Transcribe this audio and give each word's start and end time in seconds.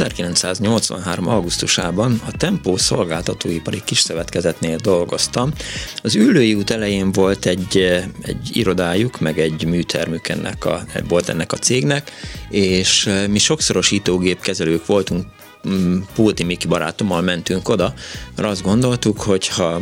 1983. 0.00 1.28
augusztusában 1.28 2.20
a 2.26 2.30
Tempó 2.36 2.76
szolgáltatóipari 2.76 3.82
kiszövetkezetnél 3.84 4.76
dolgoztam. 4.76 5.52
Az 6.02 6.14
ülői 6.14 6.54
út 6.54 6.70
elején 6.70 7.12
volt 7.12 7.46
egy, 7.46 7.76
egy 8.22 8.50
irodájuk, 8.52 9.20
meg 9.20 9.38
egy 9.38 9.64
műtermük 9.64 10.28
ennek 10.28 10.64
a, 10.64 10.84
volt 11.08 11.28
ennek 11.28 11.52
a 11.52 11.56
cégnek, 11.56 12.10
és 12.50 13.10
mi 13.28 13.38
sokszorosítógép 13.38 14.40
kezelők 14.40 14.86
voltunk 14.86 15.26
Pulti 16.14 16.44
Miki 16.44 16.66
barátommal 16.66 17.20
mentünk 17.20 17.68
oda, 17.68 17.94
mert 18.36 18.48
azt 18.48 18.62
gondoltuk, 18.62 19.20
hogy 19.20 19.48
ha 19.48 19.80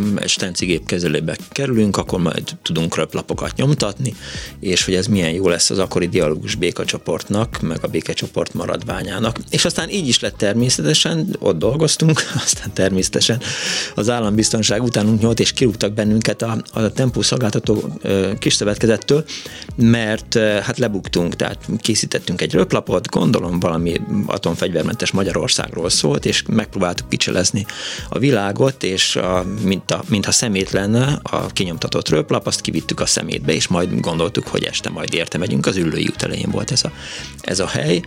egy 0.60 0.82
kezelőbe 0.86 1.36
kerülünk, 1.50 1.96
akkor 1.96 2.20
majd 2.20 2.56
tudunk 2.62 2.96
röplapokat 2.96 3.56
nyomtatni, 3.56 4.14
és 4.60 4.84
hogy 4.84 4.94
ez 4.94 5.06
milyen 5.06 5.30
jó 5.30 5.48
lesz 5.48 5.70
az 5.70 5.78
akkori 5.78 6.08
dialógus 6.08 6.54
békacsoportnak, 6.54 7.60
meg 7.60 7.78
a 7.82 7.86
békecsoport 7.86 8.54
maradványának. 8.54 9.36
És 9.50 9.64
aztán 9.64 9.88
így 9.90 10.08
is 10.08 10.20
lett 10.20 10.36
természetesen, 10.36 11.36
ott 11.38 11.58
dolgoztunk, 11.58 12.20
aztán 12.44 12.72
természetesen 12.72 13.40
az 13.94 14.08
állambiztonság 14.08 14.82
utánunk 14.82 15.20
nyomott, 15.20 15.40
és 15.40 15.52
kirúgtak 15.52 15.92
bennünket 15.92 16.42
a, 16.42 16.62
a 16.72 16.88
tempó 16.88 17.22
szolgáltató 17.22 17.98
kis 18.38 18.54
szövetkezettől, 18.54 19.24
mert 19.76 20.38
hát 20.38 20.78
lebuktunk, 20.78 21.36
tehát 21.36 21.68
készítettünk 21.78 22.40
egy 22.40 22.52
röplapot, 22.52 23.10
gondolom 23.10 23.60
valami 23.60 24.00
atomfegyvermentes 24.26 25.10
Magyarország 25.10 25.71
világról 25.72 25.90
szólt, 25.90 26.24
és 26.24 26.42
megpróbáltuk 26.48 27.08
kicselezni 27.08 27.66
a 28.08 28.18
világot, 28.18 28.82
és 28.82 29.16
a, 29.16 29.44
mint 29.62 29.90
a, 29.90 30.02
mintha 30.08 30.32
szemét 30.32 30.70
lenne 30.70 31.20
a 31.22 31.46
kinyomtatott 31.46 32.08
röplap, 32.08 32.46
azt 32.46 32.60
kivittük 32.60 33.00
a 33.00 33.06
szemétbe, 33.06 33.52
és 33.52 33.68
majd 33.68 34.00
gondoltuk, 34.00 34.46
hogy 34.46 34.64
este 34.64 34.90
majd 34.90 35.14
érte 35.14 35.38
megyünk, 35.38 35.66
az 35.66 35.76
ülői 35.76 36.06
út 36.10 36.22
elején 36.22 36.50
volt 36.50 36.70
ez 36.70 36.84
a, 36.84 36.92
ez 37.40 37.60
a 37.60 37.66
hely, 37.66 38.02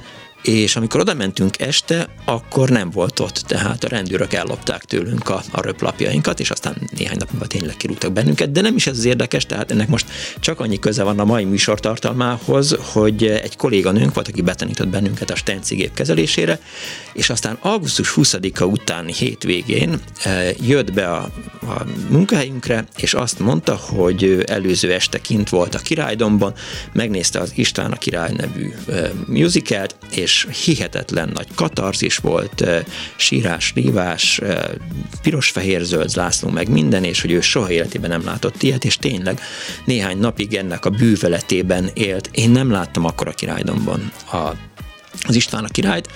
és 0.48 0.76
amikor 0.76 1.00
oda 1.00 1.14
mentünk 1.14 1.60
este, 1.60 2.08
akkor 2.26 2.70
nem 2.70 2.90
volt 2.90 3.20
ott, 3.20 3.36
tehát 3.36 3.84
a 3.84 3.88
rendőrök 3.88 4.34
ellopták 4.34 4.84
tőlünk 4.84 5.30
a, 5.30 5.42
a 5.52 5.62
röplapjainkat, 5.62 6.40
és 6.40 6.50
aztán 6.50 6.76
néhány 6.98 7.18
nap 7.20 7.32
múlva 7.32 7.48
tényleg 7.48 7.78
kirúgtak 7.78 8.14
bennünket, 8.14 8.52
de 8.52 8.62
nem 8.62 8.76
is 8.76 8.88
ez 8.88 8.98
az 8.98 9.06
érdekes, 9.06 9.46
tehát 9.46 9.72
ennek 9.72 9.88
most 9.88 10.06
csak 10.40 10.60
annyi 10.60 10.80
köze 10.80 11.04
van 11.04 11.20
a 11.20 11.26
mai 11.26 11.44
műsor 11.44 11.80
tartalmához, 11.80 12.76
hogy 12.80 13.26
egy 13.26 13.58
kolléganőnk 13.58 14.14
volt, 14.14 14.28
aki 14.28 14.42
betanított 14.42 14.88
bennünket 14.88 15.30
a 15.30 15.36
stencigép 15.36 15.94
kezelésére, 15.94 16.60
és 17.14 17.30
aztán 17.30 17.58
augusztus 17.62 18.14
20-a 18.16 18.64
utáni 18.64 19.14
hétvégén 19.14 20.00
eh, 20.24 20.50
jött 20.68 20.94
be 20.94 21.12
a, 21.12 21.30
a 21.62 21.86
munkahelyünkre, 22.10 22.86
és 22.98 23.14
azt 23.14 23.40
mondta, 23.40 23.76
hogy 23.76 24.44
előző 24.48 24.94
este 24.94 25.22
kint 25.22 25.50
volt 25.50 25.76
a 25.76 25.80
királydomban, 25.80 26.54
megnézte 26.94 27.40
az 27.40 27.52
István 27.56 27.92
a 27.92 27.96
király 27.96 28.32
nevű 28.32 28.74
eh, 28.88 29.10
musicalt, 29.28 29.96
és 30.12 30.35
és 30.36 30.66
hihetetlen 30.66 31.32
nagy 31.34 31.48
katarzis 31.56 32.18
volt, 32.18 32.66
sírás, 33.16 33.72
rívás, 33.76 34.42
piros-fehér-zöld 35.22 36.10
zászló, 36.10 36.50
meg 36.50 36.70
minden, 36.70 37.04
és 37.04 37.22
hogy 37.22 37.32
ő 37.32 37.42
soha 37.42 37.72
életében 37.72 38.10
nem 38.10 38.26
látott 38.26 38.64
ilyet, 38.64 38.86
és 38.86 38.98
tényleg 38.98 39.40
néhány 39.86 40.18
napig 40.18 40.54
ennek 40.54 40.86
a 40.86 40.90
bűveletében 40.90 41.90
élt. 41.94 42.30
Én 42.32 42.50
nem 42.50 42.72
láttam 42.72 43.06
akkor 43.06 43.28
a 43.28 43.32
királydomban 43.32 44.12
a 44.32 44.52
az 45.28 45.36
István 45.36 45.64
a 45.64 45.68
királyt, 45.68 46.08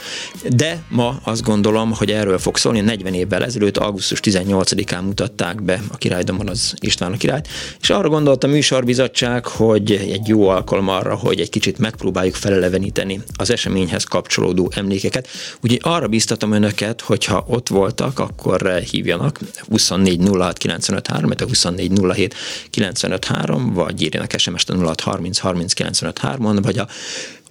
de 0.50 0.84
ma 0.90 1.20
azt 1.24 1.44
gondolom, 1.44 1.94
hogy 1.94 2.12
erről 2.12 2.38
fog 2.38 2.58
szólni. 2.58 2.80
40 2.80 3.14
évvel 3.14 3.46
ezelőtt, 3.46 3.78
augusztus 3.78 4.20
18-án 4.24 5.02
mutatták 5.02 5.64
be 5.64 5.82
a 5.92 5.98
királydomban 5.98 6.48
az 6.48 6.74
István 6.80 7.14
a 7.14 7.18
királyt, 7.18 7.48
és 7.82 7.90
arra 7.90 8.10
gondolt 8.10 8.44
a 8.44 8.48
műsorbizottság, 8.48 9.46
hogy 9.46 9.92
egy 9.92 10.28
jó 10.28 10.48
alkalom 10.48 10.88
arra, 10.88 11.16
hogy 11.16 11.40
egy 11.40 11.50
kicsit 11.50 11.78
megpróbáljuk 11.78 12.36
feleleveníteni 12.36 13.22
az 13.36 13.52
eseményhez 13.52 14.04
kapcsolódó 14.04 14.72
emlékeket. 14.76 15.28
Ugye 15.62 15.78
arra 15.82 16.08
biztatom 16.08 16.52
önöket, 16.52 17.02
hogyha 17.02 17.46
ott 17.48 17.68
voltak, 17.68 18.20
akkor 18.20 18.80
hívjanak 18.92 19.40
24 19.70 20.28
06 20.32 20.58
95 20.58 21.08
3, 21.08 21.32
24 21.38 22.00
07 22.14 22.36
95 22.70 23.26
3, 23.26 23.74
vagy 23.74 24.02
írjanak 24.02 24.32
SMS-t 24.38 24.72
06 24.72 25.02
30 25.02 25.38
30 25.38 25.74
95 25.74 26.18
3 26.18 26.56
vagy 26.62 26.78
a 26.78 26.88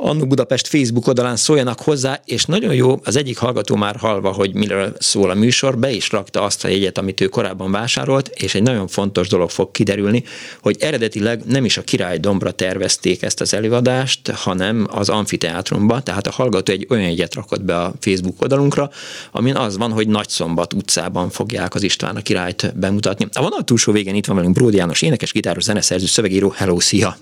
Annu 0.00 0.26
Budapest 0.26 0.66
Facebook 0.66 1.06
oldalán 1.06 1.36
szóljanak 1.36 1.81
hozzá, 1.81 2.20
és 2.25 2.44
nagyon 2.44 2.75
jó, 2.75 3.00
az 3.04 3.16
egyik 3.16 3.38
hallgató 3.38 3.76
már 3.76 3.97
halva, 3.97 4.32
hogy 4.32 4.54
miről 4.54 4.92
szól 4.98 5.31
a 5.31 5.34
műsor, 5.34 5.78
be 5.78 5.91
is 5.91 6.10
rakta 6.10 6.42
azt 6.42 6.64
a 6.64 6.69
jegyet, 6.69 6.98
amit 6.98 7.20
ő 7.20 7.26
korábban 7.26 7.70
vásárolt, 7.70 8.28
és 8.28 8.54
egy 8.54 8.62
nagyon 8.62 8.88
fontos 8.88 9.28
dolog 9.28 9.50
fog 9.50 9.70
kiderülni, 9.70 10.25
hogy 10.62 10.76
eredetileg 10.81 11.42
nem 11.44 11.64
is 11.64 11.76
a 11.76 11.82
Király 11.82 12.19
Dombra 12.19 12.50
tervezték 12.50 13.22
ezt 13.22 13.41
az 13.41 13.54
előadást, 13.54 14.31
hanem 14.31 14.87
az 14.91 15.08
amfiteátrumba, 15.08 16.00
tehát 16.00 16.26
a 16.26 16.32
hallgató 16.32 16.72
egy 16.72 16.87
olyan 16.91 17.04
jegyet 17.04 17.34
rakott 17.34 17.62
be 17.62 17.78
a 17.78 17.92
Facebook 18.00 18.42
oldalunkra, 18.42 18.91
amin 19.31 19.56
az 19.56 19.76
van, 19.76 19.92
hogy 19.92 20.08
Nagyszombat 20.08 20.72
utcában 20.72 21.31
fogják 21.31 21.75
az 21.75 21.82
István 21.82 22.16
a 22.16 22.22
királyt 22.22 22.72
bemutatni. 22.76 23.26
A 23.32 23.42
vonal 23.42 23.64
túlsó 23.64 23.92
végén 23.92 24.14
itt 24.14 24.26
van 24.26 24.37
velünk 24.37 24.54
Bródi 24.54 24.76
János, 24.76 25.03
énekes, 25.03 25.32
gitáros, 25.32 25.62
zeneszerző, 25.62 26.06
szövegíró. 26.06 26.53
Hello, 26.56 26.81
szia! 26.81 27.16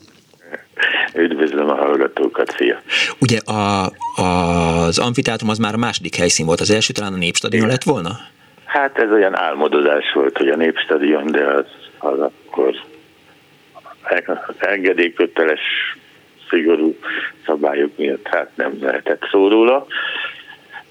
Üdvözlöm 1.17 1.71
a 1.71 1.75
hallgatókat, 1.75 2.55
szia! 2.57 2.81
Ugye 3.21 3.39
a, 3.39 3.91
az 4.23 4.99
amfiteátrum 4.99 5.49
az 5.49 5.59
már 5.59 5.75
a 5.75 5.77
második 5.77 6.15
helyszín 6.15 6.47
volt, 6.47 6.61
az 6.61 6.71
első 6.71 6.93
talán 6.93 7.13
a 7.13 7.17
Népstadion 7.17 7.67
lett 7.67 7.83
volna? 7.83 8.11
Hát 8.65 8.99
ez 8.99 9.11
olyan 9.11 9.37
álmodozás 9.37 10.13
volt, 10.15 10.37
hogy 10.37 10.49
a 10.49 10.57
Népstadion, 10.57 11.27
de 11.27 11.45
az, 11.45 11.65
az 11.99 12.19
akkor 12.19 12.75
engedélyköteles 14.59 15.61
szigorú 16.51 16.97
szabályok 17.47 17.97
miatt 17.97 18.27
hát 18.27 18.51
nem 18.55 18.79
lehetett 18.81 19.23
szó 19.31 19.49
róla. 19.49 19.87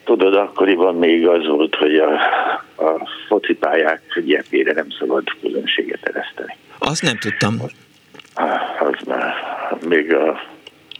Tudod, 0.04 0.36
akkoriban 0.36 0.96
még 0.96 1.28
az 1.28 1.48
volt, 1.48 1.76
hogy 1.76 1.96
a, 1.96 2.14
a 2.76 3.10
focipályák 3.28 4.02
gyepére 4.26 4.74
nem 4.74 4.88
szabad 5.00 5.24
közönséget 5.42 6.00
ereszteni. 6.04 6.56
Azt 6.78 7.02
nem 7.02 7.18
tudtam. 7.18 7.58
Az 8.80 9.02
már 9.06 9.34
még 9.88 10.14
a 10.14 10.40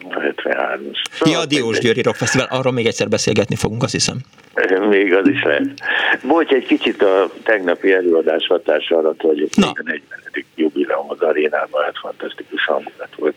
73-as. 0.10 1.02
Szóval 1.12 1.34
ja, 1.34 1.40
a 1.40 1.46
Diós 1.46 1.80
Győri 1.80 2.02
Rock 2.02 2.16
Festival, 2.16 2.48
arról 2.50 2.74
még 2.74 2.86
egyszer 2.86 3.08
beszélgetni 3.10 3.56
fogunk, 3.56 3.84
azt 3.84 3.92
hiszem. 3.92 4.18
Még 4.90 5.14
az 5.14 5.28
is 5.28 5.44
lehet. 5.44 5.64
Bocs, 6.24 6.52
egy 6.52 6.66
kicsit 6.66 7.02
a 7.02 7.30
tegnapi 7.44 7.92
előadás 7.92 8.48
hatása 8.48 8.98
alatt 8.98 9.22
vagyok, 9.22 9.56
Na. 9.56 9.68
a 9.68 9.82
40. 9.84 10.02
jubileum 10.56 11.10
az 11.10 11.20
arénában, 11.20 11.84
hát 11.84 11.98
fantasztikus 12.02 12.66
hangulat 12.66 13.10
volt. 13.18 13.36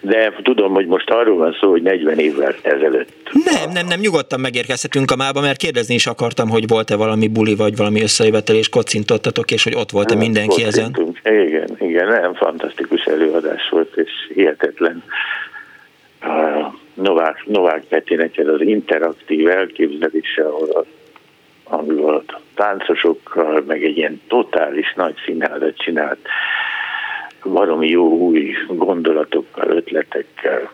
De 0.00 0.32
tudom, 0.42 0.72
hogy 0.72 0.86
most 0.86 1.10
arról 1.10 1.36
van 1.36 1.56
szó, 1.60 1.70
hogy 1.70 1.82
40 1.82 2.18
évvel 2.18 2.54
ezelőtt. 2.62 3.30
Nem, 3.44 3.70
nem, 3.70 3.86
nem, 3.86 4.00
nyugodtan 4.00 4.40
megérkezhetünk 4.40 5.10
a 5.10 5.16
mába, 5.16 5.40
mert 5.40 5.58
kérdezni 5.58 5.94
is 5.94 6.06
akartam, 6.06 6.48
hogy 6.48 6.68
volt-e 6.68 6.96
valami 6.96 7.28
buli, 7.28 7.54
vagy 7.54 7.76
valami 7.76 8.02
összejövetel, 8.02 8.56
és 8.56 8.68
kocintottatok, 8.68 9.50
és 9.50 9.64
hogy 9.64 9.74
ott 9.74 9.90
volt-e 9.90 10.14
nem, 10.14 10.22
mindenki 10.22 10.64
ezen. 10.64 10.96
Igen, 11.24 11.76
igen, 11.78 12.08
nem, 12.08 12.34
fantasztikus 12.34 13.04
előadás 13.04 13.68
volt, 13.70 13.96
és 13.96 14.10
hihetetlen 14.34 15.02
Novák, 16.94 17.42
Novák 17.46 17.84
Petinek 17.84 18.36
ez 18.36 18.46
az 18.46 18.60
interaktív 18.60 19.48
elképzelése, 19.48 20.42
ahol 20.42 20.86
a, 21.64 21.82
volt 21.82 22.32
a 22.32 22.40
táncosokkal, 22.54 23.62
meg 23.66 23.84
egy 23.84 23.96
ilyen 23.96 24.20
totális 24.28 24.92
nagy 24.96 25.14
színhádat 25.24 25.76
csinált, 25.76 26.18
valami 27.42 27.88
jó 27.88 28.18
új 28.18 28.54
gondolatokkal, 28.68 29.68
ötletekkel. 29.68 30.72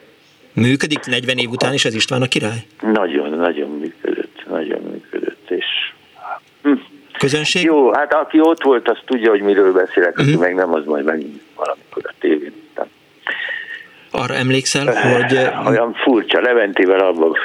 Működik 0.52 1.06
40 1.06 1.38
év 1.38 1.50
után 1.50 1.72
is 1.72 1.84
ez 1.84 1.94
István 1.94 2.22
a 2.22 2.26
király? 2.26 2.64
Nagyon, 2.80 3.30
nagyon 3.30 3.70
működött, 3.70 4.44
nagyon 4.48 4.80
működött, 4.82 5.50
és 5.50 5.64
hm, 6.62 6.72
közönség? 7.18 7.64
Jó, 7.64 7.92
hát 7.92 8.14
aki 8.14 8.40
ott 8.40 8.62
volt, 8.62 8.88
az 8.88 8.98
tudja, 9.04 9.30
hogy 9.30 9.40
miről 9.40 9.72
beszélek, 9.72 10.18
uh-huh. 10.18 10.40
meg 10.40 10.54
nem, 10.54 10.74
az 10.74 10.84
majd 10.84 11.04
megint 11.04 11.42
valamikor 11.54 12.02
a 12.04 12.12
tévén. 12.18 12.61
Arra 14.12 14.34
emlékszel, 14.34 14.84
hogy... 14.84 15.38
Olyan 15.66 15.94
furcsa, 15.94 16.40
Leventével 16.40 17.00
abban 17.00 17.36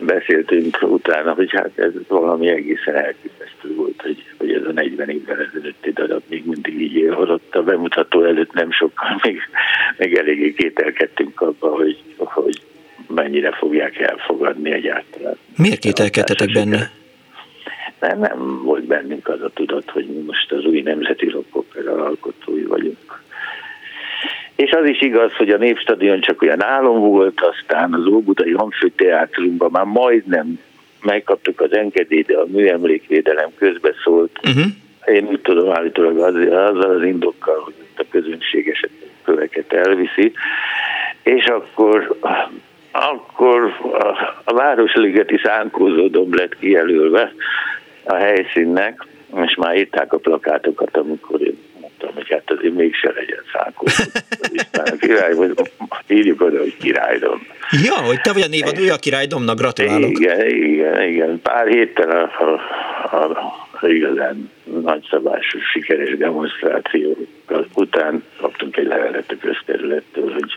beszéltünk 0.00 0.78
utána, 0.82 1.32
hogy 1.32 1.50
hát 1.52 1.70
ez 1.74 1.92
valami 2.08 2.48
egészen 2.48 2.94
elképesztő 2.94 3.74
volt, 3.74 4.02
hogy, 4.02 4.24
hogy 4.38 4.52
ez 4.52 4.62
a 4.64 4.72
40 4.72 5.08
évvel 5.08 5.40
ezelőtti 5.40 5.92
darab 5.92 6.22
még 6.28 6.46
mindig 6.46 6.80
így 6.80 6.94
él, 6.94 7.14
holott 7.14 7.54
a 7.54 7.62
bemutató 7.62 8.24
előtt 8.24 8.52
nem 8.52 8.70
sokkal, 8.70 9.20
még, 9.22 9.40
még 9.96 10.14
eléggé 10.14 10.52
kételkedtünk 10.52 11.40
abban, 11.40 11.72
hogy, 11.72 11.98
hogy 12.16 12.62
mennyire 13.06 13.52
fogják 13.52 13.98
elfogadni 13.98 14.72
egyáltalán. 14.72 15.36
Miért 15.56 15.78
kételkedtetek 15.78 16.52
benne? 16.52 16.90
Nem, 18.00 18.18
nem 18.18 18.62
volt 18.62 18.84
bennünk 18.84 19.28
az 19.28 19.42
a 19.42 19.50
tudat, 19.54 19.90
hogy 19.90 20.06
mi 20.06 20.22
most 20.26 20.52
az 20.52 20.64
új 20.64 20.80
nemzeti 20.80 21.28
rockopera 21.28 22.04
alkotói 22.04 22.62
vagyunk. 22.62 23.07
És 24.64 24.70
az 24.70 24.88
is 24.88 25.00
igaz, 25.00 25.32
hogy 25.32 25.50
a 25.50 25.56
Népstadion 25.56 26.20
csak 26.20 26.42
olyan 26.42 26.62
álom 26.62 27.00
volt, 27.00 27.40
aztán 27.40 27.94
az 27.94 28.06
Óbudai 28.06 28.52
Amfiteátrumban 28.52 29.70
már 29.70 29.84
majdnem 29.84 30.60
megkaptuk 31.02 31.60
az 31.60 31.76
engedélyt, 31.76 32.26
de 32.26 32.36
a 32.36 32.46
műemlékvédelem 32.46 33.48
közbeszólt. 33.58 34.38
Uh-huh. 34.44 34.64
Én 35.04 35.26
úgy 35.26 35.40
tudom 35.40 35.70
állítólag 35.70 36.18
az, 36.18 36.34
azzal 36.34 36.90
az 36.90 37.02
indokkal, 37.02 37.60
hogy 37.64 37.74
a 37.96 38.04
közönség 38.10 38.68
esetleg 38.68 39.10
köveket 39.24 39.72
elviszi. 39.72 40.32
És 41.22 41.44
akkor 41.44 42.16
akkor 42.92 43.72
a, 43.92 44.06
a 44.44 44.52
Városligeti 44.54 45.40
szánkózódom 45.42 46.34
lett 46.34 46.58
kijelölve 46.58 47.32
a 48.04 48.14
helyszínnek, 48.14 49.06
és 49.44 49.54
már 49.54 49.76
írták 49.76 50.12
a 50.12 50.18
plakátokat, 50.18 50.96
amikor 50.96 51.40
én 51.40 51.58
mondtam, 52.00 52.14
hogy 52.14 52.28
hát 52.28 52.58
azért 52.58 52.74
mégse 52.74 53.12
legyen 53.14 53.42
szánkózódom. 53.52 54.12
Isten 54.52 54.98
király, 54.98 55.34
vagy 55.34 55.52
írjuk 56.06 56.40
oda, 56.40 56.58
hogy 56.58 56.76
királydom. 56.76 57.46
Ja, 57.84 57.94
hogy 57.94 58.20
te 58.20 58.32
vagy 58.32 58.42
a 58.42 58.48
névadója 58.48 58.94
a 58.94 58.98
királydomnak, 58.98 59.58
gratulálok. 59.58 60.10
Igen, 60.10 60.46
igen, 60.46 61.02
igen. 61.02 61.40
Pár 61.42 61.66
héttel 61.66 62.10
a, 62.10 62.42
a, 63.16 63.30
a 63.80 63.86
igazán 63.86 64.50
nagyszabású, 64.82 65.58
sikeres 65.72 66.16
demonstráció 66.16 67.16
után 67.74 68.24
kaptunk 68.40 68.76
egy 68.76 68.86
levelet 68.86 69.30
a 69.30 69.34
közterülettől, 69.40 70.32
hogy 70.32 70.52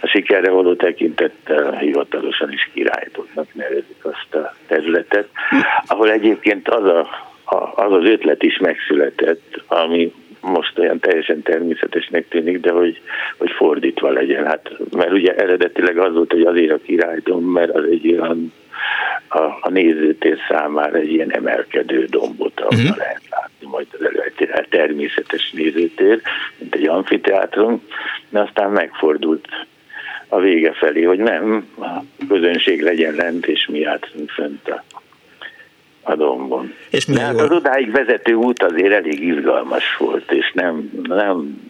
a 0.00 0.06
sikerre 0.06 0.50
való 0.50 0.74
tekintettel 0.74 1.78
hivatalosan 1.78 2.52
is 2.52 2.70
királytoknak 2.74 3.54
nevezik 3.54 3.96
azt 4.02 4.34
a 4.34 4.54
területet, 4.66 5.28
ahol 5.86 6.10
egyébként 6.10 6.68
az, 6.68 6.84
a, 6.84 7.00
a, 7.44 7.72
az 7.74 7.92
az 7.92 8.04
ötlet 8.04 8.42
is 8.42 8.58
megszületett, 8.58 9.62
ami 9.66 10.12
most 10.42 10.78
olyan 10.78 10.98
teljesen 10.98 11.42
természetesnek 11.42 12.28
tűnik, 12.28 12.60
de 12.60 12.70
hogy, 12.70 13.00
hogy 13.38 13.50
fordítva 13.50 14.10
legyen. 14.10 14.46
Hát, 14.46 14.70
mert 14.96 15.12
ugye 15.12 15.34
eredetileg 15.34 15.98
az 15.98 16.14
volt, 16.14 16.32
hogy 16.32 16.42
azért 16.42 16.72
a 16.72 16.82
királytom, 16.82 17.44
mert 17.44 17.70
az 17.70 17.84
egy 17.84 18.12
olyan 18.12 18.52
a, 19.28 19.42
a 19.60 19.68
nézőtér 19.70 20.38
számára 20.48 20.98
egy 20.98 21.12
ilyen 21.12 21.32
emelkedő 21.32 22.04
dombot, 22.04 22.60
ahol 22.60 22.78
uh-huh. 22.78 22.96
lehet 22.96 23.22
látni 23.30 23.66
majd 23.66 23.86
az 23.92 24.04
előtt 24.04 24.70
természetes 24.70 25.50
nézőtér, 25.50 26.20
mint 26.58 26.74
egy 26.74 26.88
amfiteátrum, 26.88 27.82
de 28.28 28.40
aztán 28.40 28.70
megfordult 28.70 29.48
a 30.28 30.40
vége 30.40 30.72
felé, 30.72 31.02
hogy 31.02 31.18
nem, 31.18 31.68
a 31.78 32.24
közönség 32.28 32.82
legyen 32.82 33.14
lent, 33.14 33.46
és 33.46 33.66
mi 33.66 33.78
játszunk 33.78 34.30
fönt 34.30 34.68
a, 34.68 34.91
a 36.02 36.14
dombon. 36.14 36.74
És 36.90 37.06
mi 37.06 37.18
hát 37.18 37.40
az 37.40 37.50
odáig 37.50 37.90
vezető 37.90 38.32
út 38.32 38.62
azért 38.62 38.92
elég 38.92 39.20
izgalmas 39.20 39.96
volt, 39.98 40.32
és 40.32 40.52
nem, 40.54 40.90
nem 41.02 41.60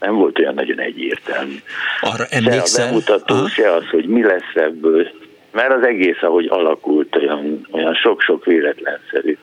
nem 0.00 0.14
volt 0.14 0.38
olyan 0.38 0.54
nagyon 0.54 0.80
egyértelmű. 0.80 1.56
Arra 2.00 2.24
emlékszel? 2.30 2.66
Se 2.66 2.82
a 2.82 2.86
bemutató, 2.86 3.34
Aha. 3.34 3.48
se 3.48 3.72
az, 3.72 3.88
hogy 3.90 4.04
mi 4.04 4.22
lesz 4.22 4.54
ebből, 4.54 5.08
mert 5.52 5.72
az 5.72 5.82
egész, 5.82 6.22
ahogy 6.22 6.46
alakult, 6.46 7.16
olyan, 7.16 7.66
olyan 7.70 7.94
sok-sok 7.94 8.44
véletlenszerű 8.44 9.36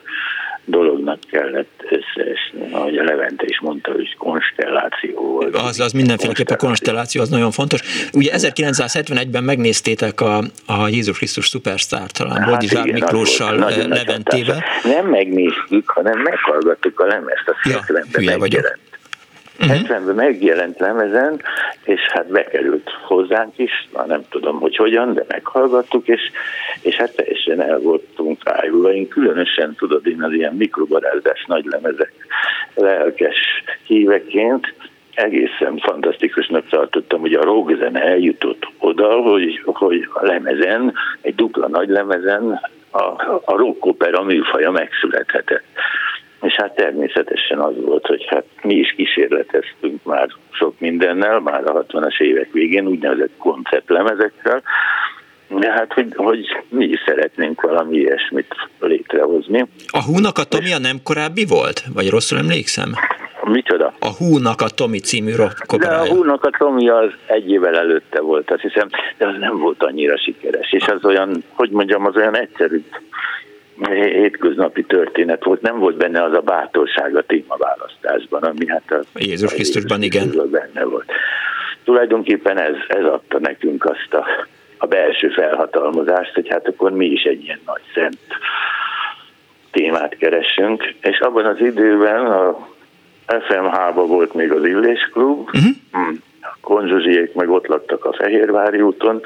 dolognak 0.66 1.18
kellett 1.30 1.84
összeesni, 1.90 2.72
ahogy 2.72 2.96
a 2.96 3.02
Levente 3.02 3.44
is 3.46 3.60
mondta, 3.60 3.92
hogy 3.92 4.16
konstelláció 4.16 5.20
volt. 5.20 5.56
Az, 5.56 5.80
az 5.80 5.92
mindenféleképpen 5.92 6.54
a 6.54 6.58
konstelláció, 6.66 7.20
az 7.20 7.28
nagyon 7.28 7.50
fontos. 7.50 8.08
Ugye 8.12 8.30
1971-ben 8.34 9.44
megnéztétek 9.44 10.20
a, 10.20 10.38
a 10.66 10.88
Jézus 10.88 11.16
Krisztus 11.16 11.46
Superstar 11.46 12.10
talán 12.10 12.36
hát 12.36 12.48
Boldizsár 12.48 12.86
Miklóssal, 12.92 13.56
Leventével. 13.88 14.64
Nem 14.84 15.06
megnéztük, 15.06 15.88
hanem 15.88 16.20
meghallgattuk 16.20 17.00
a 17.00 17.06
lemezt, 17.06 17.48
a 17.48 17.68
ja, 17.68 18.04
hülye 18.12 18.36
vagyok. 18.36 18.78
Uh-huh. 19.60 19.76
70-ben 19.76 20.14
megjelent 20.14 20.78
lemezen, 20.78 21.40
és 21.84 22.00
hát 22.00 22.30
bekerült 22.30 22.90
hozzánk 23.06 23.58
is, 23.58 23.88
már 23.92 24.06
nem 24.06 24.22
tudom, 24.28 24.60
hogy 24.60 24.76
hogyan, 24.76 25.14
de 25.14 25.24
meghallgattuk, 25.28 26.08
és, 26.08 26.20
és 26.80 26.96
hát 26.96 27.16
teljesen 27.16 27.60
el 27.60 27.78
voltunk 27.78 28.40
rájulva. 28.44 28.92
Én 28.92 29.08
különösen, 29.08 29.74
tudod, 29.74 30.06
én 30.06 30.22
az 30.22 30.32
ilyen 30.32 30.54
mikrobarázás 30.54 31.44
nagy 31.46 31.64
lemezek 31.64 32.12
lelkes 32.74 33.38
híveként 33.86 34.74
egészen 35.14 35.78
fantasztikusnak 35.78 36.68
tartottam, 36.68 37.20
hogy 37.20 37.32
a 37.32 37.44
rockzene 37.44 38.02
eljutott 38.02 38.68
oda, 38.78 39.20
hogy, 39.20 39.60
hogy 39.64 40.08
a 40.12 40.24
lemezen, 40.26 40.94
egy 41.20 41.34
dupla 41.34 41.68
nagy 41.68 41.88
lemezen 41.88 42.60
a, 42.90 43.04
a 43.44 43.56
rockopera 43.56 44.22
műfaja 44.22 44.70
megszülethetett. 44.70 45.64
És 46.42 46.54
hát 46.54 46.74
természetesen 46.74 47.58
az 47.58 47.74
volt, 47.80 48.06
hogy 48.06 48.24
hát 48.28 48.44
mi 48.62 48.74
is 48.74 48.94
kísérleteztünk 48.96 50.04
már 50.04 50.28
sok 50.50 50.74
mindennel, 50.78 51.40
már 51.40 51.62
a 51.64 51.84
60-as 51.84 52.20
évek 52.20 52.52
végén 52.52 52.86
úgynevezett 52.86 53.36
konceptlemezekkel, 53.38 54.62
de 55.48 55.72
hát, 55.72 55.92
hogy, 55.92 56.12
hogy 56.16 56.46
mi 56.68 56.84
is 56.84 57.02
szeretnénk 57.06 57.60
valami 57.60 57.96
ilyesmit 57.96 58.54
létrehozni. 58.80 59.66
A 59.90 60.02
Húnak 60.02 60.38
a 60.38 60.44
Tomia 60.44 60.78
nem 60.78 60.96
korábbi 61.02 61.44
volt? 61.44 61.82
Vagy 61.94 62.10
rosszul 62.10 62.38
emlékszem? 62.38 62.92
Micsoda? 63.44 63.94
A 63.98 64.08
Húnak 64.18 64.60
a 64.60 64.68
Tomi 64.68 64.98
című 64.98 65.34
rockoperája. 65.34 66.02
De 66.02 66.10
a 66.10 66.14
Húnak 66.14 66.44
a 66.44 66.50
Tomi 66.58 66.88
az 66.88 67.10
egy 67.26 67.50
évvel 67.50 67.76
előtte 67.76 68.20
volt, 68.20 68.50
azt 68.50 68.60
hiszem, 68.60 68.88
de 69.16 69.26
az 69.26 69.34
nem 69.38 69.58
volt 69.58 69.82
annyira 69.82 70.18
sikeres, 70.18 70.72
és 70.72 70.86
az 70.86 71.04
olyan, 71.04 71.42
hogy 71.52 71.70
mondjam, 71.70 72.06
az 72.06 72.16
olyan 72.16 72.36
egyszerű 72.36 72.84
hétköznapi 73.84 74.84
történet 74.84 75.44
volt, 75.44 75.60
nem 75.60 75.78
volt 75.78 75.96
benne 75.96 76.22
az 76.22 76.32
a 76.32 76.40
bátorság 76.40 77.16
a 77.16 77.22
témaválasztásban, 77.22 78.42
ami 78.42 78.66
hát 78.68 78.90
a 78.90 79.00
Jézus 79.14 79.52
Krisztusban 79.52 80.02
igen. 80.02 80.32
benne 80.50 80.84
volt. 80.84 81.12
Tulajdonképpen 81.84 82.58
ez, 82.58 82.74
ez 82.88 83.04
adta 83.04 83.38
nekünk 83.38 83.84
azt 83.84 84.14
a, 84.14 84.26
a 84.78 84.86
belső 84.86 85.28
felhatalmazást, 85.28 86.34
hogy 86.34 86.48
hát 86.48 86.68
akkor 86.68 86.90
mi 86.92 87.06
is 87.06 87.22
egy 87.22 87.42
ilyen 87.42 87.60
nagy 87.66 87.82
szent 87.94 88.18
témát 89.70 90.16
keresünk, 90.16 90.94
és 91.00 91.18
abban 91.18 91.44
az 91.44 91.60
időben 91.60 92.26
a 92.26 92.68
FMH-ba 93.26 94.06
volt 94.06 94.34
még 94.34 94.52
az 94.52 94.64
Illés 94.64 95.08
Klub, 95.12 95.38
uh-huh. 95.38 96.16
a 96.40 96.56
konzsuzsiék 96.60 97.34
meg 97.34 97.50
ott 97.50 97.66
laktak 97.66 98.04
a 98.04 98.12
Fehérvári 98.12 98.80
úton, 98.80 99.22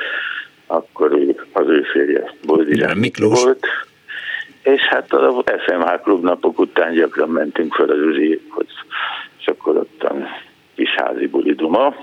akkor 0.67 1.13
az 1.53 1.69
ő 1.69 1.83
férje 1.83 2.35
Boldizsán 2.47 2.97
Miklós. 2.97 3.43
volt, 3.43 3.67
és 4.63 4.81
hát 4.81 5.13
a 5.13 5.45
FMH 5.67 6.01
klubnapok 6.03 6.59
után 6.59 6.93
gyakran 6.93 7.29
mentünk 7.29 7.75
fel 7.75 7.89
az 7.89 7.99
Üzsiékhoz, 7.99 8.67
és 9.39 9.47
akkor 9.47 9.77
ottan 9.77 10.29
kis 10.75 10.95
házi 10.97 11.27
buliduma, 11.27 11.95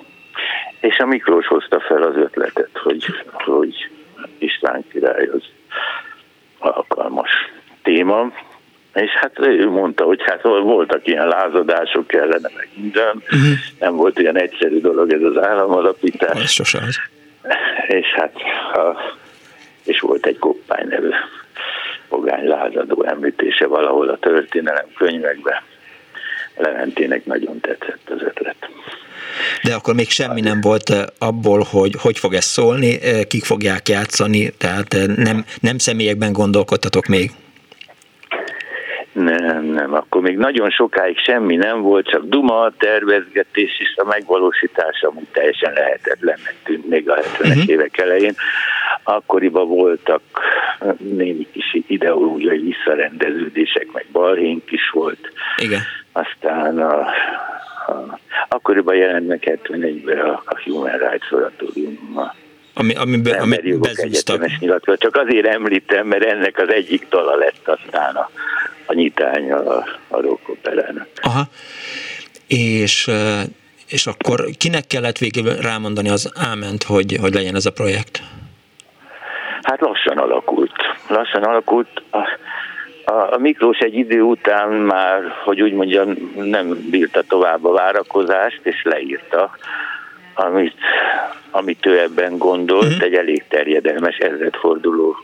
és 0.80 1.00
a 1.00 1.06
Miklós 1.06 1.48
hozta 1.48 1.80
fel 1.80 2.02
az 2.02 2.16
ötletet, 2.16 2.78
hogy, 2.84 3.06
hogy 3.32 3.90
István 4.38 4.84
király 4.92 5.26
az 5.26 5.44
alkalmas 6.60 7.32
téma, 7.84 8.32
és 8.94 9.12
hát 9.12 9.40
ő 9.40 9.70
mondta, 9.70 10.04
hogy 10.04 10.22
hát 10.26 10.42
voltak 10.42 11.08
ilyen 11.08 11.28
lázadások 11.28 12.08
kellene, 12.08 12.50
meg 12.56 12.70
minden, 12.76 13.16
uh-huh. 13.16 13.58
nem 13.80 13.96
volt 13.96 14.20
ilyen 14.20 14.38
egyszerű 14.38 14.80
dolog 14.80 15.12
ez 15.14 15.22
az 15.22 15.44
államalapítás. 15.44 16.42
Ez 16.42 16.52
sose 16.52 16.80
az. 16.88 16.98
És 17.88 18.08
hát, 18.16 18.34
a, 18.74 19.16
és 19.84 20.00
volt 20.00 20.26
egy 20.26 20.40
koppány 20.40 20.88
nevű 20.88 21.10
pogány 22.10 22.48
lázadó 22.48 23.04
említése 23.04 23.68
valahol 23.68 24.10
a 24.10 24.18
történelem 24.18 24.86
könyvekben. 24.98 25.62
Leventének 26.56 27.26
nagyon 27.26 27.60
tetszett 27.60 28.10
az 28.10 28.22
ötlet. 28.22 28.70
De 29.64 29.74
akkor 29.74 29.94
még 29.96 30.10
semmi 30.10 30.42
nem 30.42 30.62
volt 30.62 30.90
eh, 30.90 31.04
abból, 31.18 31.66
hogy 31.70 31.96
hogy 32.00 32.20
fog 32.20 32.34
ez 32.34 32.46
szólni, 32.46 33.02
eh, 33.02 33.24
kik 33.24 33.44
fogják 33.44 33.90
játszani, 33.90 34.50
tehát 34.58 34.94
eh, 34.94 35.06
nem, 35.06 35.46
nem 35.62 35.78
személyekben 35.78 36.32
gondolkodtatok 36.32 37.06
még? 37.06 37.32
Nem, 39.18 39.64
nem, 39.64 39.94
akkor 39.94 40.22
még 40.22 40.38
nagyon 40.38 40.70
sokáig 40.70 41.18
semmi 41.18 41.56
nem 41.56 41.82
volt, 41.82 42.10
csak 42.10 42.24
duma, 42.26 42.72
tervezgetés 42.78 43.80
és 43.80 43.94
a 43.96 44.04
megvalósítás 44.04 45.02
amúgy 45.02 45.28
teljesen 45.32 45.74
lehetetlennek 45.74 46.56
tűnt 46.64 46.90
még 46.90 47.10
a 47.10 47.16
70-es 47.16 47.48
uh-huh. 47.48 47.70
évek 47.70 47.98
elején. 47.98 48.36
Akkoriban 49.04 49.68
voltak 49.68 50.22
némi 50.98 51.48
kis 51.52 51.84
ideológiai 51.88 52.60
visszarendeződések, 52.60 53.88
meg 53.92 54.06
balhénk 54.12 54.72
is 54.72 54.90
volt. 54.90 55.32
Igen. 55.58 55.82
Aztán 56.12 56.80
a, 56.80 57.00
a, 57.88 58.20
akkoriban 58.48 58.96
jelent 58.96 59.28
meg 59.28 59.60
71-ben 59.64 60.20
a, 60.20 60.44
a 60.46 60.62
Human 60.64 60.98
Rights 60.98 61.32
Oratorium 61.32 62.16
ami, 62.80 62.94
ami, 62.94 63.18
be, 63.18 63.38
ami 63.38 63.78
bezúztak. 63.78 64.50
Csak 64.98 65.16
azért 65.16 65.48
említem, 65.48 66.08
mert 66.08 66.24
ennek 66.24 66.58
az 66.58 66.70
egyik 66.70 67.08
tala 67.10 67.36
lett 67.36 67.68
aztán 67.68 68.16
a, 68.16 68.30
a 68.88 68.94
nyitánya 68.94 69.58
a, 69.58 69.86
a 70.08 70.22
rockoperának. 70.22 71.08
Aha. 71.22 71.42
És, 72.48 73.12
és 73.88 74.08
akkor 74.08 74.46
kinek 74.58 74.88
kellett 74.88 75.18
végül 75.18 75.56
rámondani 75.56 76.10
az 76.10 76.32
áment, 76.52 76.84
hogy, 76.84 77.18
hogy 77.22 77.34
legyen 77.34 77.56
ez 77.56 77.66
a 77.66 77.72
projekt? 77.72 78.22
Hát 79.62 79.80
lassan 79.80 80.18
alakult. 80.18 80.72
Lassan 81.08 81.44
alakult. 81.44 82.02
A, 82.10 82.18
a, 83.12 83.34
a 83.34 83.38
Miklós 83.38 83.78
egy 83.78 83.96
idő 83.96 84.22
után 84.22 84.70
már, 84.70 85.22
hogy 85.44 85.62
úgy 85.62 85.74
mondjam, 85.74 86.34
nem 86.36 86.88
bírta 86.90 87.24
tovább 87.28 87.66
a 87.66 87.72
várakozást, 87.72 88.60
és 88.64 88.82
leírta, 88.84 89.58
amit, 90.34 90.78
amit 91.52 91.86
ő 91.86 92.00
ebben 92.00 92.38
gondolt, 92.38 92.86
uh-huh. 92.86 93.04
egy 93.04 93.14
elég 93.14 93.44
terjedelmes 93.48 94.18
ezredforduló 94.18 95.16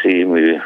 című 0.00 0.56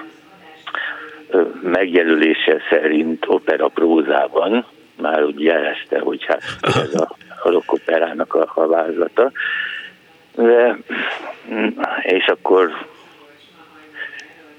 megjelölése 1.62 2.60
szerint 2.70 3.24
opera 3.26 3.68
prózában, 3.68 4.66
már 5.00 5.24
úgy 5.24 5.40
jelezte, 5.40 5.98
hogy 5.98 6.24
hát 6.24 6.42
ez 6.60 6.94
a, 6.94 7.16
rockoperának 7.42 8.34
a, 8.34 8.52
a 8.54 8.66
vázlata. 8.66 9.30
De, 10.34 10.76
és 12.02 12.26
akkor 12.26 12.70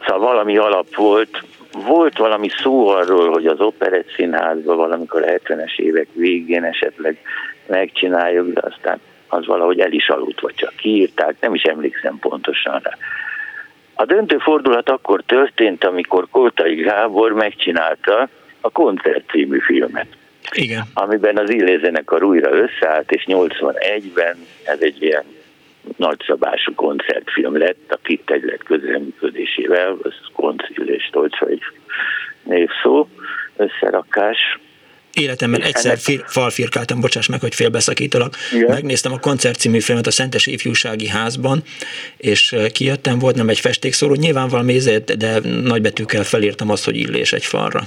szóval 0.06 0.28
valami 0.28 0.58
alap 0.58 0.96
volt, 0.96 1.44
volt 1.72 2.18
valami 2.18 2.50
szó 2.50 2.88
arról, 2.88 3.32
hogy 3.32 3.46
az 3.46 3.60
operett 3.60 4.12
színházban 4.16 4.78
valamikor 4.78 5.22
a 5.22 5.26
70-es 5.26 5.80
évek 5.80 6.08
végén 6.14 6.64
esetleg 6.64 7.18
megcsináljuk, 7.66 8.54
de 8.54 8.62
aztán 8.64 9.00
az 9.28 9.46
valahogy 9.46 9.80
el 9.80 9.92
is 9.92 10.10
aludt, 10.10 10.40
vagy 10.40 10.56
csak 10.56 10.76
kiírták, 10.76 11.36
nem 11.40 11.54
is 11.54 11.64
emlékszem 11.64 12.20
pontosan 12.20 12.80
rá. 12.84 12.92
A 14.00 14.06
döntő 14.06 14.38
fordulat 14.38 14.90
akkor 14.90 15.24
történt, 15.26 15.84
amikor 15.84 16.28
Koltai 16.32 16.76
Gábor 16.76 17.34
megcsinálta 17.34 18.30
a 18.62 18.70
Koncert 18.70 19.30
című 19.30 19.60
filmet. 19.60 20.08
Igen. 20.52 20.84
Amiben 20.94 21.38
az 21.38 21.50
illézenekar 21.50 22.24
újra 22.24 22.52
összeállt, 22.52 23.12
és 23.12 23.24
81-ben 23.28 24.38
ez 24.66 24.82
egy 24.82 25.02
ilyen 25.02 25.24
nagyszabású 25.96 26.74
koncertfilm 26.76 27.58
lett, 27.58 27.92
a 27.92 27.98
Kitt 28.02 28.30
Egylet 28.30 28.64
közreműködésével, 28.64 29.98
az 30.02 30.14
Koncil 30.34 30.88
és 30.88 31.10
Tolcsai 31.12 31.60
névszó 32.44 33.08
összerakás, 33.58 34.60
életemben 35.14 35.62
egyszer 35.62 35.98
ennek... 36.08 36.28
falfirkáltam, 36.28 37.02
bocsáss 37.02 37.28
meg, 37.28 37.40
hogy 37.40 37.56
félbeszakítalak. 37.56 38.36
Igen. 38.54 38.70
Megnéztem 38.70 39.12
a 39.12 39.20
koncert 39.20 39.60
című 39.60 39.80
filmet 39.80 40.08
a 40.08 40.12
Szentes 40.12 40.48
Ifjúsági 40.48 41.08
Házban, 41.08 41.64
és 42.18 42.56
kijöttem, 42.74 43.20
volt 43.20 43.36
nem 43.36 43.50
egy 43.50 43.60
festékszóró, 43.60 44.14
nyilván 44.14 44.48
valami 44.48 44.76
ezért, 44.76 45.18
de 45.18 45.40
nagybetűkkel 45.64 46.24
felírtam 46.24 46.70
azt, 46.70 46.86
hogy 46.86 46.96
illés 46.96 47.34
egy 47.34 47.46
falra. 47.46 47.82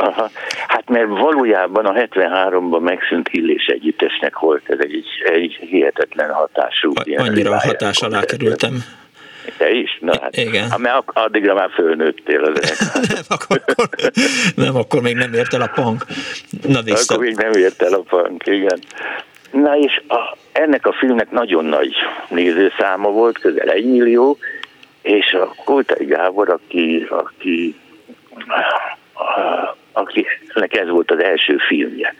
Aha. 0.00 0.30
Hát 0.68 0.88
mert 0.88 1.08
valójában 1.08 1.86
a 1.86 1.92
73-ban 1.92 2.80
megszűnt 2.80 3.28
illés 3.30 3.66
együttesnek 3.66 4.38
volt, 4.38 4.62
ez 4.66 4.78
egy, 4.80 5.06
egy 5.24 5.58
hihetetlen 5.70 6.30
hatású. 6.30 6.92
A, 6.94 7.22
annyira 7.22 7.50
a 7.50 7.60
hatás 7.60 8.00
alá 8.02 8.24
kerültem. 8.24 8.84
Te 9.56 9.70
is? 9.70 9.98
Na, 10.00 10.20
hát, 10.20 10.36
Igen. 10.36 10.72
Mert 10.76 11.02
addigra 11.12 11.54
már 11.54 11.70
fölnőttél 11.70 12.44
az 12.44 12.78
nem, 13.08 13.22
akkor, 13.28 13.62
akkor, 13.66 13.88
nem, 14.54 14.76
akkor 14.76 15.02
még 15.02 15.16
nem 15.16 15.32
ért 15.32 15.54
el 15.54 15.60
a 15.60 15.70
punk. 15.74 16.04
Na, 16.66 16.82
vissza. 16.82 17.14
Akkor 17.14 17.24
még 17.24 17.36
nem 17.36 17.52
ért 17.52 17.82
el 17.82 17.92
a 17.92 18.00
punk, 18.00 18.46
igen. 18.46 18.78
Na 19.50 19.76
és 19.76 20.02
a, 20.08 20.36
ennek 20.52 20.86
a 20.86 20.92
filmnek 20.92 21.30
nagyon 21.30 21.64
nagy 21.64 21.94
nézőszáma 22.28 23.10
volt, 23.10 23.38
közel 23.38 23.68
egy 23.68 23.84
millió, 23.84 24.38
és 25.02 25.32
a 25.32 25.54
Koltai 25.64 26.04
Gábor, 26.04 26.48
aki, 26.48 27.06
aki, 27.10 27.76
akinek 29.92 30.76
ez 30.76 30.88
volt 30.88 31.10
az 31.10 31.22
első 31.22 31.56
filmje 31.56 32.14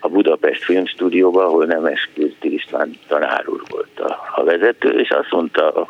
a 0.00 0.08
Budapest 0.08 0.64
Filmstúdióban, 0.64 1.44
ahol 1.44 1.64
Nemes 1.64 2.08
Kürti 2.14 2.54
István 2.54 2.98
tanár 3.08 3.48
úr 3.48 3.62
volt 3.68 4.00
a, 4.00 4.18
a 4.34 4.44
vezető, 4.44 4.88
és 4.88 5.10
azt 5.10 5.30
mondta 5.30 5.70
a 5.70 5.86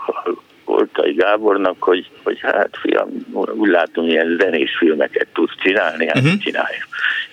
Koltai 0.71 1.13
Gábornak, 1.13 1.83
hogy, 1.83 2.11
hogy 2.23 2.39
hát 2.41 2.77
fiam, 2.81 3.09
úgy 3.33 3.71
látom, 3.71 4.09
ilyen 4.09 4.37
zenés 4.41 4.77
filmeket 4.77 5.27
tudsz 5.33 5.55
csinálni, 5.63 6.07
hát 6.07 6.17
uh-huh. 6.17 6.39
csinálj 6.39 6.77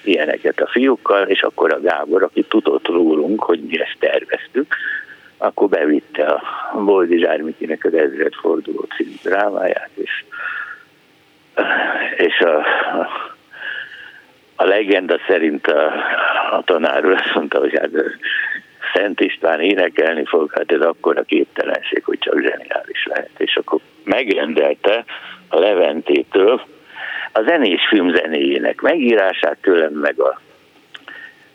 ilyeneket 0.03 0.60
a 0.60 0.67
fiúkkal, 0.67 1.27
és 1.27 1.41
akkor 1.41 1.74
a 1.74 1.82
Gábor, 1.82 2.24
aki 2.24 2.44
tudott 2.44 2.88
rólunk, 2.88 3.44
hogy 3.44 3.60
mi 3.60 3.79
ezt 3.82 3.96
terveztük, 4.00 4.75
akkor 5.38 5.67
bevitte 5.67 6.24
a 6.24 6.41
Boldi 6.84 7.17
Zsármikinek 7.17 7.86
az 7.86 7.94
ezredforduló 7.94 8.88
című 8.96 9.15
drámáját, 9.24 9.89
és, 9.94 10.24
és 12.17 12.39
a, 12.39 12.58
a, 13.00 13.10
a 14.56 14.63
legenda 14.63 15.17
szerint 15.27 15.67
a, 15.67 15.94
a 16.51 16.62
tanár 16.65 17.06
azt 17.06 17.34
mondta, 17.34 17.60
hogy 17.60 17.77
hát 17.79 17.91
Szent 18.93 19.19
István 19.19 19.60
énekelni 19.60 20.25
fog, 20.25 20.51
hát 20.53 20.72
ez 20.72 20.81
akkor 20.81 21.17
a 21.17 21.24
képtelenség, 21.24 22.03
hogy 22.03 22.19
csak 22.19 22.41
zseniális 22.41 23.05
lehet. 23.05 23.31
És 23.38 23.55
akkor 23.55 23.79
megrendelte 24.03 25.05
a 25.48 25.60
Leventétől 25.60 26.62
a 27.31 27.41
zenés 27.48 27.88
film 27.89 28.15
zenéjének 28.15 28.81
megírását, 28.81 29.57
tőlem 29.62 29.93
meg 29.93 30.19
a, 30.19 30.39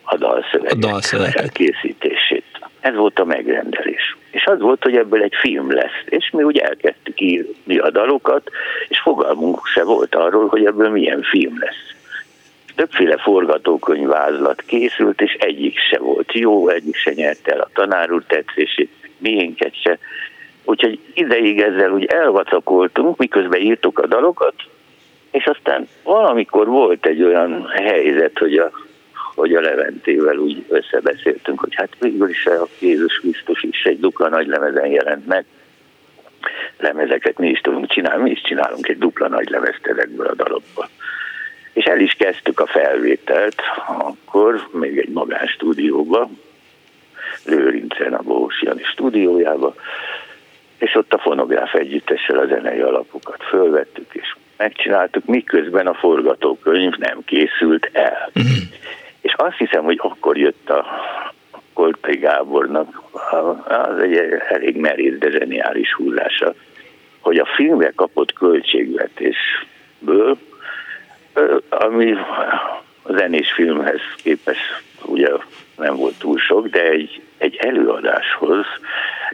a 0.02 0.16
dalszövegek 0.16 1.44
a 1.44 1.48
készítését. 1.52 2.44
Ez 2.80 2.94
volt 2.94 3.18
a 3.18 3.24
megrendelés. 3.24 4.16
És 4.30 4.44
az 4.44 4.60
volt, 4.60 4.82
hogy 4.82 4.96
ebből 4.96 5.22
egy 5.22 5.34
film 5.40 5.72
lesz. 5.72 6.02
És 6.04 6.30
mi 6.30 6.42
úgy 6.42 6.58
elkezdtük 6.58 7.20
írni 7.20 7.78
a 7.78 7.90
dalokat, 7.90 8.50
és 8.88 9.00
fogalmunk 9.00 9.66
se 9.66 9.84
volt 9.84 10.14
arról, 10.14 10.48
hogy 10.48 10.64
ebből 10.64 10.90
milyen 10.90 11.22
film 11.22 11.58
lesz 11.58 11.91
többféle 12.74 13.16
forgatókönyvvázlat 13.16 14.62
készült, 14.62 15.20
és 15.20 15.32
egyik 15.32 15.78
se 15.78 15.98
volt 15.98 16.32
jó, 16.32 16.68
egyik 16.68 16.96
se 16.96 17.12
nyerte 17.12 17.52
el 17.52 17.60
a 17.60 17.70
tanár 17.72 18.12
úr 18.12 18.24
tetszését, 18.26 18.90
miénket 19.18 19.74
se. 19.82 19.98
Úgyhogy 20.64 20.98
ideig 21.14 21.60
ezzel 21.60 21.90
úgy 21.90 22.04
elvacakoltunk, 22.04 23.16
miközben 23.16 23.60
írtuk 23.60 23.98
a 23.98 24.06
dalokat, 24.06 24.54
és 25.30 25.44
aztán 25.44 25.88
valamikor 26.02 26.66
volt 26.66 27.06
egy 27.06 27.22
olyan 27.22 27.68
helyzet, 27.68 28.38
hogy 28.38 28.56
a, 28.56 28.70
hogy 29.34 29.54
a 29.54 29.60
Leventével 29.60 30.36
úgy 30.36 30.64
összebeszéltünk, 30.68 31.60
hogy 31.60 31.74
hát 31.74 31.96
végül 32.00 32.28
is 32.28 32.46
a 32.46 32.66
Jézus 32.78 33.18
Krisztus 33.20 33.62
is 33.62 33.82
egy 33.82 34.00
dupla 34.00 34.28
nagy 34.28 34.46
lemezen 34.46 34.86
jelent 34.86 35.26
meg. 35.26 35.44
Lemezeket 36.78 37.38
mi 37.38 37.48
is 37.48 37.60
tudunk 37.60 37.86
csinálni, 37.86 38.22
mi 38.22 38.30
is 38.30 38.40
csinálunk 38.42 38.88
egy 38.88 38.98
dupla 38.98 39.28
nagy 39.28 39.48
lemezt 39.48 39.86
ezekből 39.86 40.26
a 40.26 40.34
dalokból 40.34 40.88
és 41.72 41.84
el 41.84 42.00
is 42.00 42.12
kezdtük 42.12 42.60
a 42.60 42.66
felvételt, 42.66 43.62
akkor 43.98 44.68
még 44.72 44.98
egy 44.98 45.08
magánstúdióba, 45.08 46.28
Lőrincen, 47.44 48.14
a 48.14 48.22
Bós 48.22 48.62
Jani 48.62 48.82
stúdiójába, 48.82 49.74
és 50.78 50.94
ott 50.94 51.12
a 51.12 51.18
fonográf 51.18 51.74
együttessel 51.74 52.38
a 52.38 52.46
zenei 52.46 52.80
alapokat 52.80 53.42
fölvettük, 53.42 54.10
és 54.12 54.36
megcsináltuk, 54.56 55.24
miközben 55.24 55.86
a 55.86 55.94
forgatókönyv 55.94 56.96
nem 56.96 57.24
készült 57.24 57.90
el. 57.92 58.30
Uh-huh. 58.34 58.52
És 59.20 59.34
azt 59.36 59.56
hiszem, 59.56 59.84
hogy 59.84 59.98
akkor 60.02 60.38
jött 60.38 60.70
a 60.70 60.86
Koltai 61.72 62.16
Gábornak 62.16 63.02
az 63.64 63.98
egy 63.98 64.16
elég 64.48 64.76
merész, 64.76 65.18
de 65.18 65.30
zseniális 65.30 65.94
húzása, 65.94 66.54
hogy 67.20 67.38
a 67.38 67.48
filmre 67.56 67.92
kapott 67.94 68.32
költségvetésből 68.32 70.38
ami 71.68 72.12
a 73.04 73.08
zenés 73.08 73.52
filmhez 73.52 74.00
képest 74.16 74.82
ugye 75.04 75.28
nem 75.76 75.96
volt 75.96 76.18
túl 76.18 76.38
sok, 76.38 76.68
de 76.68 76.82
egy, 76.82 77.22
egy 77.38 77.56
előadáshoz 77.56 78.66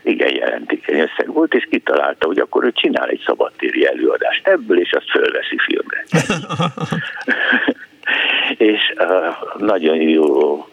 igen 0.02 0.34
jelentékeny 0.34 1.00
összeg 1.00 1.32
volt, 1.32 1.54
és 1.54 1.66
kitalálta, 1.70 2.26
hogy 2.26 2.38
akkor 2.38 2.64
ő 2.64 2.72
csinál 2.72 3.08
egy 3.08 3.22
szabadtéri 3.26 3.86
előadást 3.86 4.46
ebből, 4.46 4.80
és 4.80 4.92
azt 4.92 5.10
fölveszi 5.10 5.58
filmre. 5.58 6.04
és 8.72 8.94
uh, 8.98 9.58
nagyon 9.58 9.96
jó 9.96 10.66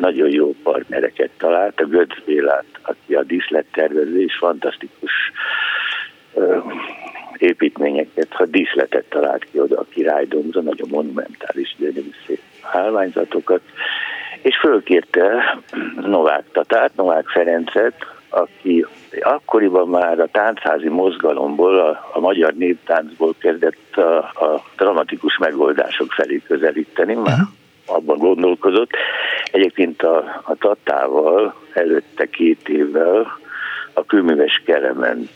nagyon 0.00 0.28
jó 0.28 0.54
partnereket 0.62 1.30
talált, 1.38 1.80
a 1.80 1.84
Götz 1.84 2.16
Bélát, 2.24 2.64
aki 2.82 3.14
a 3.14 3.22
díszlettervező 3.22 4.22
is 4.22 4.36
fantasztikus 4.36 5.12
uh, 6.32 6.62
építményeket, 7.38 8.28
ha 8.30 8.44
díszletet 8.44 9.04
talált 9.08 9.44
ki 9.44 9.60
oda 9.60 9.78
a 9.78 9.86
királydomra, 9.90 10.60
nagyon 10.60 10.88
monumentális, 10.90 11.74
gyönyörű 11.78 12.10
szép 12.26 12.40
állványzatokat, 12.62 13.60
és 14.42 14.56
fölkérte 14.56 15.58
Novák 16.00 16.44
Tatát, 16.52 16.96
Novák 16.96 17.28
Ferencet, 17.28 17.94
aki 18.28 18.86
akkoriban 19.20 19.88
már 19.88 20.20
a 20.20 20.26
táncházi 20.26 20.88
mozgalomból, 20.88 21.78
a, 21.78 22.10
a 22.12 22.20
magyar 22.20 22.52
néptáncból 22.52 23.34
kezdett 23.38 23.96
a, 23.96 24.16
a 24.18 24.64
dramatikus 24.76 25.38
megoldások 25.38 26.12
felé 26.12 26.42
közelíteni, 26.46 27.14
már 27.14 27.38
abban 27.86 28.18
gondolkozott. 28.18 28.90
Egyébként 29.52 30.02
a, 30.02 30.42
a 30.44 30.54
Tatával 30.54 31.54
előtte 31.72 32.26
két 32.26 32.68
évvel 32.68 33.38
a 33.92 34.04
kőműves 34.04 34.62
Kelemen 34.64 35.28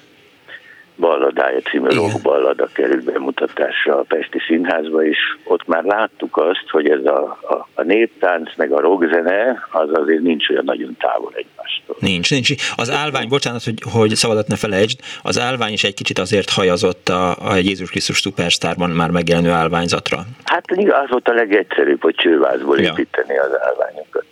balladája 0.99 1.61
című 1.61 1.89
rockballada 1.89 2.69
került 2.73 3.05
bemutatásra 3.05 3.99
a 3.99 4.05
Pesti 4.09 4.39
Színházba, 4.47 5.05
és 5.05 5.19
ott 5.45 5.67
már 5.67 5.85
láttuk 5.85 6.37
azt, 6.37 6.65
hogy 6.71 6.89
ez 6.89 7.05
a, 7.05 7.39
a, 7.43 7.69
a 7.75 7.83
néptánc 7.83 8.57
meg 8.57 8.73
a 8.73 8.81
rockzene 8.81 9.67
az 9.71 9.89
azért 9.93 10.23
nincs 10.23 10.49
olyan 10.49 10.65
nagyon 10.65 10.97
távol 10.99 11.33
egymástól. 11.35 11.97
Nincs, 11.99 12.31
nincs. 12.31 12.55
Az 12.77 12.91
állvány, 12.91 13.29
bocsánat, 13.29 13.65
hogy, 13.65 13.83
hogy 13.93 14.15
szabadat 14.15 14.47
ne 14.47 14.57
felejtsd, 14.57 15.01
az 15.23 15.39
állvány 15.39 15.73
is 15.73 15.85
egy 15.85 15.95
kicsit 15.95 16.19
azért 16.19 16.51
hajazott 16.51 17.09
a, 17.09 17.31
a 17.31 17.55
Jézus 17.57 17.91
Krisztus 17.91 18.17
Superstárban 18.17 18.91
már 18.91 19.11
megjelenő 19.11 19.51
állványzatra. 19.51 20.19
Hát 20.45 20.65
az 20.71 21.09
volt 21.11 21.29
a 21.29 21.33
legegyszerűbb, 21.33 22.03
hogy 22.03 22.15
csővázból 22.15 22.81
ja. 22.81 22.91
építeni 22.91 23.39
az 23.39 23.51
állványokat. 23.61 24.25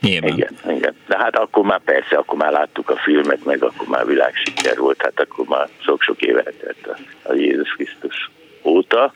Nyilván. 0.00 0.32
Igen, 0.32 0.54
igen. 0.68 0.94
De 1.06 1.18
hát 1.18 1.36
akkor 1.36 1.64
már 1.64 1.80
persze, 1.84 2.16
akkor 2.16 2.38
már 2.38 2.52
láttuk 2.52 2.90
a 2.90 2.96
filmet, 2.96 3.44
meg 3.44 3.62
akkor 3.62 3.86
már 3.86 4.06
világsiker 4.06 4.78
volt, 4.78 5.02
hát 5.02 5.20
akkor 5.20 5.46
már 5.46 5.68
sok-sok 5.78 6.22
éve 6.22 6.42
telt 6.42 6.86
a, 6.86 6.96
a 7.30 7.34
Jézus 7.34 7.70
Krisztus 7.70 8.30
óta. 8.62 9.12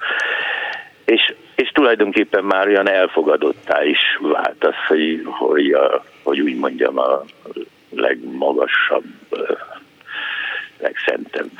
És, 1.04 1.35
és 1.54 1.69
tulajdonképpen 1.69 2.45
már 2.45 2.66
olyan 2.66 2.88
elfogadottá 2.88 3.85
is 3.85 3.99
vált 4.21 4.64
az, 4.64 4.75
hogy, 4.88 5.23
hogy, 5.25 5.73
a, 5.73 6.04
hogy 6.23 6.40
úgy 6.40 6.57
mondjam, 6.57 6.99
a 6.99 7.25
legmagasabb, 7.90 9.04
legszentebb 10.78 11.50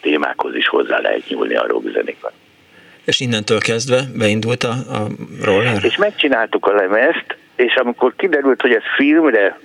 témákhoz 0.00 0.54
is 0.54 0.68
hozzá 0.68 0.98
lehet 0.98 1.28
nyúlni 1.28 1.54
a 1.54 1.66
rockzenékat. 1.66 2.32
És 3.04 3.20
innentől 3.20 3.58
kezdve 3.58 4.02
beindult 4.16 4.62
a, 4.62 4.70
a 4.70 5.06
roller? 5.42 5.84
És 5.84 5.96
megcsináltuk 5.96 6.66
a 6.66 6.72
lemezt, 6.72 7.36
és 7.62 7.74
amikor 7.74 8.12
kiderült, 8.16 8.60
hogy 8.60 8.72
ez 8.72 8.82
filmre 8.96 9.58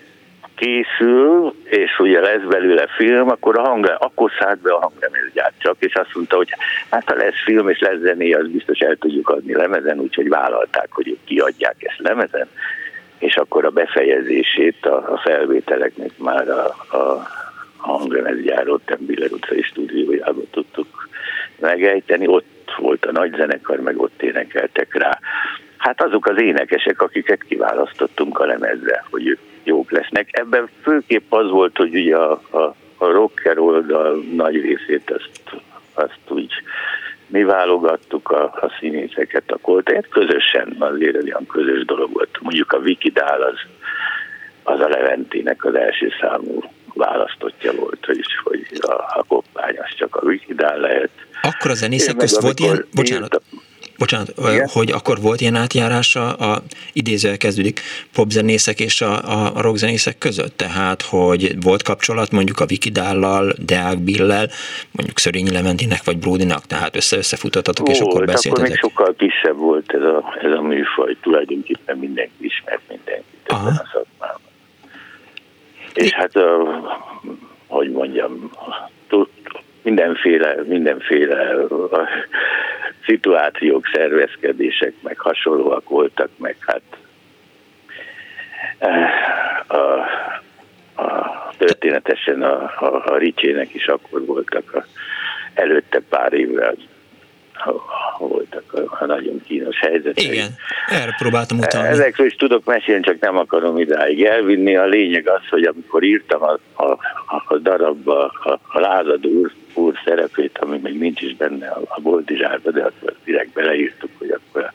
készül, 0.55 1.53
és 1.63 1.99
ugye 1.99 2.19
lesz 2.19 2.43
belőle 2.49 2.87
film, 2.87 3.29
akkor, 3.29 3.57
a 3.57 3.61
hang, 3.61 3.95
akkor 3.99 4.31
szállt 4.39 4.59
be 4.59 4.73
a 4.73 4.79
hangremézgyár 4.79 5.51
csak, 5.57 5.75
és 5.79 5.93
azt 5.95 6.15
mondta, 6.15 6.35
hogy 6.35 6.49
hát 6.89 7.09
ha 7.09 7.15
lesz 7.15 7.43
film 7.43 7.69
és 7.69 7.79
lesz 7.79 7.99
zené, 7.99 8.31
az 8.31 8.47
biztos 8.47 8.79
el 8.79 8.95
tudjuk 8.95 9.29
adni 9.29 9.53
lemezen, 9.53 9.99
úgyhogy 9.99 10.29
vállalták, 10.29 10.87
hogy 10.89 11.07
ők 11.07 11.23
kiadják 11.25 11.75
ezt 11.79 11.99
lemezen, 11.99 12.47
és 13.17 13.35
akkor 13.35 13.65
a 13.65 13.69
befejezését 13.69 14.85
a, 14.85 15.13
a 15.13 15.17
felvételeknek 15.17 16.11
már 16.17 16.49
a, 16.49 16.65
a 16.97 17.27
hangremézgyár 17.77 18.69
ott 18.69 18.97
Biller 18.99 19.31
utcai 19.31 19.61
stúdiójában 19.61 20.47
tudtuk 20.51 21.09
megejteni, 21.59 22.27
ott 22.27 22.75
volt 22.77 23.05
a 23.05 23.11
nagy 23.11 23.33
zenekar, 23.35 23.79
meg 23.79 24.01
ott 24.01 24.21
énekeltek 24.21 24.93
rá 24.97 25.19
Hát 25.77 26.01
azok 26.01 26.25
az 26.25 26.41
énekesek, 26.41 27.01
akiket 27.01 27.43
kiválasztottunk 27.43 28.39
a 28.39 28.45
lemezre, 28.45 29.03
hogy 29.09 29.27
ők 29.27 29.39
jók 29.63 29.91
lesznek. 29.91 30.27
Ebben 30.31 30.69
főképp 30.81 31.33
az 31.33 31.49
volt, 31.49 31.77
hogy 31.77 31.95
ugye 31.95 32.15
a, 32.15 32.31
a, 32.49 32.75
a 32.97 33.11
rocker 33.11 33.59
oldal 33.59 34.23
nagy 34.35 34.61
részét 34.61 35.11
azt, 35.11 35.61
azt 35.93 36.19
úgy 36.27 36.51
mi 37.27 37.43
válogattuk 37.43 38.29
a, 38.29 38.43
a 38.43 38.75
színészeket, 38.79 39.51
a 39.51 39.57
koltért, 39.57 40.07
közösen 40.07 40.75
azért 40.79 41.23
olyan 41.23 41.45
közös 41.45 41.85
dolog 41.85 42.13
volt. 42.13 42.37
Mondjuk 42.41 42.71
a 42.71 42.77
Wikidál 42.77 43.41
az, 43.41 43.59
az 44.63 44.79
a 44.79 44.87
Leventének 44.87 45.65
az 45.65 45.75
első 45.75 46.11
számú 46.21 46.63
választottja 46.93 47.71
volt, 47.73 48.05
hogy, 48.05 48.25
hogy 48.43 48.67
a, 48.81 48.91
a 48.91 49.23
koppány 49.27 49.77
az 49.77 49.95
csak 49.97 50.15
a 50.15 50.25
Wikidál 50.25 50.79
lehet. 50.79 51.09
Akkor 51.41 51.71
a 51.71 51.73
zenészek 51.73 52.15
közt 52.15 52.41
volt 52.41 52.59
ilyen, 52.59 52.85
bocsánat, 52.93 53.41
bocsánat, 53.97 54.33
Igen? 54.37 54.67
hogy 54.67 54.91
akkor 54.91 55.21
volt 55.21 55.41
ilyen 55.41 55.55
átjárása 55.55 56.33
a 56.33 56.61
idézővel 56.93 57.37
kezdődik 57.37 57.81
popzenészek 58.13 58.79
és 58.79 59.01
a, 59.01 59.11
a, 59.11 59.55
a 59.55 59.61
rockzenészek 59.61 60.17
között, 60.17 60.57
tehát 60.57 61.01
hogy 61.01 61.63
volt 61.63 61.83
kapcsolat 61.83 62.31
mondjuk 62.31 62.59
a 62.59 62.65
Wikidállal, 62.69 63.53
Deák 63.65 63.97
Billel, 63.97 64.47
mondjuk 64.91 65.19
Szörényi 65.19 65.51
Leventinek 65.51 66.03
vagy 66.03 66.17
Bródinak, 66.17 66.65
tehát 66.65 66.95
össze-összefutattatok, 66.95 67.89
és 67.89 67.99
akkor 67.99 68.25
beszéltetek. 68.25 68.53
Akkor 68.53 68.69
még 68.69 68.77
sokkal 68.77 69.15
kisebb 69.17 69.57
volt 69.57 69.93
ez 69.93 70.01
a, 70.01 70.23
ez 70.41 70.51
a 70.51 70.61
műfaj, 70.61 71.17
tulajdonképpen 71.21 71.97
mindenki 71.97 72.31
ismert 72.39 72.81
mindenkit 72.87 73.39
ebben 73.45 73.65
a 73.65 73.89
szakmában. 73.93 74.41
És 75.93 76.11
hát, 76.11 76.31
hogy 77.67 77.91
mondjam, 77.91 78.51
mindenféle, 79.87 80.55
mindenféle 80.63 81.55
szituációk, 83.05 83.89
szervezkedések, 83.93 84.93
meg 85.01 85.19
hasonlóak 85.19 85.89
voltak, 85.89 86.29
meg 86.37 86.55
hát 86.59 86.81
a, 89.67 89.77
a, 91.03 91.53
történetesen 91.57 92.41
a, 92.41 92.63
a, 92.63 93.03
a 93.05 93.17
Ricsének 93.17 93.73
is 93.73 93.87
akkor 93.87 94.25
voltak 94.25 94.73
a, 94.73 94.85
előtte 95.53 96.01
pár 96.09 96.33
évvel 96.33 96.75
voltak 98.17 98.73
a, 98.73 99.03
a 99.03 99.05
nagyon 99.05 99.41
kínos 99.47 99.79
helyzetek. 99.79 100.23
Igen, 100.23 100.55
erre 100.87 101.15
próbáltam 101.17 101.57
utalni. 101.57 101.87
Ezekről 101.87 102.27
is 102.27 102.35
tudok 102.35 102.65
mesélni, 102.65 103.03
csak 103.03 103.19
nem 103.19 103.37
akarom 103.37 103.77
idáig 103.77 104.23
elvinni. 104.23 104.75
A 104.75 104.85
lényeg 104.85 105.27
az, 105.27 105.41
hogy 105.49 105.63
amikor 105.63 106.03
írtam 106.03 106.41
a, 106.43 106.83
a, 106.83 106.99
a 107.47 107.57
darabba 107.57 108.25
a, 108.25 108.59
a 108.67 108.79
lázadó 108.79 109.29
úr, 109.29 109.51
úr 109.77 109.93
szerepét, 110.05 110.57
ami 110.57 110.77
még 110.77 110.97
nincs 110.97 111.21
is 111.21 111.35
benne 111.35 111.67
a, 111.67 111.81
a 111.87 112.01
Boldizsárba, 112.01 112.71
de 112.71 112.83
akkor 112.83 113.15
direkt 113.23 113.53
beleírtuk, 113.53 114.09
hogy 114.17 114.29
akkor 114.29 114.63
a, 114.63 114.73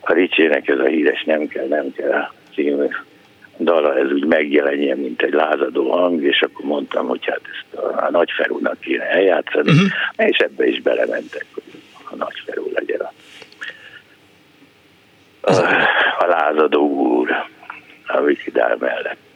a 0.00 0.12
Ricsének 0.12 0.68
ez 0.68 0.78
a 0.78 0.86
híres 0.86 1.22
nem 1.24 1.46
kell, 1.46 1.66
nem 1.66 1.92
kell 1.92 2.30
című 2.54 2.86
dala, 3.58 3.98
ez 3.98 4.12
úgy 4.12 4.24
megjelenjen, 4.24 4.98
mint 4.98 5.22
egy 5.22 5.32
lázadó 5.32 5.90
hang, 5.90 6.22
és 6.22 6.42
akkor 6.42 6.64
mondtam, 6.64 7.06
hogy 7.06 7.26
hát 7.26 7.40
ezt 7.52 7.82
a, 7.84 8.04
a 8.06 8.10
Nagyferúnak 8.10 8.80
kéne 8.80 9.04
eljátszani, 9.04 9.70
uh-huh. 9.70 10.28
és 10.28 10.36
ebbe 10.36 10.66
is 10.66 10.80
belementek, 10.80 11.46
hogy 11.54 11.62
a 12.10 12.16
Nagyferú 12.16 12.70
legyen 12.74 13.00
a, 13.00 13.12
a, 15.40 15.52
a 16.18 16.26
lázadó 16.26 16.88
úr 16.88 17.30
a 18.06 18.20
Wikidál 18.20 18.76
mellett. 18.80 19.27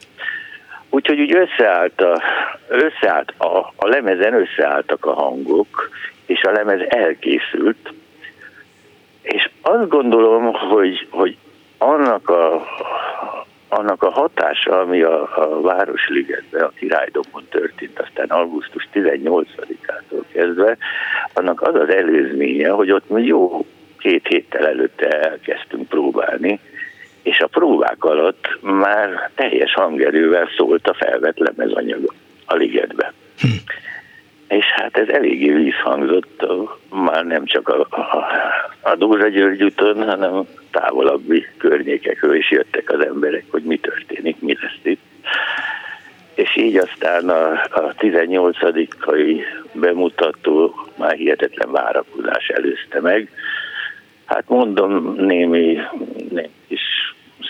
Úgyhogy 0.93 1.19
úgy 1.19 1.35
összeállt, 1.35 2.01
a, 2.01 2.21
összeállt 2.67 3.33
a, 3.37 3.57
a 3.75 3.87
lemezen 3.87 4.33
összeálltak 4.33 5.05
a 5.05 5.13
hangok, 5.13 5.89
és 6.25 6.41
a 6.43 6.51
lemez 6.51 6.79
elkészült, 6.87 7.93
és 9.21 9.49
azt 9.61 9.89
gondolom, 9.89 10.53
hogy, 10.53 11.07
hogy 11.09 11.37
annak 11.77 12.29
a, 12.29 12.65
annak 13.67 14.03
a 14.03 14.09
hatása, 14.09 14.79
ami 14.79 15.01
a, 15.01 15.21
a 15.35 15.61
Városligetben, 15.61 16.63
a 16.63 16.71
Királydomon 16.79 17.47
történt, 17.49 17.99
aztán 17.99 18.27
augusztus 18.27 18.87
18-ától 18.93 20.23
kezdve, 20.31 20.77
annak 21.33 21.61
az 21.61 21.75
az 21.75 21.89
előzménye, 21.89 22.69
hogy 22.69 22.91
ott 22.91 23.09
mi 23.09 23.23
jó 23.23 23.65
két 23.97 24.27
héttel 24.27 24.67
előtte 24.67 25.07
elkezdtünk 25.07 25.89
próbálni, 25.89 26.59
és 27.23 27.39
a 27.39 27.47
próbák 27.47 28.03
alatt 28.03 28.57
már 28.61 29.31
teljes 29.35 29.73
hangerővel 29.73 30.49
szólt 30.57 30.87
a 30.87 30.93
felvett 30.93 31.37
lemezanyag 31.37 32.13
a 32.45 32.55
ligetbe. 32.55 33.13
Hm. 33.39 33.47
És 34.47 34.65
hát 34.65 34.97
ez 34.97 35.07
eléggé 35.07 35.51
visszhangzott 35.51 36.45
már 36.89 37.25
nem 37.25 37.45
csak 37.45 37.69
a, 37.69 37.87
a, 37.89 38.25
a 38.81 38.95
Dózsa 38.95 39.27
György 39.27 39.63
úton, 39.63 40.03
hanem 40.09 40.43
távolabbi 40.71 41.45
környékekről 41.57 42.35
is 42.35 42.51
jöttek 42.51 42.89
az 42.89 43.05
emberek, 43.05 43.45
hogy 43.49 43.63
mi 43.63 43.77
történik, 43.77 44.39
mi 44.39 44.57
lesz 44.61 44.79
itt. 44.81 45.01
És 46.35 46.57
így 46.57 46.77
aztán 46.77 47.29
a, 47.29 47.51
a 47.51 47.93
18 47.97 48.57
bemutató 49.71 50.75
már 50.97 51.15
hihetetlen 51.15 51.71
várakozás 51.71 52.47
előzte 52.47 53.01
meg. 53.01 53.29
Hát 54.25 54.49
mondom 54.49 55.15
némi, 55.15 55.79
némi 56.33 56.51
kis 56.67 56.81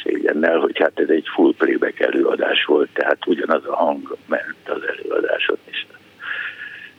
szégyennel, 0.04 0.60
hogy 0.60 0.78
hát 0.80 1.00
ez 1.00 1.10
egy 1.10 1.28
full 1.36 1.54
playback 1.58 2.00
előadás 2.00 2.66
volt, 2.66 2.90
tehát 2.94 3.28
ugyanaz 3.28 3.66
a 3.66 3.76
hang 3.76 4.18
ment 4.28 4.70
az 4.70 4.82
előadáson 4.88 5.58
is 5.70 5.88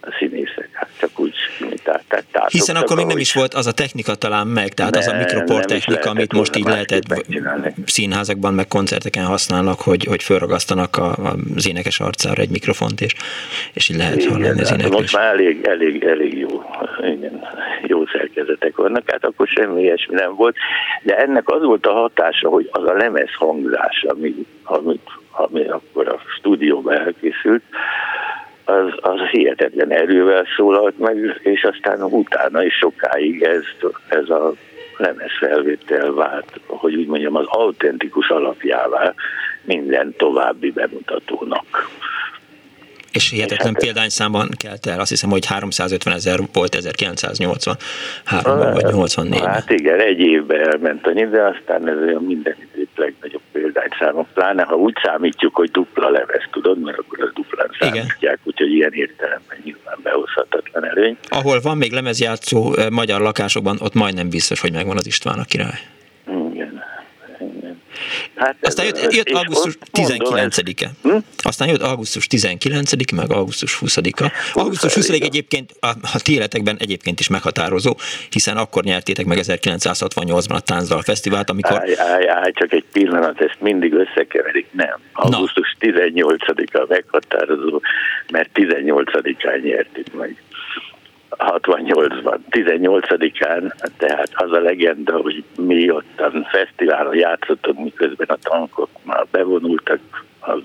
a 0.06 0.14
színészek, 0.18 0.68
hát 0.72 0.88
csak 0.98 1.10
úgy, 1.18 1.34
mint 1.60 1.82
Tehát, 1.82 2.04
tehát 2.08 2.50
Hiszen 2.50 2.76
akkor 2.76 2.96
még 2.96 3.06
nem 3.06 3.18
is 3.18 3.32
volt 3.32 3.54
az 3.54 3.66
a 3.66 3.72
technika 3.72 4.14
talán 4.14 4.46
meg, 4.46 4.68
tehát 4.68 4.92
nem, 4.92 5.00
az 5.00 5.08
a 5.08 5.16
mikroport 5.16 5.66
technika, 5.66 6.10
amit 6.10 6.32
most 6.32 6.56
így 6.56 6.64
lehetett 6.64 7.02
színházakban, 7.86 8.54
meg 8.54 8.68
koncerteken 8.68 9.24
használnak, 9.24 9.80
hogy, 9.80 10.04
hogy 10.04 10.22
fölragasztanak 10.22 10.96
a, 10.96 11.14
az 11.56 11.68
énekes 11.68 12.00
arcára 12.00 12.42
egy 12.42 12.50
mikrofont, 12.50 13.00
és, 13.00 13.14
és 13.72 13.88
így 13.88 13.96
lehet 13.96 14.24
hallani 14.24 14.60
az 14.60 14.72
éneklést. 14.72 14.92
Most 14.92 15.16
már 15.16 15.32
elég, 15.32 15.64
elég, 15.64 16.04
elég 16.04 16.38
jó, 16.38 16.62
igen, 16.98 17.42
jó 17.86 18.06
szerkezetek 18.06 18.76
vannak, 18.76 19.10
hát 19.10 19.24
akkor 19.24 19.46
semmi 19.46 19.82
ilyesmi 19.82 20.14
nem 20.14 20.34
volt, 20.34 20.56
de 21.02 21.16
ennek 21.16 21.48
az 21.48 21.62
volt 21.62 21.86
a 21.86 21.92
hatása, 21.92 22.48
hogy 22.48 22.68
az 22.72 22.84
a 22.84 22.92
lemez 22.92 23.34
hangzás, 23.38 24.04
ami, 24.08 24.34
amit, 24.62 25.08
ami 25.30 25.68
akkor 25.68 26.08
a 26.08 26.20
stúdióban 26.38 26.98
elkészült, 26.98 27.62
az, 28.64 28.92
az 29.00 29.20
hihetetlen 29.30 29.92
erővel 29.92 30.46
szólalt 30.56 30.98
meg, 30.98 31.40
és 31.42 31.62
aztán 31.62 32.02
utána 32.02 32.64
is 32.64 32.74
sokáig 32.74 33.42
ez, 33.42 33.62
ez 34.08 34.28
a 34.28 34.52
lemezfelvétel 34.96 36.12
vált, 36.12 36.60
hogy 36.66 36.94
úgy 36.94 37.06
mondjam, 37.06 37.34
az 37.34 37.46
autentikus 37.46 38.28
alapjává 38.28 39.14
minden 39.62 40.14
további 40.16 40.70
bemutatónak. 40.70 41.90
És 43.12 43.30
hihetetlen 43.30 43.72
hát, 43.72 43.82
példányszámban 43.82 44.48
kelt 44.56 44.86
el, 44.86 45.00
azt 45.00 45.10
hiszem, 45.10 45.30
hogy 45.30 45.46
350 45.46 46.14
ezer 46.14 46.38
volt 46.52 46.76
1983-ban, 46.80 48.70
vagy 48.72 48.92
84 48.92 49.40
Hát 49.40 49.70
igen, 49.70 50.00
egy 50.00 50.20
évben 50.20 50.68
elment 50.68 51.06
annyi, 51.06 51.26
de 51.26 51.42
aztán 51.42 51.88
ez 51.88 51.96
olyan 51.96 52.22
minden 52.22 52.56
időt 52.72 52.88
legnagyobb 52.94 53.42
példányszámok, 53.52 54.26
pláne 54.34 54.62
ha 54.62 54.74
úgy 54.74 54.94
számítjuk, 55.02 55.54
hogy 55.54 55.70
dupla 55.70 56.10
lemez, 56.10 56.42
tudod, 56.50 56.78
mert 56.78 56.98
akkor 56.98 57.20
az 57.20 57.30
duplán 57.34 57.63
számítják, 57.78 58.38
úgyhogy 58.42 58.72
ilyen 58.72 58.92
értelemben 58.92 59.58
nyilván 59.64 59.98
behozhatatlan 60.02 60.84
előny. 60.84 61.16
Ahol 61.28 61.60
van 61.60 61.76
még 61.76 61.92
lemezjátszó 61.92 62.74
eh, 62.74 62.90
magyar 62.90 63.20
lakásokban, 63.20 63.76
ott 63.80 63.94
majdnem 63.94 64.28
biztos, 64.28 64.60
hogy 64.60 64.72
megvan 64.72 64.96
az 64.96 65.06
István 65.06 65.38
a 65.38 65.44
király. 65.44 65.80
Hát 68.36 68.56
Aztán 68.60 68.86
jött, 68.86 69.12
jött 69.12 69.28
augusztus 69.28 69.78
19-e. 69.92 70.90
Hm? 71.02 71.16
Aztán 71.38 71.68
jött 71.68 71.82
augusztus 71.82 72.26
19 72.26 73.12
meg 73.12 73.32
augusztus 73.32 73.78
20-a. 73.80 74.32
Augusztus 74.52 74.94
20 74.94 75.08
egyébként 75.08 75.70
a, 75.80 75.86
a 75.86 76.20
ti 76.22 76.34
életekben 76.34 76.76
egyébként 76.78 77.20
is 77.20 77.28
meghatározó, 77.28 77.96
hiszen 78.30 78.56
akkor 78.56 78.84
nyertétek 78.84 79.26
meg 79.26 79.38
1968-ban 79.40 80.54
a 80.54 80.60
Tánzdal 80.60 81.02
Fesztivált, 81.02 81.50
amikor... 81.50 81.78
Állj, 81.78 81.94
állj, 81.96 82.28
állj, 82.28 82.52
csak 82.52 82.72
egy 82.72 82.84
pillanat, 82.92 83.40
ezt 83.40 83.56
mindig 83.60 83.92
összekeverik. 83.92 84.66
Nem. 84.70 84.98
Augusztus 85.12 85.76
18-a 85.80 86.84
meghatározó, 86.88 87.80
mert 88.30 88.48
18-án 88.54 89.62
nyertük 89.62 90.14
meg. 90.18 90.36
68-ban, 91.38 92.38
18-án, 92.50 93.90
tehát 93.96 94.30
az 94.34 94.52
a 94.52 94.60
legenda, 94.60 95.16
hogy 95.16 95.44
mi 95.56 95.90
ottan 95.90 96.46
fesztiválon 96.50 97.16
játszottunk, 97.16 97.78
miközben 97.84 98.26
a 98.30 98.36
tankok 98.42 98.88
már 99.02 99.26
bevonultak, 99.30 99.98
az, 100.40 100.62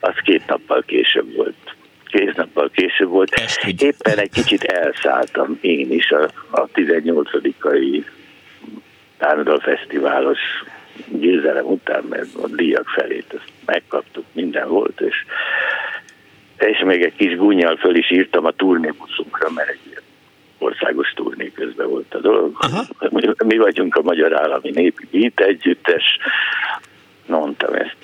az 0.00 0.14
két 0.24 0.46
nappal 0.46 0.82
később 0.86 1.34
volt. 1.36 1.74
Két 2.04 2.36
nappal 2.36 2.70
később 2.70 3.08
volt. 3.08 3.34
Éppen 3.78 4.18
egy 4.18 4.30
kicsit 4.30 4.62
elszálltam 4.62 5.58
én 5.60 5.92
is 5.92 6.10
a, 6.10 6.28
a 6.50 6.66
18-ai 6.66 8.04
Tárnodal 9.18 9.60
Fesztiválos 9.60 10.38
győzelem 11.08 11.64
után, 11.64 12.04
mert 12.08 12.34
a 12.42 12.46
díjak 12.46 12.88
felét 12.88 13.32
ezt 13.34 13.52
megkaptuk, 13.66 14.24
minden 14.32 14.68
volt, 14.68 15.00
és 15.00 15.24
és 16.64 16.82
még 16.84 17.02
egy 17.02 17.14
kis 17.16 17.36
gúnyal 17.36 17.76
föl 17.76 17.96
is 17.96 18.10
írtam 18.10 18.44
a 18.44 18.50
turnébuszunkra, 18.50 19.50
mert 19.50 19.68
egy 19.68 20.00
országos 20.58 21.12
turné 21.14 21.52
közben 21.54 21.88
volt 21.88 22.14
a 22.14 22.18
dolog. 22.18 22.56
Aha. 22.58 22.84
Mi 23.44 23.56
vagyunk 23.56 23.96
a 23.96 24.02
Magyar 24.02 24.40
Állami 24.40 24.70
Népi 24.70 25.06
Beat 25.10 25.40
Együttes, 25.40 26.18
mondtam 27.26 27.74
ezt, 27.74 27.96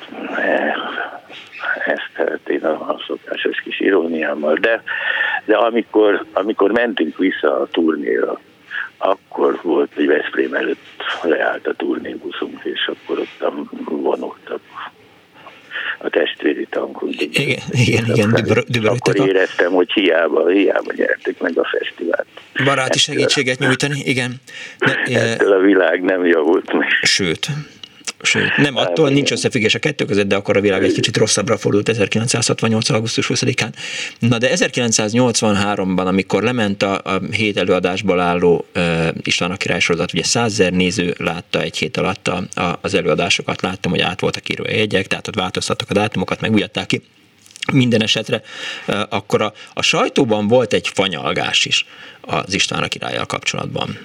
ezt 1.86 2.10
hát 2.12 2.48
én 2.48 2.64
a, 2.64 2.70
a 2.70 3.02
szokásos 3.06 3.60
kis 3.60 3.80
iróniámmal, 3.80 4.54
de, 4.54 4.82
de 5.44 5.56
amikor, 5.56 6.24
amikor 6.32 6.72
mentünk 6.72 7.16
vissza 7.16 7.60
a 7.60 7.66
turnéra, 7.66 8.40
akkor 8.98 9.58
volt, 9.62 9.94
hogy 9.94 10.06
Veszprém 10.06 10.54
előtt 10.54 11.02
leállt 11.22 11.66
a 11.66 11.74
turnébuszunk, 11.74 12.60
és 12.64 12.86
akkor 12.86 13.18
ott 13.18 13.52
vonultak 13.84 14.60
a 15.98 16.08
testvéri 16.08 16.66
tankunk. 16.70 17.20
Igen, 17.20 17.58
igen, 17.70 18.04
igen, 18.14 18.32
Akkor 18.84 19.28
éreztem, 19.28 19.72
hogy 19.72 19.92
hiába, 19.92 20.48
hiába 20.48 20.92
nyertük 20.96 21.40
meg 21.40 21.58
a 21.58 21.68
fesztivált. 21.78 22.26
Baráti 22.64 22.98
segítséget 22.98 23.58
nyújtani, 23.58 24.00
igen. 24.04 24.34
De, 24.78 25.20
ettől 25.20 25.52
a 25.52 25.58
világ 25.58 26.02
nem 26.02 26.26
javult 26.26 26.72
meg. 26.72 26.88
Sőt, 27.02 27.46
Sőt, 28.22 28.56
nem, 28.56 28.76
attól 28.76 29.08
nincs 29.10 29.30
összefüggés 29.30 29.74
a 29.74 29.78
kettő 29.78 30.04
között, 30.04 30.26
de 30.26 30.36
akkor 30.36 30.56
a 30.56 30.60
világ 30.60 30.84
egy 30.84 30.92
kicsit 30.92 31.16
rosszabbra 31.16 31.58
fordult 31.58 31.88
1968. 31.88 32.90
augusztus 32.90 33.26
20-án. 33.28 33.72
Na 34.18 34.38
de 34.38 34.50
1983-ban, 34.54 36.06
amikor 36.06 36.42
lement 36.42 36.82
a, 36.82 37.00
a 37.04 37.20
hét 37.30 37.56
előadásból 37.56 38.20
álló 38.20 38.66
uh, 38.74 39.08
István 39.22 39.50
a 39.50 39.56
király 39.56 39.80
sorozat, 39.80 40.12
ugye 40.12 40.24
százezer 40.24 40.72
néző 40.72 41.14
látta 41.18 41.60
egy 41.60 41.76
hét 41.76 41.96
alatt 41.96 42.28
a, 42.28 42.42
a, 42.54 42.78
az 42.80 42.94
előadásokat, 42.94 43.62
láttam, 43.62 43.90
hogy 43.90 44.00
át 44.00 44.20
voltak 44.20 44.48
írva 44.48 44.70
jegyek, 44.70 45.06
tehát 45.06 45.28
ott 45.28 45.34
változtattak 45.34 45.90
a 45.90 45.94
dátumokat, 45.94 46.40
megújatták 46.40 46.86
ki. 46.86 47.02
Minden 47.72 48.02
esetre 48.02 48.42
uh, 48.86 49.00
akkor 49.08 49.42
a, 49.42 49.52
a 49.72 49.82
sajtóban 49.82 50.48
volt 50.48 50.72
egy 50.72 50.88
fanyalgás 50.94 51.64
is 51.64 51.86
az 52.20 52.54
István 52.54 52.82
a 52.82 52.88
királlyal 52.88 53.26
kapcsolatban. 53.26 53.98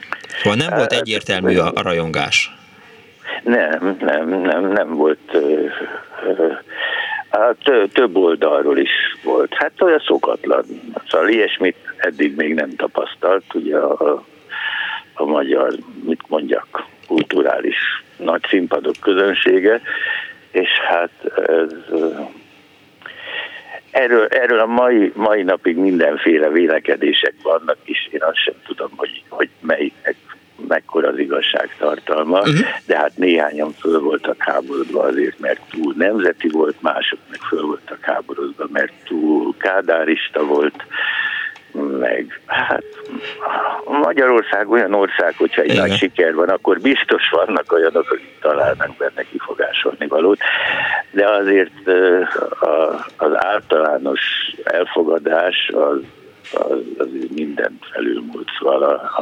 Szóval 0.43 0.57
nem 0.57 0.77
volt 0.77 0.93
egyértelmű 0.93 1.57
a, 1.57 1.71
a 1.75 1.81
rajongás. 1.81 2.51
Nem, 3.43 3.97
nem, 3.99 4.29
nem, 4.29 4.71
nem 4.71 4.95
volt. 4.95 5.37
Hát 7.29 7.57
több 7.93 8.15
oldalról 8.15 8.77
is 8.77 8.91
volt. 9.23 9.53
Hát 9.53 9.81
olyan 9.81 10.01
szokatlan. 10.05 10.65
Szóval 11.07 11.29
ilyesmit 11.29 11.77
eddig 11.97 12.35
még 12.35 12.53
nem 12.53 12.75
tapasztalt, 12.75 13.53
ugye 13.53 13.77
a, 13.77 14.23
a 15.13 15.25
magyar, 15.25 15.73
mit 16.03 16.21
mondjak, 16.27 16.85
kulturális 17.07 18.03
nagy 18.17 18.41
színpadok 18.49 18.95
közönsége, 18.99 19.81
és 20.51 20.69
hát 20.87 21.11
ez, 21.47 21.71
erről, 23.91 24.27
erről 24.27 24.59
a 24.59 24.65
mai, 24.65 25.11
mai 25.15 25.43
napig 25.43 25.77
mindenféle 25.77 26.49
vélekedések 26.49 27.33
vannak, 27.43 27.77
és 27.83 28.09
én 28.11 28.23
azt 28.23 28.37
sem 28.37 28.53
tudom, 28.65 28.89
hogy, 28.95 29.23
hogy 29.29 29.49
melyiknek 29.59 30.15
mekkora 30.67 31.07
az 31.07 31.17
igazság 31.17 31.75
tartalma, 31.77 32.39
uh-huh. 32.39 32.59
de 32.85 32.97
hát 32.97 33.17
néhányan 33.17 33.71
föl 33.71 33.99
voltak 33.99 34.35
háborodva 34.37 35.01
azért, 35.01 35.39
mert 35.39 35.59
túl 35.71 35.93
nemzeti 35.97 36.47
volt, 36.49 36.81
mások 36.81 37.19
meg 37.29 37.39
föl 37.39 37.61
voltak 37.61 37.99
háborodva, 38.01 38.65
mert 38.71 38.93
túl 39.03 39.55
kádárista 39.57 40.45
volt, 40.45 40.83
meg 41.99 42.41
hát 42.45 42.83
Magyarország 43.85 44.69
olyan 44.69 44.93
ország, 44.93 45.35
hogyha 45.37 45.61
egy 45.61 45.71
Igen. 45.71 45.87
nagy 45.87 45.97
siker 45.97 46.33
van, 46.33 46.49
akkor 46.49 46.79
biztos 46.79 47.29
vannak 47.29 47.71
olyanok, 47.71 48.11
akik 48.11 48.39
találnak 48.41 48.97
benne 48.97 49.23
kifogásolni 49.31 50.07
valót, 50.07 50.39
de 51.11 51.29
azért 51.29 51.87
az 53.17 53.31
általános 53.33 54.21
elfogadás 54.63 55.71
az, 55.73 55.99
az, 56.53 56.79
az 56.97 57.07
mindent 57.35 57.85
felülmúlt, 57.91 58.49
szóval 58.59 58.83
a, 58.83 59.21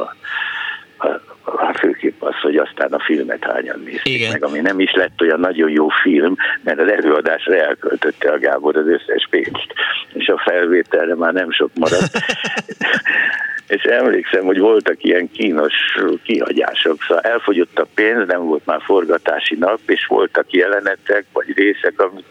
a 1.06 1.31
a 1.44 1.74
főképp 1.78 2.22
az, 2.22 2.34
hogy 2.42 2.56
aztán 2.56 2.92
a 2.92 3.00
filmet 3.00 3.44
hányan 3.44 3.82
nézték 3.84 4.14
Igen. 4.14 4.32
meg, 4.32 4.44
ami 4.44 4.60
nem 4.60 4.80
is 4.80 4.92
lett 4.92 5.20
olyan 5.20 5.40
nagyon 5.40 5.70
jó 5.70 5.88
film, 5.88 6.36
mert 6.62 6.80
az 6.80 6.90
előadásra 6.90 7.54
elköltötte 7.54 8.30
a 8.30 8.38
Gábor 8.38 8.76
az 8.76 8.86
összes 8.86 9.26
pénzt, 9.30 9.74
és 10.12 10.28
a 10.28 10.42
felvételre 10.44 11.14
már 11.14 11.32
nem 11.32 11.50
sok 11.50 11.70
maradt. 11.74 12.18
és 13.74 13.82
emlékszem, 13.82 14.44
hogy 14.44 14.58
voltak 14.58 15.04
ilyen 15.04 15.30
kínos 15.30 15.74
kihagyások, 16.22 17.02
szóval 17.02 17.22
elfogyott 17.22 17.78
a 17.78 17.86
pénz, 17.94 18.26
nem 18.26 18.44
volt 18.44 18.66
már 18.66 18.80
forgatási 18.82 19.54
nap, 19.54 19.80
és 19.86 20.06
voltak 20.06 20.52
jelenetek, 20.52 21.24
vagy 21.32 21.52
részek, 21.56 22.00
amik 22.00 22.24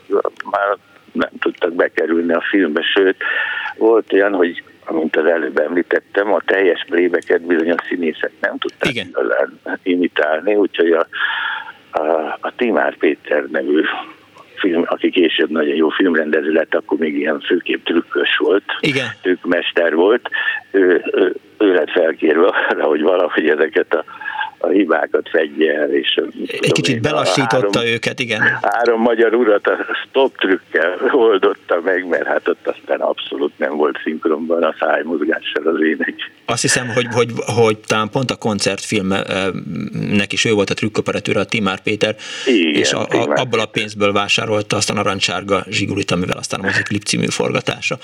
már 0.52 0.78
nem 1.12 1.30
tudtak 1.39 1.74
bekerülni 1.74 2.34
a 2.34 2.43
filmbe, 2.50 2.82
sőt, 2.82 3.15
volt 3.78 4.13
olyan, 4.13 4.34
hogy 4.34 4.63
amint 4.91 5.15
az 5.15 5.25
előbb 5.25 5.58
említettem, 5.58 6.34
a 6.34 6.41
teljes 6.45 6.86
plébeket 6.89 7.41
bizonyos 7.41 7.82
színészek 7.88 8.32
nem 8.39 8.58
tudták 8.58 8.89
Igen. 8.91 9.08
igazán 9.08 9.60
imitálni, 9.84 10.56
úgyhogy 10.56 10.91
a, 10.91 11.08
a, 11.91 12.38
a 12.41 12.56
Timár 12.56 12.97
Péter 12.97 13.43
nevű 13.51 13.84
film, 14.56 14.84
aki 14.86 15.10
később 15.10 15.49
nagyon 15.49 15.75
jó 15.75 15.89
filmrendező 15.89 16.51
lett, 16.51 16.75
akkor 16.75 16.97
még 16.97 17.15
ilyen 17.15 17.39
főképp 17.39 17.86
trükkös 17.86 18.38
volt, 18.38 18.63
Igen. 18.80 19.08
trükkmester 19.21 19.95
volt, 19.95 20.30
ő, 20.71 21.04
ő, 21.12 21.36
ő 21.58 21.73
lett 21.73 21.91
felkérve 21.91 22.47
arra, 22.47 22.84
hogy 22.84 23.01
valahogy 23.01 23.47
ezeket 23.47 23.93
a 23.93 24.04
a 24.62 24.67
hibákat 24.67 25.30
fedje 25.30 25.74
el. 25.74 25.93
És, 25.93 26.21
Egy 26.60 26.71
kicsit 26.71 26.95
én, 26.95 27.02
belassította 27.02 27.80
három, 27.80 27.93
őket, 27.93 28.19
igen. 28.19 28.41
Három 28.62 29.02
magyar 29.02 29.34
urat 29.34 29.67
a 29.67 29.78
stop 30.08 30.38
trükkel 30.38 30.97
oldotta 31.28 31.82
meg, 31.84 32.08
mert 32.08 32.26
hát 32.26 32.47
ott 32.47 32.67
aztán 32.67 33.00
abszolút 33.00 33.52
nem 33.58 33.76
volt 33.76 34.00
szinkronban 34.04 34.63
a 34.63 34.76
szájmozgással 34.80 35.67
az 35.67 35.82
ének. 35.82 36.13
Azt 36.45 36.62
hiszem, 36.62 36.88
hogy, 36.88 37.08
hogy, 37.12 37.30
hogy 37.56 37.78
talán 37.78 38.10
pont 38.10 38.32
a 38.32 38.36
koncertfilmnek 38.36 40.34
is 40.34 40.45
ő 40.45 40.54
volt 40.54 40.69
a 40.69 40.74
trükkoperatőre, 40.74 41.39
a 41.39 41.45
Timár 41.45 41.80
Péter, 41.82 42.15
igen, 42.45 42.74
és 42.74 42.93
a, 42.93 43.02
a, 43.02 43.39
abból 43.39 43.60
a 43.60 43.65
pénzből 43.65 44.12
vásárolta 44.13 44.76
azt 44.76 44.89
a 44.89 44.93
narancsárga 44.93 45.63
zsigulit, 45.69 46.12
amivel 46.12 46.38
aztán 46.38 46.60
a 46.60 46.63
Moziklip 46.63 47.04
című 47.04 47.26
forgatása 47.26 47.97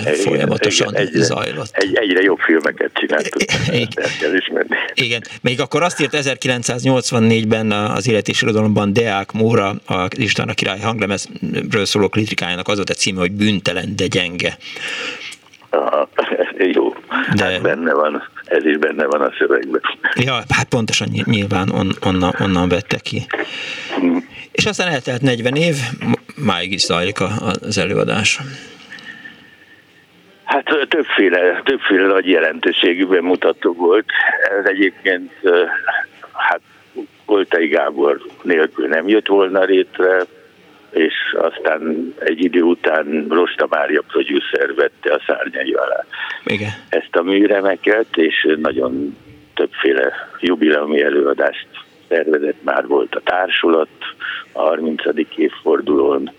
igen, 0.00 0.14
folyamatosan 0.14 0.88
igen, 0.88 1.06
egyre, 1.06 1.22
zajlott. 1.22 1.70
Egy, 1.72 1.94
egyre 1.94 2.22
jobb 2.22 2.38
filmeket 2.38 2.90
csináltuk, 2.94 3.42
igen. 3.72 3.88
Igen, 4.94 5.22
még 5.42 5.60
akkor 5.60 5.75
azt 5.82 6.00
írt 6.00 6.16
1984-ben 6.16 7.70
az 7.70 8.08
Élet 8.08 8.28
és 8.28 8.42
Irodalomban 8.42 8.92
Deák 8.92 9.32
Móra, 9.32 9.74
a 9.86 10.06
István 10.10 10.48
a 10.48 10.54
király 10.54 10.80
hanglemezről 10.80 11.84
szóló 11.84 12.08
kritikájának 12.08 12.68
az 12.68 12.76
volt 12.76 12.90
a 12.90 12.94
címe, 12.94 13.20
hogy 13.20 13.32
bűntelen, 13.32 13.96
de 13.96 14.06
gyenge. 14.06 14.56
Aha, 15.70 16.08
jó, 16.58 16.94
de... 17.34 17.44
hát 17.44 17.62
benne 17.62 17.94
van, 17.94 18.28
ez 18.44 18.64
is 18.64 18.78
benne 18.78 19.06
van 19.06 19.20
a 19.20 19.32
szövegben. 19.38 19.80
Ja, 20.14 20.42
hát 20.48 20.68
pontosan 20.68 21.08
nyilván 21.24 21.70
on, 21.70 21.90
onnan, 22.04 22.34
onnan 22.40 22.68
vette 22.68 22.98
ki. 22.98 23.26
Hmm. 23.98 24.28
És 24.52 24.66
aztán 24.66 24.88
eltelt 24.88 25.22
40 25.22 25.54
év, 25.54 25.76
máig 26.36 26.72
is 26.72 26.80
zajlik 26.80 27.20
az 27.60 27.78
előadás. 27.78 28.40
Hát 30.46 30.64
többféle, 30.88 31.60
többféle 31.64 32.06
nagy 32.06 32.28
jelentőségű 32.28 33.06
bemutató 33.06 33.72
volt. 33.72 34.04
Ez 34.58 34.64
egyébként 34.64 35.32
hát 36.32 36.60
Koltai 37.24 37.66
Gábor 37.66 38.20
nélkül 38.42 38.88
nem 38.88 39.08
jött 39.08 39.26
volna 39.26 39.62
létre, 39.62 40.24
és 40.90 41.14
aztán 41.38 42.14
egy 42.18 42.44
idő 42.44 42.62
után 42.62 43.26
Rosta 43.28 43.66
Mária 43.70 44.02
producer 44.06 44.74
vette 44.74 45.12
a 45.12 45.22
szárnyai 45.26 45.72
alá 45.72 46.04
Igen. 46.44 46.70
ezt 46.88 47.16
a 47.16 47.22
műremeket, 47.22 48.16
és 48.16 48.56
nagyon 48.56 49.16
többféle 49.54 50.12
jubileumi 50.40 51.02
előadást 51.02 51.66
szervezett 52.08 52.62
már 52.62 52.86
volt 52.86 53.14
a 53.14 53.20
társulat 53.24 53.88
a 54.52 54.60
30. 54.60 55.02
évfordulón, 55.36 56.30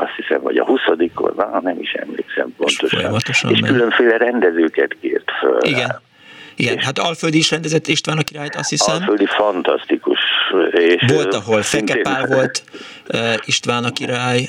azt 0.00 0.14
hiszem, 0.16 0.40
hogy 0.40 0.56
a 0.56 0.64
20-on, 0.64 1.62
nem 1.62 1.80
is 1.80 1.92
emlékszem 1.92 2.54
pontosan. 2.56 3.14
És, 3.28 3.42
és 3.48 3.60
különféle 3.60 4.16
rendezőket 4.16 4.96
kért 5.00 5.30
föl. 5.40 5.58
Igen. 5.62 6.00
Igen, 6.56 6.78
hát 6.78 6.98
Alföldi 6.98 7.38
is 7.38 7.50
rendezett 7.50 7.86
István 7.86 8.18
a 8.18 8.22
királyt, 8.22 8.54
azt 8.54 8.70
hiszem. 8.70 8.94
Alföldi 8.94 9.26
fantasztikus. 9.26 10.18
És 10.70 11.12
volt, 11.12 11.34
ahol 11.34 11.62
Fekepál 11.62 12.26
volt 12.26 12.62
István 13.44 13.84
a 13.84 13.90
király, 13.90 14.48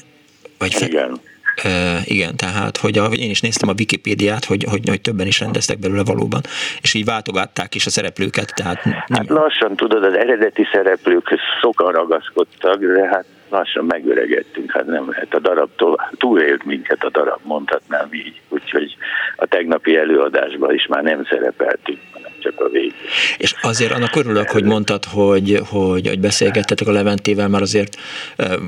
vagy 0.57 0.73
Fe... 0.73 0.85
Igen. 0.85 1.19
Uh, 1.63 2.11
igen, 2.11 2.35
tehát, 2.35 2.77
hogy 2.77 2.97
a, 2.97 3.05
én 3.05 3.29
is 3.29 3.41
néztem 3.41 3.69
a 3.69 3.73
Wikipédiát, 3.77 4.45
hogy, 4.45 4.63
hogy, 4.69 4.89
hogy 4.89 5.01
többen 5.01 5.27
is 5.27 5.39
rendeztek 5.39 5.79
belőle 5.79 6.03
valóban, 6.03 6.41
és 6.81 6.93
így 6.93 7.05
váltogatták 7.05 7.75
is 7.75 7.85
a 7.85 7.89
szereplőket. 7.89 8.53
Tehát 8.55 8.85
nem... 8.85 9.03
Hát 9.07 9.29
lassan 9.29 9.75
tudod, 9.75 10.03
az 10.03 10.13
eredeti 10.13 10.67
szereplők 10.71 11.39
sokan 11.61 11.91
ragaszkodtak, 11.91 12.79
de 12.79 13.07
hát 13.07 13.25
lassan 13.49 13.85
megöregettünk, 13.85 14.71
hát 14.71 14.85
nem 14.85 15.09
lehet 15.09 15.33
a 15.33 15.39
darab 15.39 15.69
túlélt 16.17 16.65
minket 16.65 17.03
a 17.03 17.09
darab, 17.09 17.39
mondhatnám 17.43 18.07
így. 18.11 18.41
Úgyhogy 18.49 18.95
a 19.35 19.45
tegnapi 19.45 19.97
előadásban 19.97 20.73
is 20.73 20.87
már 20.87 21.03
nem 21.03 21.25
szerepeltünk, 21.29 21.99
hanem 22.11 22.31
csak 22.39 22.61
a 22.61 22.69
vég. 22.69 22.93
És 23.37 23.55
azért 23.61 23.91
annak 23.91 24.15
örülök, 24.15 24.49
hogy 24.49 24.63
mondtad, 24.63 25.03
hogy, 25.05 25.59
hogy, 25.69 26.07
hogy 26.07 26.19
beszélgettetek 26.19 26.87
a 26.87 26.91
Leventével, 26.91 27.47
mert 27.47 27.63
azért 27.63 27.95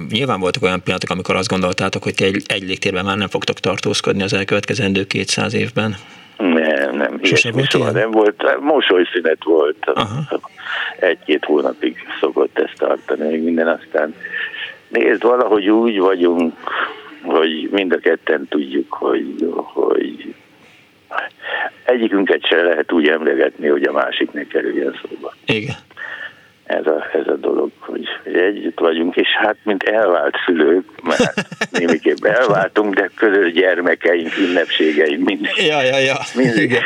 nyilván 0.10 0.40
voltak 0.40 0.64
olyan 0.64 0.82
pillanatok, 0.84 1.10
amikor 1.10 1.36
azt 1.36 1.50
gondoltátok, 1.50 2.04
hogy 2.04 2.14
egy, 2.18 2.44
egy 2.48 2.64
légtérben 2.64 3.06
már 3.06 3.18
nem 3.18 3.28
fogtok 3.28 3.60
tartózkodni 3.60 4.24
az 4.24 4.34
elkövetkezendő 4.34 5.04
200 5.04 5.54
évben. 5.54 5.96
Nem, 6.38 6.96
nem, 6.96 7.20
Sose 7.24 7.52
volt 7.52 7.70
soha 7.70 7.92
nem 7.92 8.12
volt. 8.12 8.60
Mosolyszünet 8.60 9.44
volt. 9.44 9.78
Aha. 9.86 10.40
Egy-két 11.00 11.46
hónapig 11.46 11.98
szokott 12.20 12.60
ezt 12.60 12.78
tartani, 12.78 13.30
még 13.30 13.44
minden 13.44 13.68
aztán 13.68 14.16
Nézd, 14.92 15.22
valahogy 15.22 15.70
úgy 15.70 16.00
vagyunk, 16.00 16.54
hogy 17.24 17.70
mind 17.72 17.94
a 17.94 17.98
ketten 17.98 18.48
tudjuk, 18.50 18.94
hogy, 18.94 19.36
hogy 19.56 20.34
egyikünket 21.84 22.46
se 22.46 22.62
lehet 22.62 22.92
úgy 22.92 23.08
emlegetni, 23.08 23.68
hogy 23.68 23.84
a 23.84 23.92
másik 23.92 24.32
ne 24.32 24.44
kerüljen 24.48 25.00
szóba. 25.02 25.34
Igen. 25.46 25.76
Ez 26.64 26.86
a, 26.86 27.10
ez 27.14 27.28
a 27.28 27.36
dolog, 27.36 27.72
hogy, 27.80 28.08
hogy 28.24 28.36
együtt 28.36 28.80
vagyunk, 28.80 29.16
és 29.16 29.28
hát 29.28 29.56
mint 29.64 29.84
elvált 29.84 30.36
szülők, 30.46 30.86
mert 31.04 31.48
némiképp 31.78 32.26
elváltunk, 32.26 32.94
de 32.94 33.10
közös 33.16 33.52
gyermekeink, 33.52 34.38
ünnepségeink, 34.38 35.26
mindig. 35.26 35.52
Ja, 35.58 35.82
ja, 35.82 35.98
ja. 35.98 36.18
Mindig, 36.36 36.64
igen. 36.64 36.84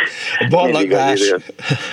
Ballagás. 0.49 1.33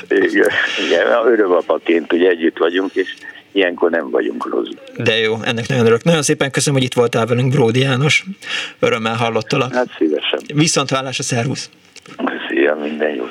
igen, 0.09 0.51
igen, 0.87 1.07
örömapaként 1.25 2.13
ugye 2.13 2.29
együtt 2.29 2.59
vagyunk, 2.59 2.95
és 2.95 3.15
ilyenkor 3.53 3.91
nem 3.91 4.11
vagyunk 4.11 4.49
rossz. 4.51 4.69
De 4.97 5.19
jó, 5.19 5.35
ennek 5.43 5.69
nagyon 5.69 5.85
örülök. 5.85 6.05
Nagyon 6.05 6.23
szépen 6.23 6.51
köszönöm, 6.51 6.79
hogy 6.79 6.87
itt 6.87 6.95
voltál 6.95 7.27
velünk, 7.27 7.53
Bródi 7.53 7.81
János. 7.81 8.25
Örömmel 8.79 9.15
hallottalak. 9.15 9.75
Hát 9.75 9.89
szívesen. 9.99 10.39
Viszont 10.55 10.91
hallás 10.91 11.19
a 11.19 11.23
szervusz. 11.23 11.71
Szia, 12.49 12.75
minden 12.75 13.15
jó. 13.15 13.25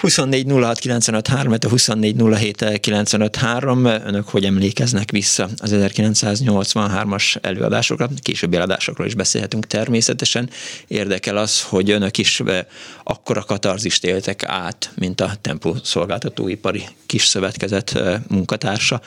24 0.00 0.46
06 0.46 0.78
95 0.78 1.28
3, 1.28 1.52
a 1.52 1.68
24 1.68 2.16
07 2.16 2.80
95 2.80 3.36
3. 3.36 3.84
Önök 3.84 4.28
hogy 4.28 4.44
emlékeznek 4.44 5.10
vissza 5.10 5.48
az 5.56 5.74
1983-as 5.76 7.36
előadásokra? 7.40 8.08
Későbbi 8.22 8.56
előadásokról 8.56 9.06
is 9.06 9.14
beszélhetünk 9.14 9.66
természetesen. 9.66 10.48
Érdekel 10.88 11.36
az, 11.36 11.62
hogy 11.62 11.90
önök 11.90 12.18
is 12.18 12.40
eh, 12.40 12.64
akkora 13.02 13.42
katarzist 13.42 14.04
éltek 14.04 14.42
át, 14.44 14.90
mint 14.96 15.20
a 15.20 15.30
Tempó 15.42 15.74
szolgáltatóipari 15.82 16.82
kis 17.06 17.24
szövetkezet 17.24 17.92
eh, 17.94 18.20
munkatársa. 18.28 19.00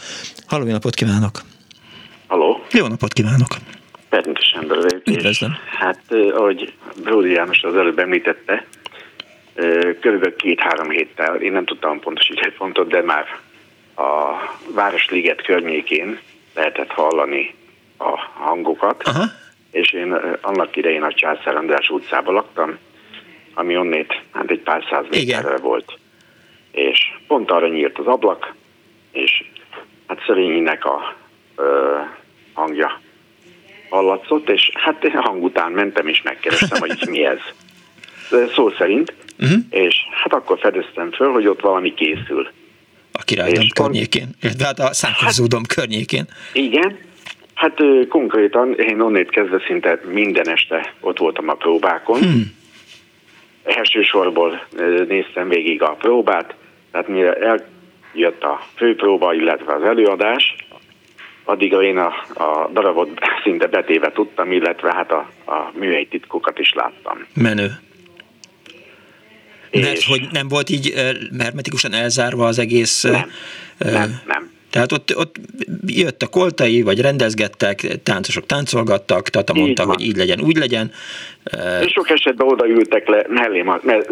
Halló, 0.46 0.66
jó 0.66 0.72
napot 0.72 0.96
kívánok! 0.96 1.42
Halló! 2.28 2.64
Jó 2.72 2.88
napot 2.88 3.14
kívánok! 3.14 3.56
Pernites 4.10 4.56
ember 4.62 4.78
vagyok. 4.78 5.02
Hát, 5.80 6.02
eh, 6.10 6.36
ahogy 6.36 6.74
Bródi 7.04 7.32
János 7.32 7.62
az 7.62 7.76
előbb 7.76 8.00
említette, 8.00 8.66
körülbelül 10.00 10.36
két-három 10.36 10.90
héttel, 10.90 11.36
én 11.36 11.52
nem 11.52 11.66
tudtam 11.66 12.00
pontos 12.00 12.30
időpontot, 12.30 12.88
de 12.88 13.02
már 13.02 13.26
a 13.96 14.36
Városliget 14.74 15.42
környékén 15.42 16.20
lehetett 16.54 16.92
hallani 16.92 17.56
a 17.98 18.20
hangokat, 18.34 19.04
Aha. 19.04 19.24
és 19.72 19.92
én 19.92 20.14
annak 20.42 20.76
idején 20.76 21.04
a 21.04 21.14
Császár 21.14 21.56
András 21.56 21.90
utcában 21.90 22.34
laktam, 22.34 22.78
ami 23.54 23.78
onnét 23.78 24.22
hát 24.32 24.52
egy 24.52 24.60
pár 24.60 24.84
száz 24.90 25.06
méterre 25.10 25.58
volt. 25.58 25.98
És 26.72 27.00
pont 27.28 27.52
arra 27.52 27.68
nyílt 27.68 27.98
az 27.98 28.08
ablak, 28.08 28.54
és 29.12 29.44
hát 30.08 30.24
Szörényinek 30.26 30.86
a 30.86 31.16
ö, 31.56 31.98
hangja 32.54 33.00
hallatszott, 33.90 34.50
és 34.50 34.72
hát 34.74 35.08
hang 35.14 35.44
után 35.44 35.72
mentem 35.72 36.08
és 36.08 36.22
megkerestem, 36.22 36.80
hogy 36.80 36.98
mi 37.10 37.26
ez. 37.26 37.40
Szó 38.56 38.70
szerint 38.70 39.14
uh-huh. 39.40 39.60
és 39.70 39.96
hát 40.24 40.34
akkor 40.34 40.60
fedeztem 40.60 41.12
föl, 41.12 41.32
hogy 41.32 41.48
ott 41.48 41.62
valami 41.62 41.94
készül. 41.94 42.48
A 43.12 43.24
királydom 43.24 43.68
környékén, 43.76 44.30
illetve 44.42 44.66
hát 44.66 44.80
a 44.80 44.94
Szánkozódom 44.94 45.64
hát, 45.68 45.76
környékén. 45.76 46.26
Igen, 46.54 46.98
hát 47.54 47.78
konkrétan 48.10 48.74
én 48.74 49.00
onnét 49.00 49.30
kezdve 49.30 49.62
szinte 49.68 50.00
minden 50.12 50.50
este 50.50 50.94
ott 51.00 51.18
voltam 51.18 51.50
a 51.50 51.54
próbákon. 51.54 52.20
Hmm. 52.20 52.60
Elsősorból 53.64 54.68
néztem 55.08 55.50
végig 55.50 55.82
a 55.82 55.96
próbát, 56.00 56.56
tehát 56.92 57.08
mire 57.08 57.34
eljött 57.34 58.44
a 58.44 58.68
főpróba, 58.76 59.34
illetve 59.34 59.74
az 59.74 59.84
előadás, 59.84 60.56
addig 61.44 61.72
én 61.72 61.98
a, 61.98 62.08
a 62.34 62.70
darabot 62.74 63.10
szinte 63.44 63.68
betéve 63.68 64.12
tudtam, 64.12 64.52
illetve 64.52 64.94
hát 64.94 65.12
a, 65.12 65.30
a 65.46 65.72
műhely 65.74 66.06
titkokat 66.06 66.60
is 66.60 66.74
láttam. 66.74 67.26
Menő. 67.34 67.80
Mert 69.72 69.98
és... 69.98 70.06
hogy 70.08 70.28
nem 70.32 70.48
volt 70.48 70.70
így 70.70 70.94
hermetikusan 71.40 71.94
elzárva 71.94 72.46
az 72.46 72.60
egész... 72.60 73.04
Nem, 73.04 73.32
nem, 73.78 74.22
nem. 74.26 74.52
Tehát 74.72 74.92
ott, 74.92 75.18
ott 75.18 75.36
jött 75.86 76.22
a 76.22 76.28
koltai, 76.28 76.82
vagy 76.82 77.02
rendezgettek, 77.02 78.04
táncosok 78.04 78.46
táncolgattak, 78.46 79.30
Tata 79.30 79.54
mondta, 79.54 79.86
hogy 79.86 80.02
így 80.02 80.18
legyen, 80.18 80.42
úgy 80.42 80.58
legyen. 80.58 80.92
És 81.82 81.92
sok 81.92 82.10
esetben 82.10 82.48
odaültek 82.48 83.08
le 83.08 83.26
mellé, 83.28 83.62
mert 83.62 84.08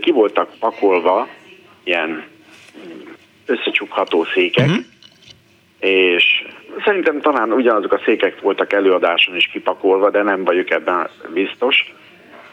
ki 0.00 0.10
voltak 0.10 0.48
pakolva 0.58 1.28
ilyen 1.84 2.24
összecsukható 3.46 4.24
székek, 4.34 4.66
uh-huh. 4.66 4.84
és 5.78 6.24
szerintem 6.84 7.20
talán 7.20 7.52
ugyanazok 7.52 7.92
a 7.92 8.00
székek 8.04 8.40
voltak 8.40 8.72
előadáson 8.72 9.36
is 9.36 9.48
kipakolva, 9.52 10.10
de 10.10 10.22
nem 10.22 10.44
vagyok 10.44 10.70
ebben 10.70 11.08
biztos 11.34 11.92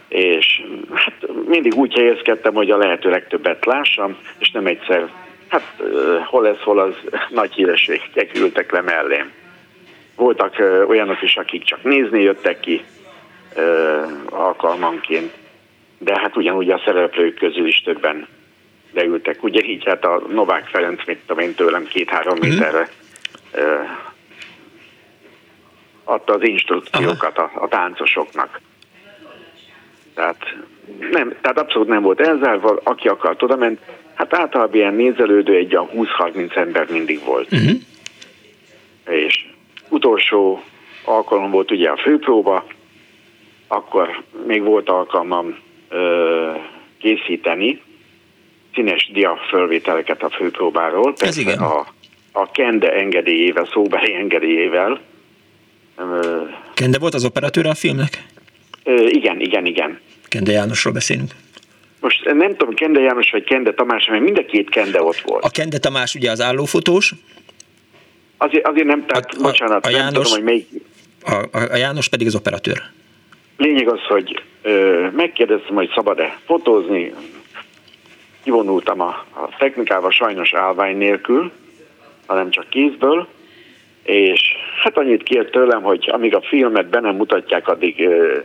és 0.09 0.63
hát 0.93 1.13
mindig 1.47 1.75
úgy 1.75 1.93
helyezkedtem, 1.93 2.53
hogy 2.53 2.71
a 2.71 2.77
lehető 2.77 3.09
legtöbbet 3.09 3.65
lássam, 3.65 4.17
és 4.39 4.51
nem 4.51 4.65
egyszer 4.65 5.09
hát 5.47 5.81
hol 6.25 6.47
ez, 6.47 6.59
hol 6.61 6.79
az 6.79 6.93
nagy 7.29 7.53
hírességek 7.53 8.35
ültek 8.35 8.71
le 8.71 8.81
mellém. 8.81 9.31
Voltak 10.15 10.55
olyanok 10.87 11.21
is, 11.21 11.35
akik 11.35 11.63
csak 11.63 11.83
nézni 11.83 12.21
jöttek 12.21 12.59
ki 12.59 12.83
alkalmanként, 14.29 15.33
de 15.97 16.19
hát 16.19 16.35
ugyanúgy 16.35 16.69
a 16.69 16.81
szereplők 16.85 17.35
közül 17.35 17.67
is 17.67 17.81
többen 17.81 18.27
leültek. 18.93 19.43
Ugye 19.43 19.61
így 19.63 19.85
hát 19.85 20.05
a 20.05 20.21
Novák 20.27 20.67
Ferenc, 20.67 21.05
mit 21.05 21.19
tudom 21.25 21.43
én 21.43 21.53
tőlem 21.53 21.83
két-három 21.83 22.37
mm. 22.37 22.49
méterre 22.49 22.89
adta 26.03 26.33
az 26.33 26.43
instrukciókat 26.43 27.37
a, 27.37 27.51
a 27.55 27.67
táncosoknak. 27.67 28.59
Tehát, 30.19 30.55
nem, 31.12 31.34
tehát 31.41 31.60
abszolút 31.60 31.88
nem 31.88 32.01
volt 32.01 32.19
elzárva, 32.19 32.79
aki 32.84 33.08
akart 33.08 33.43
oda 33.43 33.55
ment. 33.55 33.79
Hát 34.13 34.34
általában 34.34 34.75
ilyen 34.75 34.93
nézelődő 34.93 35.55
egy 35.55 35.75
a 35.75 35.88
20-30 35.88 36.55
ember 36.55 36.88
mindig 36.89 37.23
volt. 37.25 37.51
Uh-huh. 37.51 37.71
És 39.05 39.45
utolsó 39.89 40.63
alkalom 41.05 41.51
volt 41.51 41.71
ugye 41.71 41.89
a 41.89 41.97
főpróba, 41.97 42.65
akkor 43.67 44.23
még 44.47 44.63
volt 44.63 44.89
alkalmam 44.89 45.58
ö, 45.89 46.51
készíteni 46.97 47.82
színes 48.73 49.12
dia 49.13 49.38
fölvételeket 49.49 50.23
a 50.23 50.29
főpróbáról. 50.29 51.13
Ez 51.17 51.38
igen. 51.38 51.58
A, 51.58 51.86
a 52.32 52.51
Kende 52.51 52.93
engedélyével, 52.93 53.67
szóbeli 53.71 54.13
engedélyével. 54.13 54.99
Kende 56.73 56.99
volt 56.99 57.13
az 57.13 57.25
operatőre 57.25 57.69
a 57.69 57.75
filmnek? 57.75 58.23
Igen, 58.85 59.39
igen, 59.39 59.65
igen. 59.65 59.99
Kende 60.27 60.51
Jánosról 60.51 60.93
beszélünk. 60.93 61.31
Most 61.99 62.25
nem 62.25 62.55
tudom, 62.55 62.73
Kende 62.73 62.99
János 62.99 63.29
vagy 63.31 63.43
Kende 63.43 63.73
Tamás, 63.73 64.07
mert 64.07 64.23
mind 64.23 64.37
a 64.37 64.45
két 64.45 64.69
Kende 64.69 65.01
ott 65.01 65.19
volt. 65.19 65.43
A 65.43 65.49
Kende 65.49 65.77
Tamás 65.77 66.15
ugye 66.15 66.31
az 66.31 66.41
állófotós? 66.41 67.13
Azért, 68.37 68.67
azért 68.67 68.87
nem, 68.87 69.05
tehát 69.05 69.33
a, 69.37 69.41
bocsánat, 69.41 69.85
a, 69.85 69.87
a 69.87 69.91
János, 69.91 70.13
nem 70.13 70.13
tudom, 70.13 70.31
hogy 70.31 70.43
melyik... 70.43 70.67
A, 71.23 71.57
a, 71.57 71.71
a 71.71 71.75
János 71.75 72.07
pedig 72.07 72.27
az 72.27 72.35
operatőr. 72.35 72.81
Lényeg 73.57 73.87
az, 73.87 73.99
hogy 74.07 74.43
ö, 74.61 75.07
megkérdeztem, 75.15 75.75
hogy 75.75 75.91
szabad-e 75.95 76.39
fotózni, 76.45 77.13
kivonultam 78.43 79.01
a, 79.01 79.25
a 79.33 79.55
technikával 79.57 80.11
sajnos 80.11 80.53
állvány 80.53 80.97
nélkül, 80.97 81.51
hanem 82.25 82.49
csak 82.49 82.69
kézből, 82.69 83.27
és 84.03 84.41
hát 84.83 84.97
annyit 84.97 85.23
kért 85.23 85.51
tőlem, 85.51 85.81
hogy 85.81 86.09
amíg 86.11 86.35
a 86.35 86.41
filmet 86.41 86.89
be 86.89 86.99
nem 86.99 87.15
mutatják, 87.15 87.67
addig 87.67 87.99
ö, 87.99 88.39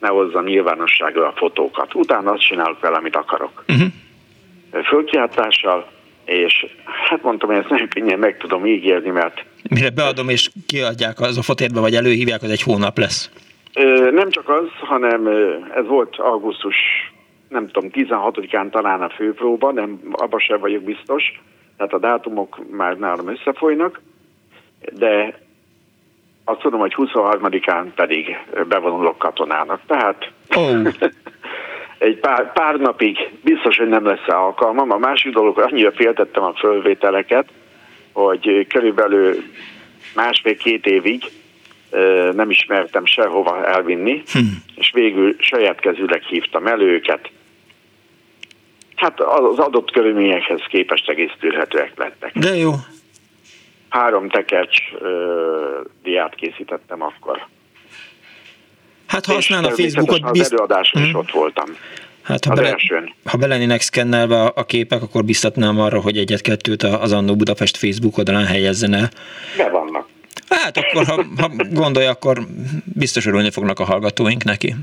ne 0.00 0.08
hozza 0.08 0.42
nyilvánosságra 0.42 1.26
a 1.26 1.32
fotókat. 1.36 1.94
Utána 1.94 2.30
azt 2.30 2.46
csinálok 2.46 2.80
vele, 2.80 2.96
amit 2.96 3.16
akarok. 3.16 3.64
Uh-huh. 3.68 4.84
Fölkiáltással, 4.84 5.90
és 6.24 6.66
hát 7.08 7.22
mondtam, 7.22 7.48
hogy 7.48 7.58
ezt 7.58 7.68
nem 7.68 7.88
könnyen 7.88 8.18
meg 8.18 8.36
tudom 8.36 8.66
ígérni, 8.66 9.10
mert... 9.10 9.44
Mire 9.70 9.90
beadom 9.90 10.28
és 10.28 10.50
kiadják 10.66 11.20
az 11.20 11.38
a 11.38 11.42
fotérbe, 11.42 11.80
vagy 11.80 11.94
előhívják, 11.94 12.42
az 12.42 12.50
egy 12.50 12.62
hónap 12.62 12.98
lesz. 12.98 13.30
Nem 14.10 14.30
csak 14.30 14.48
az, 14.48 14.66
hanem 14.80 15.26
ez 15.74 15.86
volt 15.86 16.16
augusztus, 16.16 16.76
nem 17.48 17.68
tudom, 17.70 17.90
16-án 17.92 18.70
talán 18.70 19.02
a 19.02 19.08
főpróba, 19.08 19.72
nem, 19.72 20.00
abban 20.12 20.40
sem 20.40 20.60
vagyok 20.60 20.82
biztos, 20.82 21.40
tehát 21.76 21.92
a 21.92 21.98
dátumok 21.98 22.70
már 22.70 22.96
nálam 22.96 23.28
összefolynak, 23.28 24.00
de 24.92 25.40
azt 26.50 26.60
tudom, 26.60 26.80
hogy 26.80 26.94
23-án 26.96 27.84
pedig 27.94 28.38
bevonulok 28.68 29.18
katonának. 29.18 29.80
Tehát 29.86 30.30
oh. 30.56 30.86
egy 31.98 32.18
pár, 32.18 32.52
pár 32.52 32.74
napig 32.74 33.30
biztos, 33.42 33.76
hogy 33.76 33.88
nem 33.88 34.04
lesz 34.04 34.28
alkalmam. 34.28 34.90
A 34.90 34.98
másik 34.98 35.32
dolog, 35.32 35.58
annyira 35.58 35.92
féltettem 35.92 36.42
a 36.42 36.52
fölvételeket, 36.54 37.48
hogy 38.12 38.66
körülbelül 38.68 39.42
másfél-két 40.14 40.86
évig 40.86 41.22
nem 42.32 42.50
ismertem 42.50 43.04
sehova 43.04 43.66
elvinni, 43.66 44.22
hm. 44.32 44.38
és 44.74 44.90
végül 44.94 45.36
saját 45.38 45.80
kezűleg 45.80 46.22
hívtam 46.22 46.66
el 46.66 46.80
őket. 46.80 47.30
Hát 48.96 49.20
az 49.20 49.58
adott 49.58 49.90
körülményekhez 49.90 50.60
képest 50.68 51.08
egész 51.08 51.32
tűrhetőek 51.40 51.92
lettek. 51.96 52.38
De 52.38 52.56
jó. 52.56 52.70
Három 53.90 54.28
tekercs 54.28 54.76
ö, 55.00 55.80
diát 56.02 56.34
készítettem 56.34 57.02
akkor. 57.02 57.46
Hát 59.06 59.26
ha 59.26 59.32
használ 59.32 59.64
a 59.64 59.70
Facebookot... 59.70 60.32
Bizt... 60.32 60.44
Az 60.44 60.52
előadáson 60.52 61.02
is 61.02 61.10
hm. 61.10 61.16
ott 61.16 61.30
voltam. 61.30 61.76
Hát 62.22 62.44
ha, 62.44 62.54
bele, 62.54 62.76
ha 63.24 63.36
belennének 63.36 63.80
szkennelve 63.80 64.42
a 64.42 64.64
képek, 64.64 65.02
akkor 65.02 65.24
biztatnám 65.24 65.80
arra, 65.80 66.00
hogy 66.00 66.18
egyet-kettőt 66.18 66.82
az 66.82 67.12
Annó 67.12 67.36
Budapest 67.36 67.76
Facebook 67.76 68.18
oldalán 68.18 68.46
helyezzen 68.46 68.94
el. 68.94 69.08
Be 69.56 69.68
vannak. 69.68 70.08
Hát 70.48 70.76
akkor, 70.76 71.06
ha, 71.06 71.24
ha 71.38 71.50
gondolja, 71.70 72.10
akkor 72.10 72.38
biztos 72.84 73.26
örülni 73.26 73.50
fognak 73.50 73.78
a 73.78 73.84
hallgatóink 73.84 74.44
neki. 74.44 74.74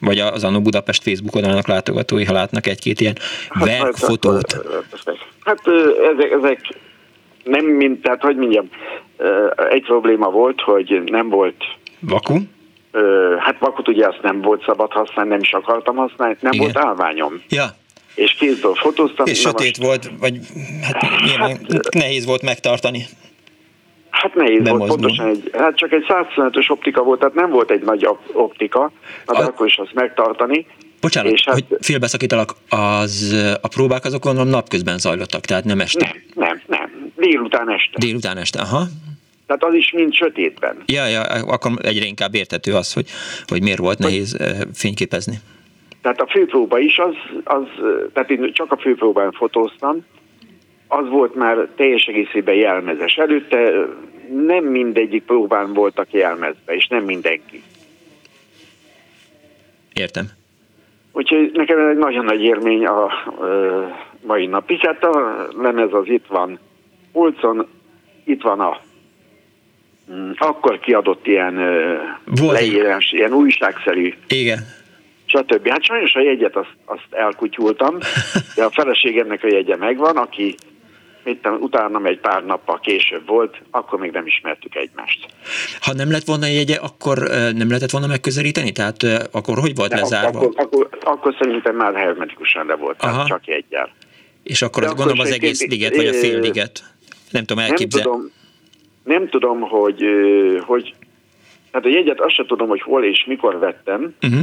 Vagy 0.00 0.18
az 0.18 0.44
Annó 0.44 0.60
Budapest 0.60 1.02
Facebook 1.02 1.34
oldalának 1.34 1.66
látogatói, 1.66 2.24
ha 2.24 2.32
látnak 2.32 2.66
egy-két 2.66 3.00
ilyen 3.00 3.16
hát, 3.48 3.64
verkfotót. 3.64 4.52
Hát, 4.52 4.64
hát 5.44 5.60
ezek, 6.12 6.30
ezek 6.30 6.60
nem 7.48 7.64
mint, 7.64 8.02
tehát 8.02 8.22
hogy 8.22 8.36
mondjam, 8.36 8.68
egy 9.70 9.82
probléma 9.82 10.30
volt, 10.30 10.60
hogy 10.60 11.02
nem 11.04 11.28
volt 11.28 11.64
Vaku? 12.00 12.38
Hát 13.38 13.58
vakut 13.58 13.88
ugye 13.88 14.06
azt 14.06 14.22
nem 14.22 14.40
volt 14.40 14.64
szabad 14.64 14.92
használni, 14.92 15.30
nem 15.30 15.40
is 15.40 15.52
akartam 15.52 15.96
használni, 15.96 16.36
nem 16.40 16.52
Igen. 16.52 16.64
volt 16.64 16.86
állványom. 16.86 17.42
Ja. 17.48 17.64
És 18.14 18.32
kézből 18.32 18.74
fotóztam. 18.74 19.26
És 19.26 19.40
sötét 19.40 19.78
most... 19.78 19.88
volt, 19.88 20.10
vagy 20.20 20.38
hát, 20.82 21.02
hát 21.02 21.94
nehéz 21.94 22.26
volt 22.26 22.42
megtartani. 22.42 23.04
Hát 24.10 24.34
nehéz 24.34 24.62
nem 24.62 24.76
volt, 24.76 24.90
pontosan 24.90 25.26
egy, 25.26 25.50
hát 25.52 25.76
csak 25.76 25.92
egy 25.92 26.04
125-ös 26.08 26.70
optika 26.70 27.02
volt, 27.02 27.18
tehát 27.18 27.34
nem 27.34 27.50
volt 27.50 27.70
egy 27.70 27.82
nagy 27.82 28.08
optika, 28.32 28.92
de 29.26 29.32
a... 29.32 29.46
akkor 29.46 29.66
is 29.66 29.76
azt 29.76 29.94
megtartani. 29.94 30.66
Bocsánat, 31.00 31.32
és 31.32 31.44
hát, 31.44 31.54
hogy 31.54 31.78
félbeszakítalak, 31.80 32.50
az, 32.68 33.36
a 33.60 33.68
próbák 33.68 34.04
azokon 34.04 34.48
napközben 34.48 34.98
zajlottak, 34.98 35.40
tehát 35.40 35.64
nem 35.64 35.80
este? 35.80 36.14
Nem, 36.34 36.46
nem, 36.46 36.60
nem. 36.66 36.77
Délután 37.18 37.70
este. 37.70 37.98
Délután 37.98 38.36
este, 38.36 38.60
aha. 38.60 38.82
Tehát 39.46 39.64
az 39.64 39.74
is 39.74 39.92
mind 39.92 40.14
sötétben. 40.14 40.76
Ja, 40.86 41.06
ja, 41.06 41.22
akkor 41.22 41.72
egyre 41.82 42.04
inkább 42.04 42.34
értető 42.34 42.72
az, 42.74 42.92
hogy, 42.92 43.06
hogy 43.46 43.62
miért 43.62 43.78
volt 43.78 43.98
nehéz 43.98 44.36
fényképezni. 44.74 45.34
Tehát 46.02 46.20
a 46.20 46.26
főpróba 46.26 46.78
is 46.78 46.98
az, 46.98 47.14
az, 47.44 47.62
tehát 48.12 48.30
én 48.30 48.52
csak 48.52 48.72
a 48.72 48.76
főpróbán 48.76 49.32
fotóztam, 49.32 50.04
az 50.88 51.08
volt 51.08 51.34
már 51.34 51.68
teljes 51.76 52.04
egészében 52.04 52.54
jelmezes. 52.54 53.14
Előtte 53.14 53.72
nem 54.46 54.64
mindegyik 54.64 55.22
próbán 55.22 55.72
voltak 55.72 56.12
jelmezve, 56.12 56.74
és 56.74 56.86
nem 56.86 57.04
mindenki. 57.04 57.62
Értem. 59.92 60.26
Úgyhogy 61.12 61.50
nekem 61.52 61.78
ez 61.78 61.90
egy 61.90 61.98
nagyon 61.98 62.24
nagy 62.24 62.42
élmény 62.42 62.86
a, 62.86 63.04
a 63.04 63.10
mai 64.26 64.46
nap 64.46 64.70
is. 64.70 64.80
Hát 64.80 65.04
a 65.04 65.46
lemez 65.62 65.92
az 65.92 66.06
itt 66.06 66.26
van 66.26 66.58
polcon, 67.18 67.66
itt 68.24 68.42
van 68.42 68.60
a 68.60 68.80
mm, 70.12 70.30
akkor 70.38 70.78
kiadott 70.78 71.26
ilyen 71.26 71.54
leírás, 72.40 73.12
ilyen 73.12 73.32
újságszerű 73.32 74.14
Igen 74.28 74.58
stb. 75.28 75.68
Hát 75.68 75.84
sajnos 75.84 76.14
a 76.14 76.20
jegyet 76.20 76.56
azt, 76.56 76.74
azt 76.84 77.06
elkutyultam, 77.10 77.98
de 78.54 78.64
a 78.64 78.70
feleségemnek 78.70 79.44
a 79.44 79.48
jegye 79.48 79.76
megvan, 79.76 80.16
aki 80.16 80.54
mit 81.24 81.48
utána 81.60 82.04
egy 82.04 82.18
pár 82.18 82.44
nappal 82.44 82.80
később 82.80 83.26
volt, 83.26 83.56
akkor 83.70 83.98
még 83.98 84.10
nem 84.10 84.26
ismertük 84.26 84.74
egymást. 84.74 85.26
Ha 85.80 85.92
nem 85.92 86.10
lett 86.10 86.24
volna 86.24 86.46
jegye, 86.46 86.76
akkor 86.76 87.18
nem 87.54 87.68
lehetett 87.68 87.90
volna 87.90 88.06
megközelíteni? 88.06 88.72
Tehát 88.72 89.02
akkor 89.32 89.58
hogy 89.58 89.74
volt 89.74 89.90
De 89.90 89.96
lezárva? 89.96 90.38
Akkor, 90.38 90.52
akkor, 90.56 90.88
akkor 91.00 91.34
szerintem 91.38 91.76
már 91.76 91.94
hermetikusan 91.94 92.66
le 92.66 92.74
volt, 92.74 93.02
Aha. 93.02 93.26
csak 93.26 93.46
jegyel. 93.46 93.90
És 94.42 94.62
akkor 94.62 94.84
azt 94.84 94.96
gondolom 94.96 95.20
az 95.20 95.30
egész 95.30 95.66
liget, 95.66 95.96
vagy 95.96 96.06
a 96.06 96.12
fél 96.12 96.40
liget? 96.40 96.82
Nem 97.30 97.44
tudom 97.44 97.64
elképzelni. 97.64 98.08
Nem 98.08 98.18
tudom, 98.18 98.30
nem 99.02 99.28
tudom 99.28 99.60
hogy, 99.60 100.04
hogy 100.60 100.94
hát 101.72 101.84
a 101.84 101.88
jegyet 101.88 102.20
azt 102.20 102.34
sem 102.34 102.46
tudom, 102.46 102.68
hogy 102.68 102.80
hol 102.80 103.04
és 103.04 103.24
mikor 103.26 103.58
vettem, 103.58 104.14
uh-huh. 104.22 104.40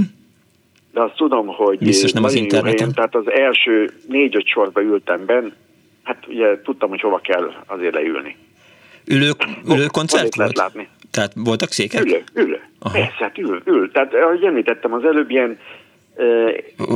de 0.94 1.02
azt 1.02 1.16
tudom, 1.16 1.48
hogy 1.48 1.78
Biztos 1.78 2.12
nem 2.12 2.24
az 2.24 2.34
interneten. 2.34 2.78
Helyen, 2.78 2.94
tehát 2.94 3.16
az 3.16 3.32
első 3.32 3.92
négy-öt 4.08 4.48
sorba 4.48 4.82
ültem 4.82 5.26
benn, 5.26 5.52
hát 6.04 6.28
ugye 6.28 6.62
tudtam, 6.62 6.90
hogy 6.90 7.02
hova 7.02 7.20
kell 7.20 7.54
azért 7.66 7.94
leülni. 7.94 8.36
Ülő, 9.08 9.32
ülő 9.68 9.86
koncert 9.86 10.36
volt? 10.36 10.58
Látni. 10.58 10.88
Tehát 11.12 11.32
voltak 11.36 11.72
székek? 11.72 12.06
Ülő, 12.06 12.24
ülő. 12.34 12.62
Aha. 12.80 12.94
Persze, 12.94 13.16
hát 13.20 13.38
ül, 13.38 13.62
ül. 13.66 13.92
Tehát 13.92 14.14
ahogy 14.14 14.44
említettem 14.44 14.94
az 14.94 15.04
előbb, 15.04 15.30
ilyen 15.30 15.60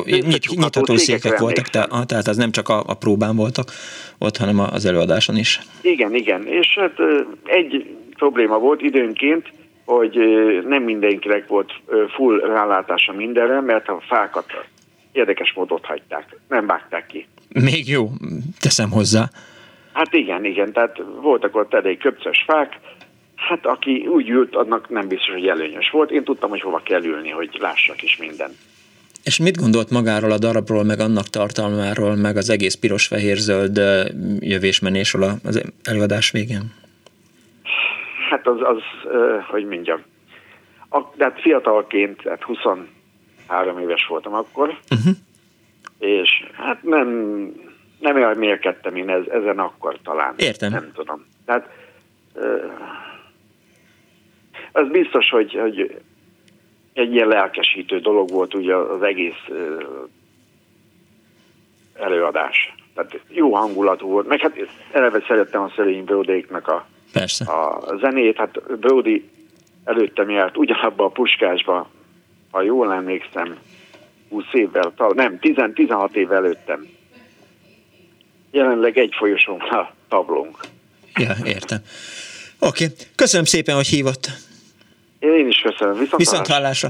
Nyit, 0.05 0.55
nyitható 0.55 0.95
székek, 0.95 1.39
voltak, 1.39 1.65
ah, 1.89 2.05
tehát 2.05 2.27
az 2.27 2.37
nem 2.37 2.51
csak 2.51 2.69
a, 2.69 2.83
a 2.87 2.93
próbán 2.93 3.35
voltak 3.35 3.71
ott, 4.17 4.37
hanem 4.37 4.59
az 4.59 4.85
előadáson 4.85 5.35
is. 5.35 5.59
Igen, 5.81 6.15
igen. 6.15 6.47
És 6.47 6.67
hát 6.79 6.95
egy 7.43 7.95
probléma 8.15 8.57
volt 8.57 8.81
időnként, 8.81 9.51
hogy 9.85 10.19
nem 10.67 10.83
mindenkinek 10.83 11.47
volt 11.47 11.71
full 12.15 12.39
rálátása 12.39 13.13
mindenre, 13.13 13.61
mert 13.61 13.87
a 13.87 14.01
fákat 14.07 14.45
érdekes 15.11 15.53
módot 15.53 15.85
hagyták, 15.85 16.35
nem 16.49 16.67
vágták 16.67 17.05
ki. 17.05 17.27
Még 17.49 17.87
jó, 17.87 18.09
teszem 18.59 18.91
hozzá. 18.91 19.29
Hát 19.93 20.13
igen, 20.13 20.45
igen, 20.45 20.73
tehát 20.73 21.01
voltak 21.21 21.55
ott 21.55 21.73
elég 21.73 21.97
köpcös 21.97 22.43
fák, 22.47 22.79
hát 23.35 23.65
aki 23.65 24.07
úgy 24.07 24.29
ült, 24.29 24.55
annak 24.55 24.89
nem 24.89 25.07
biztos, 25.07 25.33
hogy 25.33 25.47
előnyös 25.47 25.89
volt. 25.89 26.11
Én 26.11 26.23
tudtam, 26.23 26.49
hogy 26.49 26.61
hova 26.61 26.81
kell 26.83 27.03
ülni, 27.03 27.29
hogy 27.29 27.57
lássak 27.59 28.03
is 28.03 28.17
minden. 28.17 28.51
És 29.23 29.39
mit 29.39 29.57
gondolt 29.57 29.89
magáról 29.89 30.31
a 30.31 30.37
darabról, 30.37 30.83
meg 30.83 30.99
annak 30.99 31.25
tartalmáról, 31.25 32.15
meg 32.15 32.37
az 32.37 32.49
egész 32.49 32.75
piros-fehér-zöld 32.75 33.77
jövésmenésről 34.39 35.31
az 35.43 35.63
előadás 35.83 36.31
végén? 36.31 36.73
Hát 38.29 38.47
az, 38.47 38.57
az 38.61 38.81
hogy 39.47 39.65
mondjam, 39.65 40.01
a, 40.89 40.99
de 41.15 41.23
hát 41.23 41.41
fiatalként, 41.41 42.21
hát 42.21 42.43
23 42.43 43.79
éves 43.79 44.05
voltam 44.05 44.33
akkor, 44.33 44.77
uh-huh. 44.91 45.13
és 45.99 46.29
hát 46.53 46.83
nem, 46.83 47.07
nem 47.99 48.17
elmélkedtem 48.17 48.95
én 48.95 49.09
ez, 49.09 49.23
ezen 49.31 49.59
akkor 49.59 49.99
talán. 50.03 50.33
Értem. 50.37 50.71
Nem 50.71 50.91
tudom. 50.93 51.25
Tehát 51.45 51.69
az 54.71 54.87
biztos, 54.87 55.29
hogy, 55.29 55.53
hogy 55.53 56.01
egy 56.99 57.13
ilyen 57.13 57.27
lelkesítő 57.27 57.99
dolog 57.99 58.29
volt 58.29 58.53
ugye 58.53 58.75
az 58.75 59.01
egész 59.01 59.43
előadás. 61.93 62.73
Tehát 62.95 63.19
jó 63.27 63.55
hangulatú 63.55 64.07
volt, 64.07 64.27
meg 64.27 64.39
hát 64.39 64.53
eleve 64.91 65.23
szerettem 65.27 65.61
a 65.61 65.71
Szerény 65.75 66.03
Brodéknak 66.03 66.67
a, 66.67 66.87
Persze. 67.13 67.51
a 67.51 67.97
zenét, 68.01 68.37
hát 68.37 68.79
Brody 68.79 69.29
előttem 69.83 70.29
járt 70.29 70.57
ugyanabba 70.57 71.05
a 71.05 71.09
puskásba, 71.09 71.89
ha 72.51 72.61
jól 72.61 72.93
emlékszem, 72.93 73.57
20 74.29 74.43
évvel, 74.51 74.93
nem, 75.13 75.39
10, 75.39 75.55
16 75.73 76.15
év 76.15 76.31
előttem. 76.31 76.87
Jelenleg 78.51 78.97
egy 78.97 79.13
folyosón 79.17 79.59
a 79.59 79.93
tablónk. 80.07 80.57
Ja, 81.15 81.35
értem. 81.45 81.79
Oké, 82.59 82.83
okay. 82.83 82.95
köszönöm 83.15 83.45
szépen, 83.45 83.75
hogy 83.75 83.87
hívott. 83.87 84.48
Én 85.19 85.47
is 85.47 85.61
köszönöm. 85.61 85.93
Viszont, 85.93 86.17
Viszont 86.17 86.47
hallásra. 86.47 86.89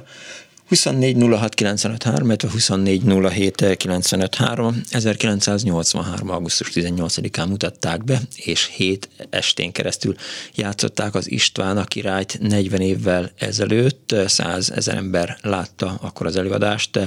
24 0.69 1.15
06 1.17 1.55
95 1.55 2.03
3, 2.03 2.29
24 2.51 3.01
07 3.31 3.77
95 3.77 4.35
3. 4.35 4.73
1983. 4.91 6.29
augusztus 6.29 6.69
18-án 6.73 7.47
mutatták 7.49 8.03
be, 8.03 8.17
és 8.45 8.69
hét 8.75 9.09
estén 9.29 9.71
keresztül 9.71 10.13
játszották 10.55 11.15
az 11.15 11.31
István 11.31 11.77
a 11.77 11.83
királyt 11.83 12.39
40 12.39 12.81
évvel 12.81 13.29
ezelőtt. 13.39 14.15
100 14.25 14.71
ezer 14.75 14.95
ember 14.95 15.37
látta 15.41 15.91
akkor 16.01 16.25
az 16.25 16.37
előadást. 16.37 16.99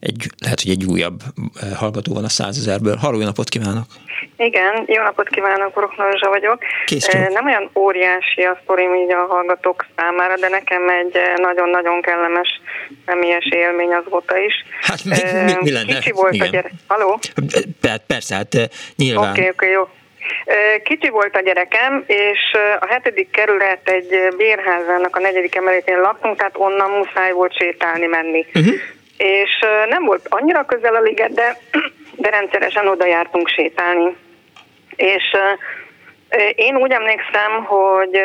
Egy, 0.00 0.30
lehet, 0.38 0.60
hogy 0.60 0.70
egy 0.70 0.84
újabb 0.84 1.20
hallgató 1.76 2.14
van 2.14 2.24
a 2.24 2.28
100 2.28 2.58
ezerből. 2.58 2.96
Halló, 2.96 3.18
napot 3.18 3.48
kívánok! 3.48 3.86
Igen, 4.36 4.84
jó 4.86 5.02
napot 5.02 5.28
kívánok, 5.28 5.76
Uroknozsa 5.76 6.28
vagyok. 6.28 6.58
Kész 6.84 7.06
Nem 7.06 7.46
olyan 7.46 7.70
óriási 7.74 8.42
a 8.42 8.58
sztorim 8.62 8.94
így 8.94 9.12
a 9.12 9.26
hallgatók 9.28 9.86
számára, 9.96 10.36
de 10.36 10.48
nekem 10.48 10.88
egy 10.88 11.18
nagyon-nagyon 11.36 12.00
kellemes 12.00 12.60
személyes 13.08 13.46
élmény 13.50 13.92
azóta 13.92 14.38
is. 14.38 14.54
Hát 14.80 15.04
mi, 15.04 15.16
mi, 15.44 15.52
mi 15.60 15.72
lenne? 15.72 15.94
Kicsi 15.94 16.10
volt 16.10 16.34
Igen. 16.34 16.46
a 16.46 16.50
gyerek. 16.50 16.72
Haló? 16.86 17.18
Persze, 18.06 18.34
hát 18.34 18.70
nyilván. 18.96 19.30
Oké, 19.30 19.40
okay, 19.40 19.48
oké, 19.48 19.66
okay, 19.66 19.70
jó. 19.70 19.88
Kicsi 20.82 21.08
volt 21.08 21.36
a 21.36 21.40
gyerekem, 21.40 22.04
és 22.06 22.40
a 22.80 22.86
hetedik 22.86 23.30
kerület 23.30 23.88
egy 23.88 24.34
bérházának 24.36 25.16
a 25.16 25.20
negyedik 25.20 25.54
emeletén 25.54 26.00
laktunk, 26.00 26.36
tehát 26.36 26.56
onnan 26.56 26.90
muszáj 26.90 27.32
volt 27.32 27.56
sétálni 27.58 28.06
menni. 28.06 28.46
Uh-huh. 28.54 28.74
És 29.16 29.50
nem 29.88 30.04
volt 30.04 30.26
annyira 30.28 30.64
közel 30.64 30.94
a 30.94 31.00
liget, 31.00 31.34
de, 31.34 31.56
de 32.22 32.30
rendszeresen 32.30 32.88
oda 32.88 33.06
jártunk 33.06 33.48
sétálni. 33.48 34.16
És 34.96 35.36
én 36.54 36.76
úgy 36.76 36.90
emlékszem, 36.90 37.64
hogy 37.64 38.16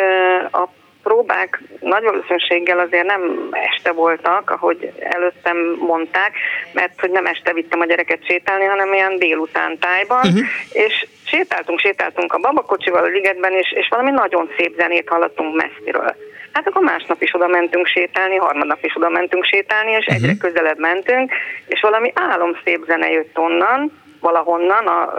a 0.52 0.70
próbák 1.04 1.62
nagy 1.80 2.04
valószínűséggel 2.04 2.80
azért 2.80 3.06
nem 3.06 3.50
este 3.52 3.92
voltak, 3.92 4.50
ahogy 4.50 4.92
előttem 5.00 5.58
mondták, 5.80 6.32
mert 6.74 7.00
hogy 7.00 7.12
nem 7.12 7.26
este 7.26 7.54
vittem 7.54 7.80
a 7.80 7.86
gyereket 7.86 8.26
sétálni, 8.26 8.66
hanem 8.66 8.94
ilyen 8.94 9.18
délután 9.18 9.78
tájban, 9.80 10.26
uh-huh. 10.26 10.46
és 10.72 11.08
sétáltunk, 11.26 11.80
sétáltunk 11.80 12.34
a 12.34 12.38
babakocsival 12.38 13.04
a 13.04 13.08
ligetben, 13.08 13.54
és, 13.54 13.72
és 13.72 13.88
valami 13.90 14.12
nagyon 14.12 14.50
szép 14.58 14.76
zenét 14.78 15.10
hallottunk 15.10 15.56
messziről. 15.56 16.16
Hát 16.52 16.68
akkor 16.68 16.84
másnap 16.84 17.22
is 17.22 17.34
oda 17.34 17.48
mentünk 17.48 17.88
sétálni, 17.88 18.36
harmadnap 18.36 18.84
is 18.84 18.96
oda 18.96 19.10
mentünk 19.10 19.44
sétálni, 19.44 19.92
és 19.92 20.06
uh-huh. 20.06 20.16
egyre 20.16 20.38
közelebb 20.38 20.80
mentünk, 20.80 21.32
és 21.68 21.82
valami 21.82 22.12
álomszép 22.16 22.84
zene 22.86 23.10
jött 23.12 23.38
onnan, 23.38 24.02
valahonnan, 24.20 24.88
a, 24.88 25.14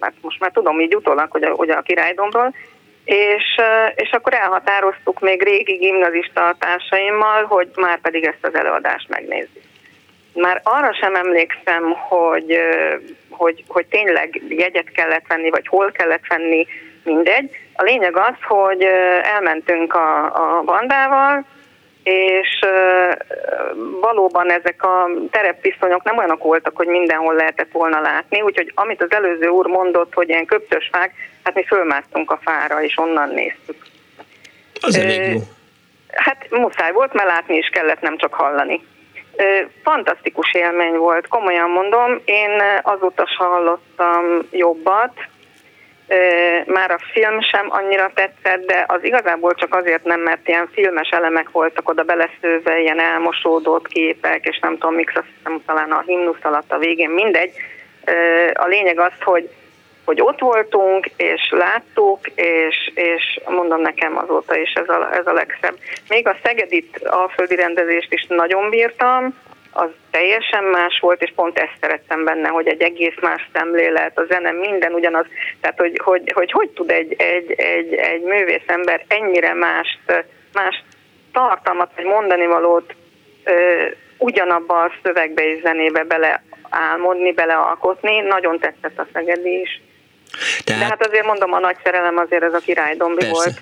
hát 0.00 0.12
most 0.20 0.40
már 0.40 0.50
tudom 0.50 0.80
így 0.80 0.94
utólag, 0.94 1.30
hogy 1.30 1.42
a, 1.42 1.50
hogy 1.50 1.70
a 1.70 1.80
királydomról, 1.80 2.54
és, 3.06 3.60
és 3.94 4.10
akkor 4.10 4.34
elhatároztuk 4.34 5.20
még 5.20 5.42
régi 5.42 5.72
gimnazista 5.72 6.56
társaimmal, 6.58 7.44
hogy 7.44 7.68
már 7.74 8.00
pedig 8.00 8.24
ezt 8.24 8.46
az 8.46 8.54
előadást 8.54 9.08
megnézzük. 9.08 9.62
Már 10.32 10.60
arra 10.64 10.94
sem 10.94 11.14
emlékszem, 11.14 11.92
hogy, 12.08 12.58
hogy, 13.30 13.64
hogy 13.68 13.86
tényleg 13.86 14.42
jegyet 14.48 14.90
kellett 14.90 15.26
venni, 15.28 15.50
vagy 15.50 15.66
hol 15.66 15.90
kellett 15.90 16.26
venni, 16.28 16.66
mindegy. 17.04 17.50
A 17.74 17.82
lényeg 17.82 18.16
az, 18.16 18.34
hogy 18.42 18.82
elmentünk 19.22 19.94
a, 19.94 20.24
a 20.24 20.62
bandával, 20.62 21.44
és 22.02 22.58
valóban 24.06 24.50
ezek 24.50 24.82
a 24.82 25.08
terepviszonyok 25.30 26.02
nem 26.02 26.18
olyanok 26.18 26.42
voltak, 26.42 26.76
hogy 26.76 26.86
mindenhol 26.86 27.34
lehetett 27.34 27.72
volna 27.72 28.00
látni, 28.00 28.40
úgyhogy 28.40 28.72
amit 28.74 29.02
az 29.02 29.12
előző 29.12 29.46
úr 29.46 29.66
mondott, 29.66 30.14
hogy 30.14 30.28
ilyen 30.28 30.44
köpcös 30.44 30.88
fák, 30.92 31.12
hát 31.42 31.54
mi 31.54 31.64
fölmásztunk 31.64 32.30
a 32.30 32.40
fára, 32.42 32.82
és 32.82 32.98
onnan 32.98 33.28
néztük. 33.28 33.76
Az 34.80 34.96
elég 34.98 35.32
jó. 35.32 35.40
Hát 36.12 36.46
muszáj 36.50 36.92
volt, 36.92 37.12
mert 37.12 37.28
látni 37.28 37.56
is 37.56 37.68
kellett, 37.68 38.00
nem 38.00 38.16
csak 38.16 38.34
hallani. 38.34 38.84
Fantasztikus 39.82 40.54
élmény 40.54 40.96
volt, 40.96 41.28
komolyan 41.28 41.70
mondom, 41.70 42.20
én 42.24 42.62
azóta 42.82 43.28
hallottam 43.36 44.38
jobbat, 44.50 45.12
már 46.66 46.90
a 46.90 46.98
film 47.12 47.40
sem 47.40 47.66
annyira 47.68 48.10
tetszett, 48.14 48.66
de 48.66 48.84
az 48.88 49.04
igazából 49.04 49.54
csak 49.54 49.74
azért 49.74 50.04
nem, 50.04 50.20
mert 50.20 50.48
ilyen 50.48 50.68
filmes 50.72 51.08
elemek 51.08 51.50
voltak 51.50 51.88
oda 51.88 52.02
beleszőve, 52.02 52.80
ilyen 52.80 53.00
elmosódott 53.00 53.86
képek, 53.86 54.44
és 54.44 54.58
nem 54.58 54.72
tudom, 54.78 54.94
mix 54.94 55.14
azt 55.14 55.26
hiszem 55.36 55.62
talán 55.66 55.90
a 55.90 56.02
himnusz 56.06 56.42
alatt 56.44 56.72
a 56.72 56.78
végén, 56.78 57.10
mindegy. 57.10 57.52
A 58.52 58.66
lényeg 58.66 58.98
az, 58.98 59.12
hogy 59.20 59.50
hogy 60.06 60.20
ott 60.20 60.40
voltunk, 60.40 61.06
és 61.16 61.50
láttuk, 61.50 62.26
és, 62.34 62.90
és 62.94 63.40
mondom 63.48 63.80
nekem 63.80 64.18
azóta 64.18 64.56
is 64.56 64.72
ez 64.72 64.88
a, 64.88 65.14
ez 65.14 65.26
a 65.26 65.32
legszebb. 65.32 65.74
Még 66.08 66.28
a 66.28 66.36
Szegedit 66.42 66.98
alföldi 67.04 67.54
rendezést 67.54 68.12
is 68.12 68.26
nagyon 68.28 68.70
bírtam, 68.70 69.34
az 69.76 69.90
teljesen 70.10 70.64
más 70.64 70.98
volt, 71.00 71.22
és 71.22 71.32
pont 71.34 71.58
ezt 71.58 71.76
szerettem 71.80 72.24
benne, 72.24 72.48
hogy 72.48 72.66
egy 72.66 72.82
egész 72.82 73.14
más 73.20 73.48
szemlélet, 73.52 74.18
a 74.18 74.24
zene, 74.24 74.52
minden 74.52 74.92
ugyanaz. 74.92 75.26
Tehát, 75.60 75.78
hogy 75.78 76.00
hogy, 76.04 76.32
hogy, 76.34 76.52
hogy 76.52 76.70
tud 76.70 76.90
egy, 76.90 77.14
egy, 77.18 77.52
egy, 77.52 77.94
egy 77.94 78.22
művész 78.22 78.66
ember 78.66 79.04
ennyire 79.08 79.54
más, 79.54 79.98
más 80.52 80.84
tartalmat, 81.32 81.90
vagy 81.96 82.04
mondani 82.04 82.46
valót 82.46 82.94
ö, 83.44 83.84
ugyanabba 84.18 84.82
a 84.82 84.92
szövegbe 85.02 85.42
és 85.42 85.60
zenébe 85.62 86.04
bele 86.04 86.42
álmodni, 86.70 87.32
belealkotni. 87.32 88.20
Nagyon 88.20 88.58
tetszett 88.58 88.98
a 88.98 89.06
Szegedi 89.12 89.60
is. 89.60 89.80
Tehát, 90.64 90.82
De 90.82 90.88
hát 90.88 91.06
azért 91.06 91.26
mondom, 91.26 91.52
a 91.52 91.58
nagy 91.58 91.76
szerelem 91.84 92.16
azért 92.16 92.42
ez 92.42 92.52
a 92.52 92.58
király 92.58 92.96
Dombi 92.96 93.20
persze, 93.20 93.32
volt. 93.32 93.58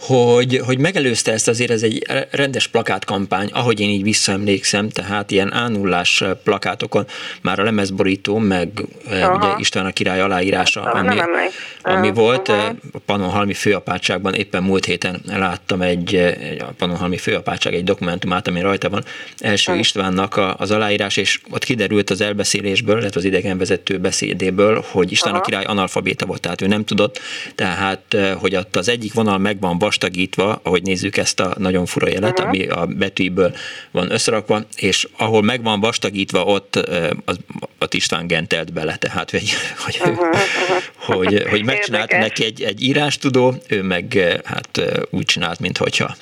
Hogy, 0.00 0.60
hogy 0.66 0.78
megelőzte 0.78 1.32
ezt 1.32 1.48
azért 1.48 1.70
ez 1.70 1.82
egy 1.82 2.06
rendes 2.30 2.66
plakátkampány, 2.68 3.50
ahogy 3.52 3.80
én 3.80 3.88
így 3.88 4.02
visszaemlékszem, 4.02 4.88
tehát 4.88 5.30
ilyen 5.30 5.52
ánullás 5.52 6.24
plakátokon 6.44 7.06
már 7.42 7.58
a 7.58 7.62
lemezborító, 7.62 8.38
meg 8.38 8.68
eh, 9.10 9.28
Aha. 9.28 9.36
ugye 9.36 9.54
István 9.58 9.86
a 9.86 9.90
király 9.90 10.20
aláírása, 10.20 10.82
ami, 10.82 11.20
ami 11.82 12.12
volt, 12.12 12.48
uh-huh. 12.48 12.76
a 12.92 12.98
Pannonhalmi 13.06 13.54
főapátságban 13.54 14.34
éppen 14.34 14.62
múlt 14.62 14.84
héten 14.84 15.20
láttam 15.26 15.82
egy, 15.82 16.14
egy 16.14 16.60
a 16.60 16.72
Pannonhalmi 16.78 17.16
főapátság 17.16 17.74
egy 17.74 17.84
dokumentumát, 17.84 18.48
ami 18.48 18.60
rajta 18.60 18.88
van, 18.88 19.04
első 19.38 19.70
uh-huh. 19.70 19.84
Istvánnak 19.84 20.36
a, 20.36 20.54
az 20.58 20.70
aláírás, 20.70 21.16
és 21.16 21.40
ott 21.50 21.64
kiderült 21.64 22.10
az 22.10 22.20
elbeszélésből, 22.20 22.98
illetve 22.98 23.20
az 23.20 23.26
idegenvezető 23.26 23.98
beszédéből, 23.98 24.84
hogy 24.90 25.12
István 25.12 25.32
uh-huh. 25.32 25.46
a 25.46 25.50
király 25.50 25.64
analfabét 25.64 26.05
analfabéta 26.06 26.26
volt, 26.26 26.40
tehát 26.40 26.62
ő 26.62 26.66
nem 26.66 26.84
tudott, 26.84 27.20
tehát 27.54 28.14
eh, 28.14 28.34
hogy 28.34 28.56
ott 28.56 28.76
az 28.76 28.88
egyik 28.88 29.14
vonal 29.14 29.38
meg 29.38 29.60
van 29.60 29.78
vastagítva, 29.78 30.60
ahogy 30.62 30.82
nézzük 30.82 31.16
ezt 31.16 31.40
a 31.40 31.54
nagyon 31.58 31.86
fura 31.86 32.08
jelet, 32.08 32.30
uh-huh. 32.30 32.48
ami 32.48 32.66
a 32.66 32.86
betűből 32.86 33.54
van 33.90 34.10
összerakva, 34.10 34.62
és 34.76 35.08
ahol 35.16 35.42
meg 35.42 35.62
van 35.62 35.80
vastagítva, 35.80 36.44
ott 36.44 36.76
eh, 36.76 37.08
az, 37.24 37.38
ott 37.78 37.94
István 37.94 38.26
gentelt 38.26 38.72
bele, 38.72 38.96
tehát 38.96 39.30
hogy, 39.30 39.50
hogy, 39.84 39.98
uh-huh, 40.00 40.18
uh-huh. 40.18 41.16
hogy, 41.16 41.44
hogy 41.48 41.64
megcsinált 41.64 42.12
Érdekes. 42.12 42.28
neki 42.28 42.44
egy, 42.44 42.62
egy 42.62 42.82
írástudó, 42.82 43.54
ő 43.68 43.82
meg 43.82 44.16
eh, 44.16 44.34
hát 44.44 44.82
úgy 45.10 45.24
csinált, 45.24 45.60
mint 45.60 45.78
hogyha. 45.78 46.16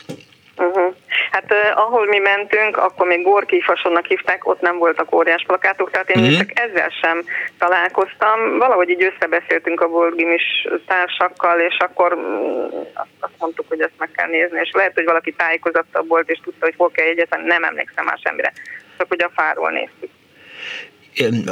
Hát 1.35 1.53
uh, 1.53 1.85
ahol 1.85 2.07
mi 2.07 2.19
mentünk, 2.19 2.77
akkor 2.77 3.07
még 3.07 3.23
Gorki 3.23 3.61
fasonnak 3.61 4.07
hívták, 4.07 4.47
ott 4.47 4.61
nem 4.61 4.79
voltak 4.79 5.15
óriás 5.15 5.45
plakátok, 5.47 5.91
tehát 5.91 6.11
én 6.11 6.23
mm-hmm. 6.23 6.41
ezzel 6.55 6.93
sem 7.03 7.25
találkoztam. 7.59 8.59
Valahogy 8.59 8.89
így 8.89 9.03
összebeszéltünk 9.03 9.81
a 9.81 9.89
Borgimis 9.89 10.67
társakkal, 10.87 11.61
és 11.61 11.77
akkor 11.79 12.17
mm, 12.17 12.81
azt 13.21 13.33
mondtuk, 13.39 13.69
hogy 13.69 13.81
ezt 13.81 13.99
meg 13.99 14.11
kell 14.17 14.29
nézni, 14.29 14.61
és 14.63 14.71
lehet, 14.73 14.95
hogy 14.95 15.05
valaki 15.05 15.33
tájékozottabb 15.33 16.09
volt, 16.09 16.31
és 16.31 16.41
tudta, 16.45 16.65
hogy 16.65 16.75
hol 16.77 16.91
kell 16.91 17.07
egyetlen, 17.07 17.41
nem 17.45 17.65
emlékszem 17.65 18.05
már 18.05 18.19
semmire, 18.23 18.53
csak 18.99 19.09
hogy 19.09 19.23
a 19.23 19.31
fáról 19.35 19.71
néztük 19.71 20.11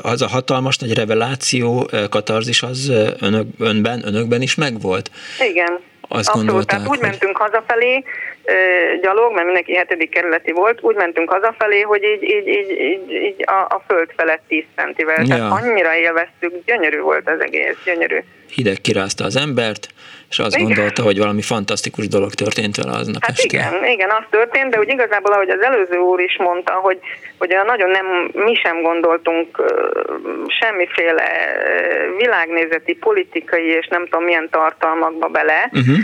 az 0.03 0.22
a 0.22 0.28
hatalmas 0.28 0.78
nagy 0.78 0.95
reveláció, 0.95 1.91
katarzis 2.11 2.62
az 2.62 2.93
önök, 3.20 3.47
önben, 3.59 4.07
önökben 4.07 4.43
is 4.43 4.55
megvolt? 4.55 5.11
Igen. 5.49 5.80
Azt 6.09 6.28
Abszolút, 6.28 6.66
tehát 6.66 6.89
úgy 6.89 6.99
hogy... 6.99 7.09
mentünk 7.09 7.37
hazafelé, 7.37 8.05
gyalog, 9.01 9.32
mert 9.32 9.45
mindenki 9.45 9.74
hetedik 9.74 10.11
kerületi 10.11 10.53
volt, 10.53 10.78
úgy 10.82 10.95
mentünk 10.95 11.30
hazafelé, 11.30 11.80
hogy 11.80 12.03
így, 12.03 12.22
így, 12.22 12.47
így, 12.47 12.70
így, 12.70 13.11
így 13.11 13.45
a, 13.47 13.74
a 13.74 13.82
föld 13.86 14.11
felett 14.16 14.43
10 14.49 14.64
centivel. 14.76 15.16
Ja. 15.20 15.26
Tehát 15.26 15.62
annyira 15.62 15.97
élveztük, 15.97 16.64
gyönyörű 16.64 17.01
volt 17.01 17.28
az 17.28 17.40
egész, 17.40 17.76
gyönyörű. 17.84 18.18
Hideg 18.55 18.80
kirázta 18.80 19.24
az 19.24 19.36
embert, 19.36 19.88
és 20.30 20.38
azt 20.38 20.57
igen. 20.57 20.66
gondolta, 20.66 21.03
hogy 21.03 21.18
valami 21.18 21.43
fantasztikus 21.43 22.09
dolog 22.09 22.32
történt 22.32 22.76
vele 22.76 22.97
aznap 22.97 23.22
hát 23.22 23.30
este. 23.30 23.47
Igen, 23.47 23.84
igen, 23.84 24.11
az 24.11 24.24
történt, 24.30 24.70
de 24.70 24.78
úgy 24.78 24.88
igazából, 24.88 25.32
ahogy 25.32 25.51
az 25.51 25.61
előző 25.61 25.97
úr 25.97 26.20
is 26.20 26.36
mondta, 26.38 26.72
hogy, 26.72 26.99
hogy 27.38 27.57
nagyon 27.66 27.90
nem, 27.90 28.07
mi 28.32 28.55
sem 28.55 28.82
gondoltunk 28.82 29.62
semmiféle 30.61 31.28
világnézeti, 32.16 32.95
politikai 32.95 33.66
és 33.66 33.86
nem 33.86 34.05
tudom 34.05 34.24
milyen 34.24 34.49
tartalmakba 34.51 35.28
bele, 35.28 35.70
uh-huh 35.72 35.97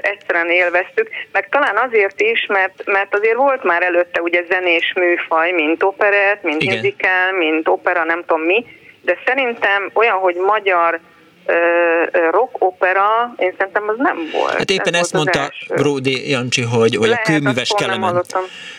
egyszerűen 0.00 0.50
élveztük, 0.50 1.08
meg 1.32 1.48
talán 1.48 1.76
azért 1.76 2.20
is, 2.20 2.46
mert, 2.46 2.82
mert 2.86 3.14
azért 3.14 3.36
volt 3.36 3.62
már 3.64 3.82
előtte 3.82 4.20
ugye 4.20 4.44
zenés 4.50 4.92
műfaj, 4.92 5.50
mint 5.50 5.82
operet, 5.82 6.42
mint 6.42 6.64
musical, 6.64 7.32
mint 7.32 7.68
opera, 7.68 8.04
nem 8.04 8.24
tudom 8.26 8.42
mi, 8.42 8.66
de 9.02 9.18
szerintem 9.26 9.90
olyan, 9.94 10.16
hogy 10.16 10.34
magyar 10.34 11.00
rock 12.30 12.56
opera, 12.58 13.34
én 13.36 13.54
szerintem 13.58 13.88
az 13.88 13.94
nem 13.98 14.16
volt. 14.32 14.52
Hát 14.52 14.70
éppen 14.70 14.94
Ez 14.94 15.00
ezt 15.00 15.12
mondta 15.12 15.52
Bródi 15.68 16.30
Jancsi, 16.30 16.62
hogy, 16.62 16.96
hogy 16.96 17.08
Lehet, 17.08 17.26
a 17.26 17.30
kőműves 17.30 17.72
kelemen, 17.76 18.24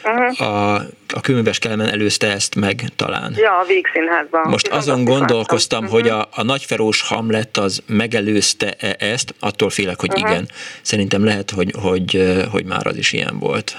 uh-huh. 0.04 0.42
a, 0.42 0.76
a 1.14 1.20
kőműves 1.22 1.60
kelemen 1.60 1.88
előzte 1.88 2.28
ezt 2.28 2.56
meg 2.56 2.84
talán. 2.96 3.34
Ja, 3.36 3.58
a 3.58 3.64
Vígszínházban. 3.64 4.50
Most 4.50 4.66
Viszont 4.66 4.82
azon 4.82 5.04
gondolkoztam, 5.04 5.84
uh-huh. 5.84 6.00
hogy 6.00 6.10
a, 6.10 6.28
a 6.36 6.44
nagyferós 6.44 7.02
Hamlet 7.02 7.58
az 7.58 7.84
megelőzte 7.88 8.74
-e 8.80 8.96
ezt, 9.00 9.34
attól 9.40 9.70
félek, 9.70 10.00
hogy 10.00 10.12
uh-huh. 10.14 10.30
igen. 10.30 10.50
Szerintem 10.82 11.26
lehet, 11.26 11.52
hogy, 11.52 11.74
hogy, 11.82 12.34
hogy 12.52 12.66
már 12.66 12.88
az 12.88 12.98
is 12.98 13.14
ilyen 13.14 13.40
volt. 13.40 13.76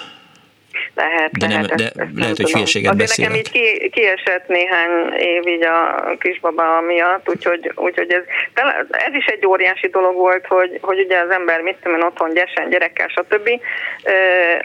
Lehet, 0.95 1.31
de 1.31 1.47
lehet, 1.47 1.67
nem, 1.69 1.77
de 1.77 1.85
ezt, 1.85 1.99
ezt 1.99 2.11
lehet, 2.15 2.37
hogy 2.37 2.53
hülyeséget 2.53 2.97
beszélek. 2.97 3.31
nekem 3.31 3.45
így 3.45 3.51
ki, 3.51 3.89
kiesett 3.89 4.49
néhány 4.49 5.13
év 5.13 5.47
így 5.47 5.65
a 5.65 6.17
kisbaba 6.19 6.81
miatt, 6.81 7.29
úgyhogy, 7.29 7.73
úgyhogy 7.75 8.13
ez, 8.13 8.23
ez 8.91 9.15
is 9.15 9.25
egy 9.25 9.47
óriási 9.47 9.89
dolog 9.89 10.15
volt, 10.15 10.47
hogy, 10.47 10.79
hogy 10.81 10.99
ugye 10.99 11.19
az 11.19 11.31
ember 11.31 11.61
mit 11.61 11.77
tudom 11.83 11.99
én 11.99 12.05
otthon 12.05 12.35
gyesen, 12.35 12.71
gyerekkel, 12.71 13.09
stb. 13.09 13.51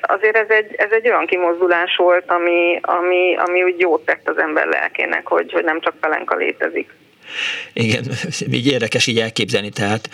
Azért 0.01 0.37
ez 0.37 0.49
egy, 0.49 0.75
ez 0.75 0.91
egy 0.91 1.07
olyan 1.07 1.25
kimozdulás 1.25 1.95
volt, 1.95 2.29
ami, 2.29 2.79
ami, 2.81 3.35
ami 3.35 3.63
úgy 3.63 3.79
jót 3.79 4.05
tett 4.05 4.29
az 4.29 4.37
ember 4.37 4.67
lelkének, 4.67 5.27
hogy, 5.27 5.51
hogy 5.51 5.63
nem 5.63 5.79
csak 5.79 5.99
pelenka 5.99 6.35
létezik. 6.35 6.89
Igen, 7.73 8.11
így 8.51 8.67
érdekes 8.67 9.07
így 9.07 9.19
elképzelni, 9.19 9.69
tehát 9.69 10.09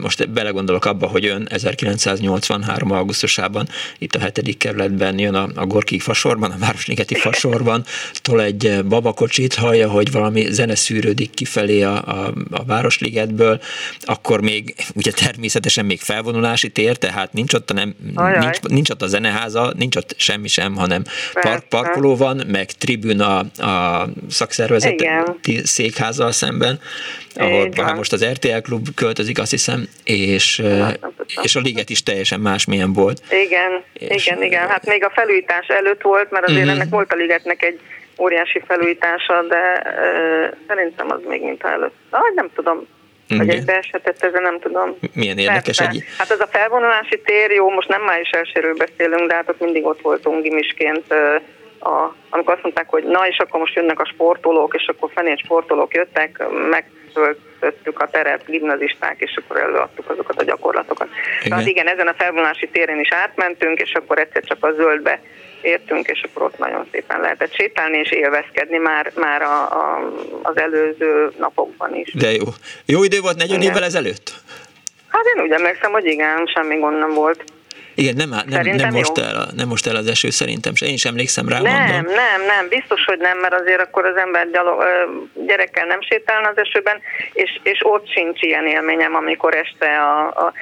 most 0.00 0.30
belegondolok 0.30 0.84
abba, 0.84 1.06
hogy 1.06 1.26
ön 1.26 1.46
1983. 1.50 2.90
augusztusában 2.90 3.68
itt 3.98 4.14
a 4.14 4.18
hetedik 4.18 4.56
kerületben 4.56 5.18
jön 5.18 5.34
a, 5.34 5.48
a 5.54 5.66
Gorki 5.66 5.98
fasorban, 5.98 6.50
a 6.50 6.58
Városligeti 6.58 7.14
fasorban, 7.14 7.84
tol 8.12 8.42
egy 8.42 8.84
babakocsit, 8.84 9.54
hallja, 9.54 9.88
hogy 9.88 10.10
valami 10.10 10.46
zene 10.50 10.74
szűrődik 10.74 11.30
kifelé 11.34 11.82
a, 11.82 12.04
a, 12.06 12.34
a 12.50 12.64
Városligetből, 12.64 13.60
akkor 14.00 14.40
még 14.40 14.74
ugye 14.94 15.10
természetesen 15.10 15.84
még 15.84 16.00
felvonulási 16.00 16.68
tér, 16.68 16.96
tehát 16.96 17.32
nincs 17.32 17.52
ott, 17.54 17.70
a 17.70 17.74
nem, 17.74 17.94
nincs, 18.40 18.60
nincs 18.60 18.90
ott 18.90 19.02
a 19.02 19.06
zeneháza, 19.06 19.72
nincs 19.76 19.96
ott 19.96 20.14
semmi 20.16 20.48
sem, 20.48 20.76
hanem 20.76 21.04
park, 21.32 21.64
parkoló 21.68 22.16
van, 22.16 22.42
meg 22.46 22.70
tribüna 22.70 23.38
a 23.38 24.08
szakszervezet 24.30 25.04
székháza 25.62 26.32
szemben, 26.32 26.47
ahol 27.34 27.68
hát 27.76 27.96
most 27.96 28.12
az 28.12 28.24
RTL 28.24 28.58
klub 28.62 28.86
költözik, 28.94 29.38
azt 29.38 29.50
hiszem, 29.50 29.88
és, 30.04 30.62
és 31.42 31.56
a 31.56 31.60
liget 31.60 31.90
is 31.90 32.02
teljesen 32.02 32.40
másmilyen 32.40 32.92
volt. 32.92 33.22
Igen, 33.30 33.82
és, 33.92 34.26
igen, 34.26 34.42
igen. 34.42 34.68
Hát 34.68 34.86
még 34.86 35.04
a 35.04 35.10
felújítás 35.14 35.66
előtt 35.66 36.02
volt, 36.02 36.30
mert 36.30 36.44
azért 36.44 36.64
uh-huh. 36.64 36.78
ennek 36.78 36.90
volt 36.90 37.12
a 37.12 37.16
ligetnek 37.16 37.62
egy 37.62 37.80
óriási 38.18 38.62
felújítása, 38.66 39.42
de 39.48 39.82
uh, 39.84 40.56
szerintem 40.66 41.10
az 41.10 41.20
még 41.28 41.42
mint 41.42 41.64
előtt. 41.64 41.94
Ah, 42.10 42.34
nem 42.34 42.50
tudom, 42.54 42.86
hogy 43.36 43.48
egy 43.48 43.64
beesetett, 43.64 44.22
ezen 44.22 44.42
nem 44.42 44.58
tudom. 44.60 44.96
Milyen 45.12 45.38
érdekes 45.38 45.78
egy... 45.78 46.04
Hát 46.18 46.30
ez 46.30 46.40
a 46.40 46.46
felvonulási 46.46 47.20
tér, 47.24 47.50
jó, 47.50 47.70
most 47.70 47.88
nem 47.88 48.02
május 48.02 48.30
elsőről 48.30 48.74
beszélünk, 48.74 49.28
de 49.28 49.34
hát 49.34 49.48
ott 49.48 49.60
mindig 49.60 49.84
ott 49.84 50.00
voltunk 50.00 50.42
gimisként 50.42 51.04
a, 51.88 52.14
amikor 52.30 52.54
azt 52.54 52.62
mondták, 52.62 52.88
hogy 52.88 53.04
na 53.04 53.26
és 53.26 53.38
akkor 53.38 53.60
most 53.60 53.74
jönnek 53.74 54.00
a 54.00 54.10
sportolók, 54.12 54.74
és 54.74 54.86
akkor 54.86 55.10
fenét 55.14 55.38
sportolók 55.38 55.94
jöttek, 55.94 56.42
megtöltöttük 56.70 58.00
a 58.00 58.08
teret, 58.10 58.44
gimnazisták, 58.46 59.16
és 59.18 59.40
akkor 59.42 59.56
előadtuk 59.56 60.10
azokat 60.10 60.40
a 60.40 60.44
gyakorlatokat. 60.44 61.08
Igen. 61.38 61.50
Tehát 61.50 61.66
igen, 61.66 61.88
ezen 61.88 62.06
a 62.06 62.14
felvonási 62.14 62.68
téren 62.68 63.00
is 63.00 63.12
átmentünk, 63.12 63.80
és 63.80 63.92
akkor 63.92 64.18
egyszer 64.18 64.42
csak 64.44 64.64
a 64.64 64.72
zöldbe 64.72 65.20
értünk, 65.62 66.08
és 66.08 66.22
akkor 66.22 66.42
ott 66.42 66.58
nagyon 66.58 66.86
szépen 66.92 67.20
lehetett 67.20 67.54
sétálni 67.54 67.98
és 67.98 68.10
élvezkedni 68.10 68.76
már, 68.76 69.12
már 69.14 69.42
a, 69.42 69.62
a, 69.62 70.12
az 70.42 70.58
előző 70.58 71.32
napokban 71.38 71.94
is. 71.94 72.12
De 72.14 72.30
jó. 72.30 72.44
Jó 72.84 73.04
idő 73.04 73.20
volt 73.20 73.36
40 73.36 73.62
évvel 73.62 73.84
ezelőtt? 73.84 74.32
Hát 75.08 75.24
én 75.36 75.42
úgy 75.42 75.50
emlékszem, 75.50 75.92
hogy 75.92 76.04
igen, 76.04 76.46
semmi 76.46 76.78
gond 76.78 76.98
nem 76.98 77.14
volt. 77.14 77.44
Igen, 78.02 78.16
nem, 78.16 78.28
nem, 78.46 78.76
nem, 78.76 78.92
most 78.92 79.18
el, 79.18 79.48
nem 79.56 79.68
most 79.68 79.86
el 79.86 79.96
az 79.96 80.06
eső 80.06 80.30
szerintem, 80.30 80.72
és 80.74 80.80
én 80.80 80.92
is 80.92 81.04
emlékszem 81.04 81.48
rá. 81.48 81.60
Nem, 81.60 81.72
mondom. 81.72 82.14
nem, 82.14 82.40
nem, 82.46 82.68
biztos, 82.68 83.04
hogy 83.04 83.18
nem, 83.18 83.38
mert 83.38 83.54
azért 83.54 83.80
akkor 83.80 84.04
az 84.06 84.16
ember 84.16 84.50
gyalog, 84.50 84.84
gyerekkel 85.46 85.86
nem 85.86 86.02
sétálna 86.02 86.48
az 86.48 86.58
esőben, 86.58 87.00
és, 87.32 87.60
és 87.62 87.78
ott 87.82 88.10
sincs 88.10 88.42
ilyen 88.42 88.66
élményem, 88.66 89.14
amikor 89.14 89.54
este 89.54 89.96
a, 89.96 90.26
a... 90.26 90.52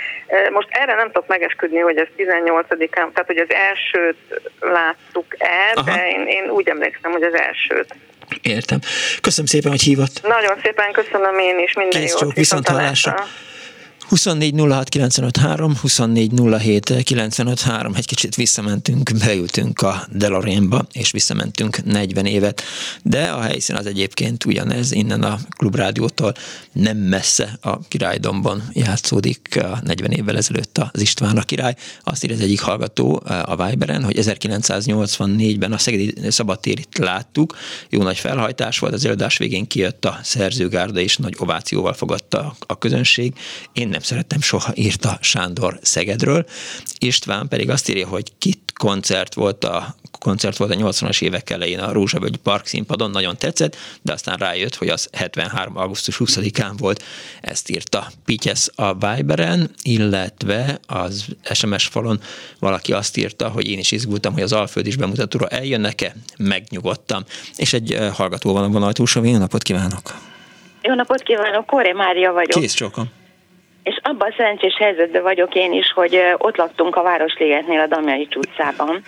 Most 0.50 0.68
erre 0.70 0.94
nem 0.94 1.06
tudok 1.06 1.28
megesküdni, 1.28 1.78
hogy 1.78 1.96
ez 1.96 2.06
18-án, 2.16 2.90
tehát 2.90 3.26
hogy 3.26 3.38
az 3.38 3.52
elsőt 3.68 4.18
láttuk 4.60 5.26
el, 5.38 5.74
Aha. 5.74 5.90
de 5.90 6.08
én, 6.08 6.26
én 6.26 6.50
úgy 6.50 6.68
emlékszem, 6.68 7.10
hogy 7.10 7.22
az 7.22 7.34
elsőt. 7.34 7.94
Értem. 8.42 8.78
Köszönöm 9.20 9.46
szépen, 9.46 9.70
hogy 9.70 9.82
hívott. 9.82 10.20
Nagyon 10.22 10.56
szépen 10.62 10.92
köszönöm 10.92 11.38
én 11.38 11.58
is, 11.58 11.72
minden 11.72 12.00
Kész 12.00 12.20
jót. 12.20 12.34
Viszont 12.34 12.68
hallásra. 12.68 13.14
24 14.08 14.54
06 14.60 15.78
24 15.80 16.32
egy 17.96 18.06
kicsit 18.06 18.34
visszamentünk, 18.34 19.10
beültünk 19.24 19.80
a 19.82 20.06
DeLoreanba, 20.12 20.86
és 20.92 21.10
visszamentünk 21.10 21.84
40 21.84 22.26
évet, 22.26 22.62
de 23.02 23.22
a 23.22 23.40
helyszín 23.40 23.76
az 23.76 23.86
egyébként 23.86 24.44
ugyanez, 24.44 24.92
innen 24.92 25.22
a 25.22 25.38
klubrádiótól 25.56 26.34
nem 26.72 26.96
messze 26.96 27.58
a 27.60 27.78
királydomban 27.88 28.62
játszódik 28.72 29.58
a 29.62 29.80
40 29.84 30.10
évvel 30.10 30.36
ezelőtt 30.36 30.65
az 30.78 31.00
István 31.00 31.36
a 31.36 31.42
király. 31.42 31.74
Azt 32.02 32.24
írja 32.24 32.36
az 32.36 32.42
egyik 32.42 32.60
hallgató 32.60 33.22
a 33.44 33.66
Viberen, 33.66 34.04
hogy 34.04 34.16
1984-ben 34.20 35.72
a 35.72 35.78
Szegedi 35.78 36.14
Szabadtérit 36.28 36.98
láttuk, 36.98 37.56
jó 37.90 38.02
nagy 38.02 38.18
felhajtás 38.18 38.78
volt, 38.78 38.92
az 38.92 39.04
előadás 39.04 39.36
végén 39.36 39.66
kijött 39.66 40.04
a 40.04 40.18
szerzőgárda, 40.22 41.00
és 41.00 41.16
nagy 41.16 41.34
ovációval 41.38 41.92
fogadta 41.92 42.56
a 42.66 42.78
közönség. 42.78 43.34
Én 43.72 43.88
nem 43.88 44.00
szerettem 44.00 44.40
soha, 44.40 44.72
írta 44.74 45.18
Sándor 45.20 45.78
Szegedről. 45.82 46.46
István 46.98 47.48
pedig 47.48 47.70
azt 47.70 47.88
írja, 47.88 48.06
hogy 48.06 48.32
kit 48.38 48.72
koncert 48.74 49.34
volt 49.34 49.64
a 49.64 49.96
koncert 50.18 50.56
volt 50.56 50.70
a 50.70 50.74
80-as 50.74 51.22
évek 51.22 51.50
elején 51.50 51.78
a 51.78 51.92
Rózsavölgy 51.92 52.36
Park 52.36 52.66
színpadon, 52.66 53.10
nagyon 53.10 53.36
tetszett, 53.36 53.76
de 54.02 54.12
aztán 54.12 54.36
rájött, 54.36 54.74
hogy 54.74 54.88
az 54.88 55.08
73. 55.12 55.76
augusztus 55.76 56.16
20-án 56.18 56.72
volt, 56.76 57.02
ezt 57.40 57.70
írta 57.70 58.10
Pityesz 58.24 58.70
a 58.74 58.94
Viberen, 58.94 59.70
illetve 59.82 60.65
az 60.86 61.24
SMS 61.54 61.86
falon 61.86 62.18
valaki 62.60 62.92
azt 62.92 63.16
írta, 63.16 63.48
hogy 63.48 63.70
én 63.70 63.78
is 63.78 63.92
izgultam, 63.92 64.32
hogy 64.32 64.42
az 64.42 64.52
Alföld 64.52 64.86
is 64.86 64.96
bemutatóra 64.96 65.46
eljönnek-e, 65.46 66.12
megnyugodtam. 66.38 67.22
És 67.56 67.72
egy 67.72 67.98
hallgató 68.14 68.52
van 68.52 68.64
a 68.64 68.68
vonal 68.68 68.92
túlsó, 68.92 69.24
jó 69.24 69.38
napot 69.38 69.62
kívánok! 69.62 70.02
Jó 70.82 70.94
napot 70.94 71.22
kívánok, 71.22 71.66
Kóré 71.66 71.92
Mária 71.92 72.32
vagyok. 72.32 72.60
Kész 72.60 72.74
csókom. 72.74 73.04
És 73.82 73.98
abban 74.02 74.28
a 74.30 74.34
szerencsés 74.36 74.76
helyzetben 74.78 75.22
vagyok 75.22 75.54
én 75.54 75.72
is, 75.72 75.92
hogy 75.92 76.18
ott 76.38 76.56
laktunk 76.56 76.96
a 76.96 77.02
Városligetnél 77.02 77.80
a 77.80 77.86
Damjai 77.86 78.28
utcában, 78.36 79.02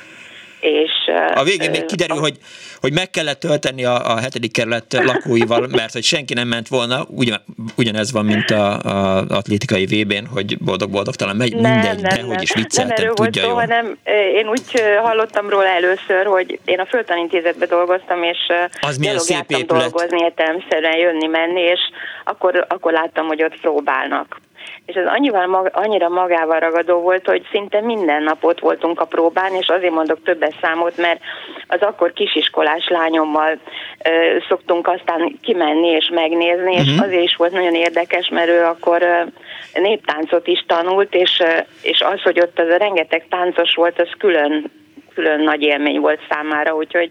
és, 0.60 0.90
a 1.34 1.42
végén 1.42 1.70
még 1.70 1.84
kiderül, 1.84 2.16
a... 2.16 2.20
hogy, 2.20 2.36
hogy 2.80 2.92
meg 2.92 3.10
kellett 3.10 3.40
tölteni 3.40 3.84
a, 3.84 4.10
a 4.10 4.18
hetedik 4.18 4.52
kerület 4.52 4.92
lakóival, 4.92 5.66
mert 5.70 5.92
hogy 5.92 6.02
senki 6.02 6.34
nem 6.34 6.48
ment 6.48 6.68
volna, 6.68 7.06
ugyan, 7.08 7.40
ugyanez 7.76 8.12
van, 8.12 8.24
mint 8.24 8.50
a, 8.50 8.78
a 8.78 9.24
atlétikai 9.28 9.86
VB-n, 9.86 10.26
hogy 10.32 10.58
boldog-boldog 10.58 11.14
talán 11.14 11.36
megy, 11.36 11.56
nem, 11.56 11.72
mindegy, 11.72 12.00
nem, 12.00 12.14
de 12.16 12.22
hogy 12.22 12.42
is 12.42 12.54
vicceltem, 12.54 13.04
nem 13.04 13.14
tudja 13.14 13.42
volt 13.42 13.50
jó. 13.50 13.54
hanem 13.54 13.98
én 14.34 14.48
úgy 14.48 14.82
hallottam 15.02 15.48
róla 15.48 15.68
először, 15.68 16.26
hogy 16.26 16.58
én 16.64 16.80
a 16.80 16.86
Földtanintézetben 16.86 17.68
dolgoztam, 17.68 18.22
és 18.22 18.38
az 18.80 18.96
milyen 18.96 19.18
szép 19.18 19.44
épület. 19.46 19.66
dolgozni, 19.66 20.22
értelemszerűen 20.22 20.96
jönni-menni, 20.96 21.60
és 21.60 21.80
akkor, 22.24 22.66
akkor 22.68 22.92
láttam, 22.92 23.26
hogy 23.26 23.42
ott 23.42 23.60
próbálnak 23.60 24.40
és 24.88 24.94
ez 24.94 25.06
annyival, 25.06 25.70
annyira 25.72 26.08
magával 26.08 26.58
ragadó 26.58 27.00
volt, 27.00 27.26
hogy 27.26 27.46
szinte 27.50 27.80
minden 27.80 28.22
nap 28.22 28.44
ott 28.44 28.60
voltunk 28.60 29.00
a 29.00 29.04
próbán, 29.04 29.54
és 29.54 29.68
azért 29.68 29.92
mondok 29.92 30.22
többes 30.22 30.54
számot, 30.60 30.96
mert 30.96 31.20
az 31.66 31.80
akkor 31.80 32.12
kisiskolás 32.12 32.88
lányommal 32.88 33.58
ö, 34.04 34.36
szoktunk 34.48 34.88
aztán 34.88 35.38
kimenni 35.42 35.88
és 35.88 36.10
megnézni, 36.14 36.74
uh-huh. 36.74 36.86
és 36.86 36.92
mhm. 36.92 37.02
azért 37.02 37.22
is 37.22 37.36
volt 37.36 37.52
nagyon 37.52 37.74
érdekes, 37.74 38.28
mert 38.28 38.48
ő 38.48 38.64
akkor 38.64 39.02
ö, 39.02 39.80
néptáncot 39.80 40.46
is 40.46 40.64
tanult, 40.66 41.14
és, 41.14 41.40
ö, 41.40 41.58
és 41.82 42.00
az, 42.00 42.22
hogy 42.22 42.40
ott 42.40 42.58
az 42.58 42.68
a 42.68 42.76
rengeteg 42.76 43.26
táncos 43.28 43.74
volt, 43.74 44.00
az 44.00 44.10
külön 44.18 44.70
külön 45.14 45.40
nagy 45.40 45.62
élmény 45.62 46.00
volt 46.00 46.20
számára, 46.28 46.74
úgyhogy 46.74 47.10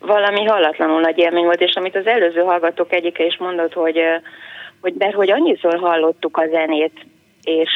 valami 0.00 0.44
hallatlanul 0.44 1.00
nagy 1.00 1.18
élmény 1.18 1.44
volt, 1.44 1.60
és 1.60 1.74
amit 1.74 1.96
az 1.96 2.06
előző 2.06 2.40
hallgatók 2.40 2.92
egyike 2.92 3.24
is 3.24 3.36
mondott, 3.36 3.72
hogy 3.72 4.00
hogy 4.84 4.94
mert 4.98 5.14
hogy 5.14 5.30
annyiszor 5.30 5.78
hallottuk 5.78 6.36
a 6.36 6.46
zenét, 6.50 7.06
és 7.44 7.70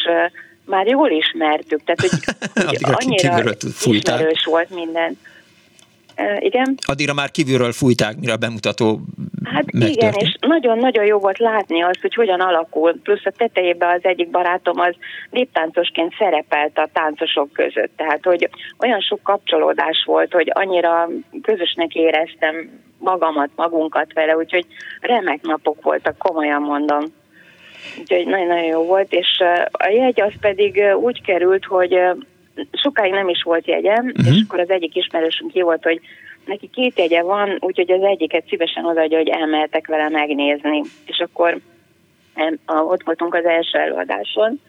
már 0.64 0.86
jól 0.86 1.10
ismertük, 1.10 1.80
tehát 1.84 2.00
hogy, 2.00 2.10
hogy 2.66 2.94
annyira 3.04 3.54
ismerős 3.84 4.44
volt 4.44 4.70
minden. 4.70 5.18
Uh, 6.16 6.44
igen? 6.44 6.74
Addigra 6.86 7.14
már 7.14 7.30
kívülről 7.30 7.72
fújták, 7.72 8.16
mire 8.16 8.32
a 8.32 8.36
bemutató 8.36 9.00
Hát 9.52 9.72
megtörtént. 9.72 9.96
igen, 9.96 10.12
és 10.12 10.36
nagyon-nagyon 10.40 11.04
jó 11.04 11.18
volt 11.18 11.38
látni 11.38 11.82
azt, 11.82 12.00
hogy 12.00 12.14
hogyan 12.14 12.40
alakul. 12.40 13.00
Plusz 13.02 13.24
a 13.24 13.30
tetejében 13.36 13.94
az 13.94 14.00
egyik 14.02 14.30
barátom 14.30 14.80
az 14.80 14.94
néptáncosként 15.30 16.14
szerepelt 16.18 16.78
a 16.78 16.88
táncosok 16.92 17.52
között. 17.52 17.90
Tehát, 17.96 18.24
hogy 18.24 18.48
olyan 18.78 19.00
sok 19.00 19.22
kapcsolódás 19.22 20.04
volt, 20.06 20.32
hogy 20.32 20.50
annyira 20.54 21.08
közösnek 21.42 21.94
éreztem 21.94 22.70
magamat, 22.98 23.50
magunkat 23.56 24.12
vele, 24.12 24.36
úgyhogy 24.36 24.66
remek 25.00 25.40
napok 25.42 25.82
voltak, 25.82 26.18
komolyan 26.18 26.62
mondom. 26.62 27.04
Úgyhogy 27.98 28.26
nagyon-nagyon 28.26 28.64
jó 28.64 28.84
volt, 28.84 29.12
és 29.12 29.42
a 29.70 29.88
jegy 29.88 30.20
az 30.20 30.32
pedig 30.40 30.82
úgy 31.00 31.22
került, 31.22 31.64
hogy 31.64 31.98
sokáig 32.72 33.12
nem 33.12 33.28
is 33.28 33.42
volt 33.42 33.66
jegyem, 33.66 34.06
uh-huh. 34.06 34.26
és 34.26 34.42
akkor 34.44 34.60
az 34.60 34.70
egyik 34.70 34.94
ismerősünk 34.94 35.52
ki 35.52 35.62
volt, 35.62 35.82
hogy 35.82 36.00
neki 36.44 36.70
két 36.72 36.98
jegye 36.98 37.22
van, 37.22 37.56
úgyhogy 37.60 37.90
az 37.90 38.02
egyiket 38.02 38.44
szívesen 38.48 38.84
odaadja, 38.84 39.18
hogy 39.18 39.28
elmehetek 39.28 39.86
vele 39.86 40.08
megnézni. 40.08 40.82
És 41.06 41.18
akkor 41.18 41.58
ott 42.66 43.02
voltunk 43.02 43.34
az 43.34 43.44
első 43.44 43.78
előadáson, 43.78 44.60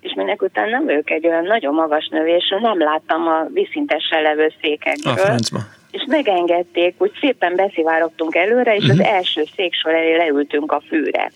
és 0.00 0.12
minek 0.14 0.42
után 0.42 0.68
nem 0.68 0.88
ők 0.88 1.10
egy 1.10 1.26
olyan 1.26 1.44
nagyon 1.44 1.74
magas 1.74 2.08
növés, 2.08 2.54
nem 2.60 2.78
láttam 2.78 3.26
a 3.26 3.46
viszintesen 3.52 4.22
levő 4.22 4.52
székekből. 4.60 5.14
A 5.14 5.58
és 5.90 6.04
megengedték, 6.06 6.94
hogy 6.98 7.12
szépen 7.20 7.56
beszivárogtunk 7.56 8.34
előre, 8.34 8.74
és 8.74 8.84
uh-huh. 8.84 9.00
az 9.00 9.06
első 9.06 9.44
széksor 9.56 9.94
elé 9.94 10.16
leültünk 10.16 10.72
a 10.72 10.82
fűre. 10.88 11.30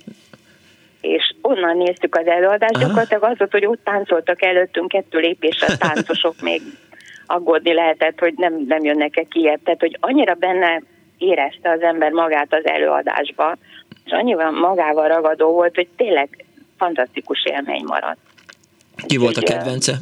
És 1.01 1.35
onnan 1.41 1.77
néztük 1.77 2.15
az 2.15 2.27
előadást, 2.27 2.75
uh-huh. 2.75 2.89
gyakorlatilag 2.89 3.23
az 3.23 3.39
volt, 3.39 3.51
hogy 3.51 3.67
ott 3.67 3.85
táncoltak 3.85 4.43
előttünk 4.43 4.89
kettő 4.89 5.19
lépésre 5.19 5.77
táncosok 5.77 6.41
még 6.49 6.63
aggódni 7.27 7.75
lehetett, 7.75 8.19
hogy 8.19 8.35
nem, 8.37 8.65
nem 8.69 8.85
jönnek-e 8.85 9.25
ki 9.29 9.43
Tehát, 9.65 9.81
hogy 9.81 9.97
annyira 10.01 10.35
benne 10.35 10.83
érezte 11.19 11.71
az 11.71 11.81
ember 11.81 12.11
magát 12.11 12.55
az 12.55 12.67
előadásba, 12.67 13.57
és 14.05 14.13
annyira 14.13 14.51
magával 14.51 15.09
ragadó 15.09 15.53
volt, 15.53 15.75
hogy 15.75 15.89
tényleg 15.97 16.45
fantasztikus 16.77 17.45
élmény 17.45 17.85
maradt. 17.87 18.19
Ki 19.07 19.17
volt 19.17 19.37
a 19.37 19.41
kedvence? 19.41 19.93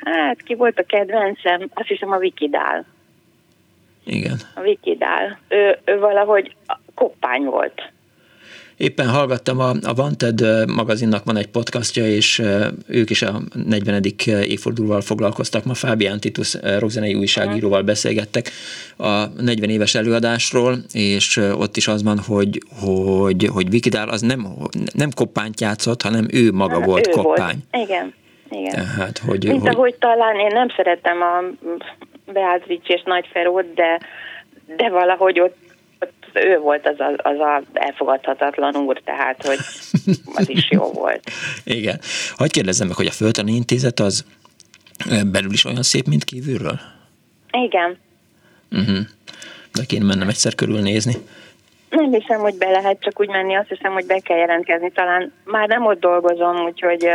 Hát 0.00 0.42
ki 0.42 0.54
volt 0.54 0.78
a 0.78 0.82
kedvencem? 0.82 1.70
Azt 1.74 1.88
hiszem 1.88 2.12
a 2.12 2.16
Wikidál. 2.16 2.84
Igen. 4.04 4.36
A 4.54 4.60
Wikidál. 4.60 5.38
Ő, 5.48 5.78
ő 5.84 5.98
valahogy 5.98 6.56
koppány 6.94 7.44
volt. 7.44 7.92
Éppen 8.82 9.08
hallgattam, 9.08 9.58
a, 9.58 9.70
a 9.70 9.92
Wanted 9.96 10.40
magazinnak 10.74 11.24
van 11.24 11.36
egy 11.36 11.46
podcastja, 11.46 12.06
és 12.06 12.42
ők 12.88 13.10
is 13.10 13.22
a 13.22 13.32
40. 13.66 14.02
évfordulóval 14.26 15.00
foglalkoztak. 15.00 15.64
Ma 15.64 15.74
Fábián 15.74 16.20
Titus 16.20 16.56
rockzenei 16.78 17.14
újságíróval 17.14 17.82
beszélgettek 17.82 18.50
a 18.96 19.26
40 19.42 19.70
éves 19.70 19.94
előadásról, 19.94 20.76
és 20.92 21.36
ott 21.36 21.76
is 21.76 21.88
az 21.88 22.02
van, 22.02 22.18
hogy, 22.18 22.62
hogy, 22.80 23.48
hogy 23.52 23.70
Vikidál 23.70 24.08
az 24.08 24.20
nem, 24.20 24.46
nem 24.92 25.10
koppányt 25.14 25.60
játszott, 25.60 26.02
hanem 26.02 26.26
ő 26.32 26.52
maga 26.52 26.78
nem, 26.78 26.88
volt 26.88 27.06
ő 27.06 27.10
koppány. 27.10 27.64
Volt. 27.70 27.88
Igen. 27.88 28.14
Igen. 28.50 28.72
Tehát, 28.72 29.18
hogy, 29.18 29.48
Mint 29.48 29.60
hogy... 29.60 29.74
ahogy 29.74 29.94
talán 29.94 30.36
én 30.36 30.50
nem 30.52 30.68
szeretem 30.76 31.20
a 31.20 31.44
Beatrice 32.32 32.94
és 32.94 33.02
Nagyferót, 33.04 33.74
de, 33.74 34.00
de 34.76 34.90
valahogy 34.90 35.40
ott 35.40 35.56
ő 36.34 36.58
volt 36.58 36.86
az 36.86 37.00
a, 37.00 37.28
az 37.28 37.38
a 37.38 37.62
elfogadhatatlan 37.72 38.76
úr, 38.76 39.00
tehát 39.04 39.46
hogy 39.46 39.58
az 40.38 40.48
is 40.48 40.70
jó 40.70 40.90
volt. 40.92 41.30
Igen. 41.64 42.00
Hogy 42.36 42.50
kérdezzem 42.50 42.86
meg, 42.86 42.96
hogy 42.96 43.06
a 43.06 43.10
Földtani 43.10 43.52
Intézet 43.52 44.00
az 44.00 44.24
belül 45.26 45.52
is 45.52 45.64
olyan 45.64 45.82
szép, 45.82 46.06
mint 46.06 46.24
kívülről? 46.24 46.80
Igen. 47.50 47.98
Uh-huh. 48.70 48.98
De 49.72 49.84
kéne 49.86 50.04
mennem 50.04 50.28
egyszer 50.28 50.54
körülnézni. 50.54 51.14
Nem 51.90 52.12
hiszem, 52.12 52.40
hogy 52.40 52.54
be 52.54 52.70
lehet 52.70 53.00
csak 53.00 53.20
úgy 53.20 53.28
menni, 53.28 53.54
azt 53.54 53.68
hiszem, 53.68 53.92
hogy 53.92 54.06
be 54.06 54.18
kell 54.18 54.36
jelentkezni. 54.36 54.90
Talán 54.90 55.32
már 55.44 55.68
nem 55.68 55.86
ott 55.86 56.00
dolgozom, 56.00 56.56
úgyhogy 56.56 57.08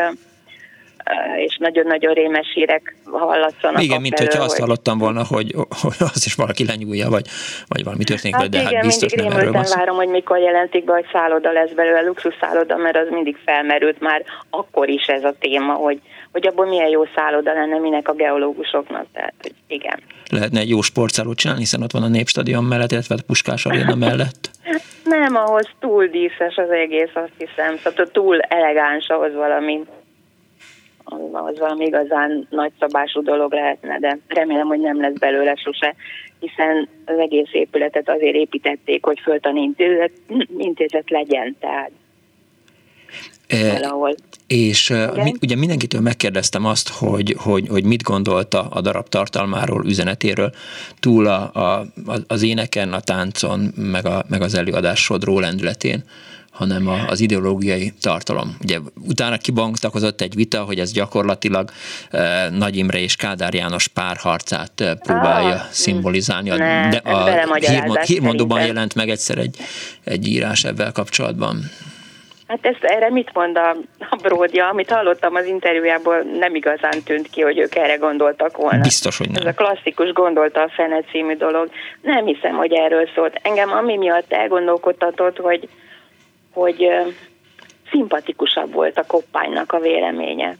és 1.38 1.58
nagyon-nagyon 1.60 2.14
rémes 2.14 2.52
hírek 2.54 2.96
hallatszanak. 3.12 3.84
Igen, 3.84 4.02
mint 4.02 4.20
hogyha 4.20 4.44
azt 4.44 4.60
hallottam 4.60 4.98
volna, 4.98 5.24
hogy, 5.26 5.54
hogy 5.82 5.96
az 6.00 6.26
is 6.26 6.36
valaki 6.36 6.66
lenyúlja, 6.66 7.10
vagy, 7.10 7.26
vagy 7.68 7.84
valami 7.84 8.04
történik 8.04 8.36
hát 8.36 8.50
de 8.50 8.58
hát 8.58 8.68
igen, 8.68 8.82
hát 8.82 8.86
biztos 8.86 9.14
nem 9.14 9.32
erről 9.32 9.52
van 9.52 9.66
várom, 9.76 9.96
hogy 9.96 10.08
mikor 10.08 10.38
jelentik 10.38 10.84
be, 10.84 10.94
hogy 10.94 11.06
szálloda 11.12 11.52
lesz 11.52 11.72
belőle, 11.72 12.02
luxus 12.02 12.36
szálloda, 12.40 12.78
mert 12.78 12.98
az 12.98 13.08
mindig 13.10 13.38
felmerült 13.46 14.00
már 14.00 14.24
akkor 14.50 14.90
is 14.90 15.06
ez 15.06 15.24
a 15.24 15.34
téma, 15.40 15.74
hogy, 15.74 16.00
hogy 16.32 16.48
abból 16.48 16.66
milyen 16.66 16.90
jó 16.90 17.04
szálloda 17.16 17.54
lenne 17.54 17.80
minek 17.80 18.08
a 18.08 18.14
geológusoknak, 18.14 19.06
tehát 19.14 19.34
hogy 19.42 19.54
igen. 19.68 20.00
Lehetne 20.32 20.60
egy 20.60 20.70
jó 20.70 20.82
sportszállót 20.82 21.38
csinálni, 21.38 21.62
hiszen 21.62 21.82
ott 21.82 21.92
van 21.92 22.04
a 22.04 22.08
Népstadion 22.08 22.64
mellett, 22.64 22.92
illetve 22.92 23.16
a 23.16 23.24
Puskás 23.28 23.66
Aréna 23.66 23.96
mellett. 24.06 24.50
Nem, 25.04 25.36
ahhoz 25.36 25.70
túl 25.80 26.06
díszes 26.06 26.56
az 26.56 26.70
egész, 26.70 27.12
azt 27.14 27.32
hiszem, 27.38 27.78
szóval 27.84 28.08
túl 28.12 28.40
elegáns 28.40 29.08
ahhoz 29.08 29.34
valami 29.34 29.80
az 31.32 31.60
valami 31.60 31.86
igazán 31.86 32.48
nagyszabású 32.50 33.22
dolog 33.22 33.54
lehetne, 33.54 34.00
de 34.00 34.20
remélem, 34.28 34.68
hogy 34.68 34.80
nem 34.80 35.02
lesz 35.02 35.18
belőle 35.20 35.56
sose, 35.56 35.96
hiszen 36.40 36.90
az 37.06 37.18
egész 37.18 37.50
épületet 37.52 38.10
azért 38.10 38.36
építették, 38.36 39.06
hogy 39.06 39.20
föltani 39.20 39.62
intézet, 40.58 41.10
legyen, 41.10 41.56
tehát 41.60 41.92
e, 43.48 43.72
valahol. 43.72 44.16
És 44.48 44.90
Igen? 44.90 45.38
ugye 45.42 45.56
mindenkitől 45.56 46.02
megkérdeztem 46.02 46.66
azt, 46.66 46.90
hogy, 46.90 47.36
hogy, 47.38 47.68
hogy 47.68 47.84
mit 47.84 48.04
gondolta 48.04 48.68
a 48.70 48.82
darab 48.82 49.08
tartalmáról, 49.10 49.86
üzenetéről, 49.86 50.52
túl 51.00 51.28
a, 51.28 51.52
a, 51.54 51.86
az 52.28 52.44
éneken, 52.44 52.94
a 52.94 53.00
táncon, 53.00 53.60
meg, 53.76 54.06
a, 54.06 54.24
meg 54.30 54.42
az 54.42 54.54
előadás 54.56 55.04
sodró 55.04 55.40
lendületén 55.40 56.04
hanem 56.58 56.88
a, 56.88 57.08
az 57.08 57.20
ideológiai 57.20 57.94
tartalom. 58.02 58.58
Ugye 58.62 58.78
utána 59.08 59.38
kibangtakozott 59.38 60.22
egy 60.22 60.36
vita, 60.36 60.64
hogy 60.64 60.80
ez 60.80 60.92
gyakorlatilag 60.92 61.70
e, 62.12 62.50
Nagy 62.50 62.76
Imre 62.78 63.00
és 63.00 63.16
Kádár 63.16 63.54
János 63.54 63.88
párharcát 63.88 64.82
e, 64.82 64.96
próbálja 64.96 65.56
ah, 65.56 65.62
szimbolizálni. 65.72 66.50
Ne, 66.50 66.90
de 66.90 66.98
a 66.98 67.56
hírmond, 67.56 68.00
hírmondóban 68.00 68.66
jelent 68.66 68.96
meg 68.96 69.10
egyszer 69.10 69.38
egy, 69.38 69.56
egy 70.04 70.28
írás 70.28 70.64
ebben 70.64 70.94
kapcsolatban. 70.94 71.70
Hát 72.48 72.66
ezt, 72.66 72.84
erre 72.84 73.10
mit 73.10 73.30
mond 73.34 73.58
a, 73.58 73.70
a 74.10 74.16
Bródja? 74.22 74.68
Amit 74.68 74.90
hallottam 74.90 75.36
az 75.36 75.46
interjújából, 75.46 76.18
nem 76.40 76.56
igazán 76.56 77.04
tűnt 77.04 77.28
ki, 77.30 77.42
hogy 77.42 77.58
ők 77.58 77.76
erre 77.76 77.96
gondoltak 77.96 78.58
volna. 78.58 78.82
Biztos, 78.82 79.18
hogy 79.18 79.30
nem. 79.30 79.48
Ez 79.48 79.54
a 79.58 79.64
klasszikus 79.64 80.12
gondolta 80.12 80.62
a 80.62 80.70
Fene 80.70 81.02
című 81.12 81.36
dolog. 81.36 81.70
Nem 82.02 82.26
hiszem, 82.26 82.56
hogy 82.56 82.74
erről 82.74 83.10
szólt. 83.16 83.40
Engem 83.42 83.72
ami 83.72 83.98
miatt 83.98 84.34
elgondolkodtatott, 84.34 85.38
hogy 85.38 85.70
hogy 86.58 86.88
szimpatikusabb 87.92 88.74
volt 88.74 88.98
a 88.98 89.06
koppánynak 89.06 89.74
a 89.74 89.80
véleménye. 89.80 90.58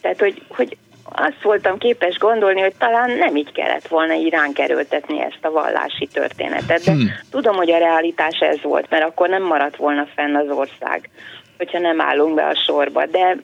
Tehát, 0.00 0.20
hogy, 0.20 0.42
hogy 0.48 0.76
azt 1.04 1.42
voltam 1.42 1.78
képes 1.78 2.18
gondolni, 2.18 2.60
hogy 2.60 2.74
talán 2.78 3.10
nem 3.10 3.36
így 3.36 3.52
kellett 3.52 3.88
volna 3.88 4.12
irán 4.12 4.52
kerültetni 4.52 5.20
ezt 5.20 5.38
a 5.44 5.50
vallási 5.50 6.06
történetet, 6.12 6.84
de 6.84 6.92
hmm. 6.92 7.12
tudom, 7.30 7.56
hogy 7.56 7.70
a 7.70 7.78
realitás 7.78 8.38
ez 8.38 8.62
volt, 8.62 8.90
mert 8.90 9.04
akkor 9.04 9.28
nem 9.28 9.42
maradt 9.42 9.76
volna 9.76 10.06
fenn 10.14 10.34
az 10.34 10.48
ország, 10.48 11.10
hogyha 11.56 11.78
nem 11.78 12.00
állunk 12.00 12.34
be 12.34 12.46
a 12.46 12.54
sorba, 12.54 13.06
de, 13.06 13.36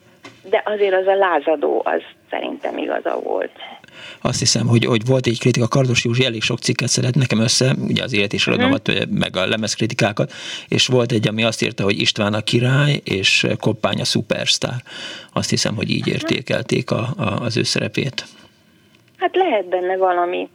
de 0.49 0.61
azért 0.65 0.95
az 0.95 1.07
a 1.07 1.15
lázadó, 1.15 1.81
az 1.85 2.01
szerintem 2.29 2.77
igaza 2.77 3.19
volt. 3.19 3.51
Azt 4.21 4.39
hiszem, 4.39 4.67
hogy, 4.67 4.85
hogy 4.85 5.05
volt 5.05 5.27
egy 5.27 5.39
kritika, 5.39 5.67
Kardos 5.67 6.03
Józsi 6.03 6.25
elég 6.25 6.41
sok 6.41 6.59
cikket 6.59 6.89
szeret 6.89 7.15
nekem 7.15 7.39
össze, 7.39 7.75
ugye 7.87 8.03
az 8.03 8.13
élet 8.13 8.33
és 8.33 8.47
irodalmat, 8.47 8.87
uh-huh. 8.87 9.05
meg 9.09 9.37
a 9.37 9.47
lemezkritikákat, 9.47 10.31
és 10.67 10.87
volt 10.87 11.11
egy, 11.11 11.27
ami 11.27 11.43
azt 11.43 11.63
írta, 11.63 11.83
hogy 11.83 11.99
István 11.99 12.33
a 12.33 12.41
király, 12.41 13.01
és 13.03 13.47
Koppány 13.59 14.01
a 14.01 14.05
szupersztár. 14.05 14.83
Azt 15.33 15.49
hiszem, 15.49 15.75
hogy 15.75 15.89
így 15.89 16.07
értékelték 16.07 16.91
a, 16.91 17.07
a, 17.17 17.23
az 17.41 17.57
ő 17.57 17.63
szerepét. 17.63 18.25
Hát 19.17 19.35
lehet 19.35 19.65
benne 19.65 19.97
valami, 19.97 20.49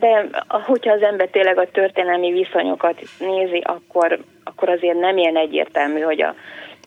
de 0.00 0.28
hogyha 0.48 0.92
az 0.92 1.02
ember 1.02 1.28
tényleg 1.28 1.58
a 1.58 1.70
történelmi 1.70 2.32
viszonyokat 2.32 3.02
nézi, 3.18 3.58
akkor, 3.62 4.20
akkor 4.44 4.68
azért 4.68 4.98
nem 4.98 5.16
ilyen 5.16 5.36
egyértelmű, 5.36 6.00
hogy 6.00 6.22
a, 6.22 6.34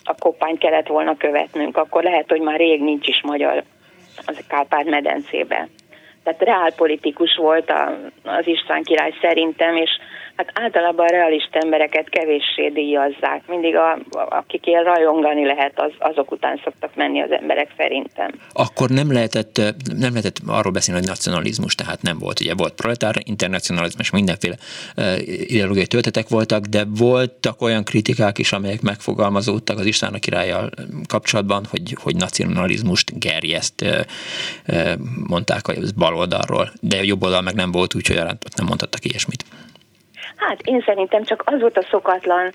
a 0.03 0.15
koppányt 0.19 0.59
kellett 0.59 0.87
volna 0.87 1.17
követnünk, 1.17 1.77
akkor 1.77 2.03
lehet, 2.03 2.29
hogy 2.29 2.41
már 2.41 2.57
rég 2.57 2.81
nincs 2.81 3.07
is 3.07 3.21
magyar 3.23 3.63
az 4.25 4.37
Kárpát-medencébe. 4.47 5.67
Tehát 6.23 6.41
reálpolitikus 6.41 7.35
volt 7.35 7.69
a, 7.69 7.97
az 8.23 8.47
István 8.47 8.83
király 8.83 9.13
szerintem, 9.21 9.75
és 9.75 9.89
Hát 10.35 10.51
általában 10.53 11.05
a 11.05 11.09
realista 11.09 11.59
embereket 11.59 12.09
kevéssé 12.09 12.67
díjazzák. 12.73 13.47
Mindig 13.47 13.75
a, 13.75 13.99
akik 14.11 14.65
ilyen 14.65 14.83
rajongani 14.83 15.45
lehet, 15.45 15.79
az, 15.79 15.91
azok 15.99 16.31
után 16.31 16.61
szoktak 16.63 16.95
menni 16.95 17.21
az 17.21 17.31
emberek 17.31 17.73
szerintem. 17.77 18.31
Akkor 18.53 18.89
nem 18.89 19.11
lehetett, 19.11 19.57
nem 19.97 20.09
lehetett 20.09 20.37
arról 20.47 20.71
beszélni, 20.71 20.99
hogy 20.99 21.09
nacionalizmus, 21.09 21.75
tehát 21.75 22.01
nem 22.01 22.17
volt. 22.19 22.39
Ugye 22.39 22.53
volt 22.53 22.73
proletár 22.73 23.15
internacionalizmus, 23.23 24.09
mindenféle 24.09 24.55
uh, 24.97 25.27
ideológiai 25.27 25.87
töltetek 25.87 26.27
voltak, 26.29 26.65
de 26.65 26.83
voltak 26.97 27.61
olyan 27.61 27.83
kritikák 27.83 28.37
is, 28.37 28.51
amelyek 28.51 28.81
megfogalmazódtak 28.81 29.79
az 29.79 29.85
István 29.85 30.13
a 30.13 30.19
királlyal 30.19 30.69
kapcsolatban, 31.07 31.65
hogy, 31.69 31.95
hogy 32.01 32.15
nacionalizmust 32.15 33.19
gerjeszt, 33.19 33.81
uh, 33.81 33.89
uh, 34.67 34.91
mondták 35.27 35.67
a 35.67 35.73
baloldalról, 35.97 36.71
de 36.81 37.03
jobb 37.03 37.23
oldal 37.23 37.41
meg 37.41 37.53
nem 37.53 37.71
volt, 37.71 37.95
úgyhogy 37.95 38.15
nem 38.15 38.65
mondhattak 38.65 39.05
ilyesmit. 39.05 39.45
Hát 40.47 40.61
én 40.63 40.83
szerintem 40.85 41.23
csak 41.23 41.43
az 41.45 41.59
volt 41.59 41.77
a 41.77 41.85
szokatlan, 41.89 42.53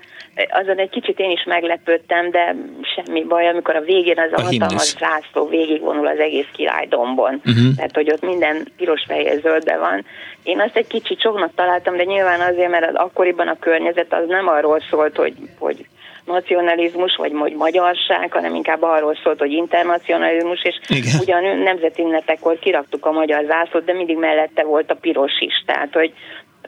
azon 0.49 0.77
egy 0.77 0.89
kicsit 0.89 1.19
én 1.19 1.31
is 1.31 1.43
meglepődtem, 1.43 2.31
de 2.31 2.55
semmi 2.81 3.23
baj, 3.23 3.47
amikor 3.47 3.75
a 3.75 3.81
végén 3.81 4.19
az 4.19 4.31
a, 4.31 4.35
a 4.35 4.43
hatalmas 4.43 4.95
zászló 4.97 5.47
végigvonul 5.47 6.07
az 6.07 6.19
egész 6.19 6.47
királydombon. 6.55 7.41
Uh-huh. 7.45 7.75
Tehát, 7.75 7.95
hogy 7.95 8.11
ott 8.11 8.21
minden 8.21 8.67
piros 8.77 9.03
fehér 9.07 9.39
zöldbe 9.41 9.77
van. 9.77 10.05
Én 10.43 10.59
azt 10.59 10.77
egy 10.77 10.87
kicsit 10.87 11.21
soknak 11.21 11.51
találtam, 11.55 11.97
de 11.97 12.03
nyilván 12.03 12.39
azért, 12.39 12.69
mert 12.69 12.89
az 12.89 12.95
akkoriban 12.95 13.47
a 13.47 13.59
környezet 13.59 14.13
az 14.13 14.27
nem 14.27 14.47
arról 14.47 14.79
szólt, 14.89 15.15
hogy, 15.15 15.33
hogy 15.59 15.85
nacionalizmus, 16.25 17.15
vagy, 17.15 17.33
vagy 17.33 17.55
magyarság, 17.55 18.31
hanem 18.31 18.55
inkább 18.55 18.81
arról 18.81 19.17
szólt, 19.23 19.39
hogy 19.39 19.51
internacionalizmus, 19.51 20.63
és 20.63 20.79
Igen. 20.87 21.19
ugyan 21.19 21.57
nemzeti 21.57 22.01
ünnepekor 22.01 22.59
kiraktuk 22.59 23.05
a 23.05 23.11
magyar 23.11 23.43
zászlót, 23.47 23.85
de 23.85 23.93
mindig 23.93 24.17
mellette 24.17 24.63
volt 24.63 24.91
a 24.91 24.95
piros 24.95 25.39
is, 25.39 25.63
tehát 25.65 25.93
hogy 25.93 26.13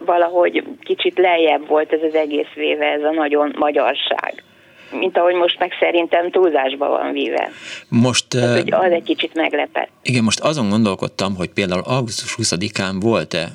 valahogy 0.06 0.64
kicsit 0.84 1.18
lejjebb 1.18 1.68
volt 1.68 1.93
ez 1.93 2.02
az 2.02 2.16
egész 2.16 2.54
véve, 2.56 2.86
ez 2.86 3.04
a 3.04 3.12
nagyon 3.12 3.56
magyarság 3.58 4.43
mint 4.91 5.18
ahogy 5.18 5.36
most 5.36 5.60
meg 5.60 5.72
szerintem 5.80 6.32
túlzásba 6.32 6.88
van 6.88 7.12
víve. 7.12 7.49
Most, 7.88 8.28
Tehát, 8.28 8.62
hogy 8.62 8.74
az 8.74 8.91
egy 8.91 9.04
kicsit 9.04 9.34
meglepett. 9.34 9.89
Igen, 10.04 10.24
most 10.24 10.39
azon 10.39 10.70
gondolkodtam, 10.70 11.36
hogy 11.36 11.49
például 11.49 11.82
augusztus 11.86 12.36
20-án 12.38 12.95
volt-e 12.99 13.47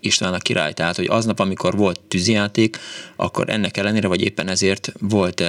István 0.00 0.32
a 0.32 0.38
király, 0.38 0.72
tehát 0.72 0.96
hogy 0.96 1.06
aznap, 1.08 1.38
amikor 1.38 1.76
volt 1.76 2.00
tűzijáték, 2.00 2.76
akkor 3.16 3.48
ennek 3.48 3.76
ellenére, 3.76 4.08
vagy 4.08 4.22
éppen 4.22 4.48
ezért 4.48 4.92
volt 5.00 5.42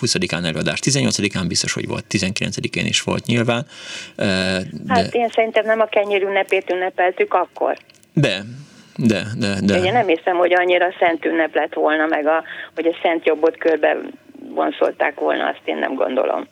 20-án 0.00 0.44
előadás. 0.44 0.78
18-án 0.82 1.44
biztos, 1.48 1.72
hogy 1.72 1.86
volt, 1.86 2.04
19-én 2.10 2.86
is 2.86 3.02
volt 3.02 3.26
nyilván. 3.26 3.66
De... 4.16 4.24
Hát 4.88 5.14
én 5.14 5.28
szerintem 5.28 5.64
nem 5.64 5.80
a 5.80 5.86
kenyér 5.86 6.22
ünnepét 6.22 6.70
ünnepeltük 6.70 7.34
akkor. 7.34 7.76
De, 8.12 8.44
de, 9.06 9.22
de, 9.38 9.54
de. 9.62 9.78
Én 9.78 9.92
nem 9.92 10.06
hiszem, 10.06 10.36
hogy 10.36 10.52
annyira 10.54 10.94
szent 10.98 11.24
ünnep 11.24 11.54
lett 11.54 11.74
volna, 11.74 12.06
meg 12.06 12.26
a, 12.26 12.44
hogy 12.74 12.86
a 12.86 12.96
szent 13.02 13.26
jobbot 13.26 13.56
körbe 13.56 13.96
vonszolták 14.48 15.20
volna, 15.20 15.46
azt 15.46 15.60
én 15.64 15.76
nem 15.76 15.94
gondolom. 15.94 16.46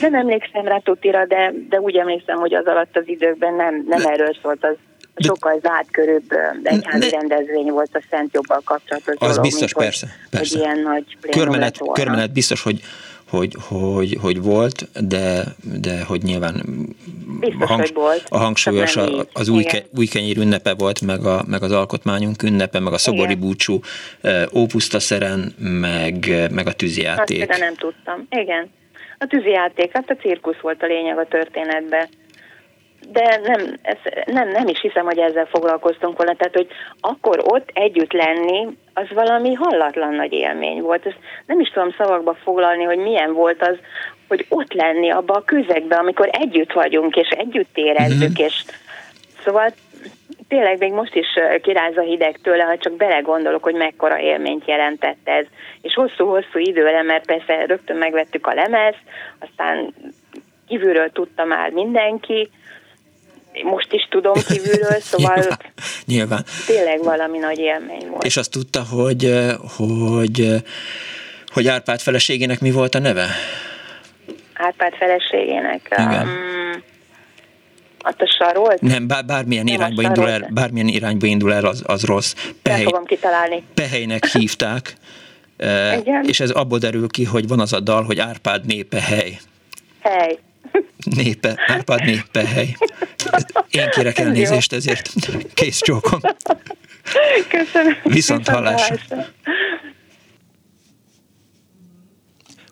Nem 0.00 0.14
emlékszem 0.14 0.64
rá 0.64 0.78
tutira, 0.78 1.26
de, 1.26 1.52
de 1.68 1.80
úgy 1.80 1.96
emlékszem, 1.96 2.36
hogy 2.36 2.54
az 2.54 2.66
alatt 2.66 2.96
az 2.96 3.08
időkben 3.08 3.54
nem, 3.54 3.84
nem 3.88 4.02
de, 4.02 4.10
erről 4.10 4.36
szólt, 4.42 4.64
az 4.64 4.74
de, 5.14 5.26
sokkal 5.26 5.60
körül 5.90 6.20
egyházi 6.62 7.10
rendezvény 7.10 7.70
volt 7.70 7.90
a 7.92 8.00
Szent 8.10 8.34
Jobbal 8.34 8.60
kapcsolatos 8.64 9.14
Az 9.18 9.28
dolog, 9.28 9.42
biztos, 9.42 9.72
persze, 9.72 10.06
persze. 10.30 10.58
Hogy 10.58 10.66
ilyen 10.66 10.78
nagy 10.78 11.16
körmenet, 11.30 11.78
körmenet 11.92 12.32
biztos, 12.32 12.62
hogy 12.62 12.80
hogy, 13.28 13.56
hogy, 13.68 14.16
hogy 14.20 14.42
volt, 14.42 14.88
de, 15.08 15.44
de 15.80 16.04
hogy 16.04 16.22
nyilván 16.22 16.62
Biztos, 17.40 17.60
a, 17.60 17.66
hangs, 17.66 17.88
hogy 17.88 17.94
volt, 17.94 18.26
a 18.28 18.38
hangsúlyos 18.38 18.96
a, 18.96 19.26
az 19.32 19.48
új, 19.48 19.62
ke, 19.62 19.82
új 19.96 20.06
kenyér 20.06 20.36
ünnepe 20.36 20.74
volt, 20.74 21.00
meg, 21.00 21.24
a, 21.24 21.44
meg 21.46 21.62
az 21.62 21.72
alkotmányunk 21.72 22.42
ünnepe, 22.42 22.78
meg 22.78 22.92
a 22.92 22.98
szobori 22.98 23.30
Igen. 23.30 23.40
búcsú, 23.40 23.80
ópuszta 24.54 25.00
szeren, 25.00 25.54
meg, 25.58 26.48
meg 26.50 26.66
a 26.66 26.72
tűzijáték. 26.72 27.50
Azt 27.50 27.60
nem 27.60 27.74
tudtam. 27.74 28.26
Igen. 28.30 28.70
A 29.18 29.26
tűzijáték, 29.26 29.92
hát 29.92 30.10
a 30.10 30.16
cirkusz 30.16 30.58
volt 30.60 30.82
a 30.82 30.86
lényeg 30.86 31.18
a 31.18 31.26
történetben 31.26 32.08
de 33.12 33.40
nem, 33.42 33.60
ez, 33.82 33.96
nem, 34.24 34.48
nem 34.48 34.68
is 34.68 34.80
hiszem, 34.80 35.04
hogy 35.04 35.18
ezzel 35.18 35.46
foglalkoztunk 35.46 36.16
volna. 36.16 36.34
Tehát, 36.34 36.54
hogy 36.54 36.68
akkor 37.00 37.42
ott 37.44 37.70
együtt 37.72 38.12
lenni, 38.12 38.66
az 38.94 39.06
valami 39.14 39.52
hallatlan 39.52 40.14
nagy 40.14 40.32
élmény 40.32 40.80
volt. 40.80 41.06
Ezt 41.06 41.18
nem 41.46 41.60
is 41.60 41.68
tudom 41.68 41.94
szavakba 41.98 42.34
foglalni, 42.34 42.84
hogy 42.84 42.98
milyen 42.98 43.32
volt 43.32 43.62
az, 43.62 43.76
hogy 44.28 44.46
ott 44.48 44.72
lenni 44.72 45.10
abba 45.10 45.34
a 45.34 45.44
közegbe, 45.44 45.96
amikor 45.96 46.28
együtt 46.32 46.72
vagyunk, 46.72 47.16
és 47.16 47.28
együtt 47.28 47.76
érezzük, 47.76 48.38
mm-hmm. 48.38 48.46
és 48.46 48.64
szóval 49.44 49.72
tényleg 50.48 50.78
még 50.78 50.92
most 50.92 51.14
is 51.14 51.26
kiráz 51.62 51.96
a 51.96 52.00
hideg 52.00 52.38
tőle, 52.42 52.62
ha 52.62 52.78
csak 52.78 52.96
belegondolok, 52.96 53.62
hogy 53.62 53.74
mekkora 53.74 54.20
élményt 54.20 54.66
jelentett 54.66 55.18
ez. 55.24 55.46
És 55.80 55.94
hosszú-hosszú 55.94 56.58
időre, 56.58 57.02
mert 57.02 57.26
persze 57.26 57.64
rögtön 57.66 57.96
megvettük 57.96 58.46
a 58.46 58.54
lemez, 58.54 58.94
aztán 59.38 59.94
kívülről 60.68 61.10
tudta 61.12 61.44
már 61.44 61.70
mindenki, 61.70 62.50
most 63.62 63.92
is 63.92 64.06
tudom 64.10 64.34
kívülről, 64.48 65.00
szóval 65.10 65.34
nyilván, 65.36 65.58
nyilván. 66.04 66.44
tényleg 66.66 67.02
valami 67.02 67.38
nagy 67.38 67.58
élmény 67.58 68.08
volt. 68.08 68.24
És 68.24 68.36
azt 68.36 68.50
tudta, 68.50 68.82
hogy, 68.90 69.32
hogy, 69.76 70.62
hogy 71.52 71.68
Árpád 71.68 72.00
feleségének 72.00 72.60
mi 72.60 72.70
volt 72.70 72.94
a 72.94 72.98
neve? 72.98 73.26
Árpád 74.54 74.94
feleségének? 74.94 75.88
Igen. 75.90 76.26
Um, 76.26 76.82
azt 77.98 78.20
a 78.20 78.26
sarolt? 78.38 78.80
Nem, 78.80 79.06
bár, 79.06 79.24
bármilyen, 79.24 79.64
Nem 79.64 79.74
irányba 79.74 80.02
indul 80.02 80.28
el, 80.28 80.48
bármilyen 80.50 80.88
irányba 80.88 81.26
indul 81.26 81.54
el, 81.54 81.64
az, 81.64 81.82
az 81.86 82.04
rossz. 82.04 82.34
Pehely, 82.62 82.84
fogom 82.84 83.04
kitalálni. 83.04 83.62
Pehelynek 83.74 84.26
hívták, 84.26 84.96
Igen. 86.00 86.24
és 86.26 86.40
ez 86.40 86.50
abból 86.50 86.78
derül 86.78 87.08
ki, 87.08 87.24
hogy 87.24 87.48
van 87.48 87.60
az 87.60 87.72
a 87.72 87.80
dal, 87.80 88.02
hogy 88.04 88.18
Árpád 88.18 88.66
népe 88.66 89.00
hely. 89.00 89.38
Hely. 90.00 90.38
Népe, 91.04 91.60
Árpád 91.66 92.04
népe 92.04 92.46
hely. 92.46 92.76
Én 93.70 93.90
kérek 93.90 94.18
elnézést 94.18 94.72
ezért. 94.72 95.10
Kész 95.54 95.80
csókom. 95.80 96.20
Köszönöm. 97.48 97.96
Viszont 98.02 98.48
hallásra. 98.48 98.96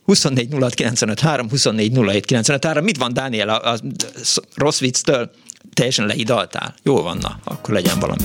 24 0.04 0.54
06 0.60 0.74
95 0.74 1.20
3, 1.20 1.48
24 1.48 1.92
07 1.92 2.24
95 2.24 2.64
3. 2.64 2.84
Mit 2.84 2.96
van, 2.96 3.12
Dániel, 3.12 3.48
a, 3.48 3.72
a 3.72 3.78
rossz 4.54 4.80
vicctől 4.80 5.30
teljesen 5.72 6.06
leidaltál? 6.06 6.74
Jó 6.82 7.02
van, 7.02 7.18
na, 7.20 7.38
akkor 7.44 7.74
legyen 7.74 7.98
valami. 7.98 8.24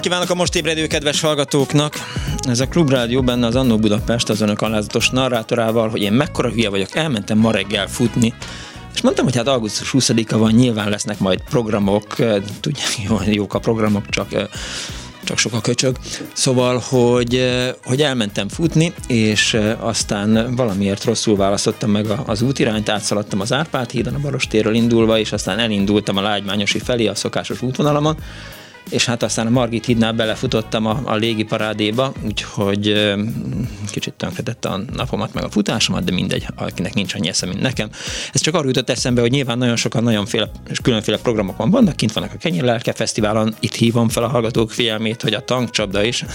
Kívánok 0.00 0.30
a 0.30 0.34
most 0.34 0.54
ébredő 0.54 0.86
kedves 0.86 1.20
hallgatóknak! 1.20 1.94
Ez 2.48 2.60
a 2.60 2.68
Klubrádió 2.68 3.22
benne 3.22 3.46
az 3.46 3.56
Annó 3.56 3.78
Budapest 3.78 4.28
az 4.28 4.40
önök 4.40 4.60
alázatos 4.60 5.10
narrátorával, 5.10 5.88
hogy 5.88 6.02
én 6.02 6.12
mekkora 6.12 6.48
hülye 6.48 6.68
vagyok, 6.68 6.96
elmentem 6.96 7.38
ma 7.38 7.50
reggel 7.50 7.86
futni, 7.86 8.34
és 8.94 9.00
mondtam, 9.00 9.24
hogy 9.24 9.36
hát 9.36 9.46
augusztus 9.46 9.90
20-a 9.92 10.38
van, 10.38 10.52
nyilván 10.52 10.88
lesznek 10.88 11.18
majd 11.18 11.40
programok, 11.50 12.06
tudják, 12.60 12.88
jók 13.26 13.54
a 13.54 13.58
programok, 13.58 14.08
csak 14.08 14.28
csak 15.24 15.38
sok 15.38 15.52
a 15.52 15.60
köcsög. 15.60 15.96
Szóval, 16.32 16.82
hogy, 16.88 17.50
hogy 17.84 18.02
elmentem 18.02 18.48
futni, 18.48 18.92
és 19.06 19.58
aztán 19.78 20.54
valamiért 20.56 21.04
rosszul 21.04 21.36
választottam 21.36 21.90
meg 21.90 22.06
az 22.26 22.42
útirányt, 22.42 22.88
átszaladtam 22.88 23.40
az 23.40 23.52
Árpád 23.52 23.90
hídon, 23.90 24.14
a 24.14 24.18
Barostéről 24.18 24.74
indulva, 24.74 25.18
és 25.18 25.32
aztán 25.32 25.58
elindultam 25.58 26.16
a 26.16 26.20
Lágymányosi 26.20 26.78
felé, 26.78 27.06
a 27.06 27.14
szokásos 27.14 27.62
útvonalamon, 27.62 28.16
és 28.90 29.04
hát 29.04 29.22
aztán 29.22 29.46
a 29.46 29.50
Margit 29.50 29.84
hídnál 29.84 30.12
belefutottam 30.12 30.86
a, 30.86 31.00
a 31.04 31.14
légiparádéba, 31.14 32.12
úgyhogy 32.24 33.12
kicsit 33.90 34.14
tönkretette 34.14 34.68
a 34.68 34.80
napomat, 34.92 35.34
meg 35.34 35.44
a 35.44 35.50
futásomat, 35.50 36.04
de 36.04 36.12
mindegy, 36.12 36.46
akinek 36.56 36.94
nincs 36.94 37.14
annyi 37.14 37.28
esze, 37.28 37.46
mint 37.46 37.60
nekem. 37.60 37.88
Ez 38.32 38.40
csak 38.40 38.54
arra 38.54 38.66
jutott 38.66 38.90
eszembe, 38.90 39.20
hogy 39.20 39.30
nyilván 39.30 39.58
nagyon 39.58 39.76
sokan, 39.76 40.02
nagyonféle 40.02 40.50
és 40.68 40.78
különféle 40.82 41.18
programokon 41.18 41.70
vannak, 41.70 41.96
kint 41.96 42.12
vannak 42.12 42.32
a 42.34 42.38
Kenyérlelke 42.38 42.92
Fesztiválon, 42.92 43.54
itt 43.60 43.74
hívom 43.74 44.08
fel 44.08 44.22
a 44.22 44.28
hallgatók 44.28 44.70
figyelmét, 44.70 45.22
hogy 45.22 45.34
a 45.34 45.40
tankcsapda 45.40 46.02
is 46.02 46.24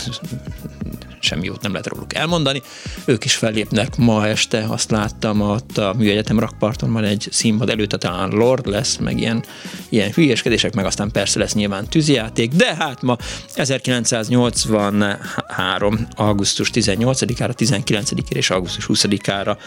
semmi 1.20 1.46
jót 1.46 1.62
nem 1.62 1.72
lehet 1.72 1.88
róluk 1.88 2.16
elmondani. 2.16 2.62
Ők 3.06 3.26
is 3.26 3.36
fellépnek 3.36 3.98
ma 3.98 4.28
este, 4.28 4.66
azt 4.68 4.92
láttam 4.92 5.42
ott 5.42 5.78
a 5.78 5.94
Műegyetem 5.98 6.40
rakparton 6.40 6.94
van 6.94 7.04
egy 7.04 7.28
színpad 7.32 7.70
előtte 7.70 7.98
talán 7.98 8.30
Lord 8.30 8.68
lesz, 8.68 8.98
meg 8.98 9.20
ilyen, 9.20 9.44
ilyen 9.90 10.12
hülyeskedések, 10.12 10.74
meg 10.74 10.86
aztán 10.86 11.12
persze 11.12 11.40
lesz 11.40 11.54
nyilván 11.54 11.90
tűzijáték, 11.90 12.39
de 12.48 12.76
hát 12.76 13.02
ma 13.02 13.18
1983. 13.54 16.08
augusztus 16.16 16.70
18-ára, 16.74 17.54
19-ére 17.58 18.36
és 18.36 18.50
augusztus 18.50 18.86
20-ára 18.88 19.58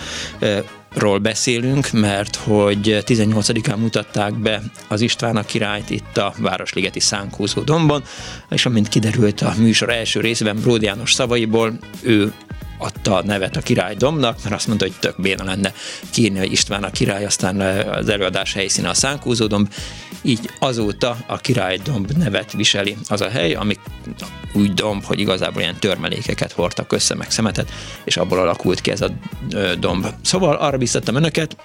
ról 0.94 1.18
beszélünk, 1.18 1.90
mert 1.90 2.36
hogy 2.36 3.02
18-án 3.06 3.76
mutatták 3.76 4.34
be 4.34 4.62
az 4.88 5.00
István 5.00 5.36
a 5.36 5.42
királyt 5.42 5.90
itt 5.90 6.16
a 6.16 6.34
Városligeti 6.38 7.00
Szánkózó 7.00 7.60
dombon, 7.60 8.02
és 8.50 8.66
amint 8.66 8.88
kiderült 8.88 9.40
a 9.40 9.54
műsor 9.56 9.90
első 9.90 10.20
részben 10.20 10.56
Bródi 10.56 10.84
János 10.84 11.12
szavaiból, 11.12 11.78
ő 12.02 12.32
adta 12.78 13.16
a 13.16 13.22
nevet 13.22 13.56
a 13.56 13.60
királydomnak, 13.60 14.42
mert 14.42 14.54
azt 14.54 14.66
mondta, 14.66 14.84
hogy 14.84 14.94
tök 14.98 15.20
béna 15.20 15.44
lenne 15.44 15.72
kírni, 16.10 16.38
hogy 16.38 16.52
István 16.52 16.82
a 16.82 16.90
király, 16.90 17.24
aztán 17.24 17.60
az 17.88 18.08
előadás 18.08 18.52
helyszíne 18.52 18.88
a 18.88 18.94
Szánkózódomb, 18.94 19.72
így 20.22 20.50
azóta 20.58 21.16
a 21.26 21.36
királydomb 21.36 22.10
nevet 22.10 22.52
viseli 22.52 22.96
az 23.08 23.20
a 23.20 23.28
hely, 23.28 23.54
ami 23.54 23.76
úgy 24.52 24.74
domb, 24.74 25.04
hogy 25.04 25.20
igazából 25.20 25.62
ilyen 25.62 25.76
törmelékeket 25.78 26.52
hordtak 26.52 26.92
össze, 26.92 27.14
meg 27.14 27.30
szemetet, 27.30 27.72
és 28.04 28.16
abból 28.16 28.38
alakult 28.38 28.80
ki 28.80 28.90
ez 28.90 29.00
a 29.00 29.10
domb. 29.78 30.06
Szóval 30.22 30.54
arra 30.54 30.76
biztattam 30.82 31.16
önöket, 31.16 31.56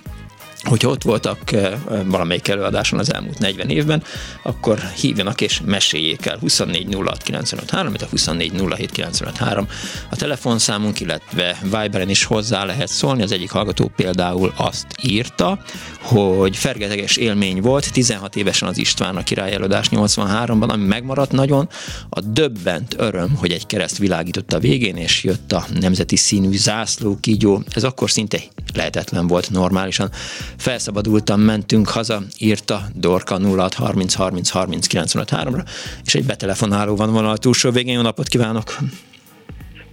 hogyha 0.67 0.89
ott 0.89 1.03
voltak 1.03 1.51
eh, 1.51 1.71
valamelyik 2.05 2.47
előadáson 2.47 2.99
az 2.99 3.13
elmúlt 3.13 3.39
40 3.39 3.69
évben, 3.69 4.03
akkor 4.43 4.79
hívjanak 4.79 5.41
és 5.41 5.61
meséljék 5.65 6.25
el 6.25 6.37
24 6.37 6.95
06 6.95 7.23
953, 7.23 7.93
a 7.99 8.05
24 8.09 8.51
07 8.51 8.91
953 8.91 9.67
a 10.09 10.15
telefonszámunk, 10.15 10.99
illetve 10.99 11.57
Viberen 11.63 12.09
is 12.09 12.23
hozzá 12.23 12.65
lehet 12.65 12.87
szólni. 12.87 13.23
Az 13.23 13.31
egyik 13.31 13.51
hallgató 13.51 13.91
például 13.95 14.53
azt 14.55 14.85
írta, 15.01 15.59
hogy 16.01 16.57
fergeteges 16.57 17.17
élmény 17.17 17.61
volt, 17.61 17.91
16 17.91 18.35
évesen 18.35 18.67
az 18.67 18.77
István 18.77 19.15
a 19.15 19.23
király 19.23 19.53
előadás 19.53 19.87
83-ban, 19.91 20.69
ami 20.69 20.85
megmaradt 20.85 21.31
nagyon, 21.31 21.69
a 22.09 22.21
döbbent 22.21 22.95
öröm, 22.97 23.35
hogy 23.35 23.51
egy 23.51 23.65
kereszt 23.65 23.97
világított 23.97 24.53
a 24.53 24.59
végén, 24.59 24.95
és 24.95 25.23
jött 25.23 25.51
a 25.51 25.65
nemzeti 25.79 26.15
színű 26.15 26.57
zászló 26.57 27.17
kígyó. 27.21 27.63
Ez 27.69 27.83
akkor 27.83 28.09
szinte 28.11 28.37
lehetetlen 28.73 29.27
volt 29.27 29.49
normálisan. 29.49 30.11
Felszabadultan 30.57 31.39
mentünk 31.39 31.89
haza, 31.89 32.19
írta 32.39 32.79
Dorka 32.95 33.39
06 33.39 33.73
30 33.73 34.13
30 34.13 34.49
30 34.49 35.13
ra 35.13 35.63
és 36.05 36.15
egy 36.15 36.25
betelefonáló 36.25 36.95
van 36.95 37.11
vonal 37.13 37.31
a 37.31 37.37
túlsó 37.37 37.71
végén. 37.71 37.95
Jó 37.95 38.01
napot 38.01 38.27
kívánok! 38.27 38.63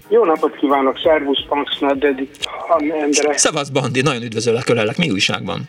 Jó 0.08 0.24
napot 0.24 0.56
kívánok, 0.56 0.98
szervusz, 0.98 1.44
Punksnad, 1.48 2.04
emberek. 2.78 3.38
Szevasz, 3.38 3.68
Bandi, 3.68 4.00
nagyon 4.00 4.22
üdvözöllek, 4.22 4.68
ölellek. 4.68 4.96
Mi 4.96 5.10
újságban? 5.10 5.62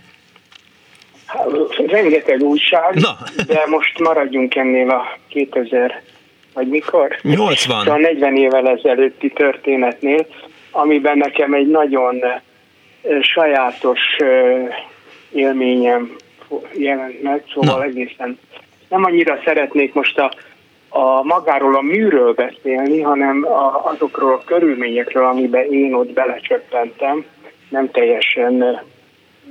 Hát, 1.25 1.47
rengeteg 1.87 2.41
újság, 2.41 2.95
Na. 2.95 3.17
de 3.47 3.65
most 3.69 3.99
maradjunk 3.99 4.55
ennél 4.55 4.89
a 4.89 5.17
2000, 5.27 6.01
vagy 6.53 6.67
mikor? 6.67 7.19
80. 7.21 7.87
A 7.87 7.97
40 7.97 8.35
évvel 8.35 8.67
ezelőtti 8.67 9.29
történetnél, 9.29 10.27
amiben 10.71 11.17
nekem 11.17 11.53
egy 11.53 11.67
nagyon 11.67 12.15
sajátos 13.21 13.99
élményem 15.31 16.15
jelent 16.73 17.21
meg, 17.21 17.43
szóval 17.53 17.77
Na. 17.77 17.83
egészen 17.83 18.39
nem 18.89 19.03
annyira 19.03 19.39
szeretnék 19.45 19.93
most 19.93 20.19
a, 20.19 20.31
a 20.89 21.23
magáról 21.23 21.75
a 21.75 21.81
műről 21.81 22.33
beszélni, 22.33 23.01
hanem 23.01 23.45
a, 23.45 23.85
azokról 23.85 24.33
a 24.33 24.43
körülményekről, 24.45 25.25
amiben 25.25 25.71
én 25.71 25.93
ott 25.93 26.11
belecsöppentem, 26.11 27.25
nem 27.69 27.91
teljesen 27.91 28.83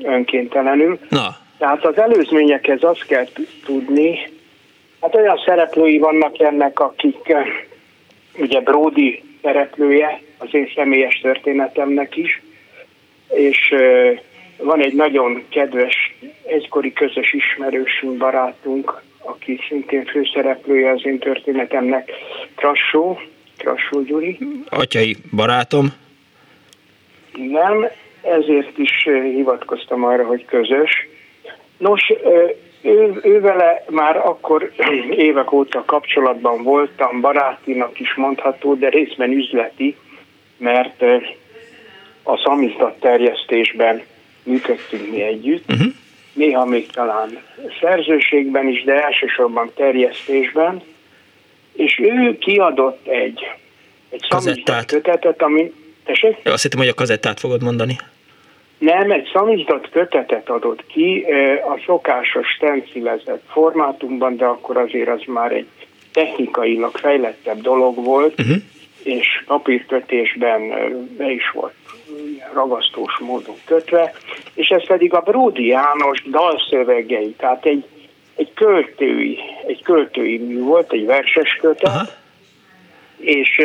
önkéntelenül. 0.02 0.98
Na. 1.09 1.36
Tehát 1.59 1.84
az 1.84 1.98
előzményekhez 1.98 2.82
azt 2.82 3.07
kell 3.07 3.26
tudni, 3.64 4.18
hát 5.00 5.14
olyan 5.14 5.42
szereplői 5.46 5.98
vannak 5.98 6.40
ennek, 6.40 6.80
akik 6.80 7.34
ugye 8.36 8.61
Brody 8.61 9.22
szereplője, 9.42 10.20
az 10.38 10.48
én 10.50 10.70
személyes 10.74 11.20
történetemnek 11.20 12.16
is, 12.16 12.42
és 13.35 13.74
van 14.57 14.82
egy 14.82 14.95
nagyon 14.95 15.45
kedves, 15.49 16.14
egykori 16.47 16.93
közös 16.93 17.32
ismerősünk, 17.32 18.16
barátunk, 18.16 19.03
aki 19.18 19.61
szintén 19.68 20.05
főszereplője 20.05 20.91
az 20.91 21.07
én 21.07 21.18
történetemnek, 21.18 22.11
Krassó, 22.55 23.18
Krassó 23.57 24.03
Gyuri. 24.03 24.39
Atyai 24.68 25.16
barátom. 25.37 25.87
Nem, 27.37 27.89
ezért 28.22 28.78
is 28.78 29.09
hivatkoztam 29.22 30.05
arra, 30.05 30.26
hogy 30.26 30.45
közös. 30.45 31.07
Nos, 31.78 32.12
ő, 32.82 33.20
ő 33.22 33.41
vele 33.41 33.85
már 33.91 34.16
akkor 34.16 34.72
évek 35.28 35.53
óta 35.53 35.85
kapcsolatban 35.85 36.62
voltam, 36.62 37.20
barátinak 37.20 38.01
is 38.01 38.14
mondható, 38.14 38.74
de 38.74 38.89
részben 38.89 39.30
üzleti, 39.32 39.97
mert 40.57 41.05
a 42.25 42.37
szamizdat 42.45 43.01
terjesztésben 43.01 44.03
működtünk 44.43 45.11
mi 45.11 45.22
együtt, 45.22 45.70
uh-huh. 45.70 45.93
néha 46.33 46.64
még 46.64 46.91
talán 46.91 47.39
szerzőségben 47.81 48.68
is, 48.68 48.85
de 48.85 49.05
elsősorban 49.05 49.70
terjesztésben, 49.75 50.83
és 51.72 51.99
ő 51.99 52.39
kiadott 52.39 53.07
egy, 53.07 53.41
egy 54.09 54.25
szamizdat 54.29 54.85
kötetet, 54.85 55.43
ami... 55.43 55.72
Tessék? 56.05 56.37
Azt 56.45 56.62
hittem, 56.62 56.79
hogy 56.79 56.89
a 56.89 56.95
kazettát 56.95 57.41
fogod 57.41 57.62
mondani. 57.62 57.97
Nem, 58.79 59.11
egy 59.11 59.29
szamizdat 59.33 59.89
kötetet 59.91 60.49
adott 60.49 60.87
ki 60.87 61.25
a 61.68 61.81
szokásos 61.87 62.49
stencilezett 62.49 63.43
formátumban, 63.51 64.37
de 64.37 64.45
akkor 64.45 64.77
azért 64.77 65.09
az 65.09 65.22
már 65.27 65.53
egy 65.53 65.66
technikailag 66.12 66.97
fejlettebb 66.97 67.61
dolog 67.61 68.05
volt, 68.05 68.41
uh-huh. 68.41 68.57
és 69.03 69.43
papírkötésben 69.47 70.68
be 71.16 71.31
is 71.31 71.51
volt 71.51 71.75
ragasztós 72.53 73.19
módon 73.19 73.57
kötve, 73.65 74.12
és 74.55 74.69
ez 74.69 74.87
pedig 74.87 75.15
a 75.15 75.21
Bródi 75.21 75.67
János 75.67 76.23
dalszövegei, 76.31 77.35
tehát 77.39 77.65
egy, 77.65 77.85
egy 78.37 78.53
költői, 78.55 79.39
egy 79.67 79.83
költői 79.83 80.39
mű 80.39 80.61
volt, 80.61 80.93
egy 80.93 81.07
verses 81.07 81.59
kötet, 81.61 81.91
Aha. 81.91 82.05
és 83.17 83.62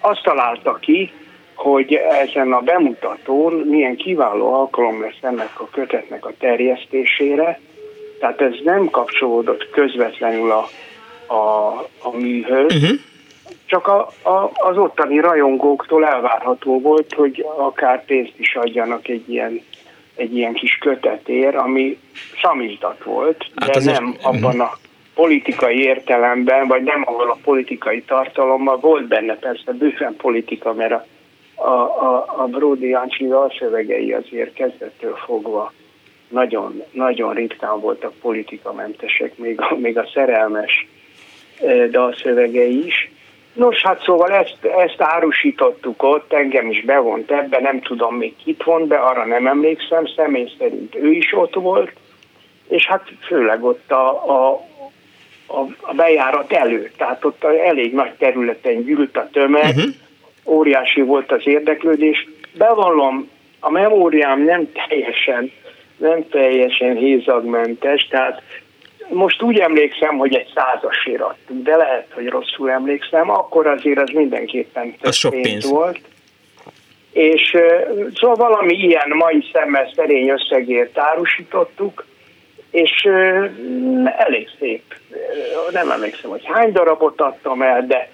azt 0.00 0.22
találta 0.22 0.74
ki, 0.74 1.12
hogy 1.54 1.94
ezen 1.94 2.52
a 2.52 2.60
bemutatón 2.60 3.52
milyen 3.52 3.96
kiváló 3.96 4.54
alkalom 4.54 5.00
lesz 5.00 5.18
ennek 5.20 5.60
a 5.60 5.68
kötetnek 5.68 6.26
a 6.26 6.32
terjesztésére, 6.38 7.60
tehát 8.20 8.40
ez 8.40 8.54
nem 8.64 8.90
kapcsolódott 8.90 9.70
közvetlenül 9.70 10.50
a, 10.50 10.68
a, 11.34 11.68
a 12.02 12.16
műhöz, 12.16 12.74
uh-huh 12.74 12.98
csak 13.66 13.86
a, 13.86 14.08
a, 14.22 14.50
az 14.54 14.76
ottani 14.76 15.18
rajongóktól 15.18 16.06
elvárható 16.06 16.80
volt, 16.80 17.12
hogy 17.12 17.46
akár 17.56 18.04
pénzt 18.04 18.34
is 18.36 18.54
adjanak 18.54 19.08
egy 19.08 19.30
ilyen, 19.30 19.60
egy 20.14 20.36
ilyen 20.36 20.54
kis 20.54 20.78
kötetér, 20.78 21.56
ami 21.56 21.98
samizdat 22.34 23.04
volt, 23.04 23.44
hát 23.54 23.84
de 23.84 23.92
nem 23.92 24.04
azért... 24.04 24.24
abban 24.24 24.60
a 24.60 24.70
politikai 25.14 25.82
értelemben, 25.82 26.66
vagy 26.66 26.82
nem 26.82 27.02
ahol 27.06 27.30
a 27.30 27.38
politikai 27.44 28.02
tartalommal, 28.02 28.76
volt 28.76 29.06
benne 29.06 29.34
persze 29.34 29.72
bőven 29.72 30.16
politika, 30.16 30.72
mert 30.72 30.92
a, 30.92 31.04
a, 31.54 31.70
a, 32.02 32.42
a 32.42 32.46
Brody 32.46 32.88
Jancsi 32.88 33.26
dalszövegei 33.26 34.12
azért 34.12 34.52
kezdettől 34.52 35.14
fogva 35.14 35.72
nagyon, 36.28 36.82
nagyon 36.90 37.34
ritkán 37.34 37.80
voltak 37.80 38.12
politikamentesek, 38.20 39.38
még 39.38 39.60
még 39.76 39.98
a 39.98 40.08
szerelmes 40.14 40.86
dalszövegei 41.90 42.86
is. 42.86 43.10
Nos, 43.56 43.82
hát 43.82 44.02
szóval 44.02 44.30
ezt, 44.30 44.64
ezt 44.64 45.00
árusítottuk 45.00 46.02
ott, 46.02 46.32
engem 46.32 46.70
is 46.70 46.84
bevont 46.84 47.30
ebbe, 47.30 47.60
nem 47.60 47.80
tudom 47.80 48.14
még 48.14 48.34
kit 48.44 48.62
vont 48.62 48.86
be, 48.86 48.96
arra 48.96 49.24
nem 49.24 49.46
emlékszem, 49.46 50.06
személy 50.16 50.52
szerint 50.58 50.94
ő 50.94 51.12
is 51.12 51.32
ott 51.32 51.54
volt, 51.54 51.92
és 52.68 52.86
hát 52.86 53.02
főleg 53.26 53.64
ott 53.64 53.90
a, 53.90 54.30
a, 54.30 54.64
a, 55.46 55.60
a 55.80 55.94
bejárat 55.94 56.52
előtt, 56.52 56.96
tehát 56.96 57.24
ott 57.24 57.44
elég 57.44 57.94
nagy 57.94 58.12
területen 58.18 58.84
gyűlt 58.84 59.16
a 59.16 59.28
tömeg, 59.32 59.76
uh-huh. 59.76 59.94
óriási 60.44 61.00
volt 61.00 61.32
az 61.32 61.46
érdeklődés. 61.46 62.28
Bevallom, 62.58 63.30
a 63.60 63.70
memóriám 63.70 64.44
nem 64.44 64.72
teljesen, 64.72 65.52
nem 65.96 66.28
teljesen 66.28 66.96
hézagmentes, 66.96 68.06
tehát 68.10 68.42
most 69.08 69.42
úgy 69.42 69.58
emlékszem, 69.58 70.16
hogy 70.16 70.34
egy 70.34 70.52
százasért 70.54 71.20
adtuk, 71.20 71.62
de 71.62 71.76
lehet, 71.76 72.06
hogy 72.14 72.28
rosszul 72.28 72.70
emlékszem, 72.70 73.30
akkor 73.30 73.66
azért 73.66 73.98
az 73.98 74.10
mindenképpen 74.14 74.96
több 75.00 75.12
sok 75.12 75.30
pénz, 75.30 75.46
pénz 75.46 75.70
volt. 75.70 76.00
És 77.12 77.56
szóval 78.14 78.36
valami 78.36 78.74
ilyen 78.74 79.08
mai 79.08 79.44
szemmel 79.52 79.90
szerény 79.94 80.28
összegért 80.28 80.98
árusítottuk, 80.98 82.04
és 82.70 83.08
elég 84.16 84.48
szép. 84.58 84.82
Nem 85.70 85.90
emlékszem, 85.90 86.30
hogy 86.30 86.44
hány 86.44 86.72
darabot 86.72 87.20
adtam 87.20 87.62
el, 87.62 87.86
de 87.86 88.10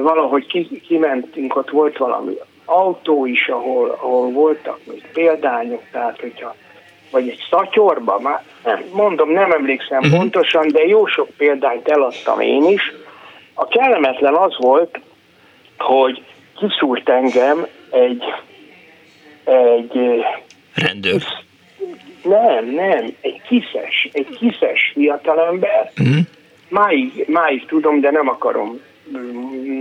valahogy 0.00 0.68
kimentünk, 0.86 1.56
ott 1.56 1.70
volt 1.70 1.96
valami 1.96 2.34
autó 2.64 3.26
is, 3.26 3.48
ahol, 3.48 3.90
ahol 3.90 4.30
voltak 4.30 4.78
még 4.84 5.02
példányok, 5.12 5.82
tehát 5.92 6.20
hogyha 6.20 6.54
vagy 7.10 7.28
egy 7.28 7.46
szatyorba, 7.50 8.18
már 8.18 8.42
mondom, 8.92 9.30
nem 9.30 9.52
emlékszem 9.52 9.98
uh-huh. 9.98 10.18
pontosan, 10.18 10.68
de 10.68 10.86
jó 10.86 11.06
sok 11.06 11.28
példányt 11.36 11.88
eladtam 11.88 12.40
én 12.40 12.64
is. 12.64 12.92
A 13.54 13.66
kellemetlen 13.66 14.34
az 14.34 14.56
volt, 14.58 15.00
hogy 15.78 16.22
kiszúrt 16.56 17.08
engem 17.08 17.66
egy, 17.90 18.24
egy 19.44 20.24
rendőr. 20.74 21.22
Nem, 22.22 22.64
nem, 22.70 23.14
egy 23.20 23.42
kiszes, 23.48 24.08
egy 24.12 24.36
kiszes 24.38 24.90
fiatalember. 24.94 25.92
Uh-huh. 26.00 26.16
Máig, 26.68 27.24
máig 27.28 27.66
tudom, 27.66 28.00
de 28.00 28.10
nem 28.10 28.28
akarom 28.28 28.80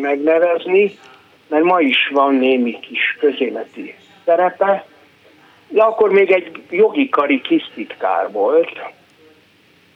megnevezni, 0.02 0.98
mert 1.48 1.64
ma 1.64 1.80
is 1.80 2.10
van 2.14 2.36
némi 2.36 2.80
kis 2.80 3.18
közéleti 3.20 3.96
szerepe, 4.26 4.86
de 5.68 5.82
akkor 5.82 6.10
még 6.10 6.32
egy 6.32 6.52
jogi 6.70 7.10
kari 7.10 7.42
kisztitkár 7.42 8.32
volt. 8.32 8.72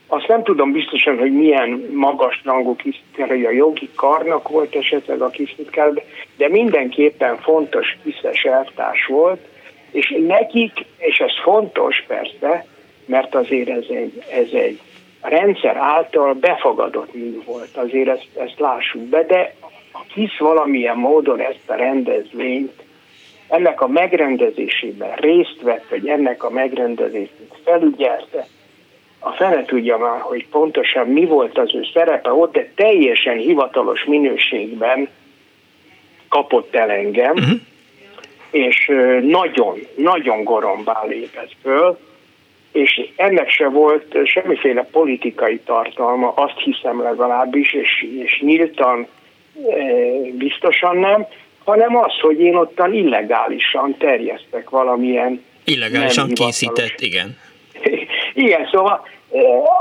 Azt 0.07 0.27
nem 0.27 0.43
tudom 0.43 0.71
biztosan, 0.71 1.17
hogy 1.17 1.33
milyen 1.33 1.89
magas 1.93 2.41
rangú 2.43 2.75
kisztitkár, 2.75 3.27
hogy 3.27 3.45
a 3.45 3.51
jogi 3.51 3.89
karnak 3.95 4.49
volt 4.49 4.75
esetleg 4.75 5.21
a 5.21 5.29
kisztitkár, 5.29 5.91
de 6.37 6.49
mindenképpen 6.49 7.37
fontos 7.37 7.97
kiszes 8.03 8.43
eltárs 8.43 9.05
volt, 9.05 9.39
és 9.91 10.15
nekik, 10.27 10.85
és 10.97 11.17
ez 11.17 11.31
fontos 11.43 12.03
persze, 12.07 12.65
mert 13.05 13.35
azért 13.35 13.69
ez 13.69 13.85
egy, 13.89 14.23
ez 14.31 14.47
egy 14.51 14.79
rendszer 15.21 15.75
által 15.77 16.33
befogadott 16.33 17.13
mű 17.13 17.41
volt, 17.45 17.77
azért 17.77 18.07
ezt, 18.07 18.27
ezt 18.35 18.59
lássuk 18.59 19.01
be, 19.01 19.23
de 19.23 19.53
a 19.91 20.03
KISZ 20.13 20.37
valamilyen 20.37 20.97
módon 20.97 21.39
ezt 21.39 21.69
a 21.69 21.73
rendezvényt 21.73 22.71
ennek 23.51 23.81
a 23.81 23.87
megrendezésében 23.87 25.15
részt 25.15 25.61
vett, 25.61 25.85
vagy 25.89 26.07
ennek 26.07 26.43
a 26.43 26.49
megrendezését 26.49 27.53
felügyelte, 27.63 28.47
a 29.19 29.31
fene 29.31 29.65
tudja 29.65 29.97
már, 29.97 30.19
hogy 30.19 30.47
pontosan 30.47 31.07
mi 31.07 31.25
volt 31.25 31.57
az 31.57 31.75
ő 31.75 31.85
szerepe 31.93 32.31
ott, 32.31 32.53
de 32.53 32.71
teljesen 32.75 33.37
hivatalos 33.37 34.03
minőségben 34.05 35.09
kapott 36.29 36.75
el 36.75 36.89
engem, 36.89 37.31
uh-huh. 37.31 37.59
és 38.51 38.91
nagyon, 39.21 39.79
nagyon 39.95 40.43
gorombá 40.43 41.03
lépett 41.07 41.51
föl, 41.61 41.97
és 42.71 43.09
ennek 43.15 43.49
se 43.49 43.67
volt 43.67 44.17
semmiféle 44.25 44.87
politikai 44.91 45.59
tartalma, 45.59 46.33
azt 46.35 46.59
hiszem 46.59 47.01
legalábbis, 47.01 47.73
és, 47.73 48.07
és 48.23 48.41
nyíltan 48.41 49.07
biztosan 50.31 50.97
nem, 50.97 51.25
hanem 51.63 51.95
az, 51.95 52.19
hogy 52.21 52.39
én 52.39 52.55
ottan 52.55 52.93
illegálisan 52.93 53.95
terjesztek 53.97 54.69
valamilyen... 54.69 55.43
Illegálisan 55.63 56.29
készített, 56.29 56.99
igen. 56.99 57.37
igen, 58.33 58.67
szóval 58.71 59.07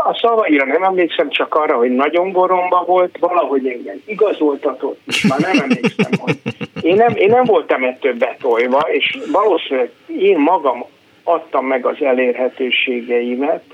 a 0.05 0.19
szavaira 0.21 0.65
nem 0.65 0.83
emlékszem, 0.83 1.31
csak 1.31 1.55
arra, 1.55 1.77
hogy 1.77 1.91
nagyon 1.91 2.33
goromba 2.33 2.85
volt, 2.87 3.17
valahogy 3.21 3.67
engem 3.67 4.03
igazoltatott, 4.07 5.01
és 5.07 5.23
már 5.23 5.39
nem 5.39 5.59
emlékszem, 5.61 6.13
hogy 6.21 6.37
én 6.83 6.95
nem, 6.95 7.17
én 7.17 7.29
nem 7.29 7.45
voltam 7.45 7.85
ettől 7.85 8.15
betolva, 8.15 8.79
és 8.79 9.19
valószínűleg 9.33 9.91
én 10.19 10.39
magam 10.39 10.85
adtam 11.23 11.67
meg 11.67 11.87
az 11.87 12.03
elérhetőségeimet, 12.03 13.65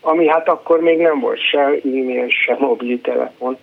ami 0.00 0.28
hát 0.28 0.48
akkor 0.48 0.80
még 0.80 0.98
nem 0.98 1.20
volt 1.20 1.40
se 1.50 1.58
e-mail, 1.58 2.28
se 2.28 2.56
mobiltelefon, 2.58 3.58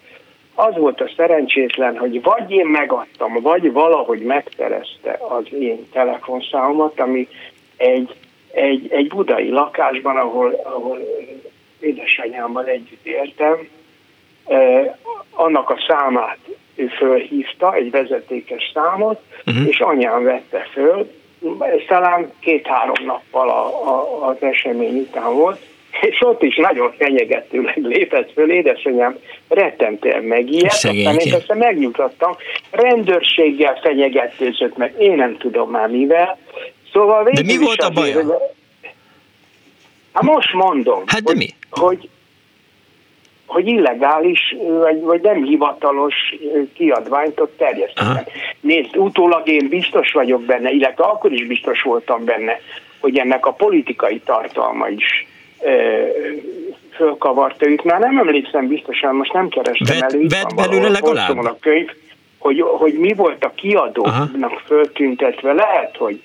az 0.60 0.76
volt 0.76 1.01
a 1.01 1.12
szerencsétlen, 1.16 1.97
hogy 1.97 2.22
vagy 2.22 2.51
én 2.51 2.66
megadtam, 2.66 3.34
vagy 3.41 3.72
valahogy 3.72 4.22
megterezte 4.22 5.20
az 5.30 5.53
én 5.53 5.89
telefonszámomat, 5.91 6.99
ami 6.99 7.28
egy, 7.78 8.16
egy, 8.51 8.91
egy 8.91 9.07
budai 9.07 9.49
lakásban, 9.49 10.18
ahol, 10.18 10.62
ahol 10.64 10.99
édesanyámmal 11.80 12.66
együtt 12.66 13.05
éltem, 13.05 13.68
eh, 14.45 14.95
annak 15.32 15.70
a 15.70 15.78
számát 15.88 16.38
ő 16.76 16.88
fölhívta, 16.88 17.74
egy 17.74 17.91
vezetékes 17.91 18.72
számot, 18.74 19.20
uh-huh. 19.45 19.68
és 19.68 19.80
anyám 19.80 20.24
vette 20.24 20.68
föl, 20.72 21.12
talán 21.88 22.32
két-három 22.39 23.05
nappal 23.05 23.49
a, 23.49 23.89
a, 23.89 24.28
az 24.28 24.38
esemény 24.39 24.97
után 24.97 25.34
volt, 25.34 25.60
és 26.02 26.22
ott 26.22 26.43
is 26.43 26.56
nagyon 26.56 26.93
fenyegetőleg 26.97 27.78
lépett 27.78 28.32
föl, 28.32 28.52
édesanyám 28.52 29.18
rettentően 29.47 30.24
megijedt, 30.24 30.74
aztán 30.74 30.95
én 30.95 31.32
persze 31.32 31.56
megnyugtattam, 31.56 32.36
rendőrséggel 32.72 33.80
fenyegetőzött 33.82 34.78
meg, 34.78 34.93
én 35.00 35.16
nem 35.16 35.38
tudom 35.38 35.70
már 35.70 35.89
mivel, 35.89 36.38
szóval 36.93 37.24
De 37.24 37.41
mi 37.45 37.58
volt 37.58 37.82
a 37.82 37.89
baj? 37.89 38.12
Hát 40.14 40.24
most 40.24 40.54
mondom, 40.54 41.04
hát 41.06 41.24
de 41.24 41.32
hogy, 41.32 41.38
mi? 41.38 41.47
hogy 41.70 42.10
hogy 43.45 43.68
illegális, 43.68 44.56
vagy, 44.80 45.02
vagy 45.02 45.22
nem 45.22 45.43
hivatalos 45.43 46.16
kiadványt 46.74 47.39
ott 47.39 47.58
terjesztettem. 47.58 48.24
Nézd, 48.62 48.97
utólag 48.97 49.47
én 49.47 49.68
biztos 49.70 50.12
vagyok 50.12 50.41
benne, 50.41 50.70
illetve 50.70 51.04
akkor 51.04 51.32
is 51.32 51.47
biztos 51.47 51.82
voltam 51.82 52.26
benne, 52.26 52.60
hogy 53.00 53.18
ennek 53.18 53.45
a 53.45 53.52
politikai 53.52 54.20
tartalma 54.20 54.88
is 54.88 55.28
fölkavarta 56.95 57.68
őt. 57.68 57.84
Már 57.84 57.99
nem 57.99 58.18
emlékszem 58.18 58.68
biztosan, 58.68 59.16
most 59.16 59.34
nem 59.34 59.49
kerestem 59.49 59.99
Vett, 59.99 60.12
elő. 60.12 60.28
Vett 60.28 60.55
belőle 60.55 60.89
legalább? 60.89 61.38
A 61.38 61.57
könyv, 61.60 61.89
hogy, 62.38 62.62
hogy 62.62 62.93
mi 62.93 63.14
volt 63.14 63.43
a 63.43 63.51
kiadónak 63.55 64.51
Aha. 64.51 64.62
föltüntetve. 64.66 65.53
Lehet, 65.53 65.97
hogy 65.97 66.22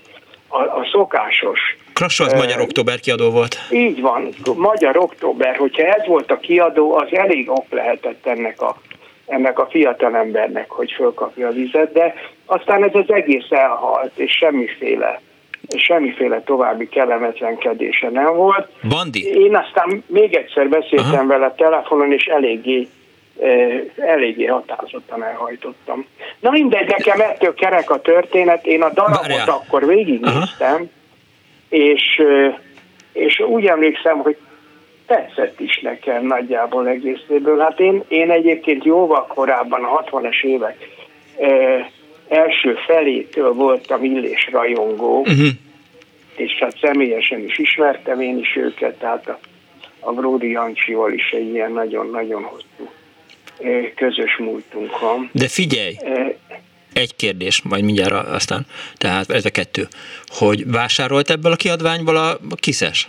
a, 0.48 0.58
a 0.58 0.88
szokásos 0.92 1.60
Krassa 1.92 2.24
az 2.24 2.32
uh, 2.32 2.38
Magyar 2.38 2.60
Október 2.60 3.00
kiadó 3.00 3.30
volt. 3.30 3.56
Így 3.70 4.00
van, 4.00 4.28
Magyar 4.56 4.96
Október, 4.96 5.56
hogyha 5.56 5.82
ez 5.82 6.06
volt 6.06 6.30
a 6.30 6.36
kiadó, 6.36 6.94
az 6.96 7.08
elég 7.10 7.50
ok 7.50 7.66
lehetett 7.70 8.26
ennek 8.26 8.62
a, 8.62 8.76
ennek 9.26 9.58
a 9.58 9.66
fiatalembernek, 9.70 10.70
hogy 10.70 10.92
fölkapja 10.92 11.48
a 11.48 11.52
vizet, 11.52 11.92
de 11.92 12.14
aztán 12.46 12.84
ez 12.84 12.94
az 12.94 13.12
egész 13.12 13.50
elhalt, 13.50 14.18
és 14.18 14.32
semmiféle 14.32 15.20
semmiféle 15.76 16.42
további 16.42 16.88
kellemetlenkedése 16.88 18.10
nem 18.10 18.34
volt. 18.36 18.68
Bandi? 18.88 19.26
Én 19.26 19.56
aztán 19.56 20.04
még 20.06 20.34
egyszer 20.34 20.68
beszéltem 20.68 21.12
Aha. 21.12 21.26
vele 21.26 21.54
telefonon, 21.56 22.12
és 22.12 22.24
eléggé 22.24 22.88
eléggé 23.96 24.44
határozottan 24.44 25.24
elhajtottam. 25.24 26.06
Na 26.40 26.50
mindegy, 26.50 26.88
nekem 26.88 27.20
ettől 27.20 27.54
kerek 27.54 27.90
a 27.90 28.00
történet, 28.00 28.66
én 28.66 28.82
a 28.82 28.90
darabot 28.92 29.26
Várjál. 29.26 29.48
akkor 29.48 29.86
végignéztem, 29.86 30.90
és, 31.68 32.22
és 33.12 33.40
úgy 33.40 33.66
emlékszem, 33.66 34.18
hogy 34.18 34.36
tetszett 35.06 35.60
is 35.60 35.80
nekem 35.80 36.26
nagyjából 36.26 36.88
egészéből. 36.88 37.58
Hát 37.58 37.80
én, 37.80 38.02
én 38.08 38.30
egyébként 38.30 38.84
jóval 38.84 39.26
korábban, 39.26 39.84
a 39.84 40.02
60-es 40.02 40.42
évek 40.42 40.76
első 42.28 42.74
felétől 42.86 43.52
voltam 43.52 44.04
illés 44.04 44.48
rajongó, 44.52 45.20
uh-huh. 45.20 45.48
és 46.36 46.52
hát 46.60 46.78
személyesen 46.80 47.44
is 47.44 47.58
ismertem 47.58 48.20
én 48.20 48.38
is 48.38 48.56
őket, 48.56 48.98
tehát 48.98 49.28
a, 49.28 49.38
a 50.00 50.12
Bródi 50.12 50.50
Jancsival 50.50 51.12
is 51.12 51.30
egy 51.30 51.48
ilyen 51.48 51.72
nagyon-nagyon 51.72 52.42
hosszú 52.42 52.90
közös 53.94 54.36
múltunk 54.38 55.00
van. 55.00 55.30
De 55.32 55.48
figyelj, 55.48 55.94
egy 56.92 57.16
kérdés, 57.16 57.62
majd 57.62 57.84
mindjárt 57.84 58.28
aztán, 58.28 58.66
tehát 58.96 59.30
ez 59.30 59.44
a 59.44 59.50
kettő, 59.50 59.88
hogy 60.26 60.70
vásárolt 60.70 61.30
ebből 61.30 61.52
a 61.52 61.56
kiadványból 61.56 62.16
a 62.16 62.38
kiszes? 62.56 63.08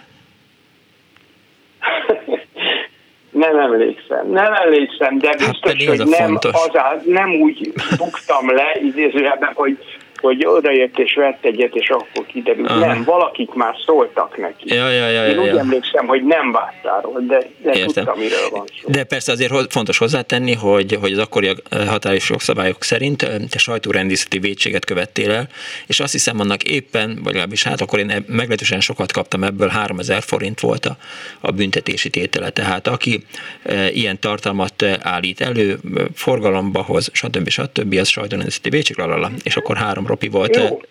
Nem 3.36 3.60
emlékszem. 3.60 4.28
Nem 4.28 4.54
emlékszem, 4.54 5.18
de 5.18 5.28
hát 5.28 5.38
biztos, 5.38 5.86
hát 5.86 5.98
hogy 5.98 6.08
nem, 6.08 6.38
azá, 6.52 6.98
nem 7.06 7.30
úgy 7.42 7.74
buktam 7.98 8.50
le 8.56 8.80
idézőjelben, 8.82 9.52
hogy 9.54 9.78
hogy 10.26 10.46
odajött 10.46 11.00
és 11.00 11.14
vett 11.14 11.46
egyet, 11.46 11.76
és 11.76 11.90
akkor 11.90 12.26
kiderült. 12.26 12.70
Aha. 12.70 12.80
Nem, 12.80 13.04
valakik 13.04 13.54
már 13.54 13.76
szóltak 13.86 14.38
neki. 14.38 14.74
Ja, 14.74 14.90
ja, 14.90 15.08
ja, 15.08 15.28
Én 15.28 15.36
ja, 15.36 15.42
úgy 15.42 15.48
ja. 15.48 15.60
emlékszem, 15.60 16.08
hogy 16.08 16.24
nem 16.24 16.52
vásárol, 16.52 17.24
de, 17.28 17.38
de 17.64 17.72
Értem. 17.72 17.86
tudtam, 17.86 18.20
miről 18.20 18.50
van 18.52 18.66
szó. 18.82 18.90
De 18.92 19.04
persze 19.04 19.32
azért 19.32 19.54
fontos 19.70 19.98
hozzátenni, 19.98 20.54
hogy, 20.54 20.98
hogy 21.02 21.12
az 21.12 21.18
akkori 21.18 21.52
hatályos 21.88 22.30
jogszabályok 22.30 22.84
szerint 22.84 23.18
te 23.50 23.58
sajtórendészeti 23.58 24.40
védséget 24.40 24.86
követtél 24.86 25.32
el, 25.32 25.48
és 25.88 26.00
azt 26.00 26.12
hiszem 26.12 26.40
annak 26.40 26.64
éppen, 26.64 27.10
vagy 27.16 27.26
legalábbis 27.26 27.64
hát 27.64 27.82
akkor 27.82 28.00
én 28.00 28.26
meglehetősen 28.28 28.80
sokat 28.80 29.12
kaptam 29.12 29.44
ebből, 29.44 29.68
3000 29.68 30.22
forint 30.22 30.60
volt 30.60 30.86
a, 30.86 30.98
a 31.40 31.52
büntetési 31.52 32.10
tétele. 32.10 32.50
Tehát 32.50 32.88
aki 32.88 33.24
e, 33.64 33.90
ilyen 33.92 34.20
tartalmat 34.20 34.84
állít 35.02 35.42
elő, 35.42 35.80
forgalomba 36.14 36.82
hoz, 36.82 37.10
stb. 37.14 37.50
stb. 37.50 37.96
az 38.00 38.08
sajtórendészeti 38.08 38.70
védség, 38.70 38.98
lalala, 38.98 39.32
és 39.44 39.56
akkor 39.58 39.78
három 39.78 40.06
ropi 40.16 40.28
volt 40.30 40.56
Jó. 40.56 40.82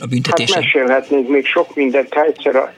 a 0.00 0.06
büntetés. 0.06 0.52
Hát 0.52 0.62
mesélhetnék 0.62 1.28
még 1.28 1.46
sok 1.46 1.74
mindent, 1.74 2.14
ha 2.14 2.24
egyszer 2.24 2.56
a, 2.56 2.72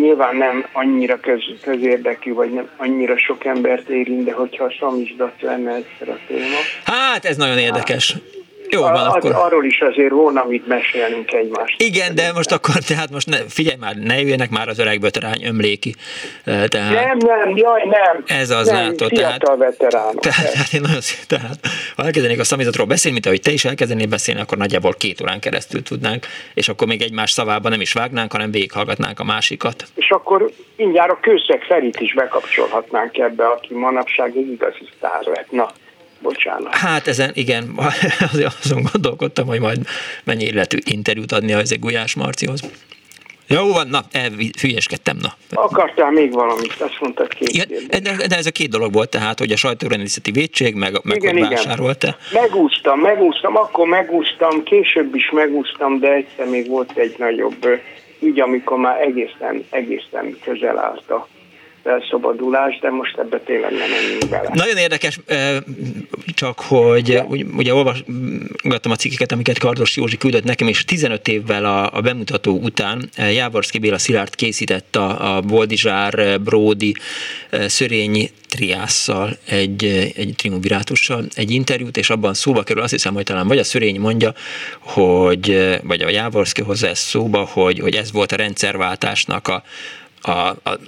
nyilván 0.00 0.36
nem 0.36 0.66
annyira 0.72 1.20
köz, 1.20 1.42
közérdekű, 1.62 2.32
vagy 2.32 2.52
nem 2.52 2.68
annyira 2.76 3.18
sok 3.18 3.44
embert 3.44 3.88
érint, 3.88 4.24
de 4.24 4.32
hogyha 4.32 4.64
a 4.64 4.70
samizdat 4.70 5.32
lenne 5.40 5.74
egyszer 5.74 6.08
a 6.08 6.18
téma. 6.26 6.56
Hát 6.84 7.24
ez 7.24 7.36
nagyon 7.36 7.58
érdekes. 7.58 8.16
Jó 8.70 8.80
van, 8.80 8.92
az, 8.92 9.14
akkor. 9.14 9.32
Arról 9.32 9.64
is 9.64 9.80
azért 9.80 10.10
volna 10.10 10.44
mit 10.44 10.66
mesélnünk 10.66 11.32
egymást. 11.32 11.82
Igen, 11.82 12.14
de 12.14 12.32
most 12.32 12.52
akkor, 12.52 12.74
tehát 12.74 13.10
most 13.10 13.26
ne, 13.26 13.36
figyelj 13.48 13.76
már, 13.80 13.96
ne 13.96 14.20
jöjjenek 14.20 14.50
már 14.50 14.68
az 14.68 14.78
öreg 14.78 15.00
böterány 15.00 15.44
ömléki. 15.44 15.94
Tehát, 16.44 16.72
nem, 16.72 17.16
nem, 17.16 17.56
jaj, 17.56 17.82
nem. 17.84 18.22
Ez 18.26 18.50
az, 18.50 18.66
nem, 18.66 18.76
látod. 18.76 19.10
Tehát, 19.10 19.56
veteránok. 19.56 20.20
Tehát, 20.20 20.52
tehát, 20.52 20.72
én 20.72 20.80
nagyon, 20.80 21.00
tehát, 21.26 21.58
ha 21.96 22.02
elkezdenék 22.04 22.40
a 22.40 22.44
szamizatról 22.44 22.86
beszélni, 22.86 23.12
mint 23.12 23.26
ahogy 23.26 23.40
te 23.40 23.50
is 23.50 23.64
elkezdenél 23.64 24.06
beszélni, 24.06 24.40
akkor 24.40 24.58
nagyjából 24.58 24.92
két 24.92 25.20
órán 25.20 25.40
keresztül 25.40 25.82
tudnánk, 25.82 26.26
és 26.54 26.68
akkor 26.68 26.86
még 26.86 27.02
egymás 27.02 27.30
szavába 27.30 27.68
nem 27.68 27.80
is 27.80 27.92
vágnánk, 27.92 28.32
hanem 28.32 28.50
végighallgatnánk 28.50 29.20
a 29.20 29.24
másikat. 29.24 29.84
És 29.94 30.10
akkor 30.10 30.50
mindjárt 30.76 31.10
a 31.10 31.18
Kőszeg 31.20 31.62
Ferit 31.62 32.00
is 32.00 32.14
bekapcsolhatnánk 32.14 33.18
ebbe, 33.18 33.46
aki 33.46 33.74
manapság 33.74 34.36
egy 34.36 34.50
igazi 34.50 34.88
sztár 34.96 35.24
lett. 35.24 35.50
Na, 35.50 35.70
Bocsánat. 36.20 36.74
Hát 36.74 37.06
ezen, 37.06 37.30
igen, 37.34 37.78
azon 38.62 38.82
gondolkodtam, 38.92 39.46
hogy 39.46 39.60
majd 39.60 39.78
mennyi 40.24 40.52
lehet 40.52 40.72
interjút 40.72 41.32
adni 41.32 41.52
az 41.52 41.72
egy 41.72 41.80
Gulyás 41.80 42.14
Marcihoz. 42.14 42.60
Jó 43.50 43.72
van, 43.72 43.88
na, 43.88 44.00
hülyeskedtem, 44.60 45.16
na. 45.20 45.32
Akartál 45.50 46.10
még 46.10 46.32
valamit, 46.32 46.74
azt 46.78 47.00
mondtad 47.00 47.28
két 47.28 47.48
igen, 47.48 47.68
de, 48.02 48.26
de, 48.26 48.36
ez 48.36 48.46
a 48.46 48.50
két 48.50 48.70
dolog 48.70 48.92
volt 48.92 49.08
tehát, 49.10 49.38
hogy 49.38 49.52
a 49.52 49.56
sajtórendészeti 49.56 50.30
védség, 50.30 50.74
meg, 50.74 51.00
meg 51.02 51.16
igen, 51.16 51.38
hogy 51.38 51.48
vásárolt-e. 51.48 52.16
Megúsztam, 52.32 53.00
megúsztam, 53.00 53.56
akkor 53.56 53.88
megúsztam, 53.88 54.62
később 54.62 55.14
is 55.14 55.30
megúsztam, 55.30 55.98
de 55.98 56.12
egyszer 56.12 56.46
még 56.46 56.68
volt 56.68 56.92
egy 56.96 57.14
nagyobb 57.18 57.66
ügy, 58.20 58.40
amikor 58.40 58.78
már 58.78 59.00
egészen, 59.00 59.64
egészen 59.70 60.38
közel 60.44 60.78
állt 60.78 61.10
a 61.10 61.28
felszabadulás, 61.82 62.78
de 62.78 62.90
most 62.90 63.18
ebbe 63.18 63.40
tényleg 63.40 63.70
nem 63.70 63.90
menjünk 63.90 64.28
bele. 64.30 64.50
Nagyon 64.54 64.76
érdekes, 64.76 65.20
csak 66.34 66.60
hogy 66.60 67.22
ugye 67.56 67.74
olvasgattam 67.74 68.92
a 68.92 68.96
cikkeket, 68.96 69.32
amiket 69.32 69.58
Kardos 69.58 69.96
Józsi 69.96 70.16
küldött 70.16 70.44
nekem, 70.44 70.68
és 70.68 70.84
15 70.84 71.28
évvel 71.28 71.64
a, 71.64 71.90
a 71.92 72.00
bemutató 72.00 72.58
után 72.62 73.08
Jávorszki 73.16 73.78
Béla 73.78 73.98
Szilárd 73.98 74.34
készített 74.34 74.96
a, 74.96 75.36
a 75.36 75.40
Boldizsár, 75.40 76.40
Bródi, 76.40 76.94
Szörényi 77.66 78.30
triásszal, 78.48 79.36
egy, 79.46 79.84
egy 80.16 80.34
triumvirátussal 80.36 81.24
egy 81.34 81.50
interjút, 81.50 81.96
és 81.96 82.10
abban 82.10 82.34
szóba 82.34 82.62
kerül, 82.62 82.82
azt 82.82 82.92
hiszem, 82.92 83.14
hogy 83.14 83.24
talán 83.24 83.48
vagy 83.48 83.58
a 83.58 83.64
Szörény 83.64 84.00
mondja, 84.00 84.32
hogy, 84.78 85.78
vagy 85.82 86.02
a 86.02 86.08
Jávorszki 86.08 86.62
hozzá 86.62 86.88
ez 86.88 86.98
szóba, 86.98 87.44
hogy, 87.52 87.78
hogy 87.78 87.94
ez 87.94 88.12
volt 88.12 88.32
a 88.32 88.36
rendszerváltásnak 88.36 89.48
a, 89.48 89.62
a, 90.20 90.30
a, 90.30 90.78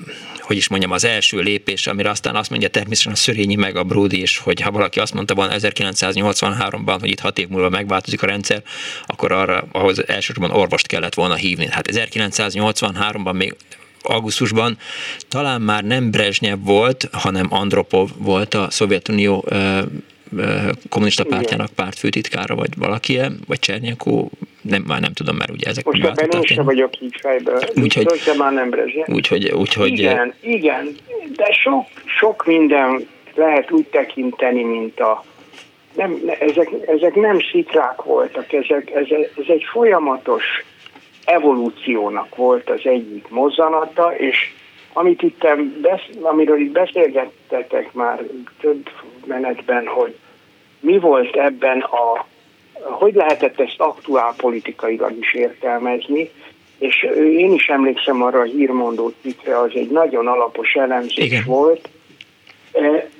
hogy 0.40 0.56
is 0.56 0.68
mondjam, 0.68 0.90
az 0.90 1.04
első 1.04 1.40
lépés, 1.40 1.86
amire 1.86 2.10
aztán 2.10 2.36
azt 2.36 2.50
mondja 2.50 2.68
természetesen 2.68 3.12
a 3.12 3.16
Szörényi 3.16 3.54
meg 3.54 3.76
a 3.76 3.84
Brody 3.84 4.20
is, 4.20 4.38
hogy 4.38 4.60
ha 4.60 4.70
valaki 4.70 5.00
azt 5.00 5.14
mondta 5.14 5.34
volna 5.34 5.54
1983-ban, 5.56 6.96
hogy 7.00 7.10
itt 7.10 7.20
hat 7.20 7.38
év 7.38 7.48
múlva 7.48 7.68
megváltozik 7.68 8.22
a 8.22 8.26
rendszer, 8.26 8.62
akkor 9.06 9.32
arra, 9.32 9.64
ahhoz 9.72 10.08
elsősorban 10.08 10.50
orvost 10.50 10.86
kellett 10.86 11.14
volna 11.14 11.34
hívni. 11.34 11.68
Hát 11.70 11.88
1983-ban 11.92 13.34
még 13.34 13.56
augusztusban 14.02 14.78
talán 15.28 15.60
már 15.60 15.84
nem 15.84 16.10
Brezsnyev 16.10 16.58
volt, 16.64 17.08
hanem 17.12 17.46
Andropov 17.50 18.10
volt 18.16 18.54
a 18.54 18.70
Szovjetunió 18.70 19.48
kommunista 20.88 21.24
pártjának 21.24 21.70
pártfőtitkára, 21.74 22.54
vagy 22.54 22.70
valaki, 22.78 23.20
vagy 23.46 23.58
Csernyekó, 23.58 24.30
nem, 24.62 24.82
már 24.86 25.00
nem 25.00 25.12
tudom, 25.12 25.36
mert 25.36 25.50
ugye 25.50 25.68
ezek 25.68 25.84
Most 25.84 26.04
ebben 26.04 26.28
én 26.30 26.42
sem 26.42 26.64
vagyok 26.64 27.00
így 27.00 27.16
fejben, 27.20 27.62
úgyhogy, 27.74 28.06
de 28.24 28.34
már 28.38 28.52
nem. 28.52 28.70
Úgyhogy, 29.06 29.50
úgyhogy, 29.50 29.92
igen, 29.92 30.34
igen, 30.40 30.96
de 31.36 31.52
sok, 31.52 31.86
sok 32.04 32.46
minden 32.46 33.06
lehet 33.34 33.70
úgy 33.70 33.86
tekinteni, 33.86 34.62
mint 34.62 35.00
a 35.00 35.24
nem, 35.96 36.20
ezek, 36.40 36.70
ezek 36.86 37.14
nem 37.14 37.40
szikrák 37.52 38.02
voltak, 38.02 38.52
ezek, 38.52 38.90
ez, 38.90 39.06
ez 39.36 39.44
egy 39.48 39.64
folyamatos 39.72 40.44
evolúciónak 41.24 42.36
volt 42.36 42.70
az 42.70 42.80
egyik 42.82 43.28
mozzanata, 43.28 44.16
és 44.16 44.52
amit 44.92 45.22
itt, 45.22 45.46
amiről 46.22 46.60
itt 46.60 46.72
beszélgettetek 46.72 47.92
már 47.92 48.22
több 48.60 48.88
menetben, 49.26 49.86
hogy 49.86 50.16
mi 50.80 50.98
volt 50.98 51.36
ebben 51.36 51.80
a, 51.80 52.26
hogy 52.80 53.14
lehetett 53.14 53.60
ezt 53.60 53.80
aktuál 53.80 54.34
politikailag 54.36 55.16
is 55.20 55.34
értelmezni, 55.34 56.30
és 56.78 57.02
én 57.16 57.52
is 57.52 57.66
emlékszem 57.66 58.22
arra 58.22 58.40
a 58.40 58.44
hírmondó 58.44 59.12
cikkre, 59.22 59.58
az 59.58 59.70
egy 59.74 59.90
nagyon 59.90 60.26
alapos 60.26 60.74
elemzés 60.74 61.24
Igen. 61.24 61.44
volt. 61.46 61.88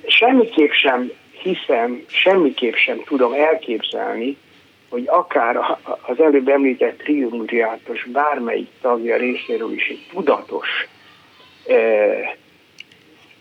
Semmiképp 0.07 0.71
sem 0.71 1.11
hiszem, 1.43 2.05
semmiképp 2.07 2.75
sem 2.75 3.03
tudom 3.05 3.33
elképzelni, 3.33 4.37
hogy 4.89 5.05
akár 5.07 5.57
az 6.07 6.21
előbb 6.21 6.49
említett 6.49 6.99
triumvirátus 6.99 8.05
bármelyik 8.05 8.69
tagja 8.81 9.17
részéről 9.17 9.73
is 9.73 9.89
egy 9.89 10.07
tudatos, 10.13 10.69
eh, 11.67 12.33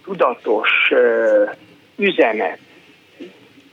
tudatos 0.03 0.69
eh, 0.89 1.49
üzenet 1.99 2.59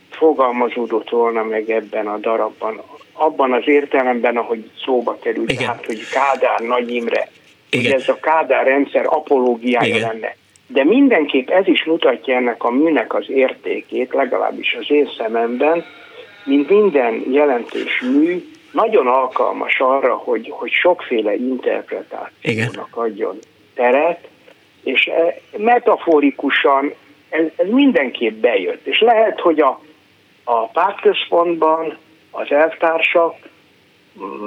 fogalmazódott 0.09 1.09
volna 1.09 1.43
meg 1.43 1.69
ebben 1.69 2.07
a 2.07 2.17
darabban, 2.17 2.81
abban 3.13 3.53
az 3.53 3.63
értelemben, 3.65 4.37
ahogy 4.37 4.71
szóba 4.85 5.17
került, 5.21 5.51
Igen. 5.51 5.63
tehát, 5.63 5.85
hogy 5.85 5.99
Kádár 6.11 6.59
Nagy 6.59 6.93
Imre, 6.93 7.29
Igen. 7.69 7.91
hogy 7.91 8.01
ez 8.01 8.09
a 8.09 8.19
Kádár 8.19 8.65
rendszer 8.65 9.05
apológiája 9.05 9.95
Igen. 9.95 10.07
lenne. 10.07 10.35
De 10.67 10.83
mindenképp 10.83 11.49
ez 11.49 11.67
is 11.67 11.85
mutatja 11.85 12.35
ennek 12.35 12.63
a 12.63 12.71
műnek 12.71 13.13
az 13.13 13.25
értékét, 13.29 14.13
legalábbis 14.13 14.73
az 14.79 14.85
én 14.87 15.09
szememben, 15.17 15.85
mint 16.43 16.69
minden 16.69 17.23
jelentős 17.31 18.01
mű, 18.01 18.43
nagyon 18.71 19.07
alkalmas 19.07 19.79
arra, 19.79 20.15
hogy, 20.15 20.49
hogy 20.49 20.71
sokféle 20.71 21.35
interpretációnak 21.35 22.89
adjon 22.91 23.39
teret, 23.73 24.27
és 24.83 25.07
e, 25.07 25.39
metaforikusan 25.57 26.93
ez, 27.29 27.45
ez 27.55 27.67
mindenképp 27.69 28.41
bejött. 28.41 28.85
És 28.85 28.99
lehet, 28.99 29.39
hogy 29.39 29.59
a, 29.59 29.81
a 30.43 30.67
pártközpontban 30.67 31.97
az 32.31 32.51
elvtársak 32.51 33.35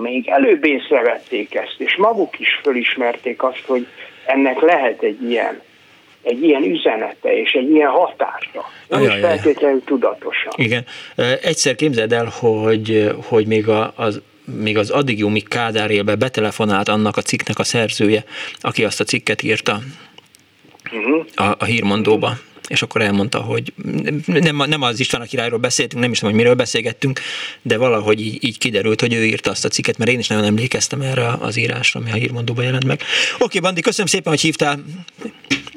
még 0.03 0.29
előbb 0.29 0.65
észrevették 0.65 1.55
ezt, 1.55 1.75
és 1.79 1.97
maguk 1.97 2.39
is 2.39 2.61
fölismerték 2.63 3.43
azt, 3.43 3.65
hogy 3.67 3.87
ennek 4.27 4.61
lehet 4.61 5.03
egy 5.03 5.23
ilyen 5.23 5.61
egy 6.23 6.43
ilyen 6.43 6.63
üzenete 6.63 7.41
és 7.41 7.53
egy 7.53 7.71
ilyen 7.71 7.89
hatása. 7.89 8.71
Nem 8.89 9.03
is 9.03 9.15
feltétlenül 9.21 9.83
tudatosan. 9.85 10.53
Igen. 10.57 10.85
Egyszer 11.43 11.75
képzeld 11.75 12.13
el, 12.13 12.33
hogy, 12.41 13.11
hogy 13.25 13.47
még, 13.47 13.69
a, 13.69 13.93
az, 13.97 14.21
még 14.45 14.79
az 14.79 14.91
addigiumi 14.91 15.41
Kádár 15.41 15.91
élbe 15.91 16.15
betelefonált 16.15 16.89
annak 16.89 17.17
a 17.17 17.23
cikknek 17.23 17.59
a 17.59 17.65
szerzője, 17.65 18.25
aki 18.61 18.85
azt 18.85 19.01
a 19.01 19.05
cikket 19.05 19.43
írta 19.43 19.79
uh-huh. 20.93 21.27
a, 21.35 21.55
a 21.59 21.65
hírmondóba 21.65 22.33
és 22.71 22.83
akkor 22.83 23.03
elmondta, 23.03 23.39
hogy 23.39 23.73
nem, 24.27 24.57
nem 24.67 24.83
az 24.83 25.01
István 25.01 25.23
a 25.23 25.25
királyról 25.25 25.59
beszéltünk, 25.59 26.03
nem 26.03 26.11
is 26.11 26.19
tudom, 26.19 26.35
hogy 26.35 26.43
miről 26.43 26.57
beszélgettünk, 26.57 27.21
de 27.63 27.77
valahogy 27.77 28.21
így, 28.21 28.45
így 28.45 28.59
kiderült, 28.59 29.01
hogy 29.01 29.13
ő 29.13 29.25
írta 29.27 29.51
azt 29.51 29.65
a 29.65 29.69
cikket, 29.69 29.99
mert 29.99 30.11
én 30.11 30.19
is 30.19 30.27
nagyon 30.27 30.45
emlékeztem 30.45 31.01
erre 31.01 31.29
az 31.29 31.57
írásra, 31.57 32.01
ami 32.01 32.11
a 32.11 32.15
hírmondóban 32.15 32.65
jelent 32.65 32.85
meg. 32.85 33.03
Oké, 33.39 33.59
Bandi, 33.59 33.81
köszönöm 33.81 34.07
szépen, 34.07 34.33
hogy 34.33 34.41
hívtál. 34.41 34.85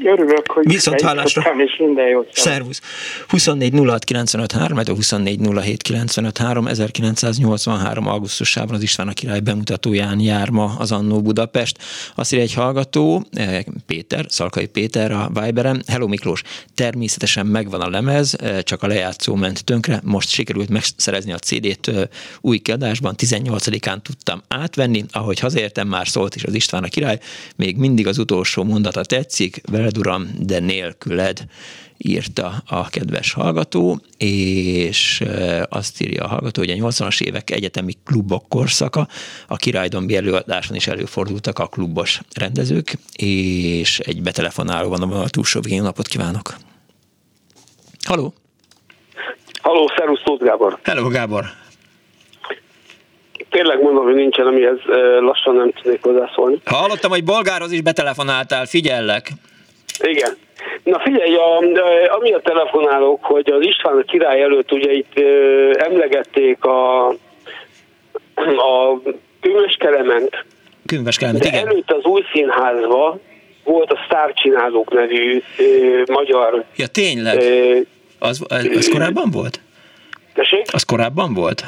Örülök, 0.06 0.52
hogy 0.52 0.68
Viszont 0.68 1.02
hallásra. 1.02 1.54
és 1.58 1.78
minden 1.78 2.08
jót. 2.08 2.30
Szervusz. 2.32 2.82
24 3.28 3.74
06 3.74 4.52
3, 4.52 4.80
24 4.86 5.40
07 5.40 6.38
3, 6.38 6.68
1983. 6.68 8.08
augusztusában 8.08 8.76
az 8.76 8.82
István 8.82 9.08
a 9.08 9.14
király 9.14 9.40
bemutatóján 9.40 10.20
jár 10.20 10.50
ma 10.50 10.76
az 10.80 10.92
Annó 10.92 11.22
Budapest. 11.22 11.78
Azt 12.16 12.32
írja 12.32 12.46
egy 12.46 12.54
hallgató, 12.54 13.24
eh, 13.32 13.60
Péter, 13.86 14.26
Szalkai 14.30 14.66
Péter 14.66 15.12
a 15.12 15.30
Viberen. 15.34 15.84
Hello 15.88 16.08
Miklós, 16.08 16.42
természetesen 16.76 17.46
megvan 17.46 17.82
a 17.82 17.90
lemez, 17.90 18.38
eh, 18.42 18.62
csak 18.62 18.84
a 18.84 18.88
lejátszó 18.88 19.36
ment 19.36 19.66
tönkre. 19.66 20.00
Most 20.04 20.30
sikerült 20.30 20.70
megszerezni 20.70 21.32
a 21.34 21.38
CD-t 21.38 21.88
eh, 21.88 22.04
új 22.42 22.58
kiadásban, 22.58 23.16
18-án 23.18 24.02
tudtam 24.02 24.42
átvenni. 24.48 25.04
Ahogy 25.12 25.40
hazértem, 25.40 25.88
már 25.88 26.08
szólt 26.08 26.36
is 26.36 26.44
az 26.44 26.54
István 26.54 26.84
a 26.84 26.88
király. 26.88 27.20
Még 27.56 27.78
mindig 27.78 28.08
az 28.08 28.18
utolsó 28.18 28.64
mondata 28.64 29.02
tetszik, 29.02 29.62
veled 29.72 29.93
uram, 29.98 30.28
de 30.40 30.60
nélküled 30.60 31.46
írta 31.98 32.54
a 32.68 32.90
kedves 32.90 33.34
hallgató, 33.34 34.00
és 34.18 35.24
azt 35.70 36.02
írja 36.02 36.24
a 36.24 36.28
hallgató, 36.28 36.62
hogy 36.62 36.70
a 36.70 36.88
80-as 36.88 37.22
évek 37.22 37.50
egyetemi 37.50 37.94
klubok 38.06 38.50
korszaka, 38.50 39.08
a 39.48 39.56
királydombi 39.56 40.16
előadáson 40.16 40.76
is 40.76 40.88
előfordultak 40.88 41.60
a 41.60 41.68
klubos 41.68 42.22
rendezők, 42.36 42.98
és 43.16 44.00
egy 44.00 44.22
betelefonáló 44.22 44.90
van 44.90 45.02
a 45.02 45.30
túlsó 45.30 45.60
végén. 45.62 45.82
Napot 45.82 46.08
kívánok! 46.08 46.56
Haló! 48.06 48.34
Haló, 49.62 49.92
szervusz, 49.98 50.22
Tóth 50.24 50.44
Gábor! 50.44 50.80
Hello, 50.84 51.08
Gábor! 51.08 51.46
Tényleg 53.50 53.82
mondom, 53.82 54.04
hogy 54.04 54.16
nincsen, 54.16 54.48
amihez 54.48 54.78
lassan 55.20 55.56
nem 55.56 55.72
tudnék 55.72 56.02
hozzászólni. 56.02 56.62
Hallottam, 56.66 57.12
hogy 57.12 57.24
bolgároz 57.24 57.72
is 57.72 57.82
betelefonáltál, 57.82 58.66
figyellek! 58.66 59.32
Igen. 60.02 60.38
Na 60.84 61.00
figyelj, 61.00 61.36
a, 61.36 61.58
ami 62.16 62.34
a 62.34 62.40
telefonálók, 62.40 63.24
hogy 63.24 63.52
az 63.52 63.66
István 63.66 63.98
a 63.98 64.02
király 64.02 64.42
előtt 64.42 64.72
ugye 64.72 64.92
itt 64.92 65.12
ö, 65.20 65.72
emlegették 65.78 66.64
a, 66.64 67.08
a 68.70 69.02
Kümöskelement. 69.42 70.46
Kümöskelement, 70.86 71.46
igen. 71.46 71.68
előtt 71.68 71.92
az 71.92 72.04
új 72.04 72.22
színházban 72.34 73.22
volt 73.64 73.92
a 73.92 74.00
Sztárcsinálók 74.06 74.94
nevű 74.94 75.42
ö, 75.58 76.02
magyar... 76.12 76.64
Ja, 76.76 76.88
tényleg? 76.88 77.42
Ö, 77.42 77.80
az, 78.20 78.42
az, 78.48 78.70
az 78.76 78.90
korábban 78.90 79.30
volt? 79.32 79.60
Tessék? 80.34 80.66
Az 80.72 80.84
korábban 80.84 81.34
volt? 81.34 81.64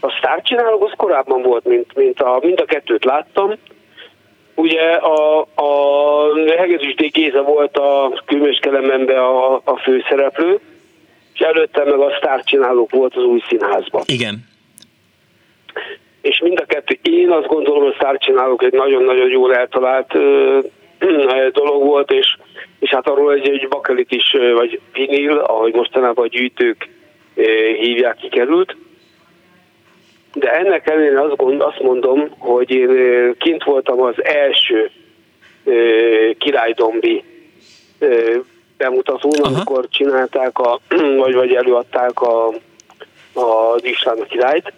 A 0.00 0.14
Sztárcsinálók 0.18 0.84
az 0.84 0.92
korábban 0.96 1.42
volt, 1.42 1.64
mint, 1.64 1.94
mint 1.94 2.20
a, 2.20 2.38
mind 2.42 2.60
a 2.60 2.64
kettőt 2.64 3.04
láttam. 3.04 3.54
Ugye 4.54 4.80
a, 4.92 5.40
a 5.40 5.70
Hegedűs 6.56 6.94
D. 6.94 7.10
Géza 7.12 7.42
volt 7.42 7.76
a 7.76 8.22
Kőmöskelemenben 8.26 9.18
a, 9.18 9.54
a 9.54 9.76
főszereplő, 9.82 10.60
és 11.34 11.40
előtte 11.40 11.84
meg 11.84 11.98
a 11.98 12.14
sztárcsinálók 12.16 12.90
volt 12.90 13.16
az 13.16 13.24
új 13.24 13.42
színházban. 13.48 14.02
Igen. 14.06 14.50
És 16.20 16.40
mind 16.40 16.60
a 16.60 16.64
kettő, 16.64 16.98
én 17.02 17.30
azt 17.30 17.46
gondolom, 17.46 17.82
hogy 17.82 17.92
a 17.92 17.94
sztárcsinálók 17.94 18.62
egy 18.62 18.72
nagyon-nagyon 18.72 19.28
jól 19.28 19.54
eltalált 19.54 20.14
ö, 20.14 20.58
ö, 20.98 21.48
dolog 21.52 21.82
volt, 21.82 22.10
és, 22.10 22.36
és 22.78 22.90
hát 22.90 23.08
arról 23.08 23.32
egy, 23.32 23.48
egy 23.48 23.68
bakelit 23.68 24.12
is, 24.12 24.36
vagy 24.54 24.80
vinil, 24.92 25.38
ahogy 25.38 25.74
mostanában 25.74 26.24
a 26.24 26.28
gyűjtők 26.28 26.88
ö, 27.34 27.42
hívják, 27.78 28.16
kikerült 28.16 28.76
de 30.34 30.52
ennek 30.52 30.88
ellenére 30.88 31.20
azt, 31.20 31.36
gond, 31.36 31.60
azt 31.60 31.80
mondom, 31.80 32.30
hogy 32.38 32.70
én 32.70 33.34
kint 33.38 33.64
voltam 33.64 34.00
az 34.00 34.24
első 34.24 34.90
királydombi 36.38 37.24
bemutatón, 38.76 39.40
Aha. 39.40 39.54
amikor 39.54 39.88
csinálták, 39.88 40.58
a, 40.58 40.80
vagy, 41.22 41.34
vagy 41.34 41.54
előadták 41.54 42.20
a, 42.20 42.46
a 43.34 43.76
István 43.82 44.18
a 44.18 44.24
királyt, 44.24 44.72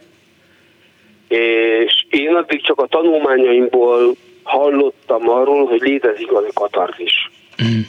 és 1.29 2.07
én 2.11 2.35
addig 2.35 2.63
csak 2.63 2.79
a 2.79 2.87
tanulmányaimból 2.87 4.15
hallottam 4.43 5.29
arról, 5.29 5.67
hogy 5.67 5.81
létezik 5.81 6.33
az 6.33 6.45
a 6.49 6.61
katarzis. 6.61 7.31
Mm. 7.65 7.81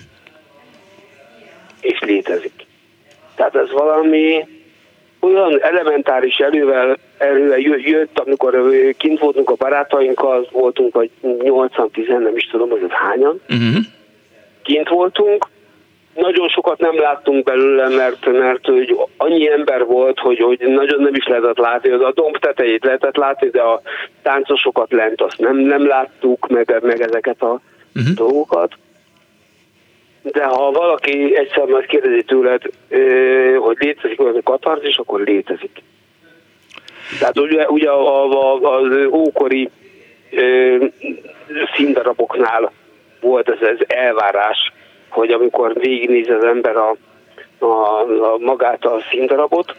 És 1.81 1.99
létezik. 1.99 2.65
Tehát 3.35 3.55
ez 3.55 3.71
valami 3.71 4.45
olyan 5.25 5.61
elementáris 5.61 6.37
elővel, 6.37 6.97
elővel 7.17 7.77
jött, 7.77 8.19
amikor 8.19 8.71
kint 8.97 9.19
voltunk 9.19 9.49
a 9.49 9.55
barátainkkal, 9.55 10.47
voltunk 10.51 10.93
vagy 10.93 11.09
80-10, 11.23 12.07
nem 12.07 12.35
is 12.35 12.47
tudom, 12.47 12.69
hogy 12.69 12.83
az 12.83 12.91
hányan. 12.91 13.41
Uh-huh. 13.49 13.83
Kint 14.63 14.89
voltunk, 14.89 15.47
nagyon 16.15 16.47
sokat 16.47 16.79
nem 16.79 16.99
láttunk 16.99 17.43
belőle, 17.43 17.89
mert, 17.89 18.25
mert 18.31 18.65
hogy 18.65 18.97
annyi 19.17 19.51
ember 19.51 19.85
volt, 19.85 20.19
hogy, 20.19 20.39
hogy 20.39 20.59
nagyon 20.59 21.01
nem 21.01 21.15
is 21.15 21.27
lehetett 21.27 21.57
látni, 21.57 21.89
a 21.89 22.11
domb 22.13 22.37
tetejét 22.37 22.85
lehetett 22.85 23.15
látni, 23.15 23.49
de 23.49 23.61
a 23.61 23.81
táncosokat 24.21 24.91
lent 24.91 25.21
azt 25.21 25.39
nem, 25.39 25.57
nem 25.57 25.87
láttuk, 25.87 26.47
meg, 26.47 26.79
meg 26.81 27.01
ezeket 27.01 27.41
a 27.41 27.61
uh-huh. 27.95 28.13
dolgokat 28.15 28.73
de 30.31 30.43
ha 30.43 30.71
valaki 30.71 31.37
egyszer 31.37 31.65
majd 31.65 31.85
kérdezi 31.85 32.23
tőled, 32.23 32.61
hogy 33.59 33.77
létezik 33.79 34.21
olyan 34.21 34.41
katarzis, 34.43 34.97
akkor 34.97 35.19
létezik. 35.19 35.83
Tehát 37.19 37.39
ugye, 37.39 37.67
ugye 37.67 37.91
az 37.91 39.07
ókori 39.11 39.69
színdaraboknál 41.75 42.71
volt 43.21 43.49
ez, 43.49 43.67
ez 43.67 43.77
elvárás, 43.87 44.73
hogy 45.09 45.31
amikor 45.31 45.73
végignéz 45.73 46.29
az 46.29 46.43
ember 46.43 46.75
a, 46.75 46.95
a, 47.59 47.99
a 48.33 48.37
magát 48.39 48.85
a 48.85 49.01
színdarabot, 49.09 49.75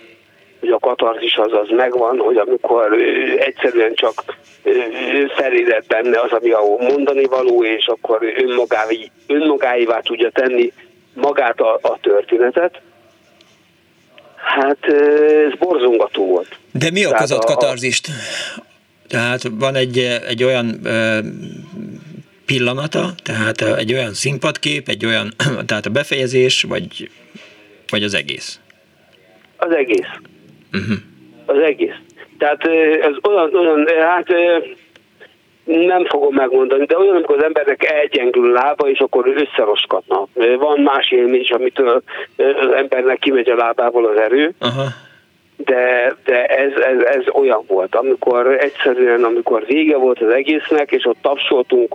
hogy 0.61 0.69
a 0.69 0.79
katarzis 0.79 1.37
az 1.37 1.53
az 1.53 1.69
megvan, 1.71 2.19
hogy 2.19 2.37
amikor 2.37 2.93
egyszerűen 3.39 3.95
csak 3.95 4.37
feléled 5.37 5.87
benne 5.87 6.21
az, 6.21 6.31
ami 6.31 6.51
a 6.51 6.61
mondani 6.79 7.25
való, 7.25 7.65
és 7.65 7.87
akkor 7.87 8.19
önmagái, 8.37 9.11
önmagáivá 9.27 10.01
tudja 10.01 10.31
tenni 10.31 10.73
magát 11.15 11.61
a, 11.61 11.79
a 11.83 11.99
történetet. 12.01 12.81
Hát 14.37 14.85
ez 15.47 15.59
borzongató 15.59 16.27
volt. 16.27 16.59
De 16.73 16.91
mi 16.91 17.07
okozott 17.07 17.43
a, 17.43 17.47
katarzist? 17.47 18.09
Tehát 19.09 19.43
van 19.59 19.75
egy, 19.75 19.99
egy 20.29 20.45
olyan 20.45 20.81
pillanata, 22.47 23.15
tehát 23.23 23.61
egy 23.63 23.93
olyan 23.93 24.15
színpadkép, 24.15 24.89
egy 24.89 25.07
olyan, 25.07 25.33
tehát 25.67 25.87
a 25.87 25.91
befejezés, 25.91 26.63
vagy, 26.63 27.11
vagy 27.89 28.03
az 28.03 28.15
egész? 28.15 28.61
Az 29.57 29.75
egész. 29.75 30.09
Uh-huh. 30.73 30.97
Az 31.47 31.59
egész. 31.59 31.95
Tehát 32.39 32.65
ez 33.01 33.15
olyan, 33.23 33.55
olyan 33.55 33.87
hát 34.01 34.29
nem 35.65 36.05
fogom 36.05 36.35
megmondani, 36.35 36.85
de 36.87 36.99
olyan, 36.99 37.15
amikor 37.15 37.37
az 37.37 37.45
embernek 37.45 37.85
elgyengül 37.85 38.57
a 38.57 38.63
lába, 38.63 38.89
és 38.89 38.99
akkor 38.99 39.27
összeroskatna. 39.37 40.27
Van 40.59 40.81
más 40.81 41.11
élmény 41.11 41.41
is, 41.41 41.51
amitől 41.51 42.03
az 42.37 42.73
embernek 42.77 43.19
kimegy 43.19 43.51
a 43.51 43.57
lábából 43.57 44.07
az 44.07 44.17
erő, 44.17 44.55
uh-huh. 44.61 44.85
de, 45.57 46.15
de 46.25 46.45
ez, 46.45 46.73
ez, 46.73 47.03
ez 47.03 47.23
olyan 47.33 47.65
volt, 47.67 47.95
amikor 47.95 48.47
egyszerűen, 48.47 49.25
amikor 49.25 49.65
vége 49.67 49.97
volt 49.97 50.21
az 50.21 50.33
egésznek, 50.33 50.91
és 50.91 51.05
ott 51.05 51.19
tapsoltunk 51.23 51.95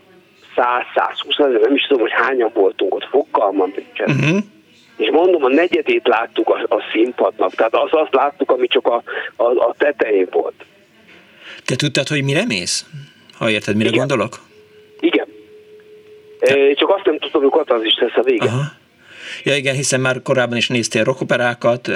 100-120, 0.56 1.62
nem 1.62 1.76
is 1.76 1.88
tudom, 1.88 2.02
hogy 2.02 2.14
hányan 2.14 2.52
voltunk 2.54 2.96
ott, 2.96 3.06
fogalmam 3.06 3.74
nincsen. 3.76 4.10
Uh-huh 4.10 4.44
és 5.02 5.10
mondom, 5.12 5.44
a 5.44 5.48
negyedét 5.48 6.08
láttuk 6.08 6.50
a, 6.50 6.76
a 6.76 6.82
színpadnak, 6.92 7.54
tehát 7.54 7.74
az, 7.74 7.90
azt 7.92 8.14
láttuk, 8.14 8.52
ami 8.52 8.68
csak 8.68 8.88
a, 8.88 9.04
a, 9.36 9.44
a 9.44 9.76
tetején 9.78 10.28
volt. 10.32 10.66
Te 11.66 11.76
tudtad, 11.76 12.08
hogy 12.08 12.24
mire 12.24 12.46
mész? 12.48 12.86
Ha 13.38 13.50
érted, 13.50 13.76
mire 13.76 13.90
Igen. 13.90 14.00
gondolok? 14.00 14.40
Igen. 15.00 15.28
Te... 16.40 16.74
Csak 16.74 16.90
azt 16.90 17.06
nem 17.06 17.20
tudom, 17.20 17.42
hogy 17.42 17.52
katarzis 17.52 17.98
lesz 18.00 18.16
a 18.16 18.22
vége. 18.22 18.46
Aha. 18.46 18.64
Ja 19.44 19.56
igen, 19.56 19.76
hiszen 19.76 20.00
már 20.00 20.22
korábban 20.22 20.58
is 20.58 20.68
néztél 20.68 21.04
rockoperákat. 21.04 21.88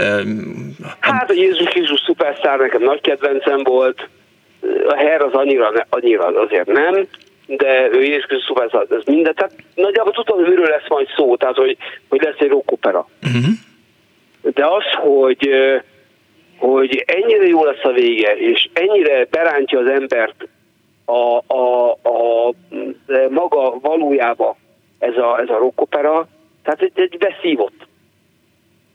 Hát 1.00 1.30
a 1.30 1.34
Jézus 1.34 1.68
Krisztus 1.68 2.02
szupersztár 2.06 2.60
nekem 2.60 2.84
nagy 2.84 3.02
kedvencem 3.02 3.64
volt. 3.64 4.10
A 4.88 4.96
Her 4.96 5.22
az 5.22 5.34
annyira, 5.34 5.72
annyira 5.90 6.26
azért 6.26 6.66
nem 6.66 7.08
de 7.48 7.90
ő 7.92 8.04
is 8.04 8.26
szuper, 8.48 8.86
ez 8.90 9.04
minden. 9.06 9.36
Tehát 9.36 9.54
nagyjából 9.76 10.14
tudom, 10.14 10.38
hogy 10.38 10.50
miről 10.50 10.68
lesz 10.68 10.90
majd 10.90 11.08
szó, 11.16 11.38
tehát 11.38 11.56
hogy, 11.56 11.78
hogy 12.10 12.22
lesz 12.22 12.40
egy 12.40 12.50
rockopera. 12.50 13.08
Uh-huh. 13.24 13.54
De 14.54 14.66
az, 14.66 14.84
hogy, 14.94 15.50
hogy 16.58 17.04
ennyire 17.06 17.48
jó 17.48 17.64
lesz 17.66 17.84
a 17.84 17.92
vége, 17.92 18.36
és 18.36 18.70
ennyire 18.74 19.26
berántja 19.30 19.80
az 19.80 19.88
embert 19.88 20.48
a, 21.06 21.54
a, 21.54 21.92
a, 22.02 22.48
a 22.48 22.54
maga 23.30 23.80
valójába 23.80 24.58
ez 25.00 25.18
a, 25.18 25.40
ez 25.40 25.50
a 25.50 25.58
rockopera, 25.58 26.28
tehát 26.64 26.82
egy, 26.82 26.92
egy 26.96 27.18
beszívott. 27.18 27.88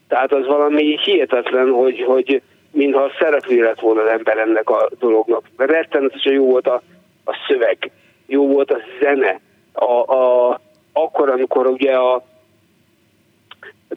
Tehát 0.08 0.32
az 0.32 0.46
valami 0.46 0.98
hihetetlen, 1.02 1.70
hogy, 1.70 2.04
hogy 2.06 2.42
mintha 2.70 3.10
szereplő 3.18 3.62
lett 3.62 3.80
volna 3.80 4.00
az 4.00 4.08
ember 4.08 4.38
ennek 4.38 4.70
a 4.70 4.88
dolognak. 4.98 5.44
Rettenetesen 5.56 6.32
jó 6.32 6.50
volt 6.50 6.66
a, 6.66 6.82
a 7.24 7.36
szöveg 7.48 7.90
jó 8.30 8.46
volt 8.46 8.70
a 8.70 8.78
zene. 9.00 9.40
A, 9.72 10.14
a, 10.14 10.60
akkor, 10.92 11.28
amikor 11.28 11.66
ugye 11.66 11.96
a, 11.96 12.22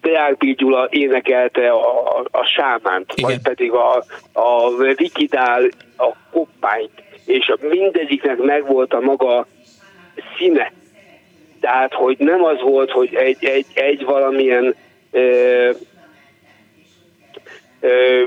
Deák 0.01 0.45
Gyula 0.45 0.88
énekelte 0.89 1.69
a, 1.69 2.18
a, 2.18 2.26
a 2.31 2.43
sámánt, 2.45 3.14
Igen. 3.15 3.30
vagy 3.30 3.41
pedig 3.41 3.72
a, 3.72 4.03
a 4.34 4.76
Vikidál 4.95 5.69
a 5.97 6.11
koppányt, 6.31 7.03
és 7.26 7.53
mindegyiknek 7.61 8.38
megvolt 8.38 8.93
a 8.93 8.99
maga 8.99 9.47
színe. 10.38 10.72
Tehát, 11.60 11.93
hogy 11.93 12.15
nem 12.19 12.43
az 12.43 12.61
volt, 12.61 12.91
hogy 12.91 13.14
egy, 13.15 13.45
egy, 13.45 13.65
egy 13.73 14.03
valamilyen 14.03 14.76
ö, 15.11 15.69
ö, 17.80 18.23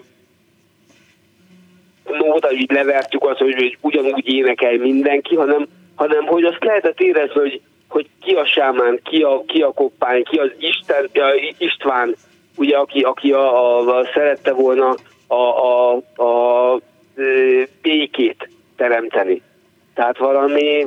nóta 2.05 2.53
így 2.53 2.71
levertük 2.71 3.25
azt, 3.25 3.39
hogy, 3.39 3.55
hogy 3.55 3.79
ugyanúgy 3.81 4.29
énekel 4.29 4.77
mindenki, 4.77 5.35
hanem, 5.35 5.67
hanem 5.97 6.27
hogy 6.27 6.45
azt 6.45 6.65
lehetett 6.65 7.01
érezni, 7.01 7.41
hogy, 7.41 7.61
hogy 7.89 8.07
ki 8.23 8.35
a 8.35 8.45
sámán, 8.45 9.01
ki 9.05 9.23
a, 9.23 9.43
ki 9.47 9.63
a 9.63 9.73
koppány, 9.73 10.25
ki 10.25 10.39
az 10.39 10.51
Isten, 10.59 11.11
István, 11.59 12.15
ugye, 12.57 12.77
aki, 12.77 13.01
aki 13.01 13.33
a, 13.33 13.79
a, 13.79 13.99
a 13.99 14.09
szerette 14.15 14.53
volna 14.53 14.95
a, 15.27 15.35
a, 15.35 15.93
a, 16.17 16.73
a 16.73 16.81
békét 17.83 18.49
teremteni. 18.77 19.43
Tehát 19.95 20.19
valami, 20.19 20.87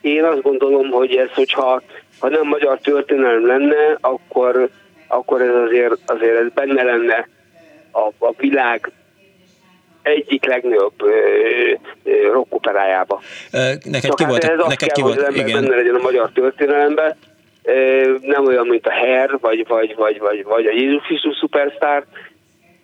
én 0.00 0.24
azt 0.24 0.42
gondolom, 0.42 0.90
hogy 0.90 1.16
ez, 1.16 1.30
hogyha 1.34 1.82
ha 2.20 2.28
nem 2.28 2.46
magyar 2.46 2.78
történelem 2.78 3.46
lenne, 3.46 3.96
akkor, 4.00 4.68
akkor 5.08 5.42
ez 5.42 5.54
azért, 5.54 5.98
azért 6.06 6.36
ez 6.36 6.52
benne 6.54 6.82
lenne 6.82 7.28
a, 7.92 8.26
a 8.26 8.32
világ 8.36 8.92
egyik 10.06 10.44
legnagyobb 10.44 10.92
rockoperájába. 12.32 13.20
Neked 13.84 14.14
ki 14.14 14.24
volt? 14.24 14.44
Ez 14.44 14.58
neked 14.68 14.92
ki 14.92 15.00
volt? 15.00 15.22
Hogy 15.22 15.36
igen. 15.36 15.62
benne 15.62 15.76
legyen 15.76 15.94
a 15.94 16.02
magyar 16.02 16.30
történelemben. 16.34 17.16
Nem 18.20 18.46
olyan, 18.46 18.66
mint 18.66 18.86
a 18.86 18.90
Her, 18.90 19.38
vagy, 19.40 19.66
vagy, 19.68 19.94
vagy, 19.96 20.18
vagy, 20.18 20.44
vagy 20.44 20.66
a 20.66 20.70
Jézus 20.70 21.02
Krisztus 21.02 21.36
Superstar, 21.36 22.04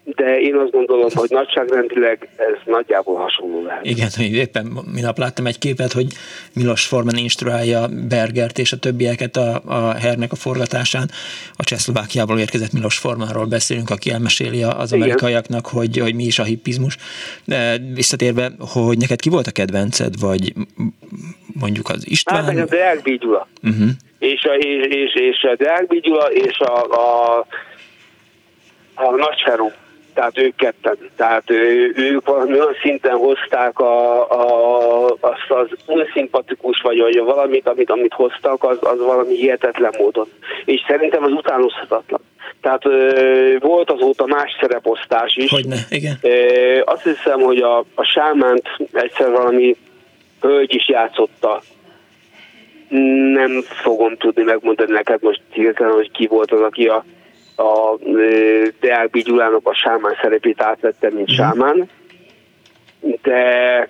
de 0.04 0.40
én 0.40 0.54
azt 0.54 0.70
gondolom, 0.70 1.08
hogy 1.14 1.30
nagyságrendileg 1.30 2.28
ez 2.36 2.56
nagyjából 2.64 3.16
hasonló 3.16 3.62
lehet. 3.62 3.86
Igen, 3.86 4.08
éppen 4.18 4.78
minap 4.92 5.18
láttam 5.18 5.46
egy 5.46 5.58
képet, 5.58 5.92
hogy 5.92 6.06
Milos 6.54 6.86
Forman 6.86 7.16
instruálja 7.16 7.88
Bergert 8.08 8.58
és 8.58 8.72
a 8.72 8.76
többieket 8.76 9.36
a, 9.36 9.62
a 9.64 9.92
hernek 9.92 10.32
a 10.32 10.36
forgatásán. 10.36 11.10
A 11.56 11.64
Csehszlovákiából 11.64 12.38
érkezett 12.38 12.72
Milos 12.72 12.98
Formanról 12.98 13.46
beszélünk, 13.46 13.90
aki 13.90 14.10
elmeséli 14.10 14.62
az 14.62 14.92
amerikaiaknak, 14.92 15.66
hogy, 15.66 15.98
hogy 15.98 16.14
mi 16.14 16.24
is 16.24 16.38
a 16.38 16.44
hippizmus. 16.44 16.96
De 17.44 17.78
visszatérve, 17.94 18.50
hogy 18.58 18.98
neked 18.98 19.20
ki 19.20 19.28
volt 19.28 19.46
a 19.46 19.52
kedvenced, 19.52 20.20
vagy 20.20 20.52
mondjuk 21.60 21.88
az 21.88 22.10
István? 22.10 22.44
Hát, 22.44 22.58
a 22.58 22.64
Deák 22.64 23.18
Gyula. 23.18 23.48
Uh-huh. 23.62 23.88
És, 24.18 24.44
a, 24.44 24.54
és, 24.54 24.86
és, 24.86 25.14
és 25.14 25.42
a 25.42 25.54
Deák 25.56 26.00
Gyula 26.00 26.26
és 26.26 26.58
a, 26.58 26.82
a, 26.82 27.38
a 28.94 29.10
Nagyferú 29.16 29.72
tehát 30.14 30.38
ők 30.38 30.56
ketten. 30.56 30.96
Tehát 31.16 31.50
ő, 31.50 31.92
ők 31.96 32.26
valami 32.26 32.52
olyan 32.52 32.76
szinten 32.82 33.16
hozták 33.16 33.78
a, 33.78 34.20
a, 34.30 35.16
azt 35.20 35.50
az 35.50 35.68
unszimpatikus, 35.86 36.80
vagy, 36.80 37.00
vagy 37.00 37.18
valamit, 37.18 37.68
amit, 37.68 37.90
amit 37.90 38.12
hoztak, 38.12 38.64
az, 38.64 38.78
az 38.80 38.98
valami 38.98 39.34
hihetetlen 39.34 39.94
módon. 39.98 40.28
És 40.64 40.84
szerintem 40.86 41.22
az 41.22 41.32
utánozhatatlan. 41.32 42.20
Tehát 42.60 42.86
ö, 42.86 43.56
volt 43.60 43.90
azóta 43.90 44.26
más 44.26 44.56
szereposztás 44.60 45.36
is. 45.36 45.50
Hogyne, 45.50 45.76
igen. 45.90 46.18
Ö, 46.22 46.80
azt 46.84 47.02
hiszem, 47.02 47.40
hogy 47.40 47.58
a, 47.58 47.78
a 47.94 48.04
sámánt 48.04 48.68
egyszer 48.92 49.30
valami 49.30 49.76
hölgy 50.40 50.74
is 50.74 50.88
játszotta. 50.88 51.62
Nem 53.32 53.62
fogom 53.62 54.16
tudni 54.16 54.42
megmondani 54.42 54.92
neked 54.92 55.22
most 55.22 55.40
hirtelen, 55.52 55.92
hogy 55.92 56.10
ki 56.10 56.26
volt 56.26 56.52
az, 56.52 56.60
aki 56.60 56.86
a 56.86 57.04
a 57.56 57.96
Deák 58.80 59.10
Gyulának 59.10 59.66
a 59.68 59.74
sámán 59.74 60.18
szerepét 60.22 60.62
átvette, 60.62 61.10
mint 61.10 61.32
mm. 61.32 61.34
sámán, 61.34 61.88
de, 63.22 63.88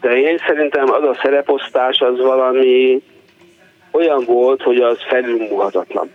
de 0.00 0.18
én 0.18 0.38
szerintem 0.46 0.90
az 0.90 1.02
a 1.02 1.18
szereposztás 1.22 1.98
az 1.98 2.18
valami 2.18 3.02
olyan 3.90 4.24
volt, 4.24 4.62
hogy 4.62 4.76
az 4.76 4.98
felülmúhatatlan. 5.08 6.10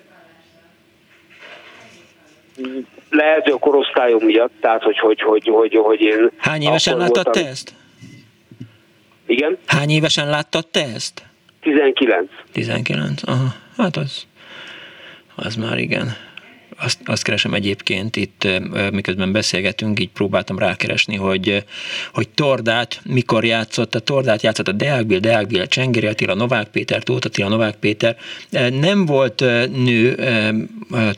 Lehet, 3.10 3.44
hogy 3.44 3.54
a 3.54 3.58
korosztályom 3.58 4.24
miatt, 4.24 4.54
tehát 4.62 4.84
hogy, 4.84 5.00
hogy, 5.00 5.22
hogy, 5.22 5.48
hogy, 5.48 5.76
hogy 5.76 6.02
én... 6.02 6.32
Hány 6.38 6.62
évesen 6.62 6.98
láttad 6.98 7.24
voltam... 7.24 7.44
te 7.44 7.50
ezt? 7.50 7.74
Igen? 9.26 9.58
Hány 9.66 9.90
évesen 9.90 10.30
láttad 10.30 10.68
te 10.68 10.84
ezt? 10.96 11.24
19. 11.62 12.32
19, 12.52 13.22
aha. 13.26 13.56
Hát 13.78 13.96
az, 13.96 14.28
az 15.36 15.56
már 15.56 15.78
igen 15.78 16.24
azt, 16.80 16.99
azt 17.06 17.23
keresem 17.23 17.53
egyébként 17.53 18.15
itt, 18.15 18.47
miközben 18.91 19.31
beszélgetünk, 19.31 19.99
így 19.99 20.10
próbáltam 20.10 20.60
rákeresni, 20.60 21.15
hogy, 21.15 21.64
hogy 22.14 22.30
Tordát 22.30 23.02
mikor 23.10 23.45
játszott, 23.45 23.95
a 23.95 23.99
Tordát 23.99 24.41
játszott 24.41 24.68
a 24.68 24.72
Deák 24.72 25.06
Bill, 25.06 25.19
Deák 25.19 25.47
Bill, 25.47 25.65
Csengeri 25.65 26.07
Attila, 26.07 26.34
Novák 26.34 26.68
Péter, 26.68 27.03
Tóth 27.03 27.26
Attila, 27.26 27.47
Novák 27.47 27.76
Péter. 27.76 28.15
Nem 28.80 29.06
volt 29.06 29.39
nő 29.85 30.15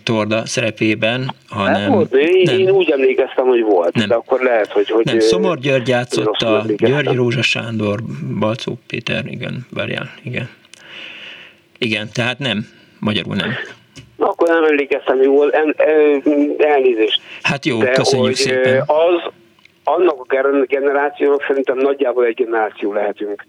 Torda 0.04 0.46
szerepében, 0.46 1.34
hanem... 1.48 1.82
Nem 1.82 1.92
volt, 1.92 2.14
én, 2.14 2.42
nem. 2.44 2.60
én 2.60 2.70
úgy 2.70 2.90
emlékeztem, 2.92 3.46
hogy 3.46 3.62
volt, 3.62 3.96
nem. 3.96 4.08
de 4.08 4.16
akkor 4.16 4.42
lehet, 4.42 4.72
hogy... 4.72 4.90
hogy 4.90 5.06
nem, 5.06 5.20
Szomor 5.20 5.60
György 5.60 5.88
játszott, 5.88 6.42
a 6.42 6.66
György 6.78 7.16
Rózsa 7.16 7.42
Sándor, 7.42 8.00
Balcó 8.40 8.80
Péter, 8.88 9.26
igen, 9.26 9.66
várjál, 9.70 10.14
igen. 10.24 10.50
Igen, 11.78 12.10
tehát 12.14 12.40
nem, 12.40 12.68
magyarul 13.00 13.36
nem. 13.36 13.54
Akkor 14.18 14.48
nem 14.48 14.64
emlékeztem 14.64 15.22
jól, 15.22 15.52
en, 15.52 15.74
en, 15.78 16.24
elnézést. 16.58 17.22
Hát 17.42 17.66
jó, 17.66 17.80
De 17.80 17.92
köszönjük 17.92 18.28
hogy 18.28 18.36
szépen. 18.36 18.84
Az, 18.88 19.32
annak 19.84 20.20
a 20.20 20.64
generációnak 20.66 21.44
szerintem 21.48 21.78
nagyjából 21.78 22.26
egy 22.26 22.36
generáció 22.36 22.94
lehetünk. 22.94 23.46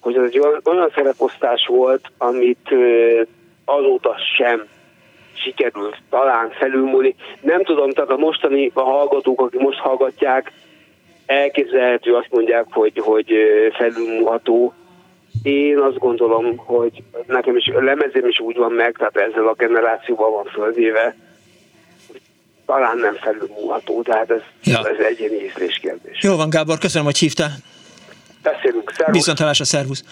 Hogy 0.00 0.16
ez 0.16 0.22
egy 0.24 0.38
olyan, 0.38 0.60
olyan 0.64 0.90
szereposztás 0.94 1.66
volt, 1.66 2.10
amit 2.18 2.68
azóta 3.64 4.16
sem 4.36 4.66
sikerült 5.32 5.96
talán 6.10 6.50
felülmúlni. 6.50 7.14
Nem 7.40 7.64
tudom, 7.64 7.90
tehát 7.90 8.10
a 8.10 8.16
mostani 8.16 8.70
a 8.74 8.80
hallgatók, 8.80 9.40
akik 9.40 9.60
most 9.60 9.78
hallgatják, 9.78 10.52
elképzelhető, 11.26 12.14
azt 12.14 12.30
mondják, 12.30 12.64
hogy, 12.70 12.98
hogy 13.04 13.32
felülmúlható, 13.72 14.72
én 15.42 15.78
azt 15.78 15.98
gondolom, 15.98 16.56
hogy 16.56 17.02
nekem 17.26 17.56
is 17.56 17.70
lemezem 17.74 18.28
is 18.28 18.40
úgy 18.40 18.56
van 18.56 18.72
meg, 18.72 18.96
tehát 18.98 19.16
ezzel 19.16 19.46
a 19.46 19.54
generációval 19.54 20.30
van 20.30 20.44
földéve, 20.44 21.16
talán 22.66 22.98
nem 22.98 23.14
felülmúlható, 23.14 24.02
tehát 24.02 24.30
ez, 24.30 24.40
ja. 24.64 24.88
ez 24.88 25.04
egyéni 25.04 25.44
ízlés 25.44 25.78
kérdés. 25.78 26.22
Jó 26.22 26.36
van, 26.36 26.50
Gábor, 26.50 26.78
köszönöm, 26.78 27.06
hogy 27.06 27.18
hívtál. 27.18 27.50
Beszélünk, 28.42 28.92
szervusz. 28.96 29.14
Viszont 29.16 29.40
a 29.40 29.64
szervusz. 29.64 30.04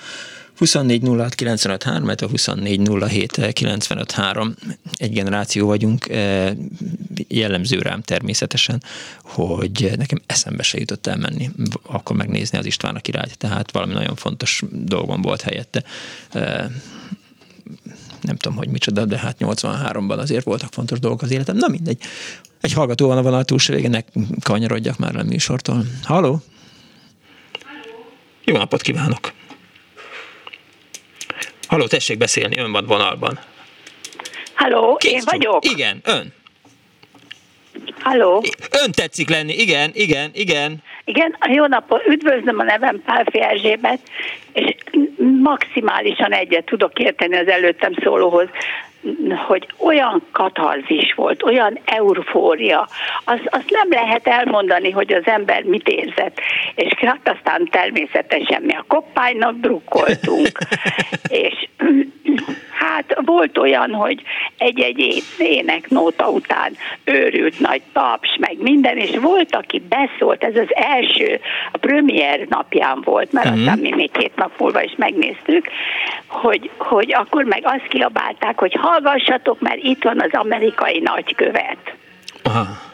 24 0.60 1.02
06 1.02 1.34
95 1.34 1.82
3, 1.82 2.08
24 2.30 2.80
07 3.08 3.52
95 3.52 4.12
3. 4.12 4.54
Egy 4.92 5.12
generáció 5.12 5.66
vagyunk, 5.66 6.08
eh, 6.08 6.52
jellemző 7.28 7.78
rám 7.78 8.02
természetesen, 8.02 8.82
hogy 9.22 9.92
nekem 9.96 10.18
eszembe 10.26 10.62
se 10.62 10.78
jutott 10.78 11.06
elmenni, 11.06 11.50
akkor 11.82 12.16
megnézni 12.16 12.58
az 12.58 12.66
István 12.66 12.96
a 12.96 13.00
királyt, 13.00 13.38
tehát 13.38 13.72
valami 13.72 13.92
nagyon 13.92 14.14
fontos 14.14 14.62
dolgom 14.70 15.22
volt 15.22 15.40
helyette 15.40 15.82
eh, 16.32 16.64
nem 18.20 18.36
tudom, 18.36 18.56
hogy 18.58 18.68
micsoda, 18.68 19.04
de 19.04 19.18
hát 19.18 19.36
83-ban 19.40 20.18
azért 20.18 20.44
voltak 20.44 20.72
fontos 20.72 20.98
dolgok 20.98 21.22
az 21.22 21.30
életem. 21.30 21.56
Na 21.56 21.68
mindegy. 21.68 21.98
Egy 22.60 22.72
hallgató 22.72 23.06
van 23.06 23.18
a 23.18 23.22
vonal 23.22 23.44
túlsó 23.44 23.74
végén, 23.74 23.90
ne 23.90 24.00
kanyarodjak 24.42 24.98
már 24.98 25.16
a 25.16 25.22
műsortól. 25.22 25.84
Halló? 26.02 26.42
Jó 28.44 28.56
napot 28.56 28.80
kívánok! 28.80 29.32
Halló, 31.70 31.86
tessék 31.86 32.18
beszélni, 32.18 32.58
ön 32.58 32.72
van 32.72 32.84
vonalban. 32.86 33.38
Halló, 34.54 34.98
én 35.04 35.22
vagyok? 35.24 35.64
Igen, 35.64 36.00
ön. 36.04 36.32
Halló. 38.00 38.42
Ön 38.84 38.92
tetszik 38.92 39.28
lenni, 39.28 39.52
igen, 39.52 39.90
igen, 39.92 40.30
igen. 40.32 40.76
Igen, 41.04 41.36
jó 41.48 41.66
napot, 41.66 42.06
üdvözlöm 42.06 42.58
a 42.58 42.62
nevem 42.62 43.02
Pálfi 43.04 43.40
Erzsébet, 43.40 44.00
és 44.52 44.74
maximálisan 45.42 46.32
egyet 46.32 46.64
tudok 46.64 46.98
érteni 46.98 47.36
az 47.36 47.48
előttem 47.48 47.92
szólóhoz 48.02 48.48
hogy 49.46 49.66
olyan 49.78 50.22
katarzis 50.32 51.14
volt, 51.14 51.42
olyan 51.42 51.78
eufória, 51.84 52.88
azt 53.24 53.42
az 53.44 53.62
nem 53.68 53.88
lehet 53.90 54.26
elmondani, 54.26 54.90
hogy 54.90 55.12
az 55.12 55.26
ember 55.26 55.62
mit 55.62 55.88
érzett. 55.88 56.40
És 56.74 56.92
hát 56.94 57.28
aztán 57.36 57.68
természetesen 57.70 58.62
mi 58.62 58.74
a 58.74 58.84
koppánynak 58.88 59.54
drukkoltunk. 59.54 60.58
és 61.46 61.68
hát 62.80 63.20
volt 63.24 63.58
olyan, 63.58 63.90
hogy 63.90 64.22
egy-egy 64.56 65.22
éneknóta 65.38 66.28
után 66.28 66.72
őrült 67.04 67.60
nagy 67.60 67.82
taps, 67.92 68.36
meg 68.38 68.56
minden, 68.58 68.96
és 68.96 69.16
volt, 69.20 69.56
aki 69.56 69.82
beszólt, 69.88 70.44
ez 70.44 70.56
az 70.56 70.74
első, 70.74 71.40
a 71.72 71.78
premier 71.78 72.46
napján 72.48 73.00
volt, 73.04 73.32
mert 73.32 73.46
uh-huh. 73.46 73.60
aztán 73.60 73.78
mi 73.78 73.90
még 73.94 74.10
két 74.10 74.36
nap 74.36 74.52
múlva 74.58 74.82
is 74.82 74.94
megnéztük, 74.96 75.66
hogy, 76.26 76.70
hogy 76.78 77.14
akkor 77.14 77.44
meg 77.44 77.62
azt 77.64 77.88
kiabálták, 77.88 78.58
hogy 78.58 78.76
hallgassatok, 78.80 79.60
mert 79.60 79.82
itt 79.82 80.02
van 80.02 80.20
az 80.20 80.30
amerikai 80.32 81.00
nagykövet. 81.04 81.94
Aha 82.42 82.88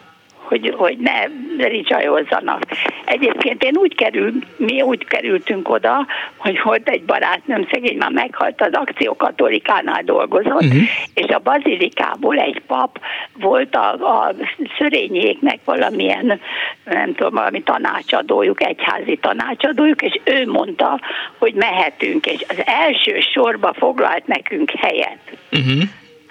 hogy, 0.47 0.75
hogy 0.77 0.99
ne 0.99 1.25
ricsajozzanak. 1.67 2.63
Egyébként 3.05 3.63
én 3.63 3.77
úgy 3.77 3.95
kerül, 3.95 4.33
mi 4.57 4.83
úgy 4.83 5.05
kerültünk 5.05 5.69
oda, 5.69 6.07
hogy 6.37 6.61
volt 6.65 6.89
egy 6.89 7.05
barátnőm, 7.05 7.67
szegény 7.71 7.97
már 7.97 8.11
meghalt, 8.11 8.61
az 8.61 8.73
akciókatolikánál 8.73 10.03
dolgozott, 10.03 10.63
uh-huh. 10.63 10.83
és 11.15 11.29
a 11.29 11.39
bazilikából 11.39 12.39
egy 12.39 12.63
pap 12.67 13.01
volt 13.39 13.75
a, 13.75 13.93
a 13.93 14.35
szörényéknek 14.79 15.59
valamilyen, 15.65 16.41
nem 16.85 17.15
tudom, 17.15 17.35
valami 17.35 17.63
tanácsadójuk, 17.63 18.63
egyházi 18.63 19.17
tanácsadójuk, 19.17 20.03
és 20.03 20.21
ő 20.25 20.47
mondta, 20.47 21.01
hogy 21.39 21.55
mehetünk, 21.55 22.27
és 22.27 22.45
az 22.49 22.63
első 22.65 23.21
sorba 23.21 23.75
foglalt 23.79 24.27
nekünk 24.27 24.71
helyet. 24.71 25.19
Uh-huh. 25.53 25.83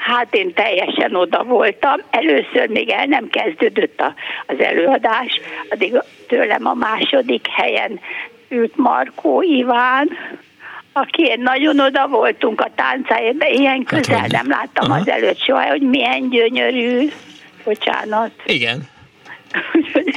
Hát 0.06 0.36
én 0.36 0.54
teljesen 0.54 1.16
oda 1.16 1.44
voltam. 1.44 2.00
Először 2.10 2.70
még 2.70 2.90
el 2.90 3.06
nem 3.06 3.28
kezdődött 3.28 4.00
a, 4.00 4.14
az 4.48 4.60
előadás, 4.60 5.40
addig 5.70 6.02
tőlem 6.28 6.68
a 6.68 6.74
második 6.74 7.48
helyen 7.48 8.00
ült 8.50 8.78
Markó 8.78 9.42
Iván, 9.42 10.10
aki 10.94 11.24
én 11.24 11.40
nagyon 11.40 11.80
oda 11.80 12.08
voltunk 12.08 12.62
a 12.62 12.72
táncáért, 12.76 13.38
de 13.38 13.50
ilyen 13.50 13.84
hát 13.86 13.86
közel 13.86 14.26
nem 14.28 14.50
láttam 14.50 14.92
Aha. 14.92 15.00
az 15.00 15.10
előtt 15.10 15.40
soha, 15.40 15.68
hogy 15.68 15.82
milyen 15.82 16.30
gyönyörű, 16.30 17.08
bocsánat. 17.64 18.32
Igen. 18.46 18.88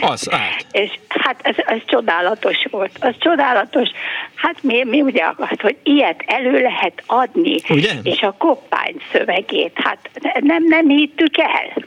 Az 0.00 0.32
át. 0.32 0.66
És 0.72 0.90
hát 1.08 1.40
ez, 1.42 1.54
ez 1.56 1.78
csodálatos 1.86 2.66
volt. 2.70 2.90
Az 3.00 3.14
csodálatos. 3.18 3.88
Hát 4.34 4.62
mi, 4.62 4.84
mi 4.84 5.00
ugye 5.00 5.22
akart, 5.22 5.60
hogy 5.60 5.76
ilyet 5.82 6.22
elő 6.26 6.60
lehet 6.62 7.02
adni. 7.06 7.56
Ugye? 7.68 7.92
És 8.02 8.22
a 8.22 8.34
koppány 8.38 8.94
szövegét, 9.12 9.72
hát 9.74 10.10
nem, 10.40 10.64
nem 10.64 10.88
hittük 10.88 11.38
el 11.38 11.86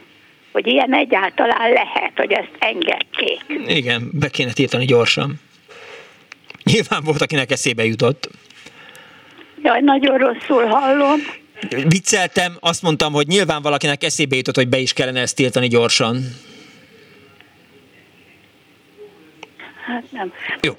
hogy 0.52 0.68
ilyen 0.68 0.94
egyáltalán 0.94 1.72
lehet, 1.72 2.12
hogy 2.16 2.32
ezt 2.32 2.52
engedték. 2.60 3.40
Igen, 3.68 4.10
be 4.14 4.30
kéne 4.30 4.52
tiltani 4.54 4.86
gyorsan. 4.86 5.40
Nyilván 6.64 7.04
volt, 7.04 7.22
akinek 7.22 7.52
eszébe 7.52 7.86
jutott. 7.86 8.30
Jaj, 9.64 9.82
nagyon 9.82 10.18
rosszul 10.18 10.66
hallom. 10.66 11.20
Vicceltem, 11.88 12.58
azt 12.60 12.82
mondtam, 12.82 13.14
hogy 13.14 13.28
nyilván 13.28 13.62
valakinek 13.62 14.04
eszébe 14.04 14.36
jutott, 14.36 14.56
hogy 14.56 14.68
be 14.68 14.78
is 14.78 14.94
kellene 14.94 15.20
ezt 15.20 15.36
tiltani 15.36 15.68
gyorsan. 15.68 16.24
Hát 19.92 20.12
nem. 20.12 20.34
Jó. 20.62 20.74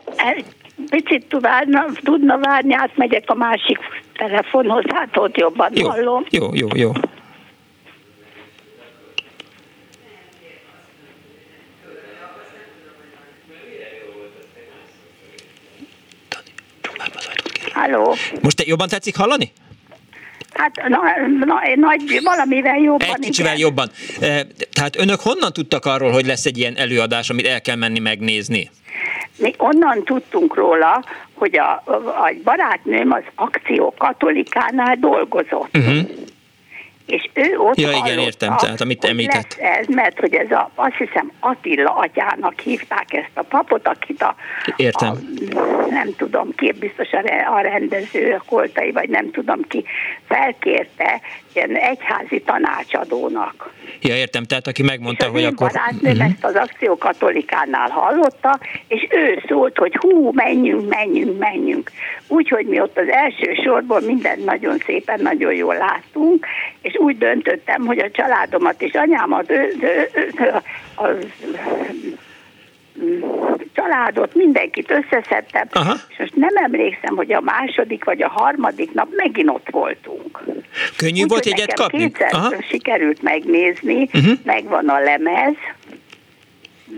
Picit 0.90 1.26
tudna, 1.28 1.84
tudna 2.02 2.38
várni, 2.38 2.74
átmegyek 2.74 3.30
a 3.30 3.34
másik 3.34 3.78
telefonhoz, 4.12 4.84
hát 4.88 5.16
ott 5.16 5.36
jobban 5.36 5.70
jó. 5.74 5.88
hallom. 5.88 6.24
Jó, 6.30 6.54
jó, 6.54 6.68
jó. 6.74 6.92
Halló. 17.72 18.14
Most 18.42 18.56
te 18.56 18.62
jobban 18.66 18.88
tetszik 18.88 19.16
hallani? 19.16 19.52
Hát 20.52 20.88
na, 20.88 20.98
na, 21.44 21.60
nagy, 21.74 22.20
valamivel 22.22 22.78
jobban. 22.78 23.08
Egy 23.08 23.18
kicsivel 23.20 23.56
igen. 23.56 23.66
jobban. 23.66 23.90
Tehát 24.72 24.96
önök 24.98 25.20
honnan 25.20 25.52
tudtak 25.52 25.84
arról, 25.84 26.10
hogy 26.10 26.26
lesz 26.26 26.44
egy 26.44 26.58
ilyen 26.58 26.76
előadás, 26.76 27.30
amit 27.30 27.46
el 27.46 27.60
kell 27.60 27.76
menni 27.76 27.98
megnézni? 27.98 28.70
Mi 29.36 29.54
onnan 29.56 30.02
tudtunk 30.04 30.54
róla, 30.54 31.04
hogy 31.34 31.58
a, 31.58 31.82
a 32.06 32.32
barátnőm 32.44 33.12
az 33.12 33.22
akció 33.34 33.94
katolikánál 33.98 34.96
dolgozott. 35.00 35.76
Uh-huh 35.76 36.08
és 37.06 37.30
ő 37.32 37.58
ott 37.58 37.80
Ja, 37.80 37.90
igen, 37.90 38.18
értem, 38.18 38.56
tehát 38.56 38.80
amit 38.80 39.04
említett. 39.04 39.56
Ez, 39.58 39.86
mert 39.86 40.18
hogy 40.18 40.34
ez 40.34 40.50
a, 40.50 40.70
azt 40.74 40.96
hiszem 40.96 41.32
Attila 41.40 41.94
atyának 41.94 42.60
hívták 42.60 43.12
ezt 43.12 43.30
a 43.34 43.42
papot, 43.42 43.88
akit 43.88 44.22
a, 44.22 44.34
értem. 44.76 45.10
a 45.54 45.60
nem 45.90 46.14
tudom 46.16 46.54
ki, 46.54 46.72
biztos 46.72 47.12
a, 47.12 47.52
a 47.54 47.60
rendező, 47.60 48.32
a 48.32 48.42
koltai, 48.46 48.92
vagy 48.92 49.08
nem 49.08 49.30
tudom 49.30 49.62
ki, 49.68 49.84
felkérte 50.26 51.20
ilyen 51.52 51.76
egyházi 51.76 52.40
tanácsadónak. 52.40 53.72
Ja, 54.04 54.16
értem, 54.16 54.44
tehát 54.44 54.66
aki 54.66 54.82
megmondta, 54.82 55.24
és 55.24 55.30
hogy 55.30 55.44
akkor... 55.44 55.70
barátnőm 55.72 56.12
uh-huh. 56.12 56.30
ezt 56.30 56.44
az 56.44 56.54
akció 56.54 56.98
katolikánál 56.98 57.88
hallotta, 57.88 58.58
és 58.88 59.06
ő 59.10 59.42
szólt, 59.48 59.78
hogy 59.78 59.96
hú, 59.96 60.30
menjünk, 60.32 60.88
menjünk, 60.88 61.38
menjünk. 61.38 61.90
Úgyhogy 62.28 62.66
mi 62.66 62.80
ott 62.80 62.98
az 62.98 63.08
első 63.08 63.54
sorból 63.64 64.00
mindent 64.00 64.44
nagyon 64.44 64.78
szépen, 64.86 65.20
nagyon 65.22 65.54
jól 65.54 65.76
láttunk, 65.76 66.46
és 66.80 66.96
úgy 66.98 67.18
döntöttem, 67.18 67.86
hogy 67.86 67.98
a 67.98 68.10
családomat 68.10 68.82
és 68.82 68.92
anyámat, 68.92 69.52
a, 70.96 71.08
családot, 73.82 74.34
mindenkit 74.34 74.90
összeszedtem, 74.90 75.68
Aha. 75.72 75.94
és 76.08 76.18
most 76.18 76.34
nem 76.34 76.56
emlékszem, 76.64 77.16
hogy 77.16 77.32
a 77.32 77.40
második 77.40 78.04
vagy 78.04 78.22
a 78.22 78.28
harmadik 78.28 78.92
nap 78.92 79.08
megint 79.16 79.48
ott 79.48 79.68
voltunk. 79.70 80.44
Könnyű 80.96 81.22
Úgy, 81.22 81.28
volt 81.28 81.46
egyet 81.46 81.74
kapni? 81.74 81.98
Kétszer 81.98 82.34
Aha. 82.34 82.54
sikerült 82.68 83.22
megnézni, 83.22 84.02
uh-huh. 84.02 84.32
megvan 84.44 84.88
a 84.88 84.98
lemez, 84.98 85.54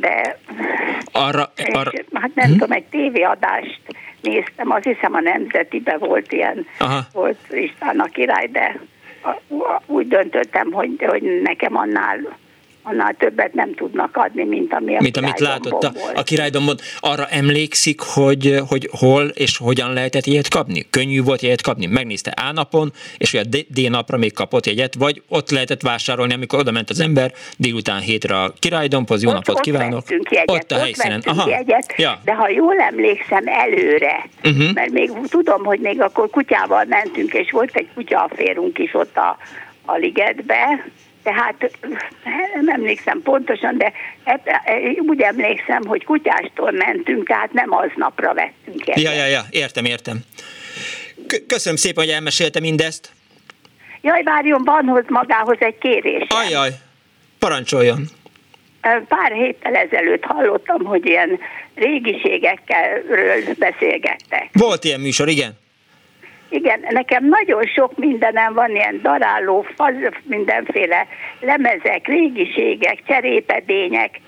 de 0.00 0.38
arra, 1.12 1.52
arra... 1.72 1.90
hát 2.12 2.34
nem 2.34 2.44
uh-huh. 2.44 2.52
tudom, 2.52 2.72
egy 2.72 2.84
tévéadást 2.84 3.80
néztem, 4.20 4.70
azt 4.70 4.84
hiszem 4.84 5.14
a 5.14 5.20
Nemzetibe 5.20 5.96
volt 5.96 6.32
ilyen, 6.32 6.66
Aha. 6.78 7.00
volt 7.12 7.38
István 7.50 7.98
a 7.98 8.04
király, 8.04 8.46
de 8.46 8.80
úgy 9.86 10.08
döntöttem, 10.08 10.72
hogy, 10.72 11.04
hogy 11.06 11.40
nekem 11.42 11.76
annál 11.76 12.36
annál 12.86 13.14
többet 13.14 13.54
nem 13.54 13.74
tudnak 13.74 14.16
adni, 14.16 14.44
mint 14.44 14.72
ami 14.72 14.96
a 14.96 15.00
Mint 15.00 15.16
amit 15.16 15.40
látott 15.40 15.82
a, 15.82 15.92
a 16.14 16.22
királydombon. 16.22 16.76
Arra 17.00 17.26
emlékszik, 17.26 18.00
hogy, 18.00 18.58
hogy 18.68 18.88
hol 18.90 19.24
és 19.24 19.56
hogyan 19.56 19.92
lehetett 19.92 20.26
ilyet 20.26 20.48
kapni? 20.48 20.86
Könnyű 20.90 21.22
volt 21.22 21.42
ilyet 21.42 21.62
kapni? 21.62 21.86
Megnézte 21.86 22.30
A 22.30 22.52
napon, 22.52 22.92
és 23.18 23.30
hogy 23.30 23.40
a 23.40 23.56
D 23.68 23.90
napra 23.90 24.16
még 24.16 24.32
kapott 24.32 24.66
jegyet, 24.66 24.94
vagy 24.94 25.22
ott 25.28 25.50
lehetett 25.50 25.82
vásárolni, 25.82 26.34
amikor 26.34 26.58
oda 26.58 26.70
ment 26.70 26.90
az 26.90 27.00
ember 27.00 27.32
délután 27.56 28.00
hétre 28.00 28.42
a 28.42 28.52
királydombhoz, 28.58 29.22
jó 29.22 29.28
ott, 29.28 29.34
napot 29.34 29.54
ott 29.54 29.60
kívánok. 29.60 30.02
Jegyet, 30.08 30.50
ott 30.50 30.70
a 30.70 30.78
helyszínen. 30.78 31.18
Ott 31.18 31.26
Aha. 31.26 31.48
Jegyet, 31.48 31.94
ja. 31.96 32.20
De 32.24 32.34
ha 32.34 32.48
jól 32.48 32.78
emlékszem 32.78 33.44
előre, 33.46 34.28
uh-huh. 34.44 34.72
mert 34.72 34.90
még 34.90 35.10
tudom, 35.28 35.64
hogy 35.64 35.80
még 35.80 36.00
akkor 36.00 36.30
kutyával 36.30 36.84
mentünk, 36.84 37.32
és 37.32 37.50
volt 37.50 37.76
egy 37.76 37.88
kutyaférunk 37.94 38.78
is 38.78 38.94
ott 38.94 39.16
a, 39.16 39.36
a 39.84 39.96
ligetbe, 39.96 40.84
tehát 41.24 41.70
nem 42.54 42.68
emlékszem 42.68 43.22
pontosan, 43.22 43.78
de 43.78 43.92
úgy 45.06 45.20
emlékszem, 45.20 45.86
hogy 45.86 46.04
kutyástól 46.04 46.70
mentünk, 46.70 47.28
tehát 47.28 47.52
nem 47.52 47.72
aznapra 47.72 48.34
vettünk 48.34 48.88
el. 48.88 49.00
Ja, 49.00 49.12
ja, 49.12 49.26
ja, 49.26 49.42
értem, 49.50 49.84
értem. 49.84 50.18
Köszönöm 51.46 51.76
szépen, 51.78 52.04
hogy 52.04 52.12
elmesélte 52.12 52.60
mindezt. 52.60 53.12
Jaj, 54.00 54.22
várjon, 54.22 54.62
van 54.64 54.84
hoz 54.84 55.04
magához 55.08 55.56
egy 55.60 55.78
kérés. 55.78 56.26
Ajaj, 56.28 56.70
parancsoljon. 57.38 58.04
Pár 59.08 59.32
héttel 59.32 59.74
ezelőtt 59.74 60.24
hallottam, 60.24 60.84
hogy 60.84 61.06
ilyen 61.06 61.38
régiségekkel 61.74 63.02
beszélgettek. 63.58 64.48
Volt 64.52 64.84
ilyen 64.84 65.00
műsor, 65.00 65.28
igen? 65.28 65.62
Igen, 66.54 66.80
nekem 66.88 67.28
nagyon 67.28 67.62
sok 67.66 67.96
mindenem 67.96 68.54
van, 68.54 68.70
ilyen 68.70 69.00
daráló, 69.02 69.66
faz, 69.74 69.94
mindenféle 70.22 71.06
lemezek, 71.40 72.06
régiségek, 72.06 72.98
cserépedények. 73.06 74.20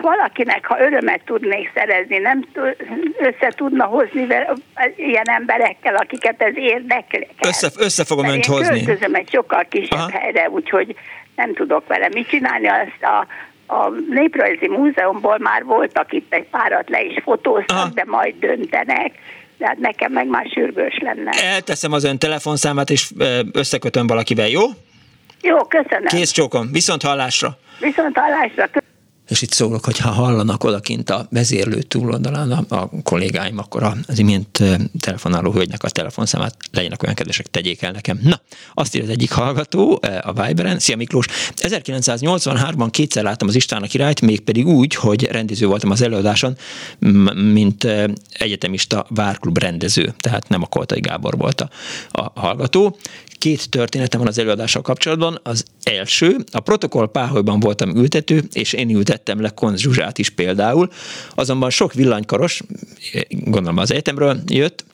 Valakinek, 0.00 0.66
ha 0.66 0.80
örömet 0.80 1.20
tudnék 1.24 1.70
szerezni, 1.74 2.18
nem 2.18 2.44
össze 3.18 3.48
tudna 3.56 3.84
hozni 3.84 4.26
ilyen 4.96 5.28
emberekkel, 5.28 5.94
akiket 5.94 6.42
ez 6.42 6.56
érdekel. 6.56 7.20
Össze, 7.40 7.68
össze 7.78 8.04
fogom 8.04 8.26
önt 8.26 8.46
hozni. 8.46 8.84
Költözöm 8.84 9.14
egy 9.14 9.30
sokkal 9.30 9.64
kisebb 9.68 9.98
Aha. 9.98 10.18
helyre, 10.18 10.50
úgyhogy 10.50 10.96
nem 11.36 11.54
tudok 11.54 11.86
vele 11.86 12.08
mit 12.12 12.28
csinálni. 12.28 12.68
Azt 12.68 13.02
a, 13.02 13.26
a 13.74 13.90
Néprajzi 14.08 14.68
Múzeumból 14.68 15.38
már 15.38 15.64
voltak 15.64 16.12
itt 16.12 16.34
egy 16.34 16.46
párat 16.50 16.88
le 16.88 17.02
is 17.02 17.16
fotóztak, 17.22 17.76
Aha. 17.76 17.90
de 17.94 18.04
majd 18.06 18.34
döntenek 18.38 19.12
de 19.58 19.66
hát 19.66 19.78
nekem 19.78 20.12
meg 20.12 20.26
már 20.26 20.46
sürgős 20.54 20.98
lenne. 21.00 21.30
Elteszem 21.30 21.92
az 21.92 22.04
ön 22.04 22.18
telefonszámát, 22.18 22.90
és 22.90 23.10
összekötöm 23.52 24.06
valakivel, 24.06 24.48
jó? 24.48 24.62
Jó, 25.42 25.56
köszönöm. 25.56 26.06
Kész 26.06 26.30
csókom, 26.30 26.72
viszont 26.72 27.02
hallásra. 27.02 27.58
Viszont 27.80 28.18
hallásra. 28.18 28.68
És 29.28 29.42
itt 29.42 29.52
szólok, 29.52 29.84
hogy 29.84 29.98
ha 29.98 30.10
hallanak 30.10 30.64
odakint 30.64 31.10
a 31.10 31.26
vezérlő 31.30 31.82
túloldalán 31.82 32.52
a, 32.52 32.64
a 32.68 32.90
kollégáim, 33.02 33.58
akkor 33.58 33.82
az 34.06 34.18
imént 34.18 34.62
telefonáló 35.00 35.52
hölgynek 35.52 35.82
a 35.82 35.90
telefonszámát 35.90 36.56
legyenek 36.72 37.02
olyan 37.02 37.14
kedvesek, 37.14 37.46
tegyék 37.46 37.82
el 37.82 37.92
nekem. 37.92 38.18
Na, 38.22 38.40
azt 38.74 38.96
ír 38.96 39.02
az 39.02 39.08
egyik 39.08 39.32
hallgató 39.32 40.00
a 40.22 40.32
Viberen. 40.32 40.78
Szia 40.78 40.96
Miklós! 40.96 41.26
1983-ban 41.56 42.88
kétszer 42.90 43.22
láttam 43.22 43.48
az 43.48 43.54
István 43.54 43.82
a 43.82 43.86
királyt, 43.86 44.20
mégpedig 44.20 44.66
úgy, 44.66 44.94
hogy 44.94 45.24
rendező 45.24 45.66
voltam 45.66 45.90
az 45.90 46.02
előadáson, 46.02 46.56
mint 47.52 47.86
egyetemista 48.32 49.06
várklub 49.08 49.58
rendező, 49.58 50.14
tehát 50.18 50.48
nem 50.48 50.62
a 50.62 50.66
Koltai 50.66 51.00
Gábor 51.00 51.36
volt 51.36 51.60
a, 51.60 51.70
a 52.10 52.40
hallgató. 52.40 52.96
Két 53.38 53.70
történetem 53.70 54.20
van 54.20 54.28
az 54.28 54.38
előadással 54.38 54.82
kapcsolatban. 54.82 55.40
Az 55.42 55.64
első, 55.82 56.36
a 56.52 56.60
protokoll 56.60 57.10
páholyban 57.10 57.60
voltam 57.60 57.96
ültető, 57.96 58.44
és 58.52 58.72
én 58.72 58.90
ültettem 58.90 59.40
le 59.40 59.48
Konz 59.48 59.80
Zsuzsát 59.80 60.18
is 60.18 60.30
például, 60.30 60.88
azonban 61.34 61.70
sok 61.70 61.92
villanykaros, 61.92 62.60
gondolom 63.28 63.78
az 63.78 63.90
egyetemről 63.90 64.40
jött, 64.46 64.84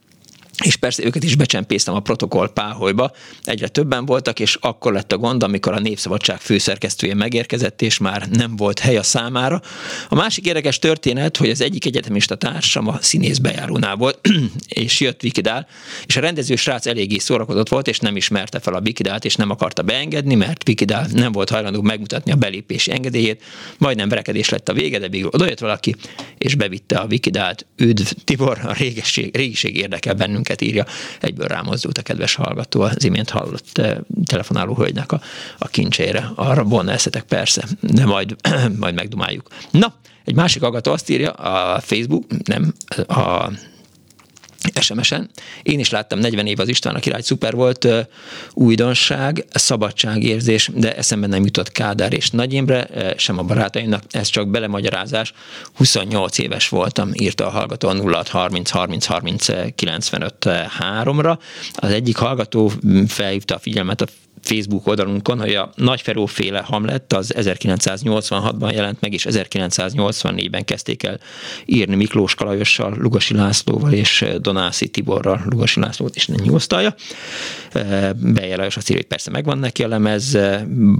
és 0.64 0.76
persze 0.76 1.04
őket 1.04 1.24
is 1.24 1.34
becsempésztem 1.34 1.94
a 1.94 2.00
protokoll 2.00 2.52
páholyba. 2.52 3.12
Egyre 3.44 3.68
többen 3.68 4.04
voltak, 4.04 4.40
és 4.40 4.58
akkor 4.60 4.92
lett 4.92 5.12
a 5.12 5.18
gond, 5.18 5.42
amikor 5.42 5.72
a 5.72 5.80
Népszabadság 5.80 6.40
főszerkesztője 6.40 7.14
megérkezett, 7.14 7.82
és 7.82 7.98
már 7.98 8.28
nem 8.28 8.56
volt 8.56 8.78
hely 8.78 8.96
a 8.96 9.02
számára. 9.02 9.62
A 10.08 10.14
másik 10.14 10.46
érdekes 10.46 10.78
történet, 10.78 11.36
hogy 11.36 11.50
az 11.50 11.60
egyik 11.60 11.86
egyetemista 11.86 12.34
társam 12.34 12.88
a 12.88 12.98
színész 13.00 13.38
bejárónál 13.38 13.96
volt, 13.96 14.28
és 14.68 15.00
jött 15.00 15.20
Vikidál, 15.20 15.66
és 16.06 16.16
a 16.16 16.20
rendező 16.20 16.56
srác 16.56 16.86
eléggé 16.86 17.18
szórakozott 17.18 17.68
volt, 17.68 17.88
és 17.88 17.98
nem 17.98 18.16
ismerte 18.16 18.60
fel 18.60 18.74
a 18.74 18.80
Vikidált, 18.80 19.24
és 19.24 19.34
nem 19.34 19.50
akarta 19.50 19.82
beengedni, 19.82 20.34
mert 20.34 20.64
Vikidál 20.64 21.08
nem 21.12 21.32
volt 21.32 21.50
hajlandó 21.50 21.82
megmutatni 21.82 22.32
a 22.32 22.36
belépési 22.36 22.92
engedélyét, 22.92 23.42
majdnem 23.78 24.08
verekedés 24.08 24.48
lett 24.48 24.68
a 24.68 24.72
vége, 24.72 24.98
de 24.98 25.08
végül 25.08 25.30
odajött 25.32 25.58
valaki, 25.58 25.96
és 26.38 26.54
bevitte 26.54 26.98
a 26.98 27.06
Vikidált. 27.06 27.66
Üdv, 27.76 28.10
Tibor, 28.24 28.58
a 28.62 28.72
régeség, 28.72 29.36
régiség 29.36 29.76
érdekel 29.76 30.14
bennünk 30.14 30.48
ezeket 30.50 30.60
írja, 30.60 30.86
egyből 31.20 31.46
rámozdult 31.46 31.98
a 31.98 32.02
kedves 32.02 32.34
hallgató 32.34 32.80
az 32.80 33.04
imént 33.04 33.30
hallott 33.30 33.78
eh, 33.78 33.96
telefonáló 34.24 34.74
hölgynek 34.74 35.12
a, 35.12 35.20
a 35.58 35.68
kincsére. 35.68 36.30
Arra 36.34 36.64
volna 36.64 36.92
eszetek 36.92 37.22
persze, 37.22 37.64
de 37.80 38.04
majd, 38.04 38.36
majd 38.80 38.94
megdumáljuk. 38.94 39.48
Na, 39.70 39.94
egy 40.24 40.34
másik 40.34 40.62
hallgató 40.62 40.92
azt 40.92 41.10
írja 41.10 41.30
a 41.30 41.80
Facebook, 41.80 42.24
nem, 42.44 42.72
a 43.06 43.50
SMS-en. 44.80 45.30
Én 45.62 45.78
is 45.78 45.90
láttam 45.90 46.18
40 46.18 46.46
év 46.46 46.60
az 46.60 46.68
István 46.68 46.94
a 46.94 46.98
király, 46.98 47.20
szuper 47.20 47.54
volt, 47.54 47.88
újdonság, 48.52 49.44
szabadságérzés, 49.50 50.70
de 50.74 50.96
eszembe 50.96 51.26
nem 51.26 51.44
jutott 51.44 51.72
Kádár 51.72 52.12
és 52.12 52.30
Nagy 52.30 52.52
Imre, 52.52 52.88
sem 53.16 53.38
a 53.38 53.42
barátaimnak, 53.42 54.02
ez 54.10 54.28
csak 54.28 54.48
belemagyarázás. 54.48 55.32
28 55.74 56.38
éves 56.38 56.68
voltam, 56.68 57.10
írta 57.12 57.46
a 57.46 57.50
hallgató 57.50 57.88
a 57.88 57.94
0630 57.94 58.70
30 58.70 59.06
30 59.06 59.46
95 59.74 60.34
3-ra. 60.78 61.38
Az 61.74 61.90
egyik 61.90 62.16
hallgató 62.16 62.72
felhívta 63.08 63.54
a 63.54 63.58
figyelmet 63.58 64.00
a 64.00 64.06
Facebook 64.42 64.86
oldalunkon, 64.86 65.40
hogy 65.40 65.54
a 65.54 65.72
Nagyferó 65.74 66.26
féle 66.26 66.60
Hamlet 66.60 67.12
az 67.12 67.34
1986-ban 67.36 68.72
jelent 68.72 69.00
meg, 69.00 69.12
és 69.12 69.26
1984-ben 69.28 70.64
kezdték 70.64 71.02
el 71.02 71.20
írni 71.64 71.94
Miklós 71.94 72.34
Kalajossal, 72.34 72.94
Lugasi 72.98 73.34
Lászlóval 73.34 73.92
és 73.92 74.24
Donászi 74.38 74.88
Tiborral, 74.88 75.42
Lugasi 75.44 75.80
Lászlót 75.80 76.16
is 76.16 76.26
nem 76.26 76.54
osztálya. 76.54 76.94
Beje 78.16 78.56
Lajos 78.56 78.76
azt 78.76 78.88
írja, 78.88 79.00
hogy 79.00 79.10
persze 79.10 79.30
megvan 79.30 79.58
neki 79.58 79.82
a 79.82 79.88
lemez, 79.88 80.38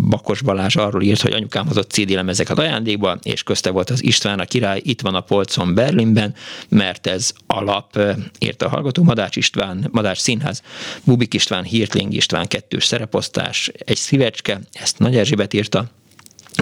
Bakos 0.08 0.42
Balázs 0.42 0.76
arról 0.76 1.02
írt, 1.02 1.20
hogy 1.20 1.32
anyukám 1.32 1.66
hozott 1.66 1.90
CD 1.90 2.10
lemezeket 2.10 2.58
ajándékba, 2.58 3.18
és 3.22 3.42
közte 3.42 3.70
volt 3.70 3.90
az 3.90 4.04
István 4.04 4.38
a 4.38 4.44
király, 4.44 4.80
itt 4.84 5.00
van 5.00 5.14
a 5.14 5.20
polcon 5.20 5.74
Berlinben, 5.74 6.34
mert 6.68 7.06
ez 7.06 7.32
alap, 7.46 7.98
írta 8.38 8.66
a 8.66 8.68
hallgató, 8.68 9.02
Madács 9.02 9.36
István, 9.36 9.88
Madács 9.90 10.18
Színház, 10.18 10.62
Bubik 11.04 11.34
István, 11.34 11.64
Hirtling 11.64 12.14
István 12.14 12.46
kettős 12.46 12.84
szereposzt, 12.84 13.29
választás, 13.32 13.70
egy 13.84 13.96
szívecske, 13.96 14.60
ezt 14.72 14.98
Nagy 14.98 15.16
Erzsébet 15.16 15.54
írta, 15.54 15.84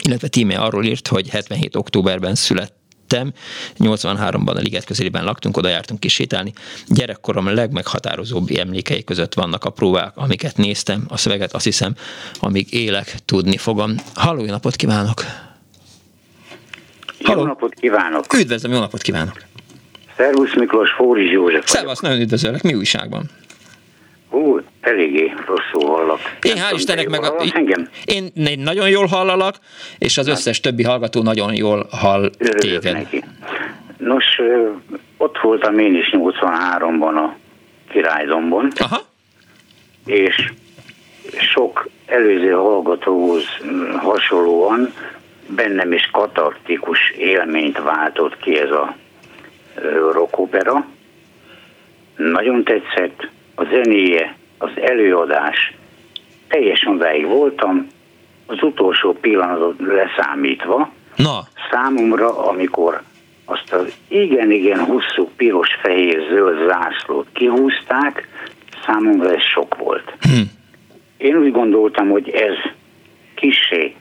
illetve 0.00 0.28
Tíme 0.28 0.56
arról 0.56 0.84
írt, 0.84 1.08
hogy 1.08 1.28
77. 1.28 1.76
októberben 1.76 2.34
született 2.34 2.76
83-ban 3.78 4.56
a 4.56 4.60
liget 4.60 4.84
közelében 4.84 5.24
laktunk, 5.24 5.56
oda 5.56 5.68
jártunk 5.68 6.04
is 6.04 6.12
sétálni. 6.12 6.52
Gyerekkorom 6.86 7.54
legmeghatározóbb 7.54 8.48
emlékei 8.56 9.04
között 9.04 9.34
vannak 9.34 9.64
a 9.64 9.70
próbák, 9.70 10.12
amiket 10.16 10.56
néztem, 10.56 11.04
a 11.08 11.16
szöveget 11.16 11.52
azt 11.52 11.64
hiszem, 11.64 11.94
amíg 12.40 12.72
élek, 12.74 13.14
tudni 13.24 13.56
fogom. 13.56 13.94
Halló, 14.14 14.44
jó 14.44 14.50
napot 14.50 14.76
kívánok! 14.76 15.24
Halló. 17.22 17.40
Jó 17.40 17.46
napot 17.46 17.74
kívánok! 17.74 18.32
Üdvözlöm, 18.34 18.72
jó 18.72 18.78
napot 18.78 19.02
kívánok! 19.02 19.42
Szervusz 20.16 20.54
Miklós, 20.54 20.90
Fóri 20.90 21.30
József 21.30 21.68
Szervusz, 21.68 22.00
nagyon 22.00 22.20
üdvözöllek, 22.20 22.62
mi 22.62 22.74
újságban? 22.74 23.30
Hú, 24.30 24.60
eléggé 24.80 25.34
rosszul 25.46 25.88
hallak. 25.90 26.18
Én 26.42 26.56
hál' 26.56 26.74
Istennek 26.74 27.08
meg 27.08 27.22
a... 27.22 27.34
Engem? 27.52 27.88
Én, 28.04 28.30
én 28.34 28.58
nagyon 28.58 28.88
jól 28.88 29.06
hallalak, 29.06 29.54
és 29.98 30.18
az 30.18 30.28
összes 30.28 30.60
többi 30.60 30.82
hallgató 30.82 31.22
nagyon 31.22 31.54
jól 31.54 31.86
hall 31.90 32.30
Örülök 32.38 32.58
téged. 32.58 32.92
Neki. 32.92 33.24
Nos, 33.96 34.24
ott 35.16 35.38
voltam 35.42 35.78
én 35.78 35.94
is 35.94 36.10
83-ban 36.12 37.14
a 37.14 37.36
Királydombon, 37.90 38.68
Aha. 38.76 39.00
és 40.06 40.52
sok 41.52 41.88
előző 42.06 42.50
hallgatóhoz 42.50 43.44
hasonlóan 43.96 44.92
bennem 45.46 45.92
is 45.92 46.10
katartikus 46.12 47.10
élményt 47.10 47.78
váltott 47.78 48.38
ki 48.38 48.58
ez 48.58 48.70
a 48.70 48.96
rockopera. 50.12 50.86
Nagyon 52.16 52.64
tetszett, 52.64 53.28
a 53.58 53.64
zenéje, 53.64 54.36
az 54.58 54.70
előadás, 54.80 55.74
teljesen 56.48 56.92
odáig 56.92 57.26
voltam, 57.26 57.86
az 58.46 58.62
utolsó 58.62 59.12
pillanatot 59.12 59.76
leszámítva, 59.78 60.90
Na. 61.16 61.40
számomra, 61.70 62.46
amikor 62.46 63.02
azt 63.44 63.72
az 63.72 63.92
igen-igen 64.08 64.78
hosszú 64.78 65.30
piros, 65.36 65.68
fehér, 65.82 66.26
zöld 66.28 66.68
zászlót 66.68 67.26
kihúzták, 67.32 68.28
számomra 68.86 69.34
ez 69.34 69.42
sok 69.42 69.76
volt. 69.76 70.14
Hm. 70.20 70.42
Én 71.16 71.36
úgy 71.36 71.52
gondoltam, 71.52 72.08
hogy 72.08 72.28
ez 72.30 72.72
kisé 73.34 73.94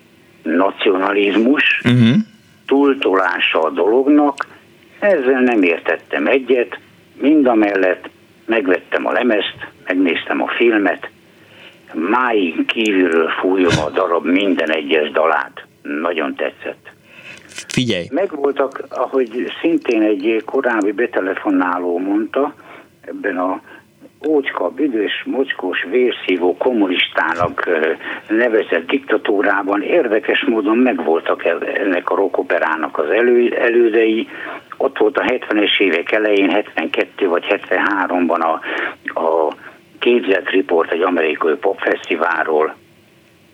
nacionalizmus, 0.43 1.81
uh-huh. 1.83 2.15
túltolása 2.65 3.61
a 3.61 3.69
dolognak, 3.69 4.47
ezzel 4.99 5.41
nem 5.41 5.63
értettem 5.63 6.27
egyet, 6.27 6.79
mind 7.21 7.47
a 7.47 7.53
mellett 7.53 8.09
megvettem 8.47 9.05
a 9.05 9.11
lemezt, 9.11 9.57
megnéztem 9.87 10.41
a 10.41 10.47
filmet, 10.47 11.09
máig 11.93 12.65
kívülről 12.65 13.29
fújom 13.29 13.77
a 13.85 13.89
darab 13.89 14.25
minden 14.25 14.71
egyes 14.71 15.11
dalát. 15.11 15.65
Nagyon 15.81 16.35
tetszett. 16.35 16.91
Figyelj! 17.67 18.07
Megvoltak, 18.11 18.83
ahogy 18.89 19.53
szintén 19.61 20.01
egy 20.01 20.41
korábbi 20.45 20.91
betelefonáló 20.91 21.97
mondta, 21.97 22.53
ebben 23.01 23.37
a 23.37 23.61
ócska, 24.25 24.69
büdös, 24.69 25.23
mocskos, 25.25 25.85
vérszívó 25.89 26.57
kommunistának 26.57 27.69
nevezett 28.27 28.87
diktatúrában 28.87 29.81
érdekes 29.81 30.45
módon 30.45 30.77
megvoltak 30.77 31.45
ennek 31.73 32.09
a 32.09 32.15
rokoperának 32.15 32.97
az 32.97 33.09
elő, 33.09 33.55
elődei. 33.55 34.27
Ott 34.77 34.97
volt 34.97 35.17
a 35.17 35.23
70-es 35.23 35.79
évek 35.79 36.11
elején, 36.11 36.49
72 36.49 37.27
vagy 37.27 37.45
73-ban 37.49 38.39
a, 38.39 38.59
a 39.19 39.55
képzett 39.99 40.49
riport 40.49 40.91
egy 40.91 41.01
amerikai 41.01 41.55
popfesztiválról. 41.55 42.75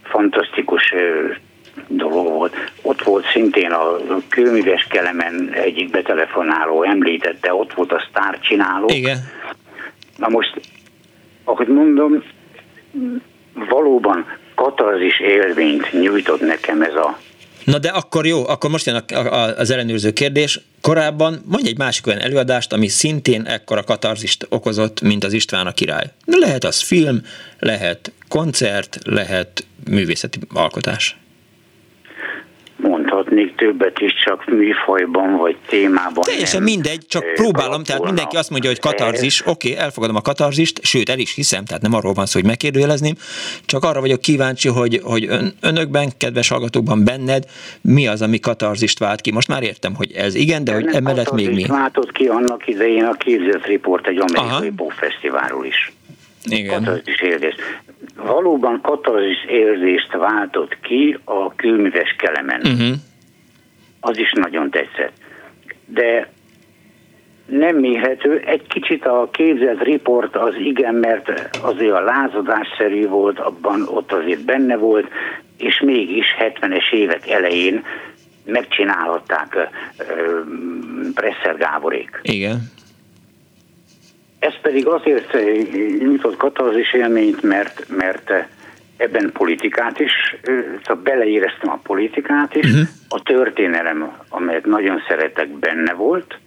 Fantasztikus 0.04 0.94
dolog 1.88 2.28
volt. 2.28 2.56
Ott 2.82 3.04
volt 3.04 3.26
szintén 3.26 3.72
a 3.72 3.98
kőműves 4.30 4.88
kelemen 4.90 5.50
egyik 5.54 5.90
betelefonáló 5.90 6.84
említette, 6.84 7.54
ott 7.54 7.74
volt 7.74 7.92
a 7.92 8.06
sztárcsináló. 8.10 8.86
Igen 8.90 9.18
Na 10.18 10.28
most, 10.30 10.62
ahogy 11.44 11.68
mondom, 11.68 12.24
valóban 13.70 14.26
katarzis 14.56 15.20
élményt 15.20 15.92
nyújtott 15.92 16.42
nekem 16.42 16.82
ez 16.82 16.96
a 16.96 17.18
Na 17.64 17.80
de 17.80 17.90
akkor 17.90 18.26
jó, 18.26 18.48
akkor 18.48 18.70
most 18.70 18.86
jön 18.86 19.04
a, 19.08 19.16
a, 19.16 19.58
az 19.58 19.70
ellenőrző 19.70 20.12
kérdés. 20.12 20.60
Korábban 20.82 21.42
mondj 21.46 21.68
egy 21.68 21.78
másik 21.78 22.08
olyan 22.08 22.20
előadást, 22.20 22.74
ami 22.74 22.88
szintén 22.88 23.46
ekkora 23.46 23.84
katarzist 23.84 24.46
okozott, 24.50 25.02
mint 25.02 25.24
az 25.24 25.34
István 25.34 25.68
a 25.68 25.72
király. 25.72 26.06
Lehet 26.26 26.64
az 26.64 26.82
film, 26.82 27.22
lehet 27.60 28.12
koncert, 28.28 28.98
lehet 29.04 29.66
művészeti 29.90 30.40
alkotás. 30.54 31.18
Mondhatnék 32.84 33.56
többet 33.56 34.00
is, 34.00 34.14
csak 34.26 34.46
műfajban 34.46 35.38
vagy 35.38 35.58
témában. 35.68 36.24
Teljesen 36.24 36.64
nem 36.64 36.74
mindegy, 36.74 37.06
csak 37.08 37.34
próbálom, 37.34 37.84
tehát 37.84 38.04
mindenki 38.04 38.36
azt 38.36 38.50
mondja, 38.50 38.70
hogy 38.70 38.80
katarzis, 38.80 39.42
oké, 39.46 39.72
okay, 39.72 39.84
elfogadom 39.84 40.16
a 40.16 40.22
katarzist, 40.22 40.84
sőt, 40.84 41.10
el 41.10 41.20
is 41.20 41.34
hiszem, 41.34 41.66
tehát 41.66 41.82
nem 41.82 41.94
arról 41.94 42.14
van 42.14 42.26
szó, 42.26 42.40
hogy 42.40 42.50
megkérdőjelezném, 42.50 43.14
csak 43.66 43.84
arra 43.84 44.00
vagyok 44.00 44.22
kíváncsi, 44.22 44.70
hogy, 44.70 45.00
hogy 45.04 45.26
ön, 45.30 45.54
önökben, 45.62 46.10
kedves 46.18 46.50
hallgatókban, 46.50 47.04
benned, 47.04 47.44
mi 47.82 48.08
az, 48.08 48.22
ami 48.22 48.40
katarzist 48.40 49.00
vált 49.00 49.22
ki. 49.22 49.32
Most 49.32 49.48
már 49.48 49.64
értem, 49.64 49.96
hogy 49.96 50.12
ez 50.12 50.36
igen, 50.36 50.64
de, 50.64 50.72
de 50.72 50.78
hogy 50.78 50.96
emellett 50.96 51.32
még 51.32 51.50
mi. 51.50 51.66
váltott 51.66 52.12
ki 52.12 52.28
annak 52.28 52.68
idején 52.68 53.04
a 53.04 53.14
Képzett 53.14 53.66
Report 53.66 54.08
egy 54.08 54.24
amerikai 54.28 54.72
popfesztiválról 54.72 55.66
is. 55.66 55.92
Igen. 56.44 56.84
Katarzis 56.84 57.22
érzést. 57.22 57.62
Valóban 58.16 58.82
katarzis 58.82 59.46
érzést 59.48 60.12
váltott 60.12 60.78
ki 60.82 61.18
a 61.24 61.56
külműves 61.56 62.16
kelemen. 62.18 62.62
Uh-huh. 62.64 62.96
Az 64.00 64.18
is 64.18 64.32
nagyon 64.32 64.70
tetszett. 64.70 65.14
De 65.86 66.32
nem 67.46 67.76
mérhető. 67.76 68.38
Egy 68.46 68.68
kicsit 68.68 69.06
a 69.06 69.30
képzett 69.32 69.84
riport 69.84 70.36
az 70.36 70.56
igen, 70.56 70.96
mert 70.96 71.58
azért 71.62 71.94
a 71.94 72.02
lázadásszerű 72.02 73.08
volt, 73.08 73.40
abban 73.40 73.88
ott 73.88 74.12
azért 74.12 74.46
benne 74.46 74.78
volt, 74.78 75.08
és 75.58 75.82
mégis 75.86 76.26
70-es 76.40 76.94
évek 76.94 77.30
elején 77.30 77.84
megcsinálhatták 78.46 79.58
Presser 81.14 81.58
Gáborék. 81.58 82.20
Igen. 82.22 82.72
Ez 84.44 84.54
pedig 84.62 84.88
azért 84.88 85.38
nyújtott 86.00 86.38
katarzis 86.38 86.94
élményt, 86.94 87.42
mert, 87.42 87.86
mert 87.90 88.32
ebben 88.98 89.32
politikát 89.32 90.00
is, 90.00 90.36
szóval 90.86 91.04
beleéreztem 91.04 91.72
a 91.72 91.80
politikát 91.84 92.56
is, 92.56 92.66
uh-huh. 92.66 92.88
a 93.10 93.22
történelem, 93.22 94.12
amelyet 94.30 94.66
nagyon 94.66 95.02
szeretek, 95.08 95.48
benne 95.50 95.94
volt. 95.94 96.38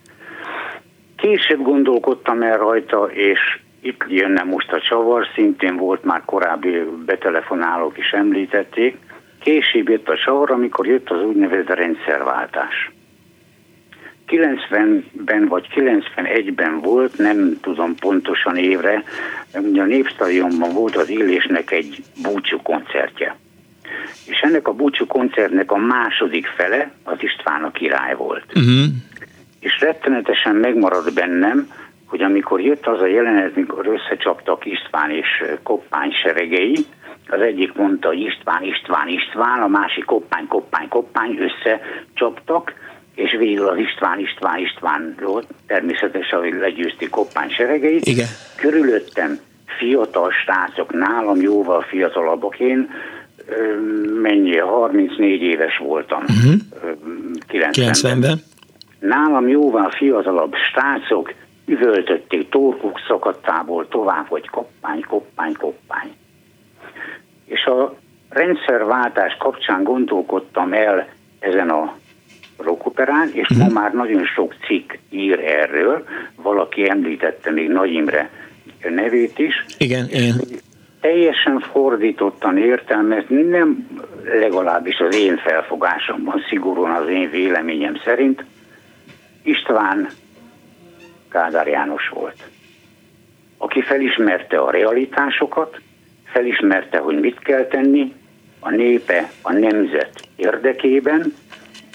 Később 1.16 1.62
gondolkodtam 1.62 2.42
el 2.42 2.58
rajta, 2.58 3.08
és 3.12 3.40
itt 3.80 4.04
jönne 4.08 4.42
most 4.42 4.72
a 4.72 4.80
csavar, 4.80 5.26
szintén 5.34 5.76
volt 5.76 6.04
már 6.04 6.22
korábbi 6.24 6.82
betelefonálók 7.06 7.98
is 7.98 8.10
említették. 8.10 8.96
Később 9.40 9.88
jött 9.88 10.08
a 10.08 10.16
csavar, 10.24 10.50
amikor 10.50 10.86
jött 10.86 11.10
az 11.10 11.22
úgynevezett 11.22 11.74
rendszerváltás. 11.74 12.90
90-ben 14.28 15.48
vagy 15.48 15.68
91-ben 15.74 16.80
volt, 16.80 17.18
nem 17.18 17.58
tudom 17.60 17.94
pontosan 17.94 18.56
évre, 18.56 19.02
ugye 19.54 19.82
a 19.82 19.86
Népstadionban 19.86 20.72
volt 20.72 20.96
az 20.96 21.08
Illésnek 21.08 21.70
egy 21.70 22.02
búcsú 22.22 22.62
koncertje. 22.62 23.36
És 24.26 24.38
ennek 24.40 24.68
a 24.68 24.72
búcsú 24.72 25.06
koncertnek 25.06 25.72
a 25.72 25.76
második 25.76 26.46
fele 26.46 26.90
az 27.04 27.16
István 27.20 27.62
a 27.62 27.70
király 27.70 28.14
volt. 28.14 28.44
Uh-huh. 28.46 28.84
És 29.60 29.80
rettenetesen 29.80 30.54
megmaradt 30.54 31.14
bennem, 31.14 31.70
hogy 32.06 32.22
amikor 32.22 32.60
jött 32.60 32.86
az 32.86 33.00
a 33.00 33.06
jelenet, 33.06 33.56
mikor 33.56 33.86
összecsaptak 33.86 34.66
István 34.66 35.10
és 35.10 35.44
Koppány 35.62 36.12
seregei, 36.22 36.86
az 37.28 37.40
egyik 37.40 37.74
mondta, 37.74 38.08
hogy 38.08 38.20
István, 38.20 38.62
István, 38.62 39.08
István, 39.08 39.62
a 39.62 39.66
másik 39.66 40.04
Koppány, 40.04 40.46
Koppány, 40.46 40.88
Koppány, 40.88 41.38
összecsaptak, 41.38 42.74
és 43.16 43.36
végül 43.38 43.68
az 43.68 43.78
István 43.78 44.18
István 44.18 44.58
Istvánról 44.58 45.42
természetesen, 45.66 46.38
hogy 46.38 46.52
legyőzti 46.52 47.08
Koppány 47.08 47.50
seregeit. 47.50 48.06
Igen. 48.06 48.26
Körülöttem 48.56 49.38
fiatal 49.78 50.30
srácok, 50.30 50.92
nálam 50.92 51.40
jóval 51.40 51.80
fiatalabbak, 51.80 52.58
én 52.58 52.90
mennyi, 54.22 54.58
34 54.58 55.42
éves 55.42 55.78
voltam. 55.78 56.22
Uh-huh. 56.22 56.60
90-ben. 57.48 57.70
90-ben. 57.72 58.42
Nálam 58.98 59.48
jóval 59.48 59.90
fiatalabb 59.90 60.54
srácok 60.54 61.32
üvöltötték 61.66 62.48
torkuk 62.48 63.00
szakadtából 63.08 63.88
tovább, 63.88 64.26
hogy 64.28 64.48
koppány, 64.48 65.00
koppány, 65.08 65.52
koppány. 65.52 66.12
És 67.44 67.64
a 67.64 67.94
rendszerváltás 68.28 69.36
kapcsán 69.38 69.82
gondolkodtam 69.82 70.72
el 70.72 71.08
ezen 71.38 71.70
a 71.70 71.94
rockoperán, 72.56 73.30
és 73.32 73.48
uh-huh. 73.48 73.66
ma 73.66 73.80
már 73.80 73.92
nagyon 73.92 74.24
sok 74.24 74.54
cikk 74.66 74.92
ír 75.10 75.38
erről. 75.38 76.04
Valaki 76.36 76.90
említette 76.90 77.50
még 77.50 77.68
Nagy 77.68 77.92
Imre 77.92 78.30
nevét 78.88 79.38
is. 79.38 79.64
Igen, 79.78 80.08
én. 80.08 80.34
Teljesen 81.00 81.58
fordítottan 81.58 82.58
értelmezni, 82.58 83.42
nem 83.42 83.88
legalábbis 84.40 84.98
az 84.98 85.16
én 85.16 85.36
felfogásomban, 85.36 86.44
szigorúan 86.48 86.90
az 86.90 87.08
én 87.08 87.30
véleményem 87.30 88.00
szerint, 88.04 88.44
István 89.42 90.08
Kádár 91.28 91.66
János 91.66 92.08
volt, 92.08 92.42
aki 93.58 93.82
felismerte 93.82 94.58
a 94.58 94.70
realitásokat, 94.70 95.80
felismerte, 96.24 96.98
hogy 96.98 97.20
mit 97.20 97.38
kell 97.38 97.64
tenni, 97.64 98.12
a 98.60 98.70
népe, 98.70 99.30
a 99.42 99.52
nemzet 99.52 100.28
érdekében, 100.36 101.34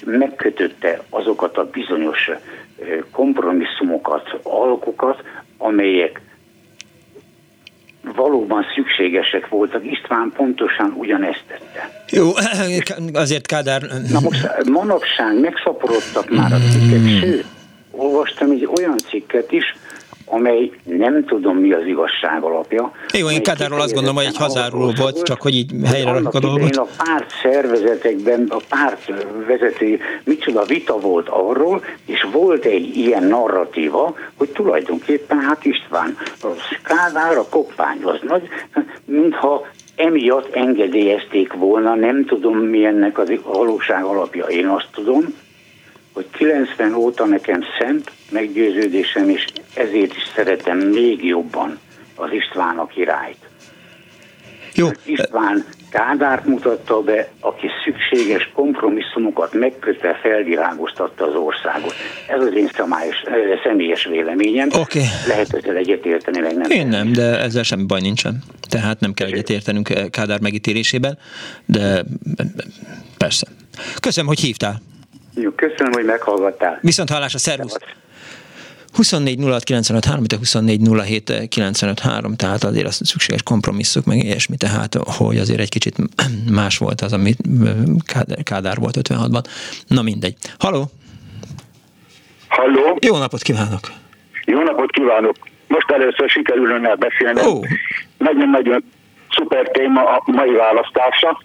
megkötötte 0.05 1.01
azokat 1.09 1.57
a 1.57 1.69
bizonyos 1.69 2.29
kompromisszumokat, 3.11 4.39
alkokat, 4.43 5.23
amelyek 5.57 6.21
valóban 8.15 8.65
szükségesek 8.75 9.47
voltak. 9.47 9.85
István 9.85 10.33
pontosan 10.35 10.93
ugyanezt 10.97 11.43
tette. 11.47 12.03
Jó, 12.09 12.29
azért 13.23 13.45
Kádár... 13.45 13.81
Na 14.11 14.19
most 14.19 14.69
manapság 14.69 15.39
megszaporodtak 15.39 16.29
már 16.29 16.51
a 16.51 16.57
cikkek, 16.57 17.07
sőt, 17.19 17.45
olvastam 17.91 18.51
egy 18.51 18.69
olyan 18.77 18.97
cikket 18.97 19.51
is, 19.51 19.75
amely 20.31 20.71
nem 20.83 21.25
tudom 21.25 21.57
mi 21.57 21.71
az 21.71 21.85
igazság 21.85 22.43
alapja. 22.43 22.91
Jó, 23.13 23.29
én 23.29 23.43
Kádárról 23.43 23.81
azt 23.81 23.93
gondolom, 23.93 24.15
hogy 24.15 24.25
egy 24.25 24.37
hazáról 24.37 24.93
volt, 24.97 25.23
csak 25.23 25.41
hogy 25.41 25.55
így 25.55 25.71
helyre 25.85 26.11
rakjuk 26.11 26.33
a 26.33 26.39
dolgot. 26.39 26.75
a 26.75 26.87
párt 27.03 27.31
szervezetekben, 27.41 28.47
a 28.49 28.59
párt 28.69 29.13
vezető, 29.47 29.99
micsoda 30.23 30.63
vita 30.63 30.99
volt 30.99 31.27
arról, 31.29 31.83
és 32.05 32.27
volt 32.31 32.65
egy 32.65 32.97
ilyen 32.97 33.23
narratíva, 33.23 34.15
hogy 34.37 34.49
tulajdonképpen 34.49 35.39
hát 35.39 35.65
István, 35.65 36.17
a 36.41 36.47
Kádár, 36.83 37.37
a 37.37 37.45
koppány 37.49 38.03
az 38.03 38.19
nagy, 38.27 38.47
mintha 39.05 39.67
emiatt 39.95 40.55
engedélyezték 40.55 41.53
volna, 41.53 41.95
nem 41.95 42.25
tudom 42.25 42.57
mi 42.57 42.85
ennek 42.85 43.17
a 43.17 43.23
valóság 43.43 44.03
alapja, 44.03 44.45
én 44.45 44.67
azt 44.67 44.87
tudom, 44.91 45.25
hogy 46.13 46.27
90 46.31 46.93
óta 46.93 47.25
nekem 47.25 47.63
szent 47.79 48.11
meggyőződésem, 48.29 49.29
és 49.29 49.45
ezért 49.73 50.15
is 50.15 50.23
szeretem 50.35 50.77
még 50.77 51.25
jobban 51.25 51.79
az 52.15 52.31
István 52.31 52.77
a 52.77 52.85
királyt. 52.85 53.49
Jó. 54.73 54.87
István 55.05 55.65
Kádárt 55.91 56.45
mutatta 56.45 57.01
be, 57.01 57.29
aki 57.39 57.67
szükséges 57.83 58.49
kompromisszumokat 58.53 59.53
megkötve 59.53 60.19
felvilágoztatta 60.21 61.25
az 61.25 61.35
országot. 61.35 61.93
Ez 62.27 62.41
az 62.41 62.53
én 62.55 62.69
személyes, 62.75 63.23
személyes 63.63 64.05
véleményem. 64.05 64.67
Okay. 64.73 65.03
Lehet 65.27 65.53
ezzel 65.53 65.75
egyetérteni, 65.75 66.39
meg 66.39 66.55
nem. 66.57 66.69
Én 66.69 66.87
nem, 66.87 67.11
de 67.11 67.39
ezzel 67.39 67.63
semmi 67.63 67.83
baj 67.83 68.01
nincsen. 68.01 68.43
Tehát 68.69 68.99
nem 68.99 69.13
kell 69.13 69.27
egyetértenünk 69.27 70.09
Kádár 70.11 70.39
megítélésében, 70.39 71.17
de 71.65 72.03
persze. 73.17 73.47
Köszönöm, 73.99 74.27
hogy 74.27 74.39
hívtál. 74.39 74.81
Jó, 75.33 75.51
köszönöm, 75.51 75.91
hogy 75.91 76.05
meghallgattál. 76.05 76.79
Viszont 76.81 77.09
hallásra, 77.09 77.37
szervusz! 77.37 77.77
24 78.93 79.39
06 79.43 79.63
95 79.63 80.05
3, 80.05 80.23
24 80.37 80.79
07 81.05 81.47
95 81.49 81.99
3, 81.99 82.35
tehát 82.35 82.63
azért 82.63 82.85
az 82.85 82.99
szükséges 83.03 83.43
kompromisszuk, 83.43 84.05
meg 84.05 84.17
ilyesmi, 84.17 84.57
tehát 84.57 84.95
hogy 85.17 85.37
azért 85.37 85.59
egy 85.59 85.69
kicsit 85.69 85.95
más 86.59 86.77
volt 86.77 87.01
az, 87.01 87.13
amit 87.13 87.37
Kádár 88.43 88.77
volt 88.77 88.97
56-ban. 89.09 89.43
Na 89.87 90.01
mindegy. 90.01 90.35
Haló! 90.59 90.83
Halló! 92.47 92.97
Jó 93.01 93.17
napot 93.17 93.41
kívánok! 93.41 93.79
Jó 94.45 94.63
napot 94.63 94.91
kívánok! 94.91 95.35
Most 95.67 95.91
először 95.91 96.29
sikerül 96.29 96.71
önnel 96.71 96.95
beszélni. 96.95 97.41
Nagyon-nagyon 98.17 98.83
szuper 99.29 99.69
téma 99.71 100.03
a 100.03 100.21
mai 100.25 100.51
választása 100.51 101.41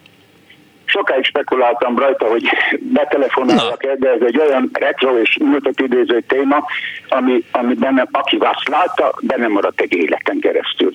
sokáig 0.86 1.24
spekuláltam 1.24 1.98
rajta, 1.98 2.26
hogy 2.26 2.48
betelefonáljak 2.78 3.84
el, 3.84 3.96
de 3.96 4.10
ez 4.10 4.20
egy 4.26 4.38
olyan 4.38 4.70
retro 4.72 5.18
és 5.18 5.38
múltat 5.40 5.80
idéző 5.80 6.20
téma, 6.20 6.64
ami, 7.08 7.44
ami 7.52 7.74
bennem, 7.74 8.08
aki 8.12 8.36
azt 8.36 8.68
látta, 8.68 9.14
nem 9.36 9.50
maradt 9.50 9.80
egy 9.80 9.94
életen 9.94 10.38
keresztül. 10.38 10.90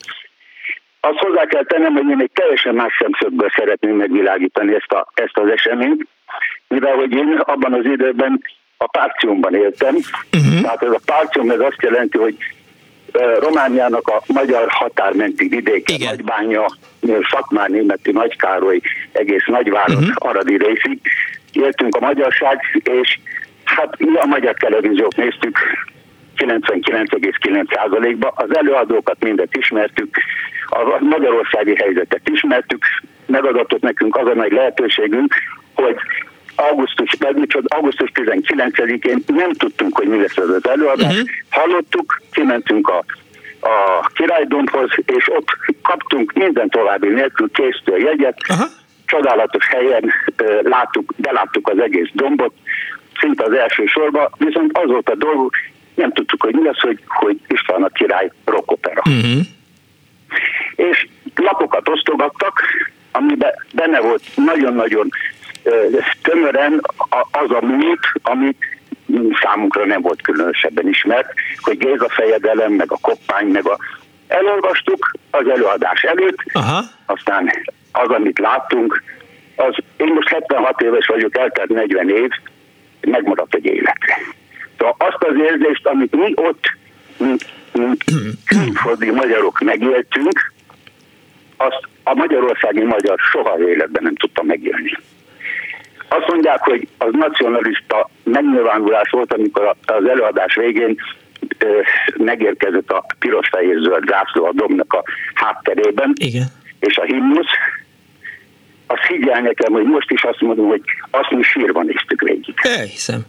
Azt 0.99 1.18
hozzá 1.18 1.45
kell 1.45 1.63
tennem, 1.63 1.93
hogy 1.93 2.09
én 2.09 2.22
egy 2.22 2.31
teljesen 2.34 2.76
más 2.76 2.93
szemszögből 2.99 3.49
szeretném 3.55 3.95
megvilágítani 3.95 4.73
ezt, 4.73 4.91
a, 4.91 5.07
ezt 5.13 5.38
az 5.38 5.49
eseményt, 5.49 6.07
mivel 6.68 6.95
hogy 6.95 7.11
én 7.11 7.38
abban 7.38 7.73
az 7.73 7.85
időben 7.85 8.41
a 8.77 8.88
párciumban 8.88 9.55
éltem, 9.55 9.95
uh-huh. 9.95 10.61
tehát 10.61 10.84
ez 10.84 10.91
a 10.91 10.99
párcium 11.05 11.49
ez 11.49 11.59
azt 11.59 11.81
jelenti, 11.81 12.18
hogy 12.18 12.35
Romániának 13.40 14.08
a 14.08 14.22
magyar 14.28 14.68
határmenti 14.70 15.48
vidéke, 15.48 15.94
Igen. 15.94 16.08
Nagybánya, 16.10 16.66
Szakmár 17.32 17.70
németi 17.70 18.12
Nagykároly, 18.12 18.82
egész 19.12 19.46
nagyváros 19.46 19.94
uh-huh. 19.94 20.16
aradi 20.16 20.58
részig. 20.58 21.00
éltünk 21.52 21.96
a 21.96 22.00
magyarság, 22.00 22.60
és 22.84 23.20
hát 23.64 24.00
mi 24.00 24.16
a 24.16 24.26
magyar 24.26 24.54
televíziót 24.54 25.16
néztük 25.16 25.58
99,9%-ba, 26.38 28.34
az 28.36 28.56
előadókat 28.56 29.24
mindet 29.24 29.56
ismertük, 29.56 30.18
a 30.66 30.98
magyarországi 31.00 31.76
helyzetet 31.76 32.30
ismertük, 32.30 32.86
megadatott 33.26 33.82
nekünk 33.82 34.16
az 34.16 34.28
a 34.28 34.34
nagy 34.34 34.52
lehetőségünk, 34.52 35.34
hogy 35.74 35.96
augusztus, 36.70 37.18
augusztus 37.68 38.12
19-én 38.14 39.24
nem 39.28 39.52
tudtunk, 39.52 39.98
hogy 39.98 40.08
mi 40.08 40.22
lesz 40.22 40.38
az 40.38 40.50
az 40.50 40.70
előadás. 40.70 41.14
Uh-huh. 41.14 41.30
Hallottuk, 41.50 42.22
kimentünk 42.32 42.88
a, 42.88 43.04
a 43.60 44.08
királydombhoz, 44.14 44.90
és 45.06 45.30
ott 45.30 45.48
kaptunk 45.82 46.34
minden 46.34 46.70
további 46.70 47.08
nélkül 47.08 47.52
késztől 47.52 48.00
jegyet. 48.00 48.38
Uh-huh. 48.50 48.68
Csodálatos 49.06 49.68
helyen 49.68 50.12
láttuk, 50.62 51.14
beláttuk 51.18 51.68
az 51.68 51.80
egész 51.80 52.10
dombot, 52.14 52.54
szinte 53.20 53.44
az 53.44 53.54
első 53.54 53.86
sorba, 53.86 54.30
viszont 54.38 54.78
az 54.78 54.90
volt 54.90 55.10
a 55.10 55.16
dolguk, 55.16 55.56
nem 55.94 56.12
tudtuk, 56.12 56.44
hogy 56.44 56.54
mi 56.54 56.64
lesz, 56.64 56.80
hogy, 56.80 57.00
hogy 57.08 57.38
István 57.48 57.84
a 57.84 57.90
király 57.90 58.32
rockopera. 58.46 59.02
Uh-huh. 59.06 59.42
És 60.76 61.08
lapokat 61.36 61.90
osztogattak, 61.90 62.62
amiben 63.12 63.52
benne 63.74 64.00
volt 64.00 64.24
nagyon-nagyon 64.36 65.10
tömören 66.22 66.82
az 67.32 67.52
a 67.52 67.66
múlt, 67.66 68.00
amit 68.22 68.58
számunkra 69.42 69.86
nem 69.86 70.02
volt 70.02 70.22
különösebben 70.22 70.88
ismert, 70.88 71.34
hogy 71.58 71.78
Géza 71.78 72.10
fejedelem, 72.10 72.72
meg 72.74 72.92
a 72.92 72.98
koppány, 73.02 73.48
meg 73.48 73.68
a... 73.68 73.78
Elolvastuk 74.28 75.12
az 75.32 75.48
előadás 75.48 76.02
előtt, 76.02 76.38
Aha. 76.54 76.84
aztán 77.06 77.52
az, 77.92 78.10
amit 78.10 78.40
láttunk, 78.40 79.04
az, 79.56 79.76
én 79.98 80.14
most 80.14 80.28
76 80.28 80.82
éves 80.82 81.08
vagyok, 81.08 81.38
eltelt 81.38 81.70
40 81.70 82.10
év, 82.10 82.30
megmaradt 83.02 83.56
egy 83.56 83.66
életre. 83.66 84.18
Szóval 84.78 84.96
azt 84.98 85.24
az 85.24 85.36
érzést, 85.36 85.86
amit 85.86 86.16
mi 86.16 86.34
ott, 86.36 86.72
mint, 87.18 87.46
mint 87.74 88.04
külföldi 88.46 89.12
magyarok 89.12 89.60
megéltünk, 89.60 90.54
azt 91.58 91.88
a 92.04 92.14
magyarországi 92.14 92.84
magyar 92.84 93.20
soha 93.32 93.60
életben 93.60 94.04
nem 94.04 94.16
tudta 94.16 94.44
megélni. 94.44 94.98
Azt 96.14 96.28
mondják, 96.28 96.60
hogy 96.60 96.88
az 96.98 97.10
nacionalista 97.12 98.10
megnyilvánulás 98.24 99.10
volt, 99.10 99.34
amikor 99.34 99.76
az 99.86 100.06
előadás 100.08 100.56
végén 100.56 101.02
megérkezett 102.18 102.92
a 102.92 103.06
piros-fehér-zöld 103.20 104.08
zászló 104.08 104.46
a 104.46 104.52
domnak 104.54 104.94
a 104.94 105.04
hátterében, 105.34 106.14
Igen. 106.16 106.46
és 106.80 106.98
a 106.98 107.04
himnusz, 107.04 107.52
azt 108.88 109.06
higgyel 109.08 109.42
nekem, 109.42 109.74
hogy 109.74 109.86
most 109.86 110.12
is 110.12 110.24
azt 110.24 110.42
mondom, 110.42 110.68
hogy 110.68 110.82
azt 111.10 111.30
mi 111.30 111.42
sírva 111.42 111.84
néztük 111.84 112.22
végig. 112.22 112.54
Elhiszem. 112.62 113.22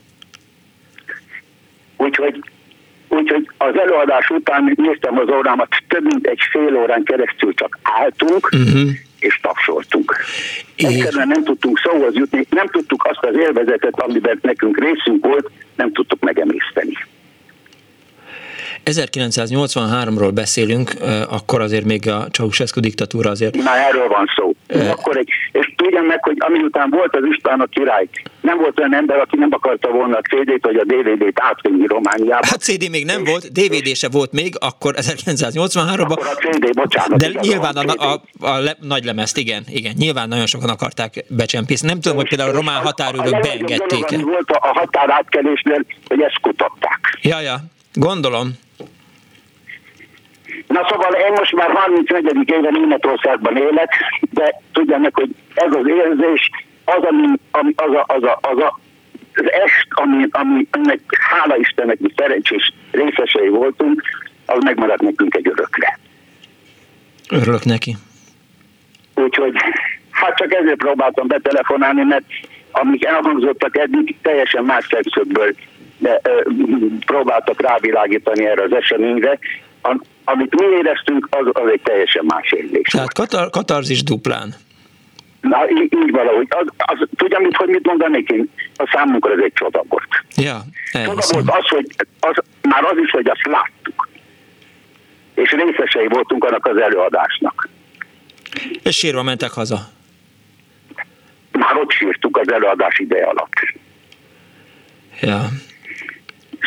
Úgyhogy, 1.96 2.42
úgyhogy 3.08 3.50
az 3.56 3.78
előadás 3.78 4.30
után 4.30 4.72
néztem 4.76 5.18
az 5.18 5.28
órámat, 5.28 5.68
több 5.88 6.04
mint 6.04 6.26
egy 6.26 6.40
fél 6.50 6.76
órán 6.76 7.02
keresztül 7.02 7.54
csak 7.54 7.78
álltunk, 7.82 8.48
uh-huh 8.52 8.90
és 9.22 9.38
tapsoltunk. 9.42 10.16
Egyszerűen 10.76 11.28
nem 11.28 11.44
tudtunk 11.44 11.78
szóhoz 11.78 12.14
jutni, 12.14 12.46
nem 12.50 12.66
tudtuk 12.66 13.04
azt 13.04 13.24
az 13.24 13.36
élvezetet, 13.36 14.00
amiben 14.00 14.38
nekünk 14.42 14.78
részünk 14.78 15.26
volt, 15.26 15.50
nem 15.76 15.92
tudtuk 15.92 16.20
megemészteni. 16.20 16.96
1983-ról 18.84 20.30
beszélünk, 20.34 20.92
akkor 21.28 21.60
azért 21.60 21.84
még 21.84 22.08
a 22.08 22.26
Ceausescu 22.30 22.80
diktatúra 22.80 23.30
azért... 23.30 23.54
Na 23.54 23.76
erről 23.76 24.08
van 24.08 24.26
szó. 24.36 24.52
Uh, 24.74 24.90
akkor 24.90 25.16
egy, 25.16 25.28
és 25.52 25.72
tudjam 25.76 26.04
meg, 26.04 26.24
hogy 26.24 26.36
amiután 26.38 26.90
volt 26.90 27.16
az 27.16 27.22
István 27.30 27.60
a 27.60 27.66
király, 27.66 28.08
nem 28.40 28.58
volt 28.58 28.78
olyan 28.78 28.94
ember, 28.94 29.18
aki 29.18 29.36
nem 29.36 29.48
akarta 29.52 29.90
volna 29.90 30.16
a 30.16 30.20
CD-t 30.20 30.64
vagy 30.64 30.76
a 30.76 30.84
DVD-t 30.84 31.40
átvinni 31.40 31.86
Romániába. 31.86 32.46
Hát 32.46 32.60
CD 32.60 32.90
még 32.90 33.04
nem 33.04 33.24
volt, 33.24 33.52
DVD 33.52 33.94
se 33.94 34.08
volt 34.08 34.32
még, 34.32 34.54
akkor 34.58 34.94
1983-ban. 34.96 36.10
Akkor 36.10 36.26
a 36.26 36.50
CD, 36.50 36.74
bocsánat. 36.74 37.18
De 37.18 37.30
nyilván 37.40 37.76
a, 37.76 37.94
a, 37.96 38.12
a, 38.12 38.46
a 38.46 38.58
le, 38.58 38.76
nagy 38.80 39.04
lemezt, 39.04 39.36
igen, 39.38 39.62
igen. 39.68 39.92
Nyilván 39.98 40.28
nagyon 40.28 40.46
sokan 40.46 40.68
akarták 40.68 41.24
becsempészni. 41.28 41.88
Nem 41.88 42.00
tudom, 42.00 42.16
hogy 42.16 42.28
például 42.28 42.50
a 42.50 42.54
román 42.54 42.82
határőrök 42.82 43.40
beengedték. 43.40 44.22
Volt 44.22 44.50
a 44.50 44.58
határátkelésnél, 44.60 45.84
hogy 46.08 46.20
ezt 46.20 46.40
kutatták. 46.40 47.18
Ja, 47.22 47.40
ja, 47.40 47.56
gondolom. 47.92 48.52
Na 50.72 50.86
szóval 50.88 51.12
én 51.12 51.32
most 51.32 51.52
már 51.54 51.70
34. 51.70 52.50
éve 52.50 52.70
Németországban 52.70 53.56
élek, 53.56 53.92
de 54.30 54.60
tudják 54.72 55.14
hogy 55.14 55.30
ez 55.54 55.72
az 55.74 55.88
érzés, 55.88 56.50
az, 56.84 57.02
ami, 57.02 57.26
ami 57.50 57.72
az, 57.76 57.94
a, 57.94 58.04
az, 58.06 58.22
a, 58.22 58.38
az 58.40 58.58
a 58.58 58.80
az 59.34 59.50
est, 59.50 59.86
ami, 59.88 60.26
ami 60.30 60.66
ennek, 60.70 61.00
hála 61.30 61.56
Istennek, 61.56 61.98
mi 61.98 62.08
szerencsés 62.16 62.72
részesei 62.90 63.48
voltunk, 63.48 64.02
az 64.46 64.62
megmaradt 64.62 65.00
nekünk 65.00 65.34
egy 65.34 65.48
örökre. 65.48 65.98
Örülök 67.30 67.64
neki. 67.64 67.96
Úgyhogy, 69.14 69.54
hát 70.10 70.36
csak 70.36 70.54
ezért 70.54 70.76
próbáltam 70.76 71.26
betelefonálni, 71.26 72.02
mert 72.02 72.24
amik 72.70 73.04
elhangzottak 73.04 73.76
eddig, 73.76 74.16
teljesen 74.22 74.64
más 74.64 74.86
szemszögből 74.90 75.54
de, 75.98 76.20
ö, 76.22 76.40
próbáltak 77.06 77.60
rávilágítani 77.60 78.46
erre 78.46 78.62
az 78.62 78.72
eseményre, 78.72 79.38
amit 80.24 80.60
mi 80.60 80.66
éreztünk, 80.76 81.28
az, 81.30 81.46
az 81.52 81.70
egy 81.72 81.80
teljesen 81.82 82.24
más 82.24 82.52
érzés. 82.52 82.88
Tehát 82.90 83.12
katar, 83.12 83.50
katarzis 83.50 84.02
duplán. 84.02 84.54
Na, 85.40 85.70
így, 85.70 85.92
így 85.94 86.10
valahogy. 86.10 86.46
Az, 86.48 86.66
az, 86.76 87.08
tudja, 87.16 87.38
mit, 87.38 87.56
hogy 87.56 87.68
mit 87.68 87.86
mondanék 87.86 88.28
én? 88.28 88.50
A 88.76 88.90
számunkra 88.92 89.32
ez 89.32 89.38
egy 89.42 89.52
csoda 89.52 89.84
volt. 89.88 90.24
Ja, 90.36 90.60
csoda 90.92 91.22
volt 91.30 91.50
az, 91.50 91.68
hogy 91.68 91.86
az, 92.20 92.36
már 92.62 92.84
az 92.84 92.98
is, 92.98 93.10
hogy 93.10 93.28
azt 93.28 93.46
láttuk. 93.46 94.08
És 95.34 95.50
részesei 95.50 96.06
voltunk 96.06 96.44
annak 96.44 96.66
az 96.66 96.76
előadásnak. 96.76 97.68
És 98.82 98.96
sírva 98.96 99.22
mentek 99.22 99.50
haza? 99.50 99.78
Már 101.52 101.76
ott 101.76 101.90
sírtuk 101.90 102.36
az 102.36 102.52
előadás 102.52 102.98
ideje 102.98 103.24
alatt. 103.24 103.52
Ja. 105.20 105.48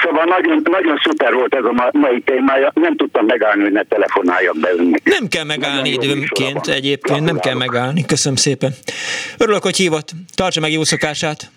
Szóval 0.04 0.26
nagyon, 0.26 0.62
nagyon 0.64 0.98
szuper 1.04 1.34
volt 1.34 1.56
ez 1.56 1.64
a 1.64 1.90
mai 1.92 2.22
témája, 2.22 2.72
nem 2.74 2.96
tudtam 2.96 3.26
megállni, 3.26 3.62
hogy 3.64 3.72
ne 3.72 3.84
telefonáljak 3.84 4.60
be 4.60 4.70
önnek. 4.78 5.02
Nem 5.04 5.28
kell 5.28 5.44
megállni 5.44 5.90
időnként 5.90 6.68
egyébként, 6.68 7.24
nem 7.24 7.40
kell 7.40 7.56
megállni. 7.56 8.06
Köszönöm 8.06 8.38
szépen. 8.38 8.72
Örülök, 9.38 9.64
hogy 9.64 9.76
hívott. 9.76 10.12
Tartsa 10.36 10.60
meg 10.60 10.72
jó 10.72 10.84
szokását. 10.84 11.52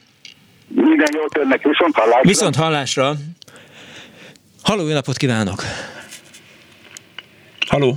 Minden 0.69 1.09
jót 1.15 1.39
önnek, 1.39 1.63
viszont 1.63 1.95
hallásra. 1.95 2.29
Viszont 2.29 2.57
hallásra. 2.57 3.13
Halló, 4.63 4.87
jó 4.87 4.93
napot 4.93 5.17
kívánok! 5.17 5.63
Halló! 7.69 7.95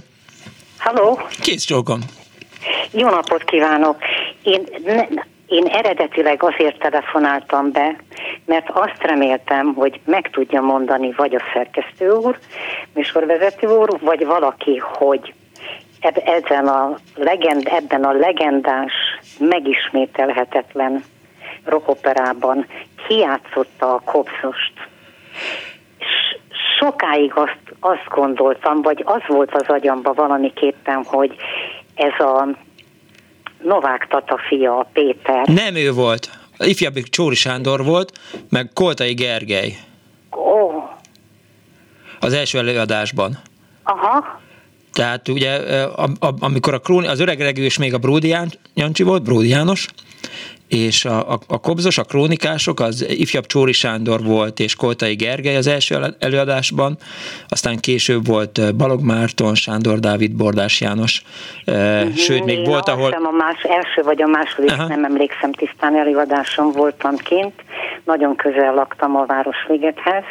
Halló! 0.78 1.20
Kész 1.42 1.64
csókom! 1.64 2.00
Jó 2.92 3.10
napot 3.10 3.44
kívánok! 3.44 3.98
Én 4.44 4.68
ne, 4.86 5.06
én 5.52 5.66
eredetileg 5.66 6.44
azért 6.44 6.80
telefonáltam 6.80 7.72
be, 7.72 7.96
mert 8.46 8.70
azt 8.70 9.02
reméltem, 9.02 9.74
hogy 9.74 10.00
meg 10.06 10.30
tudja 10.30 10.62
mondani 10.62 11.12
vagy 11.12 11.36
a 11.36 11.42
szerkesztő 11.54 12.10
úr, 12.10 12.38
műsorvezető 12.94 13.68
úr, 13.68 14.00
vagy 14.00 14.26
valaki, 14.26 14.78
hogy 14.78 15.34
ezen 16.26 16.68
a 16.68 16.98
legend, 17.16 17.68
ebben 17.68 18.04
a 18.04 18.12
legendás, 18.12 18.94
megismételhetetlen 19.40 21.04
rokoperában 21.66 22.66
kiátszotta 23.08 23.94
a 23.94 24.02
kopszost. 24.06 24.74
Sokáig 26.80 27.32
azt, 27.36 27.76
azt 27.80 28.08
gondoltam, 28.10 28.82
vagy 28.82 29.04
az 29.06 29.22
volt 29.28 29.56
az 29.56 29.68
agyamba 29.68 30.14
valamiképpen, 30.14 31.04
hogy 31.04 31.36
ez 31.96 32.26
a 32.26 32.48
Novák 33.64 34.08
Tata 34.10 34.40
fia, 34.48 34.78
a 34.78 34.90
Péter. 34.94 35.48
Nem 35.48 35.76
ő 35.76 35.92
volt. 35.92 36.30
A 36.58 36.66
ifjabbik 36.66 37.08
Csóri 37.08 37.36
Sándor 37.36 37.84
volt, 37.84 38.20
meg 38.50 38.70
Koltai 38.74 39.14
Gergely. 39.14 39.78
Ó. 40.36 40.40
Oh. 40.40 40.84
Az 42.20 42.34
első 42.34 42.58
előadásban. 42.58 43.38
Aha. 43.84 44.40
Tehát 44.94 45.28
ugye, 45.28 45.60
amikor 46.40 46.74
a 46.74 46.80
Króni, 46.80 47.08
az 47.08 47.20
öreg 47.20 47.40
regős 47.40 47.78
még 47.78 47.94
a 47.94 47.98
Bródi 47.98 48.36
Jancsi 48.74 49.04
volt, 49.04 49.24
Bródi 49.24 49.48
János, 49.48 49.88
és 50.72 51.06
a, 51.06 51.32
a, 51.32 51.40
a 51.48 51.60
Kobzos, 51.60 51.98
a 51.98 52.04
Krónikások, 52.04 52.80
az 52.80 53.06
ifjabb 53.10 53.46
Csóri 53.46 53.72
Sándor 53.72 54.24
volt, 54.24 54.60
és 54.60 54.76
Koltai 54.76 55.16
Gergely 55.16 55.56
az 55.56 55.68
első 55.68 56.16
előadásban, 56.20 56.98
aztán 57.48 57.80
később 57.80 58.26
volt 58.26 58.76
Balog 58.76 59.02
Márton, 59.02 59.56
Sándor 59.56 60.00
Dávid, 60.00 60.36
Bordás 60.36 60.82
János, 60.82 61.22
uh-huh. 61.66 62.14
sőt, 62.14 62.46
még 62.46 62.66
volt, 62.66 62.88
ahol... 62.88 63.12
a 63.12 63.32
más, 63.32 63.64
első 63.64 64.02
vagy 64.02 64.22
a 64.22 64.28
második, 64.28 64.72
Aha. 64.72 64.88
nem 64.88 65.04
emlékszem 65.04 65.52
tisztán, 65.52 65.98
előadáson 65.98 66.72
voltam 66.72 67.16
kint, 67.16 67.54
nagyon 68.06 68.36
közel 68.36 68.74
laktam 68.74 69.16
a 69.16 69.26
Városligethez, 69.26 70.24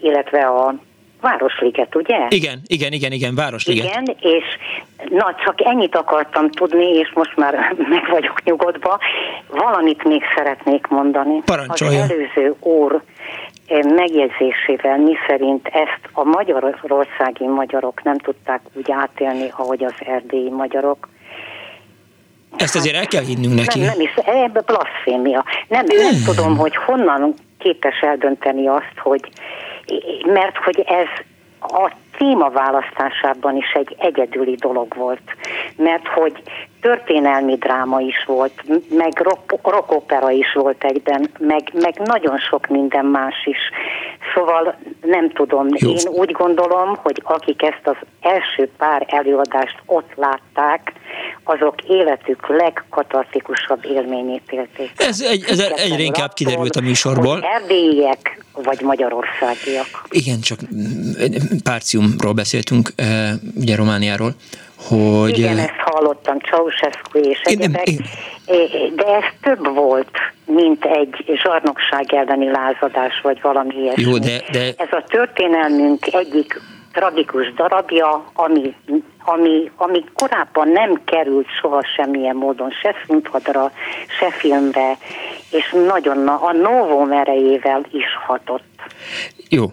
illetve 0.00 0.46
a 0.46 0.74
Városliget, 1.20 1.96
ugye? 1.96 2.26
Igen, 2.28 2.60
igen, 2.66 2.92
igen, 2.92 3.12
igen, 3.12 3.34
Városliget. 3.34 3.84
Igen, 3.84 4.16
és 4.20 4.44
Na, 5.10 5.34
csak 5.44 5.54
ennyit 5.64 5.96
akartam 5.96 6.50
tudni, 6.50 6.92
és 6.92 7.12
most 7.14 7.36
már 7.36 7.74
meg 7.90 8.08
vagyok 8.10 8.42
nyugodva. 8.44 8.98
Valamit 9.48 10.04
még 10.04 10.22
szeretnék 10.36 10.86
mondani. 10.86 11.42
Parancsolja. 11.44 12.02
Az 12.02 12.10
előző 12.10 12.54
úr 12.60 13.02
eh, 13.66 13.82
megjegyzésével, 13.82 14.98
mi 14.98 15.14
szerint 15.26 15.66
ezt 15.66 16.00
a 16.12 16.24
magyarországi 16.24 17.46
magyarok 17.46 18.02
nem 18.02 18.18
tudták 18.18 18.60
úgy 18.72 18.90
átélni, 18.90 19.48
ahogy 19.56 19.84
az 19.84 19.94
erdélyi 19.98 20.50
magyarok. 20.50 21.08
Ezt 22.56 22.76
azért 22.76 22.96
el 22.96 23.06
kell 23.06 23.24
hinnünk 23.24 23.54
neki. 23.54 23.78
Nem, 23.78 23.88
nem 23.88 24.00
is, 24.00 24.14
ebbe 24.14 24.60
blasfémia. 24.60 25.44
Nem, 25.68 25.84
nem 25.86 26.22
tudom, 26.24 26.56
hogy 26.56 26.76
honnan 26.76 27.34
képes 27.58 28.00
eldönteni 28.00 28.66
azt, 28.66 28.98
hogy 28.98 29.20
mert 30.26 30.56
hogy 30.56 30.80
ez 30.80 31.08
a 31.60 31.92
téma 32.16 32.50
választásában 32.50 33.56
is 33.56 33.72
egy 33.72 33.94
egyedüli 33.98 34.54
dolog 34.54 34.94
volt, 34.94 35.36
mert 35.76 36.06
hogy 36.06 36.42
történelmi 36.86 37.56
dráma 37.56 38.00
is 38.00 38.24
volt, 38.26 38.52
meg 38.88 39.26
rockopera 39.62 40.30
is 40.30 40.52
volt 40.54 40.84
egyben, 40.84 41.30
meg, 41.38 41.70
meg 41.72 42.00
nagyon 42.04 42.38
sok 42.38 42.66
minden 42.66 43.04
más 43.04 43.34
is. 43.44 43.58
Szóval 44.34 44.76
nem 45.00 45.30
tudom, 45.30 45.66
Jó. 45.70 45.90
én 45.90 46.08
úgy 46.08 46.30
gondolom, 46.30 46.96
hogy 47.02 47.22
akik 47.24 47.62
ezt 47.62 47.82
az 47.84 47.96
első 48.20 48.70
pár 48.78 49.06
előadást 49.08 49.76
ott 49.86 50.10
látták, 50.14 50.92
azok 51.44 51.82
életük 51.82 52.48
legkatartikusabb 52.48 53.84
élményét 53.84 54.52
élték. 54.52 54.90
Ez, 54.96 55.20
egy, 55.20 55.44
ez 55.48 55.58
egyre 55.58 56.02
inkább 56.02 56.32
kiderült 56.32 56.76
a 56.76 56.80
műsorból. 56.80 57.42
Erdélyiek 57.42 58.44
vagy 58.52 58.80
magyarországiak. 58.80 60.06
Igen, 60.10 60.40
csak 60.40 60.58
Párciumról 61.64 62.32
beszéltünk, 62.32 62.92
eh, 62.96 63.32
ugye 63.54 63.76
Romániáról, 63.76 64.34
hogy... 64.88 65.38
Igen, 65.38 65.58
ezt 65.58 65.80
hallottam, 65.84 66.38
Ceausescu 66.38 67.18
és 67.18 67.40
egyebek, 67.40 67.86
de 68.94 69.06
ez 69.06 69.24
több 69.42 69.74
volt, 69.74 70.10
mint 70.44 70.84
egy 70.84 71.38
zsarnokság 71.42 72.14
elleni 72.14 72.50
lázadás, 72.50 73.20
vagy 73.22 73.40
valami 73.40 73.74
ilyesmi. 73.74 74.02
Jó, 74.02 74.18
de, 74.18 74.42
de... 74.52 74.72
Ez 74.76 74.88
a 74.90 75.04
történelmünk 75.08 76.06
egyik 76.06 76.60
tragikus 76.92 77.54
darabja, 77.54 78.24
ami, 78.32 78.74
ami, 79.24 79.70
ami 79.76 80.04
korábban 80.14 80.68
nem 80.68 81.00
került 81.04 81.46
soha 81.60 81.82
semmilyen 81.96 82.36
módon, 82.36 82.70
se 82.70 82.94
színpadra, 83.06 83.70
se 84.18 84.30
filmre, 84.30 84.98
és 85.50 85.74
nagyon 85.86 86.28
a 86.28 86.52
novum 86.52 87.12
erejével 87.12 87.86
is 87.90 88.04
hatott. 88.26 88.75
Jó, 89.48 89.70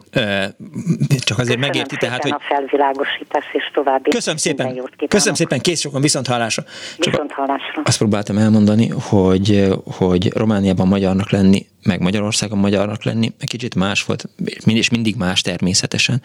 csak 1.20 1.38
azért 1.38 1.38
Köszönöm 1.38 1.60
megérti, 1.60 1.95
tehát, 1.98 2.22
hogy... 2.22 2.32
a 2.32 2.41
felvilágosítás 2.48 3.45
és 3.52 3.72
további 3.74 4.10
Köszönöm 4.10 4.38
szépen, 4.38 4.90
köszönöm 5.08 5.36
szépen, 5.36 5.60
kész 5.60 5.80
sokan, 5.80 6.02
viszont 6.02 6.28
hallásra. 6.28 6.64
Viszont 6.98 7.32
hallásra. 7.32 7.82
Azt 7.84 7.98
próbáltam 7.98 8.38
elmondani, 8.38 8.88
hogy, 9.10 9.68
hogy 9.98 10.34
Romániában 10.34 10.88
magyarnak 10.88 11.32
lenni 11.32 11.66
meg 11.84 11.99
Magyarországon 11.99 12.57
magyarnak 12.57 13.03
lenni, 13.03 13.31
egy 13.39 13.49
kicsit 13.49 13.76
más 13.76 14.03
volt, 14.03 14.30
és 14.65 14.89
mindig 14.89 15.15
más 15.15 15.41
természetesen, 15.41 16.22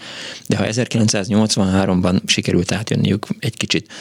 de 0.47 0.56
ha 0.56 0.64
1983-ban 0.66 2.20
sikerült 2.26 2.72
átjönniük 2.72 3.26
egy 3.39 3.56
kicsit 3.56 3.93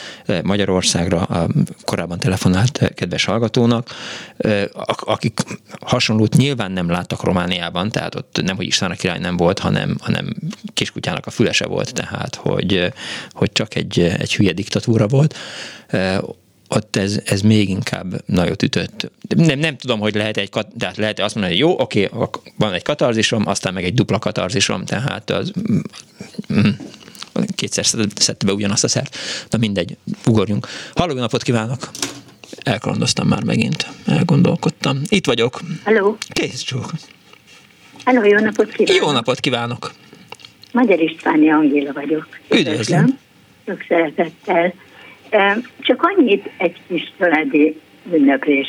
Magyarországra 0.42 1.22
a 1.22 1.48
korábban 1.84 2.18
telefonált 2.18 2.90
kedves 2.94 3.24
hallgatónak, 3.24 3.94
akik 4.86 5.40
hasonlót 5.80 6.36
nyilván 6.36 6.72
nem 6.72 6.88
láttak 6.88 7.22
Romániában, 7.22 7.90
tehát 7.90 8.14
ott 8.14 8.40
nem, 8.42 8.56
hogy 8.56 8.66
István 8.66 8.90
a 8.90 8.94
király 8.94 9.18
nem 9.18 9.36
volt, 9.36 9.58
hanem, 9.58 9.96
hanem 10.00 10.34
kiskutyának 10.74 11.26
a 11.26 11.30
fülese 11.30 11.66
volt, 11.66 11.92
tehát 11.92 12.34
hogy, 12.34 12.92
hogy 13.30 13.52
csak 13.52 13.74
egy, 13.74 14.00
egy 14.00 14.34
hülye 14.34 14.52
diktatúra 14.52 15.06
volt 15.06 15.34
ott 16.68 16.96
ez, 16.96 17.20
ez 17.24 17.40
még 17.40 17.68
inkább 17.68 18.22
nagyot 18.26 18.62
ütött. 18.62 19.10
Nem, 19.36 19.58
nem 19.58 19.76
tudom, 19.76 20.00
hogy 20.00 20.14
lehet 20.14 20.36
egy, 20.36 20.50
tehát 20.78 20.96
lehet 20.96 21.20
azt 21.20 21.34
mondani, 21.34 21.54
hogy 21.54 21.68
jó, 21.68 21.80
oké, 21.80 22.08
van 22.56 22.72
egy 22.72 22.82
katarzisom, 22.82 23.46
aztán 23.46 23.74
meg 23.74 23.84
egy 23.84 23.94
dupla 23.94 24.18
katarzisom, 24.18 24.84
tehát 24.84 25.30
az 25.30 25.52
mm, 26.52 26.68
kétszer 27.54 27.84
szedte 28.14 28.46
be 28.46 28.52
ugyanazt 28.52 28.84
a 28.84 28.88
szert. 28.88 29.16
Na 29.50 29.58
mindegy, 29.58 29.96
ugorjunk. 30.26 30.66
Halló, 30.94 31.14
napot 31.14 31.42
kívánok! 31.42 31.90
Elkalandoztam 32.62 33.28
már 33.28 33.44
megint, 33.44 33.86
elgondolkodtam. 34.06 35.00
Itt 35.08 35.26
vagyok. 35.26 35.60
Halló. 35.84 36.16
Kész 36.28 36.60
csók. 36.60 36.92
Halló, 38.04 38.24
jó 38.24 38.38
napot 38.38 38.72
kívánok! 38.72 39.02
Jó 39.02 39.10
napot 39.10 39.40
kívánok! 39.40 39.92
Magyar 40.72 41.00
Istváni 41.00 41.50
Angéla 41.50 41.92
vagyok. 41.92 42.26
Üdvözlöm! 42.50 43.18
Sok 43.66 43.84
szeretettel. 43.88 44.74
Csak 45.80 46.02
annyit 46.02 46.50
egy 46.56 46.76
kis 46.88 47.12
családi 47.18 47.80
ünneplés 48.12 48.68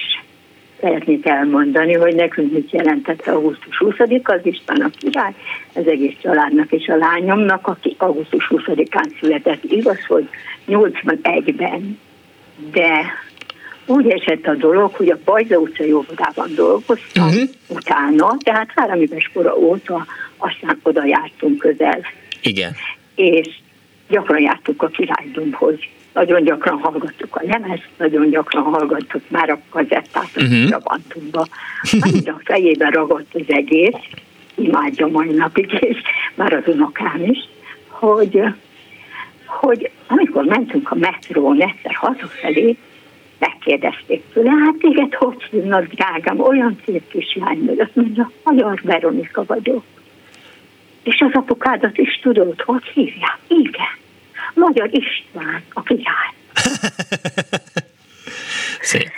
szeretnék 0.80 1.26
elmondani, 1.26 1.94
hogy 1.94 2.15
nekünk 2.15 2.52
mit 2.52 2.72
jelentett 2.72 3.27
augusztus 3.27 3.77
20 3.77 3.95
az 4.23 4.40
István 4.44 4.81
a 4.81 4.90
király, 4.98 5.34
az 5.73 5.88
egész 5.88 6.15
családnak 6.22 6.72
és 6.72 6.88
a 6.88 6.95
lányomnak, 6.95 7.68
aki 7.68 7.95
augusztus 7.98 8.48
20-án 8.49 9.19
született. 9.19 9.64
Igaz, 9.64 10.06
hogy 10.07 10.30
81-ben, 10.68 11.99
de 12.72 13.02
úgy 13.86 14.10
esett 14.10 14.45
a 14.45 14.56
dolog, 14.56 14.94
hogy 14.94 15.10
a 15.10 15.18
Pajza 15.23 15.57
utcai 15.57 15.91
óvodában 15.91 16.56
dolgoztam 16.56 17.27
uh-huh. 17.27 17.49
utána, 17.68 18.38
tehát 18.40 18.72
három 18.76 19.02
éves 19.02 19.31
kora 19.34 19.57
óta 19.57 20.06
aztán 20.38 20.80
oda 20.84 21.06
jártunk 21.06 21.57
közel. 21.57 21.99
Igen. 22.41 22.76
És 23.15 23.48
gyakran 24.10 24.41
jártunk 24.41 24.84
a 24.84 24.88
királydomhoz 24.88 25.80
nagyon 26.20 26.44
gyakran 26.44 26.78
hallgattuk 26.78 27.36
a 27.36 27.41
lemez, 27.44 27.80
nagyon 27.98 28.30
gyakran 28.30 28.64
hallgattuk 28.64 29.22
már 29.28 29.50
a 29.50 29.60
kazettát 29.70 30.30
a 30.36 30.41
uh-huh. 30.41 30.68
Trabantumba. 30.68 31.48
Annyira 32.00 32.40
fejében 32.44 32.91
ragadt 32.91 33.34
az 33.36 33.46
egész, 33.48 34.02
imádja 34.56 35.08
mai 35.08 35.32
napig, 35.32 35.72
és 35.72 35.98
már 36.36 36.54
az 36.54 36.64
unokám 36.66 37.24
is, 37.24 37.38
hogy, 37.88 38.41
hogy 39.46 39.91
amikor 40.08 40.44
mentünk 40.44 40.91
a 40.91 40.96
metrón 40.96 41.62
egyszer 41.62 41.94
hazafelé, 41.94 42.78
megkérdezték 43.40 44.24
tőle, 44.34 44.50
hát 44.50 44.76
téged 44.80 45.14
hogy 45.14 45.44
hívnak, 45.52 45.86
drágám, 45.86 46.40
olyan 46.40 46.78
szép 46.86 47.08
kislány 47.08 47.66
vagy, 47.66 47.80
azt 47.80 47.96
mondja, 47.96 48.32
Magyar 48.44 48.80
Veronika 48.84 49.44
vagyok. 49.48 49.84
És 51.04 51.22
az 51.22 51.32
apukádat 51.34 51.98
is 51.98 52.20
tudod, 52.22 52.62
hogy 52.62 52.84
hívják? 52.94 53.38
Igen. 53.48 53.99
Magyar 54.60 54.90
István, 54.91 55.64
a 55.73 55.81
király. 55.84 56.34
Szép. 58.81 59.11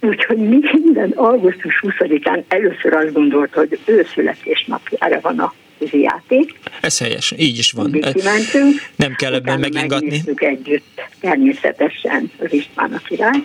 Úgyhogy 0.00 0.38
minden 0.38 1.10
augusztus 1.10 1.82
20-án 1.82 2.42
először 2.48 2.92
azt 2.92 3.12
gondolt, 3.12 3.54
hogy 3.54 3.78
ő 3.84 4.06
születésnapjára 4.14 5.20
van 5.20 5.38
a 5.38 5.54
játék. 5.78 6.58
Ez 6.80 6.98
helyes, 6.98 7.34
így 7.36 7.58
is 7.58 7.72
van. 7.72 7.92
Kimentünk. 7.92 8.82
Nem 8.96 9.14
kell 9.14 9.34
ebben 9.34 9.60
megingatni. 9.60 10.22
Együtt, 10.34 11.00
természetesen 11.20 12.30
az 12.38 12.52
István 12.52 12.92
a 12.92 12.98
király. 12.98 13.42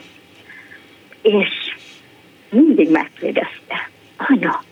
És 1.22 1.49
mindig 2.49 2.90
megkérdezte, 2.90 3.90
anya, 4.18 4.64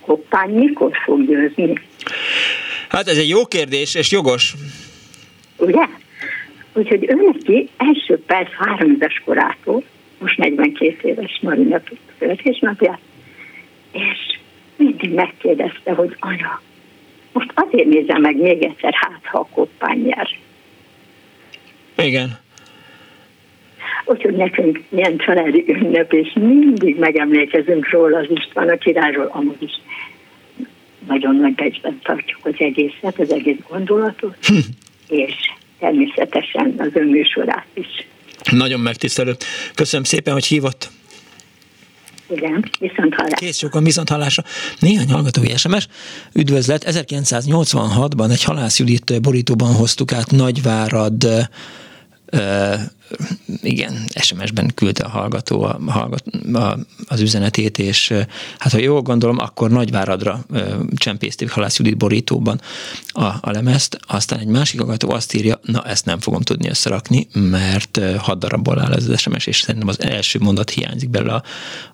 hoppány 0.00 0.50
mikor 0.50 0.90
fog 1.04 1.26
győzni? 1.26 1.80
Hát 2.88 3.08
ez 3.08 3.16
egy 3.16 3.28
jó 3.28 3.46
kérdés, 3.46 3.94
és 3.94 4.10
jogos 4.10 4.54
ugye? 5.58 5.86
Úgyhogy 6.72 7.10
ő 7.10 7.14
neki 7.14 7.68
első 7.76 8.18
perc 8.26 8.48
három 8.52 8.90
éves 8.90 9.22
korától, 9.24 9.82
most 10.18 10.36
42 10.36 11.08
éves 11.08 11.38
Marina 11.42 11.80
születésnapját, 12.18 13.00
és 13.92 14.38
mindig 14.76 15.14
megkérdezte, 15.14 15.92
hogy 15.92 16.16
anya, 16.18 16.60
most 17.32 17.50
azért 17.54 17.88
nézem 17.88 18.20
meg 18.20 18.36
még 18.36 18.62
egyszer, 18.62 18.94
hát 18.94 19.20
ha 19.24 19.38
a 19.38 19.48
koppány 19.52 20.02
nyer. 20.02 20.28
Igen. 21.96 22.38
Úgyhogy 24.04 24.36
nekünk 24.36 24.82
ilyen 24.88 25.16
családi 25.16 25.64
ünnep, 25.66 26.12
és 26.12 26.32
mindig 26.34 26.98
megemlékezünk 26.98 27.90
róla 27.90 28.18
az 28.18 28.26
István 28.30 28.68
a 28.68 28.76
királyról, 28.76 29.30
amúgy 29.32 29.62
is 29.62 29.72
nagyon 31.06 31.36
nagy 31.36 31.54
becsben 31.54 31.98
tartjuk 32.02 32.46
az 32.46 32.54
egészet, 32.58 33.18
az 33.18 33.32
egész 33.32 33.58
gondolatot. 33.68 34.36
És 35.08 35.34
természetesen 35.78 36.74
az 36.78 36.90
ön 36.92 37.06
műsorát 37.06 37.66
is. 37.74 38.06
Nagyon 38.50 38.80
megtisztelő. 38.80 39.36
Köszönöm 39.74 40.04
szépen, 40.04 40.32
hogy 40.32 40.46
hívott. 40.46 40.90
Igen, 42.30 42.70
viszont 42.78 43.14
hallásra. 43.14 43.36
Kész 43.36 43.58
sokan 43.58 43.84
viszont 43.84 44.08
hallásra. 44.08 44.42
Néhány 44.78 45.10
hallgatói 45.10 45.56
SMS. 45.56 45.88
Üdvözlet, 46.34 46.84
1986-ban 46.86 48.30
egy 48.30 48.44
Halász 48.44 48.78
Judit 48.78 49.22
borítóban 49.22 49.74
hoztuk 49.74 50.12
át 50.12 50.30
Nagyvárad 50.30 51.48
igen, 53.62 54.04
SMS-ben 54.20 54.70
küldte 54.74 55.04
a 55.04 55.08
hallgató 55.08 55.62
a, 55.62 55.78
a, 55.86 56.58
a, 56.58 56.78
az 57.06 57.20
üzenetét, 57.20 57.78
és 57.78 58.14
hát 58.58 58.72
ha 58.72 58.78
jól 58.78 59.02
gondolom, 59.02 59.38
akkor 59.38 59.70
Nagyváradra 59.70 60.44
csempészték 60.96 61.50
Halász 61.50 61.78
Judit 61.78 61.96
borítóban 61.96 62.60
a, 63.06 63.24
a 63.24 63.50
lemezt, 63.50 63.98
aztán 64.06 64.38
egy 64.38 64.46
másik 64.46 64.80
hallgató 64.80 65.10
azt 65.10 65.34
írja, 65.34 65.60
na 65.62 65.82
ezt 65.84 66.04
nem 66.04 66.20
fogom 66.20 66.40
tudni 66.40 66.68
összerakni, 66.68 67.28
mert 67.32 68.00
hat 68.18 68.38
darabból 68.38 68.80
áll 68.80 68.92
ez 68.92 69.08
az 69.08 69.20
SMS, 69.20 69.46
és 69.46 69.60
szerintem 69.60 69.88
az 69.88 70.02
első 70.02 70.38
mondat 70.38 70.70
hiányzik 70.70 71.10
belőle 71.10 71.34
a, 71.34 71.42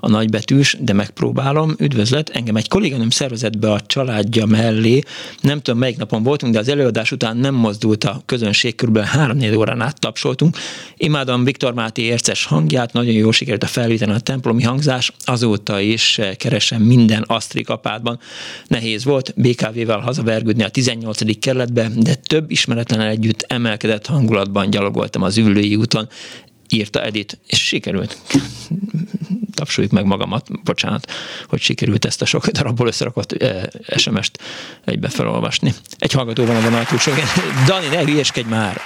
a 0.00 0.08
nagybetűs, 0.08 0.76
de 0.80 0.92
megpróbálom. 0.92 1.74
Üdvözlet, 1.78 2.28
engem 2.28 2.56
egy 2.56 2.68
kolléganőm 2.68 3.10
szervezett 3.10 3.58
be 3.58 3.72
a 3.72 3.80
családja 3.80 4.46
mellé, 4.46 5.02
nem 5.40 5.60
tudom 5.60 5.80
melyik 5.80 5.96
napon 5.96 6.22
voltunk, 6.22 6.52
de 6.52 6.58
az 6.58 6.68
előadás 6.68 7.12
után 7.12 7.36
nem 7.36 7.54
mozdult 7.54 8.04
a 8.04 8.22
közönség, 8.26 8.74
kb. 8.74 8.98
3-4 8.98 9.56
órán 9.56 9.80
át 9.80 10.00
tapsoltunk. 10.00 10.56
Imádom 11.04 11.44
Viktor 11.44 11.74
Máté 11.74 12.02
érces 12.02 12.44
hangját, 12.44 12.92
nagyon 12.92 13.14
jól 13.14 13.32
sikerült 13.32 13.62
a 13.62 13.66
felvételen 13.66 14.14
a 14.14 14.20
templomi 14.20 14.62
hangzás, 14.62 15.12
azóta 15.24 15.80
is 15.80 16.20
keresem 16.36 16.82
minden 16.82 17.22
Asztrik 17.22 17.68
apádban. 17.68 18.18
Nehéz 18.66 19.04
volt 19.04 19.34
BKV-vel 19.36 19.98
hazavergődni 19.98 20.62
a 20.62 20.68
18. 20.68 21.38
kerületbe, 21.38 21.90
de 21.96 22.14
több 22.14 22.50
ismeretlen 22.50 23.00
együtt 23.00 23.44
emelkedett 23.48 24.06
hangulatban 24.06 24.70
gyalogoltam 24.70 25.22
az 25.22 25.36
ülői 25.36 25.76
úton 25.76 26.08
írta 26.68 27.02
Edit, 27.02 27.38
és 27.46 27.66
sikerült. 27.66 28.18
Tapsoljuk 29.54 29.92
meg 29.92 30.04
magamat, 30.04 30.62
bocsánat, 30.64 31.10
hogy 31.48 31.60
sikerült 31.60 32.04
ezt 32.04 32.22
a 32.22 32.24
sok 32.24 32.46
darabból 32.46 32.86
összerakott 32.86 33.44
SMS-t 33.96 34.42
egybe 34.84 35.08
felolvasni. 35.08 35.72
Egy 35.98 36.12
hallgató 36.12 36.44
van 36.44 36.56
a 36.56 36.60
vonal 36.60 36.84
túlsó. 36.84 37.12
Dani, 37.66 37.86
ne 37.86 38.04
hülyeskedj 38.04 38.48
már! 38.48 38.80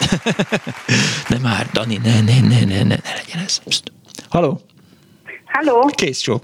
ne 1.28 1.38
már, 1.42 1.66
Dani, 1.72 2.00
ne, 2.02 2.20
ne, 2.20 2.40
ne, 2.40 2.64
ne, 2.64 2.64
ne, 2.64 2.82
ne 2.82 3.12
legyen 3.14 3.44
ez. 3.44 3.60
Halló? 4.28 4.60
Halló? 5.44 5.90
Kész 5.94 6.18
csók. 6.18 6.42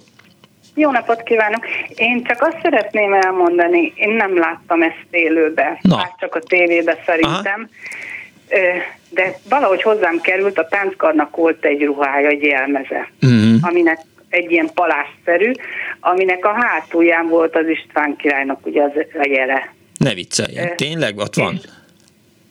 Jó 0.74 0.90
napot 0.90 1.22
kívánok! 1.22 1.64
Én 1.88 2.24
csak 2.24 2.42
azt 2.42 2.58
szeretném 2.62 3.12
elmondani, 3.12 3.92
én 3.96 4.10
nem 4.10 4.38
láttam 4.38 4.82
ezt 4.82 5.06
élőbe, 5.10 5.78
Na. 5.82 5.96
hát 5.96 6.14
csak 6.18 6.34
a 6.34 6.40
tévébe 6.40 7.02
szerintem. 7.06 7.68
Aha 7.70 8.92
de 9.14 9.38
valahogy 9.48 9.82
hozzám 9.82 10.20
került, 10.20 10.58
a 10.58 10.68
tánckarnak 10.68 11.36
volt 11.36 11.64
egy 11.64 11.82
ruhája, 11.82 12.28
egy 12.28 12.42
jelmeze, 12.42 13.10
uh-huh. 13.22 13.54
aminek 13.60 13.98
egy 14.34 14.50
ilyen 14.50 14.70
palásszerű, 14.74 15.52
aminek 16.00 16.44
a 16.44 16.52
hátulján 16.52 17.28
volt 17.28 17.56
az 17.56 17.68
István 17.68 18.16
királynak 18.16 18.66
ugye 18.66 18.82
az 18.82 18.90
a 18.96 19.28
jele. 19.30 19.72
Ne 19.98 20.14
vicceljen, 20.14 20.76
tényleg 20.76 21.18
ott 21.18 21.34
van? 21.34 21.60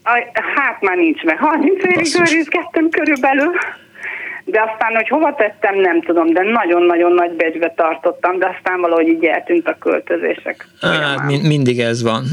A, 0.04 0.42
hát 0.56 0.82
már 0.82 0.98
nincs 0.98 1.24
meg, 1.24 1.38
30 1.38 1.84
évig 1.84 2.08
őrizgettem 2.20 2.90
körülbelül, 2.90 3.52
de 4.46 4.62
aztán, 4.62 4.96
hogy 4.96 5.08
hova 5.08 5.36
tettem, 5.36 5.76
nem 5.80 6.02
tudom, 6.02 6.34
de 6.34 6.42
nagyon-nagyon 6.44 7.12
nagy 7.12 7.32
becsbe 7.32 7.74
tartottam, 7.76 8.40
de 8.40 8.56
aztán 8.58 8.82
valahogy 8.82 9.08
így 9.08 9.26
eltűnt 9.26 9.68
a 9.68 9.78
költözések. 9.80 10.68
Hát, 10.82 11.42
mindig 11.42 11.80
ez 11.80 12.04
van. 12.04 12.24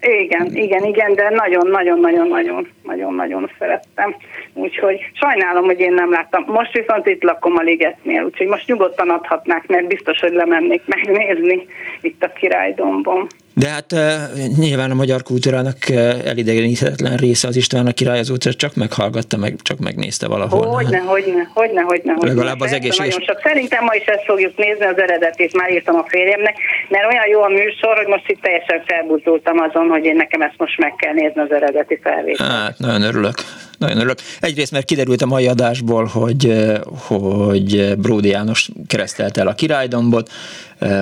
Igen, 0.00 0.54
igen, 0.54 0.84
igen, 0.84 1.14
de 1.14 1.30
nagyon-nagyon-nagyon-nagyon-nagyon 1.30 3.50
szerettem. 3.58 4.16
Úgyhogy 4.54 5.00
sajnálom, 5.12 5.64
hogy 5.64 5.80
én 5.80 5.92
nem 5.92 6.10
láttam. 6.10 6.44
Most 6.46 6.72
viszont 6.72 7.06
itt 7.06 7.22
lakom 7.22 7.56
a 7.56 7.62
ligetnél, 7.62 8.24
úgyhogy 8.24 8.46
most 8.46 8.66
nyugodtan 8.66 9.10
adhatnák, 9.10 9.66
mert 9.66 9.86
biztos, 9.86 10.20
hogy 10.20 10.32
lemennék 10.32 10.82
megnézni 10.86 11.66
itt 12.00 12.22
a 12.22 12.32
királydombon. 12.32 13.26
De 13.60 13.68
hát 13.68 13.92
uh, 13.92 14.56
nyilván 14.58 14.90
a 14.90 14.94
magyar 14.94 15.22
kultúrának 15.22 15.76
uh, 15.90 15.96
elidegeníthetetlen 16.24 17.16
része 17.16 17.48
az 17.48 17.56
István 17.56 17.86
a 17.86 17.92
király 17.92 18.18
azóta 18.18 18.54
csak 18.54 18.74
meghallgatta, 18.74 19.36
meg 19.36 19.54
csak 19.62 19.78
megnézte 19.78 20.26
valahol. 20.26 20.66
Hogyne, 20.66 20.98
hogyne, 20.98 21.50
hogyne, 21.54 21.80
hogyne. 21.80 22.14
Legalább 22.20 22.60
az 22.60 22.72
egész. 22.72 22.96
Nagyon 22.96 23.20
sok. 23.26 23.40
Szerintem 23.42 23.84
ma 23.84 23.94
is 23.94 24.04
ezt 24.04 24.24
fogjuk 24.24 24.56
nézni, 24.56 24.84
az 24.84 24.98
eredetét 24.98 25.56
már 25.56 25.70
írtam 25.70 25.96
a 25.96 26.04
férjemnek, 26.08 26.54
mert 26.88 27.12
olyan 27.12 27.28
jó 27.28 27.42
a 27.42 27.48
műsor, 27.48 27.96
hogy 27.96 28.06
most 28.06 28.28
itt 28.28 28.42
teljesen 28.42 28.82
felbúzultam 28.86 29.58
azon, 29.58 29.88
hogy 29.88 30.04
én 30.04 30.16
nekem 30.16 30.42
ezt 30.42 30.58
most 30.58 30.78
meg 30.78 30.94
kell 30.96 31.12
nézni 31.12 31.40
az 31.40 31.52
eredeti 31.52 31.98
felvételt. 32.02 32.50
Hát, 32.50 32.78
nagyon 32.78 33.02
örülök. 33.02 33.34
Nagyon 33.80 33.96
örülök. 33.96 34.18
Egyrészt, 34.40 34.72
mert 34.72 34.84
kiderült 34.84 35.22
a 35.22 35.26
mai 35.26 35.46
adásból, 35.46 36.04
hogy, 36.04 36.70
hogy 36.84 37.98
Bródi 37.98 38.28
János 38.28 38.68
keresztelt 38.86 39.36
el 39.36 39.46
a 39.46 39.54
királydombot, 39.54 40.30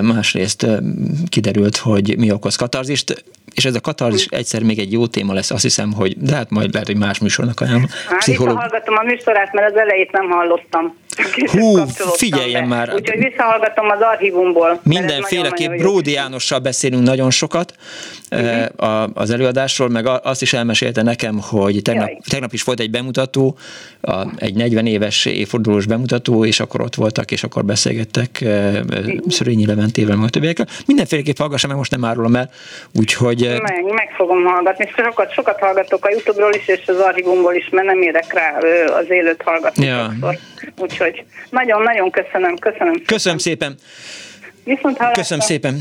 másrészt 0.02 0.66
kiderült, 1.28 1.76
hogy 1.76 2.18
mi 2.18 2.32
okoz 2.32 2.56
katarzist, 2.56 3.24
és 3.54 3.64
ez 3.64 3.74
a 3.74 3.80
katarzis 3.80 4.26
egyszer 4.26 4.62
még 4.62 4.78
egy 4.78 4.92
jó 4.92 5.06
téma 5.06 5.32
lesz, 5.32 5.50
azt 5.50 5.62
hiszem, 5.62 5.92
hogy 5.92 6.16
de 6.18 6.34
hát 6.34 6.50
majd 6.50 6.72
lehet, 6.72 6.86
hogy 6.86 6.96
más 6.96 7.18
műsornak 7.18 7.60
ajánlom. 7.60 7.86
Pszichológ... 8.18 8.54
visszahallgatom 8.54 8.96
a 8.96 9.02
műsorát, 9.02 9.52
mert 9.52 9.70
az 9.70 9.78
elejét 9.78 10.12
nem 10.12 10.30
hallottam. 10.30 10.96
Hú, 11.50 11.76
figyeljen 12.16 12.68
be. 12.68 12.74
már! 12.74 12.94
Úgyhogy 12.94 13.18
visszahallgatom 13.18 13.88
az 13.88 14.00
archívumból. 14.00 14.80
Mindenféleképp 14.82 15.70
Bródi 15.70 16.12
Jánossal 16.12 16.58
beszélünk 16.58 17.02
nagyon 17.02 17.30
sokat 17.30 17.74
uh-huh. 18.30 19.10
az 19.14 19.30
előadásról, 19.30 19.88
meg 19.88 20.06
azt 20.06 20.42
is 20.42 20.52
elmesélte 20.52 21.02
nekem, 21.02 21.40
hogy 21.40 21.82
tegnap, 21.82 22.10
tegnap 22.28 22.52
is 22.52 22.62
volt 22.62 22.80
egy 22.80 22.90
bemutató, 22.90 23.58
egy 24.36 24.54
40 24.54 24.86
éves 24.86 25.24
évfordulós 25.24 25.86
bemutató, 25.86 26.44
és 26.44 26.60
akkor 26.60 26.80
ott 26.80 26.94
voltak, 26.94 27.30
és 27.30 27.42
akkor 27.42 27.64
beszélgettek 27.64 28.44
Szörényi 29.28 29.66
Leventével, 29.66 30.16
meg 30.16 30.26
a 30.26 30.30
többiekkel. 30.30 30.66
Mindenféleképp 30.86 31.38
hallgassam, 31.38 31.70
meg 31.70 31.78
most 31.78 31.90
nem 31.90 32.04
árulom 32.04 32.36
el, 32.36 32.50
úgyhogy... 32.94 33.40
Meg, 33.62 33.84
meg 33.84 34.12
fogom 34.16 34.44
hallgatni. 34.44 34.90
Sokat, 34.96 35.32
sokat 35.32 35.58
hallgatok 35.58 36.04
a 36.04 36.10
Youtube-ról 36.10 36.54
is, 36.54 36.68
és 36.68 36.82
az 36.86 36.98
archívumból 36.98 37.54
is, 37.54 37.68
mert 37.70 37.86
nem 37.86 38.02
érek 38.02 38.32
rá 38.32 38.58
az 39.00 39.10
élőt 39.10 39.42
hallgatni. 39.42 39.84
Ja. 39.84 40.12
Úgyhogy 40.76 41.24
nagyon-nagyon 41.50 42.10
köszönöm, 42.10 42.56
köszönöm. 42.56 43.02
Köszönöm 43.06 43.38
szépen. 43.38 43.76
Viszont 44.64 44.98
Köszönöm 45.12 45.44
szépen. 45.44 45.80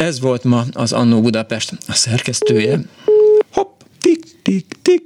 Ez 0.00 0.20
volt 0.20 0.44
ma 0.44 0.64
az 0.72 0.92
Annó 0.92 1.20
Budapest 1.20 1.72
a 1.86 1.92
szerkesztője. 1.92 2.80
Hopp, 3.52 3.80
tik, 3.98 4.24
tik, 4.42 4.66
tik. 4.82 5.02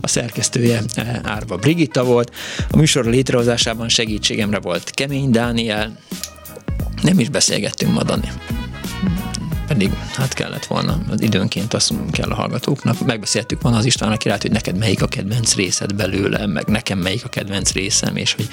A 0.00 0.08
szerkesztője 0.08 0.80
eh, 0.94 1.20
Árva 1.22 1.56
Brigitta 1.56 2.04
volt. 2.04 2.34
A 2.70 2.76
műsor 2.76 3.04
létrehozásában 3.04 3.88
segítségemre 3.88 4.58
volt 4.58 4.90
Kemény 4.90 5.30
Dániel. 5.30 5.98
Nem 7.02 7.18
is 7.18 7.28
beszélgettünk 7.28 7.92
ma, 7.92 8.02
Dani 8.02 8.28
pedig 9.72 9.92
hát 10.16 10.34
kellett 10.34 10.64
volna, 10.64 10.98
az 11.10 11.20
időnként 11.20 11.74
azt 11.74 11.92
kell 12.10 12.30
a 12.30 12.34
hallgatóknak. 12.34 13.06
Megbeszéltük 13.06 13.62
van 13.62 13.74
az 13.74 13.84
István 13.84 14.18
királyt, 14.18 14.42
hogy 14.42 14.50
neked 14.50 14.78
melyik 14.78 15.02
a 15.02 15.06
kedvenc 15.06 15.54
részed 15.54 15.94
belőle, 15.94 16.46
meg 16.46 16.66
nekem 16.66 16.98
melyik 16.98 17.24
a 17.24 17.28
kedvenc 17.28 17.72
részem, 17.72 18.16
és 18.16 18.32
hogy, 18.32 18.48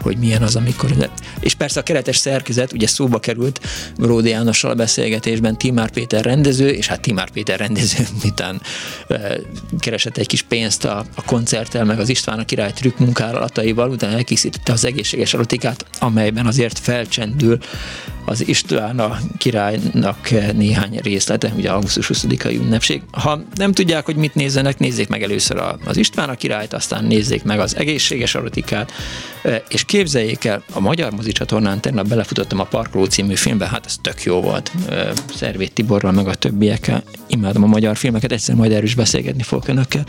hogy 0.00 0.16
milyen 0.16 0.42
az, 0.42 0.56
amikor... 0.56 1.10
És 1.40 1.54
persze 1.54 1.80
a 1.80 1.82
keretes 1.82 2.16
szerkezet, 2.16 2.72
ugye 2.72 2.86
szóba 2.86 3.18
került 3.18 3.60
Ródi 3.98 4.28
Jánossal 4.28 4.70
a 4.70 4.74
beszélgetésben 4.74 5.58
Timár 5.58 5.90
Péter 5.90 6.24
rendező, 6.24 6.68
és 6.68 6.86
hát 6.86 7.00
Timár 7.00 7.30
Péter 7.30 7.58
rendező 7.58 8.06
után 8.24 8.60
e, 9.08 9.36
keresett 9.78 10.16
egy 10.16 10.26
kis 10.26 10.42
pénzt 10.42 10.84
a, 10.84 11.04
a 11.14 11.22
koncerttel, 11.22 11.84
meg 11.84 11.98
az 11.98 12.08
István 12.08 12.38
a 12.38 12.44
király 12.44 12.72
trükk 12.72 12.98
munkálataival, 12.98 13.90
utána 13.90 14.16
elkészítette 14.16 14.72
az 14.72 14.84
egészséges 14.84 15.34
erotikát, 15.34 15.86
amelyben 15.98 16.46
azért 16.46 16.78
felcsendül 16.78 17.58
az 18.26 18.48
István 18.48 18.98
a 18.98 19.18
királynak 19.38 20.30
néhány 20.56 20.98
részlete, 21.02 21.52
ugye 21.56 21.70
augusztus 21.70 22.10
20-ai 22.12 22.54
ünnepség. 22.54 23.02
Ha 23.10 23.42
nem 23.54 23.72
tudják, 23.72 24.04
hogy 24.04 24.16
mit 24.16 24.34
nézzenek, 24.34 24.78
nézzék 24.78 25.08
meg 25.08 25.22
először 25.22 25.62
az 25.84 25.96
István 25.96 26.28
a 26.28 26.34
királyt, 26.34 26.72
aztán 26.72 27.04
nézzék 27.04 27.42
meg 27.42 27.60
az 27.60 27.76
egészséges 27.76 28.34
erotikát, 28.34 28.92
és 29.68 29.84
képzeljék 29.84 30.44
el, 30.44 30.62
a 30.72 30.80
Magyar 30.80 31.12
Mozicsatornán 31.12 31.80
tegnap 31.80 32.08
belefutottam 32.08 32.60
a 32.60 32.64
Parkoló 32.64 33.04
című 33.04 33.34
filmbe, 33.34 33.66
hát 33.66 33.86
ez 33.86 33.96
tök 34.00 34.22
jó 34.22 34.40
volt. 34.40 34.72
Szervét 35.34 35.72
Tiborral, 35.72 36.12
meg 36.12 36.28
a 36.28 36.34
többiekkel. 36.34 37.02
Imádom 37.26 37.62
a 37.62 37.66
magyar 37.66 37.96
filmeket, 37.96 38.32
egyszer 38.32 38.54
majd 38.54 38.72
erről 38.72 38.84
is 38.84 38.94
beszélgetni 38.94 39.42
fogok 39.42 39.68
önökkel. 39.68 40.06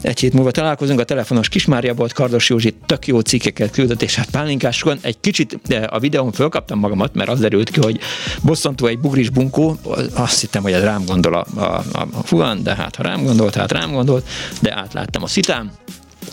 Egy 0.00 0.20
hét 0.20 0.32
múlva 0.32 0.50
találkozunk, 0.50 1.00
a 1.00 1.04
telefonos 1.04 1.48
Kismária 1.48 1.94
volt, 1.94 2.12
Kardos 2.12 2.48
Józsi 2.48 2.74
tök 2.86 3.06
jó 3.06 3.20
cikkeket 3.20 3.70
küldött, 3.70 4.02
és 4.02 4.14
hát 4.14 4.30
pálinkásokon 4.30 4.98
egy 5.00 5.20
kicsit 5.20 5.58
a 5.86 5.98
videón 5.98 6.32
fölkaptam 6.32 6.78
magamat, 6.78 7.14
mert 7.14 7.28
az 7.28 7.40
derült 7.40 7.70
ki, 7.70 7.80
hogy 7.80 7.98
bosszantó 8.42 8.86
egy 8.86 8.98
bugris 8.98 9.30
bunkó, 9.30 9.78
azt 10.14 10.40
hittem, 10.40 10.62
hogy 10.62 10.72
ez 10.72 10.82
rám 10.82 11.04
gondol 11.04 11.34
a, 11.34 11.60
a, 11.60 11.84
a, 11.92 12.06
a 12.12 12.22
fuan, 12.22 12.62
de 12.62 12.74
hát 12.74 12.96
ha 12.96 13.02
rám 13.02 13.24
gondolt, 13.24 13.54
hát 13.54 13.72
rám 13.72 13.92
gondolt, 13.92 14.28
de 14.60 14.76
átláttam 14.76 15.22
a 15.22 15.26
szitám, 15.26 15.70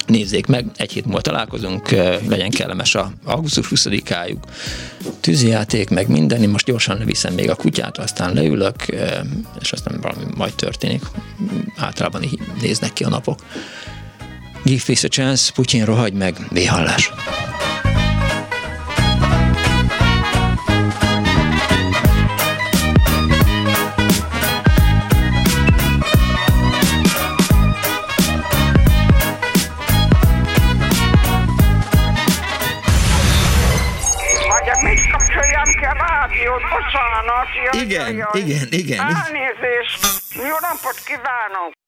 nézzék 0.05 0.45
meg, 0.45 0.65
egy 0.75 0.91
hét 0.91 1.05
múlva 1.05 1.21
találkozunk, 1.21 1.89
legyen 2.27 2.49
kellemes 2.49 2.95
a 2.95 3.11
augusztus 3.23 3.67
20-ájuk. 3.69 4.37
Tűzijáték, 5.19 5.89
meg 5.89 6.07
minden, 6.07 6.49
most 6.49 6.65
gyorsan 6.65 6.97
leviszem 6.97 7.33
még 7.33 7.49
a 7.49 7.55
kutyát, 7.55 7.97
aztán 7.97 8.33
leülök, 8.33 8.75
és 9.61 9.71
aztán 9.71 9.99
valami 10.01 10.23
majd 10.35 10.53
történik. 10.53 11.03
Általában 11.77 12.23
így 12.23 12.39
néznek 12.61 12.93
ki 12.93 13.03
a 13.03 13.09
napok. 13.09 13.39
Give 14.63 14.79
face 14.79 15.07
a 15.07 15.09
chance, 15.09 15.51
Putyin 15.51 15.85
rohagy 15.85 16.13
meg, 16.13 16.47
véhallás. 16.49 17.11
Jaj, 37.73 37.83
igen, 37.83 38.01
jaj, 38.01 38.15
jaj. 38.15 38.41
igen, 38.41 38.67
igen. 38.71 38.99
Elnézést. 38.99 40.01
Jó 40.35 40.57
napot 40.61 40.97
kívánok. 41.05 41.80